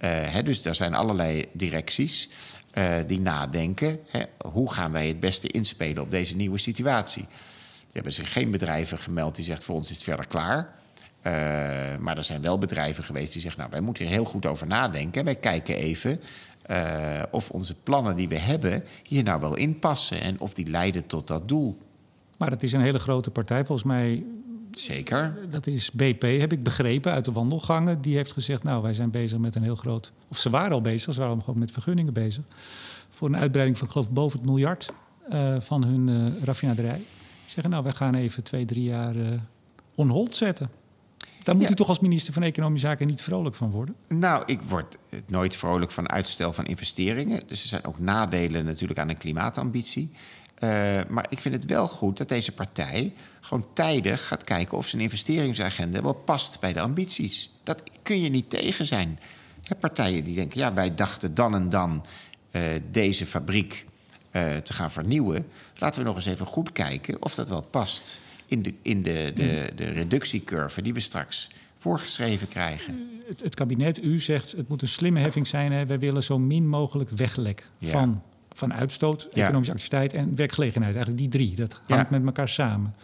Uh, 0.05 0.45
dus 0.45 0.65
er 0.65 0.75
zijn 0.75 0.95
allerlei 0.95 1.49
directies 1.53 2.29
uh, 2.75 2.95
die 3.07 3.21
nadenken: 3.21 3.99
hè, 4.07 4.23
hoe 4.51 4.73
gaan 4.73 4.93
wij 4.93 5.09
het 5.09 5.21
beste 5.21 5.49
inspelen 5.49 6.03
op 6.03 6.11
deze 6.11 6.37
nieuwe 6.37 6.59
situatie? 6.59 7.23
Er 7.23 7.93
hebben 7.93 8.13
zich 8.13 8.33
geen 8.33 8.51
bedrijven 8.51 8.99
gemeld 8.99 9.37
die 9.37 9.45
zegt: 9.45 9.65
voor 9.65 9.75
ons 9.75 9.91
is 9.91 9.97
het 9.97 10.05
verder 10.05 10.27
klaar. 10.27 10.59
Uh, 10.59 11.33
maar 11.99 12.17
er 12.17 12.23
zijn 12.23 12.43
wel 12.43 12.59
bedrijven 12.59 13.05
geweest 13.05 13.33
die 13.33 13.43
zeggen: 13.43 13.61
Nou, 13.61 13.73
wij 13.73 13.81
moeten 13.81 14.05
hier 14.05 14.13
heel 14.13 14.25
goed 14.25 14.47
over 14.47 14.67
nadenken. 14.67 15.25
Wij 15.25 15.35
kijken 15.35 15.77
even 15.77 16.21
of 17.31 17.51
onze 17.51 17.75
plannen 17.75 18.17
die 18.17 18.29
we 18.29 18.39
hebben 18.39 18.85
hier 19.03 19.23
nou 19.23 19.41
wel 19.41 19.55
in 19.55 19.79
passen 19.79 20.21
en 20.21 20.41
of 20.41 20.55
die 20.55 20.71
leiden 20.71 21.07
tot 21.07 21.27
dat 21.27 21.49
doel. 21.49 21.79
Maar 22.39 22.51
het 22.51 22.63
is 22.63 22.73
een 22.73 22.81
hele 22.81 22.99
grote 22.99 23.31
partij. 23.31 23.65
Volgens 23.65 23.89
mij 23.89 24.25
Zeker. 24.79 25.39
Dat 25.51 25.67
is 25.67 25.91
BP, 25.91 26.23
heb 26.23 26.53
ik 26.53 26.63
begrepen 26.63 27.13
uit 27.13 27.25
de 27.25 27.33
wandelgangen. 27.33 28.01
Die 28.01 28.17
heeft 28.17 28.33
gezegd, 28.33 28.63
nou, 28.63 28.83
wij 28.83 28.95
zijn 28.95 29.11
bezig 29.11 29.39
met 29.39 29.55
een 29.55 29.63
heel 29.63 29.77
groot... 29.77 30.11
Of 30.29 30.39
ze 30.39 30.51
waren 30.51 30.73
al 30.73 30.81
bezig, 30.81 31.15
ze 31.15 31.21
waren 31.21 31.43
gewoon 31.43 31.59
met 31.59 31.71
vergunningen 31.71 32.13
bezig... 32.13 32.45
voor 33.11 33.29
een 33.29 33.37
uitbreiding 33.37 33.79
van, 33.79 33.91
geloof 33.91 34.07
ik, 34.07 34.13
boven 34.13 34.39
het 34.39 34.49
miljard 34.49 34.93
uh, 35.33 35.61
van 35.61 35.85
hun 35.85 36.09
uh, 36.09 36.43
raffinaderij. 36.45 36.97
Die 36.97 37.07
zeggen, 37.47 37.71
nou, 37.71 37.85
wij 37.85 37.93
gaan 37.93 38.15
even 38.15 38.43
twee, 38.43 38.65
drie 38.65 38.85
jaar 38.85 39.17
uh, 39.17 39.29
on 39.95 40.09
hold 40.09 40.35
zetten. 40.35 40.71
Daar 41.43 41.55
moet 41.55 41.65
ja. 41.65 41.71
u 41.71 41.75
toch 41.75 41.89
als 41.89 42.01
minister 42.01 42.33
van 42.33 42.43
Economische 42.43 42.87
Zaken 42.87 43.07
niet 43.07 43.23
vrolijk 43.23 43.55
van 43.55 43.71
worden? 43.71 43.95
Nou, 44.09 44.43
ik 44.47 44.63
word 44.63 44.99
nooit 45.27 45.57
vrolijk 45.57 45.91
van 45.91 46.09
uitstel 46.09 46.53
van 46.53 46.65
investeringen. 46.65 47.43
Dus 47.47 47.63
er 47.63 47.69
zijn 47.69 47.85
ook 47.85 47.99
nadelen 47.99 48.65
natuurlijk 48.65 49.01
aan 49.01 49.09
een 49.09 49.19
klimaatambitie. 49.19 50.11
Uh, 50.65 51.01
maar 51.09 51.27
ik 51.29 51.39
vind 51.39 51.55
het 51.55 51.65
wel 51.65 51.89
goed 51.89 52.17
dat 52.17 52.29
deze 52.29 52.53
partij 52.53 53.13
gewoon 53.41 53.67
tijdig 53.73 54.27
gaat 54.27 54.45
kijken 54.45 54.77
of 54.79 54.89
zijn 54.89 55.03
investeringsagenda 55.03 56.03
wel 56.03 56.13
past 56.13 56.61
bij 56.61 56.73
de 56.73 56.81
ambities. 56.81 57.51
Dat 57.63 57.83
kun 58.03 58.21
je 58.21 58.29
niet 58.29 58.51
tegen 58.51 58.87
zijn. 58.87 59.19
Je 59.63 59.75
partijen 59.75 60.25
die 60.25 60.35
denken, 60.35 60.61
ja, 60.61 60.73
wij 60.73 60.95
dachten 60.95 61.35
dan 61.35 61.55
en 61.55 61.69
dan 61.69 62.05
uh, 62.53 62.63
deze 62.91 63.27
fabriek 63.27 63.87
uh, 64.33 64.57
te 64.57 64.73
gaan 64.73 64.91
vernieuwen. 64.91 65.47
Laten 65.77 66.01
we 66.01 66.07
nog 66.07 66.17
eens 66.17 66.27
even 66.27 66.47
goed 66.47 66.73
kijken 66.73 67.23
of 67.23 67.35
dat 67.35 67.49
wel 67.49 67.63
past 67.63 68.21
in 68.47 68.63
de, 68.63 68.75
in 68.83 69.03
de, 69.03 69.33
de, 69.35 69.73
de 69.77 69.85
reductiecurve 69.85 70.83
die 70.83 70.95
we 70.95 71.01
straks 71.01 71.51
voorgeschreven 71.77 72.49
krijgen. 72.49 73.11
Het, 73.29 73.43
het, 73.43 73.55
kabinet, 73.55 74.03
u 74.05 74.19
zegt, 74.19 74.53
het 74.53 74.69
moet 74.69 74.83
een 74.83 74.89
slimme 74.89 75.21
heffing 75.21 75.47
zijn. 75.47 75.73
Hè? 75.73 75.87
Wij 75.87 75.99
willen 75.99 76.23
zo 76.23 76.39
min 76.39 76.69
mogelijk 76.69 77.11
weglek 77.11 77.69
ja. 77.79 77.91
van 77.91 78.23
van 78.69 78.75
uitstoot, 78.75 79.29
economische 79.33 79.73
activiteit 79.73 80.13
en 80.13 80.37
werkgelegenheid. 80.37 80.95
Eigenlijk 80.95 81.23
die 81.23 81.41
drie, 81.41 81.57
dat 81.57 81.81
hangt 81.87 82.11
met 82.11 82.25
elkaar 82.25 82.49
samen. 82.49 82.95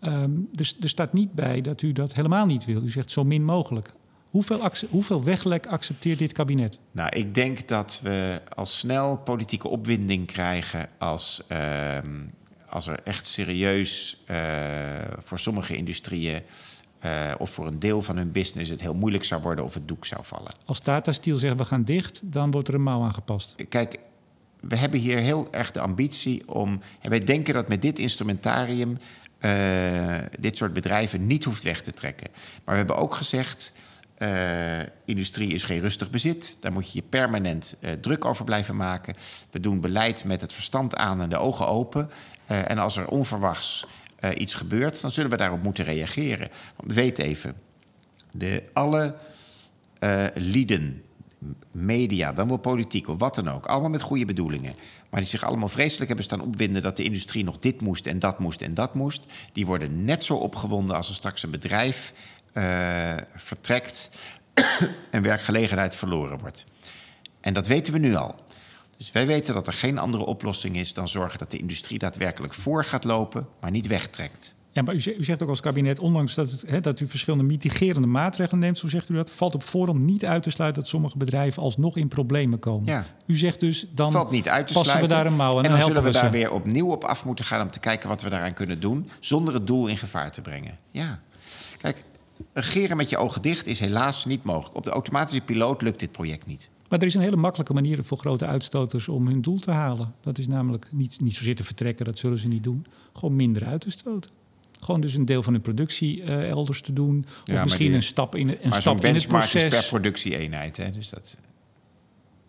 Um, 0.00 0.48
dus 0.52 0.76
er 0.80 0.88
staat 0.88 1.12
niet 1.12 1.32
bij 1.32 1.60
dat 1.60 1.82
u 1.82 1.92
dat 1.92 2.14
helemaal 2.14 2.46
niet 2.46 2.64
wil. 2.64 2.82
U 2.82 2.90
zegt 2.90 3.10
zo 3.10 3.24
min 3.24 3.44
mogelijk. 3.44 3.92
Hoeveel, 4.30 4.70
hoeveel 4.88 5.24
weglek 5.24 5.66
accepteert 5.66 6.18
dit 6.18 6.32
kabinet? 6.32 6.78
Nou, 6.92 7.08
ik 7.16 7.34
denk 7.34 7.68
dat 7.68 8.00
we 8.02 8.40
al 8.54 8.66
snel 8.66 9.16
politieke 9.16 9.68
opwinding 9.68 10.26
krijgen 10.26 10.88
als, 10.98 11.42
uh, 11.52 11.58
als 12.68 12.86
er 12.86 13.00
echt 13.04 13.26
serieus 13.26 14.22
uh, 14.30 14.36
voor 15.18 15.38
sommige 15.38 15.76
industrieën 15.76 16.42
uh, 17.04 17.34
of 17.38 17.50
voor 17.50 17.66
een 17.66 17.78
deel 17.78 18.02
van 18.02 18.16
hun 18.16 18.32
business 18.32 18.70
het 18.70 18.80
heel 18.80 18.94
moeilijk 18.94 19.24
zou 19.24 19.42
worden 19.42 19.64
of 19.64 19.74
het 19.74 19.88
doek 19.88 20.04
zou 20.04 20.24
vallen. 20.24 20.52
Als 20.64 20.80
Tata 20.80 21.12
Steel 21.12 21.38
zegt 21.38 21.56
we 21.56 21.64
gaan 21.64 21.84
dicht, 21.84 22.20
dan 22.22 22.50
wordt 22.50 22.68
er 22.68 22.74
een 22.74 22.82
mouw 22.82 23.02
aangepast. 23.02 23.54
Kijk, 23.68 23.98
we 24.68 24.76
hebben 24.76 25.00
hier 25.00 25.18
heel 25.18 25.48
erg 25.50 25.70
de 25.70 25.80
ambitie 25.80 26.48
om. 26.48 26.80
En 27.00 27.10
wij 27.10 27.18
denken 27.18 27.54
dat 27.54 27.68
met 27.68 27.82
dit 27.82 27.98
instrumentarium. 27.98 28.98
Uh, 29.40 30.18
dit 30.38 30.56
soort 30.56 30.72
bedrijven 30.72 31.26
niet 31.26 31.44
hoeft 31.44 31.62
weg 31.62 31.80
te 31.80 31.92
trekken. 31.92 32.30
Maar 32.34 32.74
we 32.74 32.76
hebben 32.76 32.96
ook 32.96 33.14
gezegd. 33.14 33.72
Uh, 34.18 34.78
industrie 35.04 35.52
is 35.52 35.64
geen 35.64 35.80
rustig 35.80 36.10
bezit. 36.10 36.56
Daar 36.60 36.72
moet 36.72 36.92
je 36.92 36.98
je 36.98 37.04
permanent 37.08 37.76
uh, 37.80 37.92
druk 37.92 38.24
over 38.24 38.44
blijven 38.44 38.76
maken. 38.76 39.14
We 39.50 39.60
doen 39.60 39.80
beleid 39.80 40.24
met 40.24 40.40
het 40.40 40.52
verstand 40.52 40.96
aan 40.96 41.20
en 41.20 41.28
de 41.28 41.38
ogen 41.38 41.66
open. 41.66 42.10
en 42.46 42.78
als 42.78 42.96
er 42.96 43.08
onverwachts 43.08 43.86
iets 44.36 44.54
gebeurt, 44.54 45.00
dan 45.00 45.10
zullen 45.10 45.30
we 45.30 45.36
daarop 45.36 45.62
moeten 45.62 45.84
reageren. 45.84 46.48
Want 46.76 46.92
weet 46.92 47.18
even, 47.18 47.54
de, 48.30 48.62
alle 48.72 49.14
lieden 50.34 51.02
media, 51.72 52.32
dan 52.32 52.48
wel 52.48 52.56
politiek 52.56 53.08
of 53.08 53.18
wat 53.18 53.34
dan 53.34 53.48
ook. 53.48 53.66
Allemaal 53.66 53.90
met 53.90 54.00
goede 54.00 54.24
bedoelingen. 54.24 54.74
Maar 55.10 55.20
die 55.20 55.28
zich 55.28 55.44
allemaal 55.44 55.68
vreselijk 55.68 56.06
hebben 56.06 56.24
staan 56.24 56.40
opwinden 56.40 56.82
dat 56.82 56.96
de 56.96 57.04
industrie 57.04 57.44
nog 57.44 57.58
dit 57.58 57.80
moest 57.80 58.06
en 58.06 58.18
dat 58.18 58.38
moest 58.38 58.60
en 58.60 58.74
dat 58.74 58.94
moest. 58.94 59.26
Die 59.52 59.66
worden 59.66 60.04
net 60.04 60.24
zo 60.24 60.36
opgewonden 60.36 60.96
als 60.96 61.08
er 61.08 61.14
straks 61.14 61.42
een 61.42 61.50
bedrijf 61.50 62.12
uh, 62.52 63.14
vertrekt 63.34 64.10
en 65.10 65.22
werkgelegenheid 65.22 65.94
verloren 65.94 66.38
wordt. 66.38 66.64
En 67.40 67.54
dat 67.54 67.66
weten 67.66 67.92
we 67.92 67.98
nu 67.98 68.14
al. 68.14 68.34
Dus 68.96 69.12
wij 69.12 69.26
weten 69.26 69.54
dat 69.54 69.66
er 69.66 69.72
geen 69.72 69.98
andere 69.98 70.24
oplossing 70.24 70.76
is 70.76 70.94
dan 70.94 71.08
zorgen 71.08 71.38
dat 71.38 71.50
de 71.50 71.58
industrie 71.58 71.98
daadwerkelijk 71.98 72.54
voor 72.54 72.84
gaat 72.84 73.04
lopen, 73.04 73.48
maar 73.60 73.70
niet 73.70 73.86
wegtrekt. 73.86 74.55
Ja, 74.76 74.82
maar 74.82 74.94
u 74.94 75.00
zegt, 75.00 75.18
u 75.18 75.24
zegt 75.24 75.42
ook 75.42 75.48
als 75.48 75.60
kabinet, 75.60 75.98
ondanks 75.98 76.34
dat, 76.34 76.50
het, 76.50 76.64
hè, 76.66 76.80
dat 76.80 77.00
u 77.00 77.06
verschillende 77.06 77.44
mitigerende 77.44 78.08
maatregelen 78.08 78.60
neemt, 78.60 78.78
zo 78.78 78.88
zegt 78.88 79.08
u 79.08 79.14
dat, 79.14 79.30
valt 79.30 79.54
op 79.54 79.62
voorhand 79.62 80.00
niet 80.00 80.24
uit 80.24 80.42
te 80.42 80.50
sluiten 80.50 80.82
dat 80.82 80.90
sommige 80.90 81.18
bedrijven 81.18 81.62
alsnog 81.62 81.96
in 81.96 82.08
problemen 82.08 82.58
komen. 82.58 82.86
Ja. 82.86 83.06
U 83.26 83.36
zegt 83.36 83.60
dus, 83.60 83.86
dan 83.94 84.12
valt 84.12 84.30
niet 84.30 84.48
uit 84.48 84.66
te 84.66 84.72
passen 84.72 84.92
sluiten. 84.92 85.16
we 85.16 85.22
daar 85.22 85.32
een 85.32 85.38
mouw 85.38 85.58
aan 85.58 85.64
en 85.64 85.70
dan 85.70 85.80
zullen 85.80 86.02
we 86.02 86.08
we 86.08 86.14
daar 86.14 86.30
weer 86.30 86.52
opnieuw 86.52 86.90
op 86.90 87.04
af 87.04 87.24
moeten 87.24 87.44
gaan 87.44 87.60
om 87.60 87.70
te 87.70 87.80
kijken 87.80 88.08
wat 88.08 88.22
we 88.22 88.28
daaraan 88.28 88.54
kunnen 88.54 88.80
doen, 88.80 89.08
zonder 89.20 89.54
het 89.54 89.66
doel 89.66 89.86
in 89.86 89.96
gevaar 89.96 90.30
te 90.30 90.40
brengen. 90.40 90.78
Ja. 90.90 91.20
Kijk, 91.78 92.02
regeren 92.52 92.96
met 92.96 93.10
je 93.10 93.16
ogen 93.16 93.42
dicht 93.42 93.66
is 93.66 93.80
helaas 93.80 94.24
niet 94.24 94.44
mogelijk. 94.44 94.76
Op 94.76 94.84
de 94.84 94.90
automatische 94.90 95.40
piloot 95.40 95.82
lukt 95.82 96.00
dit 96.00 96.12
project 96.12 96.46
niet. 96.46 96.68
Maar 96.88 96.98
er 96.98 97.06
is 97.06 97.14
een 97.14 97.20
hele 97.20 97.36
makkelijke 97.36 97.72
manier 97.72 98.04
voor 98.04 98.18
grote 98.18 98.46
uitstoters 98.46 99.08
om 99.08 99.26
hun 99.26 99.40
doel 99.40 99.58
te 99.58 99.70
halen. 99.70 100.12
Dat 100.20 100.38
is 100.38 100.46
namelijk 100.46 100.86
niet, 100.92 101.20
niet 101.20 101.34
zozeer 101.34 101.56
te 101.56 101.64
vertrekken, 101.64 102.04
dat 102.04 102.18
zullen 102.18 102.38
ze 102.38 102.48
niet 102.48 102.64
doen. 102.64 102.86
Gewoon 103.12 103.36
minder 103.36 103.64
uit 103.64 103.80
te 103.80 103.90
stoten. 103.90 104.30
Gewoon 104.80 105.00
dus 105.00 105.14
een 105.14 105.24
deel 105.24 105.42
van 105.42 105.52
hun 105.52 105.62
productie 105.62 106.22
eh, 106.22 106.48
elders 106.48 106.80
te 106.82 106.92
doen. 106.92 107.24
Of 107.28 107.40
Ja, 107.44 107.62
misschien 107.62 107.86
die- 107.86 107.96
een 107.96 108.02
stap 108.02 108.34
in, 108.34 108.48
een 108.48 108.68
maar 108.68 108.80
stap 108.80 108.98
in 108.98 109.02
het 109.04 109.12
benchmark 109.12 109.44
is 109.44 109.50
proces. 109.50 109.68
per 109.80 109.88
productieeenheid. 109.88 110.76
Hè? 110.76 110.90
Dus 110.90 111.08
dat, 111.08 111.36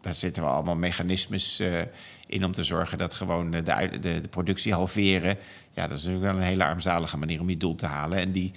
daar 0.02 0.14
zitten 0.14 0.44
we 0.44 0.50
allemaal 0.50 0.76
mechanismes 0.76 1.60
eh, 1.60 1.82
in 2.28 2.46
om 2.46 2.52
te 2.52 2.64
zorgen 2.64 2.98
dat 2.98 3.14
gewoon 3.14 3.52
de, 3.52 3.74
uit- 3.74 4.02
de, 4.04 4.22
de 4.22 4.28
productie 4.30 4.74
halveren. 4.74 5.38
Ja, 5.74 5.88
dat 5.88 5.98
is 5.98 6.04
natuurlijk 6.06 6.32
wel 6.34 6.42
een 6.42 6.48
hele 6.48 6.64
armzalige 6.66 7.18
manier 7.18 7.40
om 7.42 7.50
je 7.50 7.58
doel 7.58 7.76
te 7.76 7.86
halen. 7.86 8.18
En 8.18 8.32
die, 8.32 8.52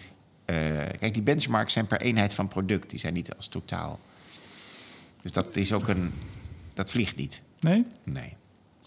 eh, 0.44 0.56
kijk, 0.98 1.14
die 1.14 1.22
benchmarks 1.22 1.72
zijn 1.72 1.86
per 1.86 2.00
eenheid 2.00 2.34
van 2.34 2.48
product, 2.48 2.90
die 2.90 2.98
zijn 2.98 3.14
niet 3.14 3.34
als 3.36 3.48
totaal. 3.48 3.98
Dus 5.22 5.32
dat 5.32 5.56
is 5.56 5.72
ook 5.72 5.88
een. 5.88 6.12
Dat 6.74 6.90
vliegt 6.90 7.16
niet. 7.16 7.42
Nee, 7.60 7.84
Nee. 8.04 8.36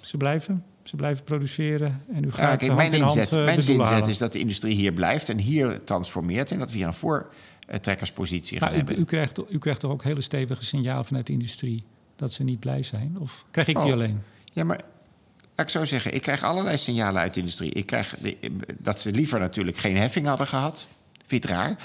ze 0.02 0.18
blijven. 0.18 0.64
Ze 0.84 0.96
blijven 0.96 1.24
produceren 1.24 2.02
en 2.14 2.24
u 2.24 2.32
gaat 2.32 2.38
Ja, 2.40 2.56
kijk, 2.56 2.62
hand 2.62 2.76
mijn 2.76 2.94
in 2.94 3.02
hand 3.02 3.16
inzet, 3.18 3.34
eh, 3.34 3.44
mijn 3.46 3.58
inzet 3.58 3.78
halen. 3.78 4.10
is 4.10 4.18
dat 4.18 4.34
de 4.34 4.40
industrie 4.40 4.76
hier 4.76 4.92
blijft 4.94 5.30
en 5.30 5.38
hier 5.38 5.84
transformeert. 5.84 6.52
En 6.52 6.60
dat 6.60 6.72
we 6.72 6.78
hier 6.78 6.88
een 6.88 6.94
voortrekkerspositie 6.94 8.58
gaan 8.58 8.68
Maar 8.68 8.76
u, 8.76 8.78
hebben. 8.78 9.00
u, 9.00 9.06
krijgt, 9.06 9.40
u 9.50 9.58
krijgt 9.58 9.80
toch 9.80 9.92
ook 9.92 10.04
hele 10.04 10.22
stevige 10.22 10.66
signalen 10.66 11.06
vanuit 11.06 11.28
de 11.28 11.34
industrie 11.34 11.84
dat 12.16 12.32
ze 12.34 12.44
niet 12.44 12.60
blij 12.60 12.84
zijn? 12.84 13.16
Of 13.20 13.46
krijg 13.52 13.68
ik 13.68 13.76
die 13.76 13.86
Oh. 13.86 13.92
alleen? 13.94 14.22
Ja, 14.54 14.64
maar 14.64 14.82
ik 15.56 15.70
zo 15.70 15.86
zeggen, 15.86 16.14
ik 16.14 16.22
krijg 16.22 16.44
allerlei 16.44 16.78
signalen 16.78 17.22
uit 17.22 17.34
de 17.34 17.40
industrie. 17.40 17.72
Ik 17.72 17.86
krijg 17.86 18.16
de- 18.22 18.38
dat 18.82 19.02
ze 19.02 19.12
liever 19.12 19.40
natuurlijk 19.40 19.78
geen 19.78 19.98
heffing 19.98 20.26
hadden 20.26 20.48
gehad. 20.48 20.88
Vind 21.26 21.46
raar? 21.46 21.78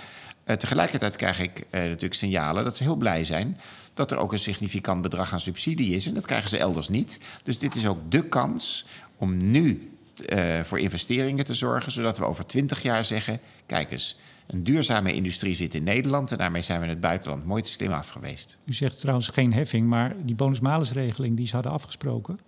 Eh, 0.44 0.57
tegelijkertijd 0.57 1.16
krijg 1.16 1.40
ik 1.40 1.64
eh, 1.70 1.80
natuurlijk 1.82 2.14
signalen 2.14 2.64
dat 2.64 2.76
ze 2.76 2.82
heel 2.82 2.96
blij 2.96 3.24
zijn 3.24 3.59
dat 3.99 4.11
er 4.11 4.18
ook 4.18 4.32
een 4.32 4.38
significant 4.38 5.03
bedrag 5.03 5.32
aan 5.32 5.40
subsidie 5.40 5.94
is. 5.94 6.07
En 6.07 6.14
dat 6.14 6.26
krijgen 6.26 6.49
ze 6.49 6.59
elders 6.59 6.88
niet. 6.88 7.20
Dus 7.42 7.59
dit 7.59 7.74
is 7.74 7.86
ook 7.86 7.99
de 8.11 8.28
kans 8.28 8.84
om 9.16 9.51
nu 9.51 9.90
eh, 10.26 10.61
voor 10.61 10.78
investeringen 10.78 11.44
te 11.44 11.55
zorgen, 11.55 11.92
zodat 11.92 12.18
we 12.18 12.24
over 12.24 12.46
twintig 12.46 12.82
jaar 12.82 13.05
zeggen: 13.05 13.40
kijk 13.66 13.90
eens, 13.90 14.16
een 14.46 14.62
duurzame 14.62 15.14
industrie 15.14 15.55
zit 15.55 15.74
in 15.74 15.82
Nederland 15.82 16.32
en 16.32 16.38
daarmee 16.38 16.62
zijn 16.62 16.78
we 16.78 16.84
in 16.84 16.90
het 16.90 17.01
buitenland 17.01 17.44
mooi 17.44 17.62
te 17.62 17.70
slim 17.70 17.92
af 17.92 18.09
geweest. 18.09 18.59
U 18.64 18.72
zegt 18.72 19.01
trouwens 19.01 19.28
geen 19.28 19.53
heffing, 19.53 19.88
maar 19.88 20.16
die 20.22 20.36
bonus-malus-regeling 20.36 21.36
die 21.36 21.46
ze 21.46 21.55
hadden 21.55 21.72
afgesproken, 21.72 22.38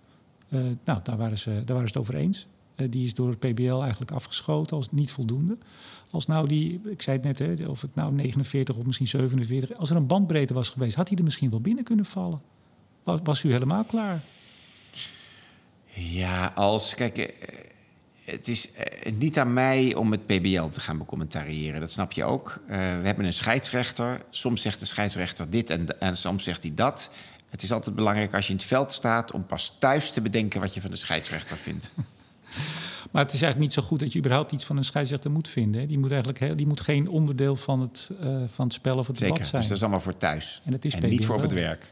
eh, 0.49 0.61
nou, 0.85 0.99
daar 1.03 1.17
waren, 1.17 1.37
ze, 1.37 1.49
daar 1.49 1.75
waren 1.75 1.89
ze 1.89 1.97
het 1.97 1.97
over 1.97 2.15
eens. 2.15 2.47
Eh, 2.75 2.87
die 2.89 3.05
is 3.05 3.13
door 3.13 3.29
het 3.29 3.39
PBL 3.39 3.81
eigenlijk 3.81 4.11
afgeschoten 4.11 4.77
als 4.77 4.91
niet 4.91 5.11
voldoende. 5.11 5.57
Als 6.11 6.25
nou 6.25 6.47
die, 6.47 6.81
ik 6.85 7.01
zei 7.01 7.17
het 7.17 7.25
net, 7.25 7.59
hè, 7.59 7.65
of 7.65 7.81
het 7.81 7.95
nou 7.95 8.13
49 8.13 8.75
of 8.75 8.85
misschien 8.85 9.07
47, 9.07 9.77
als 9.77 9.89
er 9.89 9.95
een 9.95 10.07
bandbreedte 10.07 10.53
was 10.53 10.69
geweest, 10.69 10.95
had 10.95 11.07
hij 11.07 11.17
er 11.17 11.23
misschien 11.23 11.49
wel 11.49 11.61
binnen 11.61 11.83
kunnen 11.83 12.05
vallen. 12.05 12.41
Was, 13.03 13.19
was 13.23 13.43
u 13.43 13.51
helemaal 13.51 13.83
klaar? 13.83 14.21
Ja, 15.93 16.51
als. 16.55 16.95
Kijk, 16.95 17.17
eh, 17.17 17.57
het 18.25 18.47
is 18.47 18.71
eh, 18.71 19.11
niet 19.13 19.39
aan 19.39 19.53
mij 19.53 19.95
om 19.95 20.11
het 20.11 20.25
PBL 20.25 20.67
te 20.67 20.79
gaan 20.79 20.97
becommentariëren. 20.97 21.79
Dat 21.79 21.91
snap 21.91 22.11
je 22.11 22.23
ook. 22.23 22.59
Eh, 22.67 22.77
we 22.77 23.05
hebben 23.05 23.25
een 23.25 23.33
scheidsrechter. 23.33 24.21
Soms 24.29 24.61
zegt 24.61 24.79
de 24.79 24.85
scheidsrechter 24.85 25.49
dit 25.49 25.69
en, 25.69 25.99
en 25.99 26.17
soms 26.17 26.43
zegt 26.43 26.63
hij 26.63 26.73
dat. 26.75 27.09
Het 27.49 27.63
is 27.63 27.71
altijd 27.71 27.95
belangrijk 27.95 28.33
als 28.33 28.45
je 28.45 28.51
in 28.51 28.57
het 28.57 28.67
veld 28.67 28.91
staat 28.91 29.31
om 29.31 29.45
pas 29.45 29.75
thuis 29.79 30.11
te 30.11 30.21
bedenken 30.21 30.59
wat 30.59 30.73
je 30.73 30.81
van 30.81 30.91
de 30.91 30.97
scheidsrechter 30.97 31.57
vindt. 31.57 31.91
Maar 33.11 33.23
het 33.23 33.33
is 33.33 33.41
eigenlijk 33.41 33.59
niet 33.59 33.83
zo 33.83 33.89
goed 33.89 33.99
dat 33.99 34.13
je 34.13 34.19
überhaupt 34.19 34.51
iets 34.51 34.63
van 34.65 34.77
een 34.77 34.83
scheidsrechter 34.85 35.31
moet 35.31 35.47
vinden. 35.47 35.81
hè. 35.81 35.87
Die 35.87 35.99
moet 35.99 36.09
eigenlijk 36.09 36.39
heel- 36.39 36.55
die 36.55 36.67
moet 36.67 36.81
geen 36.81 37.09
onderdeel 37.09 37.55
van 37.55 37.79
het, 37.79 38.11
eh, 38.21 38.35
van 38.47 38.65
het 38.65 38.73
spel 38.73 38.97
of 38.97 39.07
het 39.07 39.17
Zeker. 39.17 39.33
debat 39.33 39.37
Dus 39.37 39.49
zijn. 39.49 39.61
dat 39.63 39.71
is 39.71 39.81
allemaal 39.81 39.99
voor 40.01 40.17
thuis. 40.17 40.61
En 40.65 40.71
het 40.73 40.85
is 40.85 40.93
en 40.95 41.09
niet 41.09 41.25
voor 41.25 41.35
op 41.35 41.41
het 41.41 41.53
werk. 41.53 41.87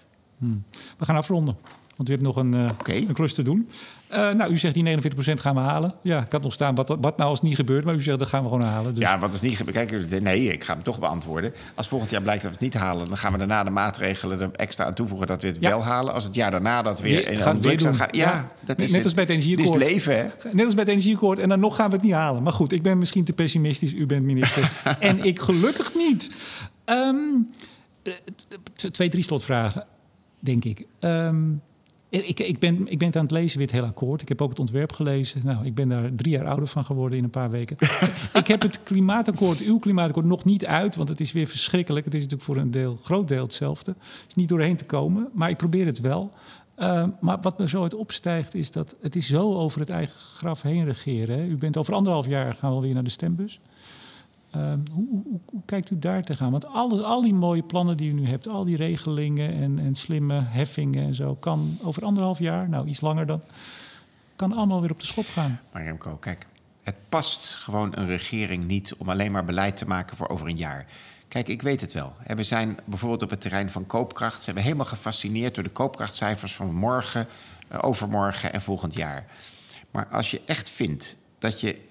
We 0.98 1.06
gaan 1.06 1.16
afronden. 1.16 1.58
Want 2.00 2.12
u 2.12 2.14
hebt 2.14 2.26
nog 2.26 2.36
een, 2.36 2.54
eh, 2.54 2.70
een 3.08 3.14
klus 3.14 3.34
te 3.34 3.41
doen. 3.41 3.70
Eh, 4.08 4.32
nou, 4.32 4.52
u 4.52 4.58
zegt 4.58 4.74
die 4.74 4.84
49% 4.84 5.39
gaan 5.39 5.56
we 5.56 5.62
halen. 5.62 5.93
Ja, 6.04 6.22
ik 6.26 6.32
had 6.32 6.41
nog 6.41 6.54
staan 6.54 6.76
wat, 6.76 6.88
wat 6.88 7.18
nou 7.18 7.30
als 7.30 7.39
het 7.39 7.47
niet 7.47 7.56
gebeurt. 7.58 7.86
Maar 7.86 7.95
u 7.95 8.02
zegt 8.02 8.20
dat 8.20 8.28
gaan 8.28 8.43
we 8.43 8.50
gewoon 8.50 8.64
halen. 8.64 8.93
Dus 8.93 9.04
Ja, 9.04 9.20
wat 9.20 9.34
is 9.34 9.41
niet 9.41 9.58
gebeurd? 9.58 9.76
Kijk, 9.88 10.22
nee, 10.24 10.54
ik 10.54 10.64
ga 10.64 10.74
hem 10.74 10.84
toch 10.84 11.00
beantwoorden. 11.00 11.54
Als 11.76 11.88
volgend 11.88 12.10
jaar 12.12 12.22
blijkt 12.22 12.41
dat 12.43 12.52
we 12.52 12.58
het 12.66 12.74
niet 12.74 12.82
halen, 12.82 13.08
dan 13.08 13.18
gaan 13.18 13.32
we 13.32 13.38
daarna 13.38 13.64
de 13.64 13.70
maatregelen 13.70 14.39
er 14.41 14.50
extra 14.52 14.86
aan 14.86 14.93
toevoegen 14.93 15.28
dat 15.28 15.41
we 15.41 15.47
het 15.47 15.58
Ja. 15.60 15.70
wel 15.70 15.84
halen. 15.84 16.14
Als 16.14 16.24
het 16.24 16.36
jaar 16.36 16.52
daarna 16.52 16.82
dat 16.82 17.00
weer. 17.02 17.16
Weer- 17.16 17.28
en 17.28 17.38
gaan 17.38 17.56
we 17.56 17.68
weer 17.68 17.78
doen. 17.78 17.93
ja, 17.95 18.08
Ja. 18.12 18.52
dat 18.66 18.82
is 18.82 18.86
net 18.88 18.95
het. 18.95 19.04
als 19.04 19.14
bij 19.14 19.24
het 19.24 19.34
Dit 19.34 19.43
is 19.43 19.45
energieakkoord. 19.52 19.84
leven, 19.91 20.16
hè? 20.16 20.24
Net 20.52 20.66
als 20.66 20.74
bij 20.74 20.84
het 20.84 20.91
energieakkoord. 20.93 21.39
En 21.39 21.50
dan 21.50 21.60
nog 21.60 21.76
gaan 21.76 21.89
we 21.89 21.95
het 21.95 22.06
niet 22.06 22.14
halen. 22.14 22.43
Maar 22.43 22.54
goed, 22.54 22.72
ik 22.72 22.82
ben 22.82 22.97
misschien 22.97 23.24
te 23.24 23.34
pessimistisch. 23.34 23.93
U 23.93 24.06
bent 24.06 24.24
minister. 24.26 24.72
en 25.00 25.24
ik 25.24 25.39
gelukkig 25.39 25.95
niet. 25.95 26.30
Ehm, 26.86 27.16
eh, 28.04 28.14
twee, 28.91 29.10
drie 29.10 29.24
slotvragen, 29.24 29.86
denk 30.39 30.66
ik. 30.66 30.86
Ehm, 31.00 31.41
ik, 32.10 32.39
ik, 32.39 32.60
ben, 32.60 32.88
ik 32.88 32.97
ben 32.97 33.07
het 33.07 33.16
aan 33.16 33.24
het 33.24 33.32
lezen, 33.32 33.57
weer 33.57 33.68
het 33.68 33.76
hele 33.76 33.88
akkoord. 33.88 34.22
Ik 34.22 34.28
heb 34.28 34.41
ook 34.41 34.49
het 34.49 34.60
ontwerp 34.60 34.91
gelezen. 34.91 35.41
Nou, 35.43 35.66
ik 35.66 35.76
ben 35.76 35.89
daar 35.89 36.14
drie 36.16 36.32
jaar 36.32 36.47
ouder 36.47 36.68
van 36.68 36.86
geworden 36.86 37.18
in 37.18 37.24
een 37.24 37.30
paar 37.30 37.51
weken. 37.51 37.78
ik 38.34 38.47
heb 38.47 38.62
het 38.62 38.84
klimaatakkoord, 38.84 39.60
uw 39.60 39.80
klimaatakkoord, 39.80 40.26
nog 40.26 40.43
niet 40.43 40.66
uit. 40.66 40.95
Want 40.95 41.10
het 41.10 41.20
is 41.20 41.32
weer 41.32 41.47
verschrikkelijk. 41.47 42.05
Het 42.05 42.14
is 42.14 42.22
natuurlijk 42.22 42.49
voor 42.49 42.57
een 42.57 42.72
deel, 42.72 42.97
groot 43.01 43.28
deel 43.28 43.43
hetzelfde. 43.43 43.91
Het 43.91 44.28
is 44.28 44.36
niet 44.36 44.49
doorheen 44.49 44.76
te 44.76 44.86
komen, 44.86 45.30
maar 45.34 45.49
ik 45.49 45.57
probeer 45.57 45.86
het 45.86 45.99
wel. 45.99 46.32
Uh, 46.78 47.05
maar 47.20 47.38
wat 47.41 47.57
me 47.57 47.68
zo 47.68 47.84
uit 47.84 47.93
opstijgt 47.93 48.55
is 48.55 48.72
dat 48.72 48.95
het 49.01 49.16
is 49.16 49.28
zo 49.28 49.53
over 49.55 49.80
het 49.80 49.89
eigen 49.89 50.20
graf 50.20 50.62
heen 50.62 50.86
regeren. 50.86 51.38
Hè? 51.38 51.45
U 51.45 51.57
bent 51.57 51.78
over 51.78 51.93
anderhalf 51.93 52.28
jaar 52.28 52.53
gaan 52.53 52.70
we 52.70 52.76
alweer 52.76 52.93
naar 52.93 53.03
de 53.03 53.10
stembus. 53.10 53.60
Uh, 54.56 54.74
hoe, 54.91 55.39
kijkt 55.66 55.91
u 55.91 56.00
daar 56.00 56.24
tegenaan? 56.24 56.52
Want 56.52 56.66
alle, 56.66 57.04
al 57.04 57.22
die 57.22 57.34
mooie 57.34 57.64
plannen 57.64 57.97
die 57.97 58.10
u 58.10 58.14
nu 58.14 58.28
hebt, 58.28 58.47
al 58.47 58.64
die 58.64 58.76
regelingen 58.76 59.54
en, 59.54 59.80
en 59.80 59.95
slimme 59.95 60.41
heffingen 60.41 61.06
en 61.06 61.16
zo, 61.16 61.36
kan 61.36 61.78
over 61.82 62.04
anderhalf 62.04 62.39
jaar, 62.39 62.70
nou 62.70 62.88
iets 62.88 63.02
langer 63.02 63.26
dan, 63.26 63.41
kan 64.36 64.54
allemaal 64.54 64.82
weer 64.82 64.91
op 64.91 65.00
de 65.00 65.06
schop 65.06 65.26
gaan. 65.28 65.60
Maar 65.72 65.84
Remco, 65.84 66.16
kijk, 66.16 66.45
het 66.84 66.95
past 67.10 67.56
gewoon 67.56 67.91
een 67.95 68.08
regering 68.08 68.68
niet 68.68 68.95
om 68.97 69.10
alleen 69.10 69.32
maar 69.32 69.45
beleid 69.45 69.78
te 69.78 69.88
maken 69.88 70.18
voor 70.18 70.30
over 70.30 70.47
een 70.47 70.58
jaar. 70.58 70.86
Kijk, 71.28 71.47
ik 71.47 71.62
weet 71.62 71.82
het 71.82 71.93
wel. 71.93 72.14
We 72.24 72.43
zijn 72.43 72.78
bijvoorbeeld 72.86 73.24
op 73.24 73.30
het 73.30 73.41
terrein 73.41 73.70
van 73.70 73.86
koopkracht... 73.86 74.43
zijn 74.43 74.56
we 74.56 74.62
helemaal 74.62 74.86
gefascineerd 74.86 75.56
door 75.56 75.64
de 75.64 75.70
koopkrachtcijfers 75.70 76.56
van 76.56 76.74
morgen, 76.74 77.28
uh, 77.72 77.78
overmorgen 77.82 78.54
en 78.54 78.62
volgend 78.62 78.93
jaar. 78.93 79.26
Maar 79.91 80.08
als 80.08 80.32
je 80.32 80.41
echt 80.45 80.70
vindt 80.70 81.18
dat 81.39 81.62
je 81.62 81.82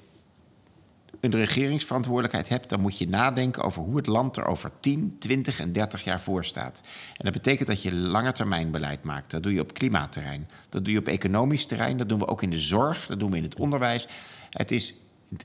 een 1.20 1.30
regeringsverantwoordelijkheid 1.30 2.48
hebt... 2.48 2.68
dan 2.68 2.80
moet 2.80 2.98
je 2.98 3.08
nadenken 3.08 3.62
over 3.62 3.82
hoe 3.82 3.96
het 3.96 4.06
land 4.06 4.36
er 4.36 4.46
over 4.46 4.70
10, 4.80 5.16
20 5.18 5.60
en 5.60 5.72
30 5.72 6.04
jaar 6.04 6.20
voor 6.20 6.44
staat. 6.44 6.82
En 7.16 7.24
dat 7.24 7.32
betekent 7.32 7.68
dat 7.68 7.82
je 7.82 7.94
langetermijnbeleid 7.94 9.02
maakt. 9.02 9.30
Dat 9.30 9.42
doe 9.42 9.52
je 9.52 9.60
op 9.60 9.74
klimaatterrein, 9.74 10.48
dat 10.68 10.84
doe 10.84 10.92
je 10.92 10.98
op 10.98 11.08
economisch 11.08 11.66
terrein... 11.66 11.96
dat 11.96 12.08
doen 12.08 12.18
we 12.18 12.26
ook 12.26 12.42
in 12.42 12.50
de 12.50 12.58
zorg, 12.58 13.06
dat 13.06 13.20
doen 13.20 13.30
we 13.30 13.36
in 13.36 13.42
het 13.42 13.58
onderwijs. 13.60 14.08
Het 14.50 14.70
is 14.70 14.94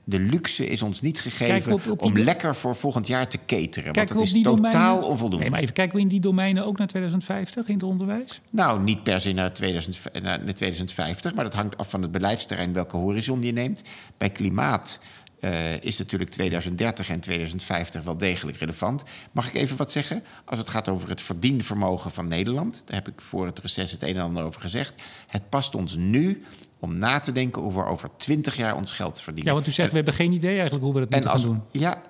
de 0.04 0.18
luxe 0.18 0.66
is 0.66 0.82
ons 0.82 1.00
niet 1.00 1.20
gegeven 1.20 1.62
Kijk, 1.62 1.74
op, 1.74 1.90
op 1.90 2.02
om 2.02 2.18
lekker 2.18 2.56
voor 2.56 2.76
volgend 2.76 3.06
jaar 3.06 3.28
te 3.28 3.38
cateren. 3.46 3.92
Kijk, 3.92 4.08
want 4.08 4.20
dat 4.20 4.36
is 4.36 4.42
totaal 4.42 4.54
domeinen... 4.56 5.02
onvoldoende. 5.02 5.38
Nee, 5.38 5.50
maar 5.50 5.60
even 5.60 5.74
kijken 5.74 5.96
we 5.96 6.02
in 6.02 6.08
die 6.08 6.20
domeinen 6.20 6.66
ook 6.66 6.78
naar 6.78 6.86
2050 6.86 7.68
in 7.68 7.74
het 7.74 7.82
onderwijs? 7.82 8.40
Nou, 8.50 8.82
niet 8.82 9.02
per 9.02 9.20
se 9.20 9.32
naar, 9.32 9.52
2000, 9.52 10.22
naar 10.22 10.54
2050, 10.54 11.34
maar 11.34 11.44
dat 11.44 11.54
hangt 11.54 11.76
af 11.76 11.90
van 11.90 12.02
het 12.02 12.10
beleidsterrein 12.10 12.72
welke 12.72 12.96
horizon 12.96 13.42
je 13.42 13.52
neemt. 13.52 13.82
Bij 14.16 14.30
klimaat 14.30 15.00
uh, 15.44 15.82
is 15.82 15.98
natuurlijk 15.98 16.30
2030 16.30 17.08
en 17.08 17.20
2050 17.20 18.02
wel 18.02 18.16
degelijk 18.16 18.56
relevant. 18.56 19.04
Mag 19.32 19.48
ik 19.48 19.54
even 19.54 19.76
wat 19.76 19.92
zeggen? 19.92 20.24
Als 20.44 20.58
het 20.58 20.68
gaat 20.68 20.88
over 20.88 21.08
het 21.08 21.20
verdienvermogen 21.20 22.10
van 22.10 22.28
Nederland, 22.28 22.82
daar 22.86 22.96
heb 22.96 23.08
ik 23.08 23.20
voor 23.20 23.46
het 23.46 23.58
reces 23.58 23.92
het 23.92 24.02
een 24.02 24.16
en 24.16 24.22
ander 24.22 24.44
over 24.44 24.60
gezegd. 24.60 25.02
Het 25.26 25.48
past 25.48 25.74
ons 25.74 25.96
nu 25.96 26.44
om 26.78 26.98
na 26.98 27.18
te 27.18 27.32
denken 27.32 27.62
hoe 27.62 27.72
we 27.72 27.84
over 27.84 28.10
20 28.16 28.56
jaar 28.56 28.76
ons 28.76 28.92
geld 28.92 29.20
verdienen. 29.20 29.52
Ja, 29.52 29.58
want 29.58 29.68
u 29.68 29.72
zegt, 29.72 29.90
we 29.90 29.96
hebben 29.96 30.14
geen 30.14 30.32
idee 30.32 30.54
eigenlijk 30.54 30.84
hoe 30.84 30.94
we 30.94 31.00
dat 31.00 31.10
moeten 31.10 31.30
als, 31.30 31.42
gaan 31.42 31.50
doen. 31.50 31.62
Ja, 31.82 32.02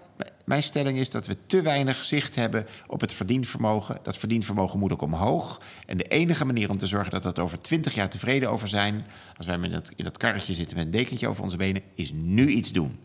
mijn 0.45 0.63
stelling 0.63 0.99
is 0.99 1.11
dat 1.11 1.27
we 1.27 1.37
te 1.47 1.63
weinig 1.63 2.05
zicht 2.05 2.35
hebben 2.35 2.67
op 2.87 3.01
het 3.01 3.13
verdienvermogen. 3.13 3.99
Dat 4.03 4.17
verdienvermogen 4.17 4.79
moet 4.79 4.93
ook 4.93 5.03
omhoog. 5.03 5.61
En 5.87 5.97
de 5.97 6.05
enige 6.05 6.45
manier 6.45 6.71
om 6.71 6.77
te 6.77 6.87
zorgen 6.87 7.11
dat 7.11 7.25
we 7.25 7.33
er 7.33 7.43
over 7.43 7.61
20 7.61 7.95
jaar 7.95 8.09
tevreden 8.09 8.51
over 8.51 8.69
zijn... 8.69 9.05
als 9.37 9.47
wij 9.47 9.59
in 9.63 9.71
dat, 9.71 9.91
in 9.97 10.05
dat 10.05 10.17
karretje 10.17 10.55
zitten 10.55 10.77
met 10.77 10.85
een 10.85 10.91
dekentje 10.91 11.29
over 11.29 11.43
onze 11.43 11.57
benen... 11.57 11.83
is 11.95 12.13
nu 12.13 12.49
iets 12.49 12.73
doen. 12.73 12.99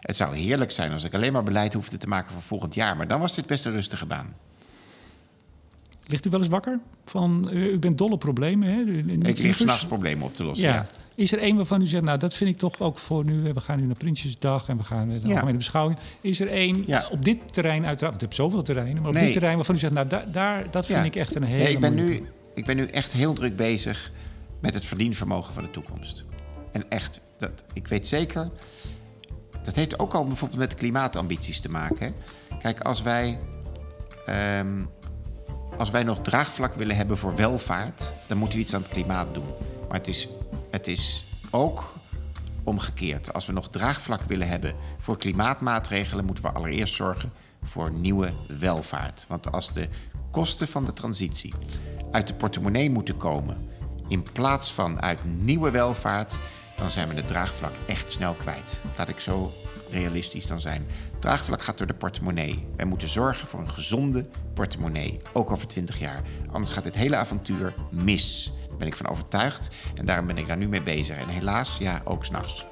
Het 0.00 0.16
zou 0.16 0.36
heerlijk 0.36 0.70
zijn 0.70 0.92
als 0.92 1.04
ik 1.04 1.14
alleen 1.14 1.32
maar 1.32 1.42
beleid 1.42 1.72
hoefde 1.74 1.96
te 1.96 2.08
maken 2.08 2.32
voor 2.32 2.42
volgend 2.42 2.74
jaar. 2.74 2.96
Maar 2.96 3.08
dan 3.08 3.20
was 3.20 3.34
dit 3.34 3.46
best 3.46 3.64
een 3.66 3.72
rustige 3.72 4.06
baan. 4.06 4.34
Ligt 6.06 6.26
u 6.26 6.30
wel 6.30 6.38
eens 6.40 6.48
wakker? 6.48 6.80
Van, 7.04 7.48
u 7.52 7.78
bent 7.78 7.98
dolle 7.98 8.18
problemen, 8.18 8.68
hè? 8.68 8.80
Ik 9.28 9.38
lig 9.38 9.56
s'nachts 9.56 9.86
problemen 9.86 10.24
op 10.26 10.34
te 10.34 10.44
lossen. 10.44 10.68
Ja. 10.68 10.74
ja. 10.74 10.86
Is 11.14 11.32
er 11.32 11.38
één 11.38 11.56
waarvan 11.56 11.82
u 11.82 11.86
zegt, 11.86 12.04
nou 12.04 12.18
dat 12.18 12.34
vind 12.34 12.50
ik 12.50 12.56
toch 12.58 12.80
ook 12.80 12.98
voor 12.98 13.24
nu, 13.24 13.52
we 13.52 13.60
gaan 13.60 13.78
nu 13.80 13.86
naar 13.86 13.96
Prinsjesdag 13.96 14.68
en 14.68 14.76
we 14.76 14.84
gaan 14.84 15.08
naar 15.08 15.18
de 15.20 15.26
Ja. 15.26 15.32
algemene 15.32 15.56
beschouwing. 15.58 15.98
Is 16.20 16.40
er 16.40 16.48
één 16.48 16.84
Ja. 16.86 17.08
op 17.10 17.24
dit 17.24 17.52
terrein 17.52 17.86
uiteraard, 17.86 18.14
ik 18.14 18.20
heb 18.20 18.32
zoveel 18.32 18.62
terreinen, 18.62 18.96
maar 19.00 19.08
op 19.08 19.14
Nee. 19.14 19.24
dit 19.24 19.32
terrein 19.32 19.56
waarvan 19.56 19.74
u 19.74 19.78
zegt, 19.78 19.92
nou 19.92 20.06
daar, 20.06 20.30
daar 20.32 20.70
dat 20.70 20.86
vind 20.86 21.04
ik 21.04 21.16
echt 21.16 21.34
een 21.34 21.42
hele 21.42 21.62
Nee, 21.62 21.72
ik, 21.72 21.80
ben 21.80 21.94
nu, 21.94 22.22
ik 22.54 22.64
ben 22.64 22.76
nu 22.76 22.84
echt 22.86 23.12
heel 23.12 23.32
druk 23.34 23.56
bezig 23.56 24.12
met 24.60 24.74
het 24.74 24.84
verdienvermogen 24.84 25.54
van 25.54 25.62
de 25.62 25.70
toekomst. 25.70 26.24
En 26.72 26.90
echt, 26.90 27.20
dat, 27.38 27.64
ik 27.72 27.88
weet 27.88 28.06
zeker. 28.06 28.50
Dat 29.62 29.74
heeft 29.74 29.98
ook 29.98 30.14
al 30.14 30.26
bijvoorbeeld 30.26 30.60
met 30.60 30.74
klimaatambities 30.74 31.60
te 31.60 31.70
maken. 31.70 32.14
Kijk, 32.58 32.80
als 32.80 33.02
wij, 33.02 33.38
ehm, 34.26 34.84
als 35.78 35.90
wij 35.90 36.02
nog 36.02 36.20
draagvlak 36.20 36.74
willen 36.74 36.96
hebben 36.96 37.18
voor 37.18 37.36
welvaart, 37.36 38.14
dan 38.26 38.38
moeten 38.38 38.58
we 38.58 38.64
iets 38.64 38.74
aan 38.74 38.82
het 38.82 38.90
klimaat 38.90 39.34
doen. 39.34 39.48
Maar 39.88 39.98
het 39.98 40.08
is, 40.08 40.28
het 40.70 40.86
is 40.86 41.24
ook 41.50 41.92
omgekeerd. 42.62 43.32
Als 43.32 43.46
we 43.46 43.52
nog 43.52 43.68
draagvlak 43.68 44.22
willen 44.22 44.48
hebben 44.48 44.74
voor 44.98 45.16
klimaatmaatregelen, 45.16 46.24
moeten 46.24 46.44
we 46.44 46.52
allereerst 46.52 46.94
zorgen 46.94 47.32
voor 47.62 47.90
nieuwe 47.90 48.32
welvaart. 48.58 49.24
Want 49.28 49.52
als 49.52 49.72
de 49.72 49.88
kosten 50.30 50.68
van 50.68 50.84
de 50.84 50.92
transitie 50.92 51.54
uit 52.10 52.28
de 52.28 52.34
portemonnee 52.34 52.90
moeten 52.90 53.16
komen, 53.16 53.68
in 54.08 54.22
plaats 54.32 54.72
van 54.72 55.02
uit 55.02 55.20
nieuwe 55.24 55.70
welvaart, 55.70 56.38
dan 56.78 56.90
zijn 56.90 57.08
we 57.08 57.14
het 57.14 57.26
draagvlak 57.26 57.72
echt 57.86 58.12
snel 58.12 58.32
kwijt. 58.32 58.80
Laat 58.96 59.08
ik 59.08 59.20
zo 59.20 59.52
realistisch 59.90 60.46
dan 60.46 60.60
zijn. 60.60 60.86
Draagvlak 61.18 61.62
gaat 61.62 61.78
door 61.78 61.86
de 61.86 61.94
portemonnee. 61.94 62.66
Wij 62.76 62.86
moeten 62.86 63.08
zorgen 63.08 63.48
voor 63.48 63.60
een 63.60 63.70
gezonde 63.70 64.26
portemonnee, 64.54 65.20
ook 65.32 65.50
over 65.50 65.66
20 65.66 65.98
jaar. 65.98 66.22
Anders 66.52 66.72
gaat 66.72 66.84
dit 66.84 66.94
hele 66.94 67.16
avontuur 67.16 67.74
mis. 67.90 68.52
Daar 68.68 68.76
ben 68.76 68.86
ik 68.86 68.96
van 68.96 69.08
overtuigd 69.08 69.68
en 69.94 70.04
daarom 70.04 70.26
ben 70.26 70.38
ik 70.38 70.46
daar 70.46 70.56
nu 70.56 70.68
mee 70.68 70.82
bezig. 70.82 71.16
En 71.16 71.28
helaas, 71.28 71.78
ja, 71.78 72.02
ook 72.04 72.24
s'nachts. 72.24 72.66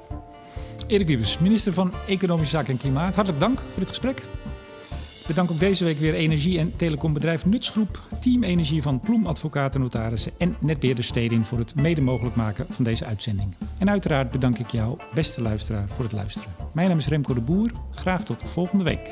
Erik 0.87 1.07
Wiebes, 1.07 1.37
minister 1.37 1.73
van 1.73 1.93
Economische 2.07 2.55
Zaken 2.55 2.73
en 2.73 2.79
Klimaat. 2.79 3.15
Hartelijk 3.15 3.41
dank 3.41 3.59
voor 3.59 3.79
dit 3.79 3.87
gesprek. 3.87 4.21
Bedank 5.27 5.51
ook 5.51 5.59
deze 5.59 5.83
week 5.83 5.99
weer 5.99 6.13
energie- 6.13 6.59
en 6.59 6.75
telecombedrijf 6.75 7.45
Nutsgroep, 7.45 8.01
Team 8.19 8.43
Energie 8.43 8.81
van 8.81 8.99
Ploem 8.99 9.27
Advocaten 9.27 9.79
Notarissen 9.79 10.31
en 10.37 10.55
Netbeheerder 10.59 11.03
Stedin 11.03 11.45
voor 11.45 11.57
het 11.57 11.75
mede 11.75 12.01
mogelijk 12.01 12.35
maken 12.35 12.65
van 12.69 12.83
deze 12.83 13.05
uitzending. 13.05 13.55
En 13.77 13.89
uiteraard 13.89 14.31
bedank 14.31 14.57
ik 14.57 14.71
jou, 14.71 14.97
beste 15.13 15.41
luisteraar, 15.41 15.87
voor 15.89 16.03
het 16.03 16.13
luisteren. 16.13 16.49
Mijn 16.73 16.87
naam 16.87 16.97
is 16.97 17.07
Remco 17.07 17.33
de 17.33 17.41
Boer. 17.41 17.71
Graag 17.91 18.23
tot 18.23 18.41
volgende 18.45 18.83
week. 18.83 19.09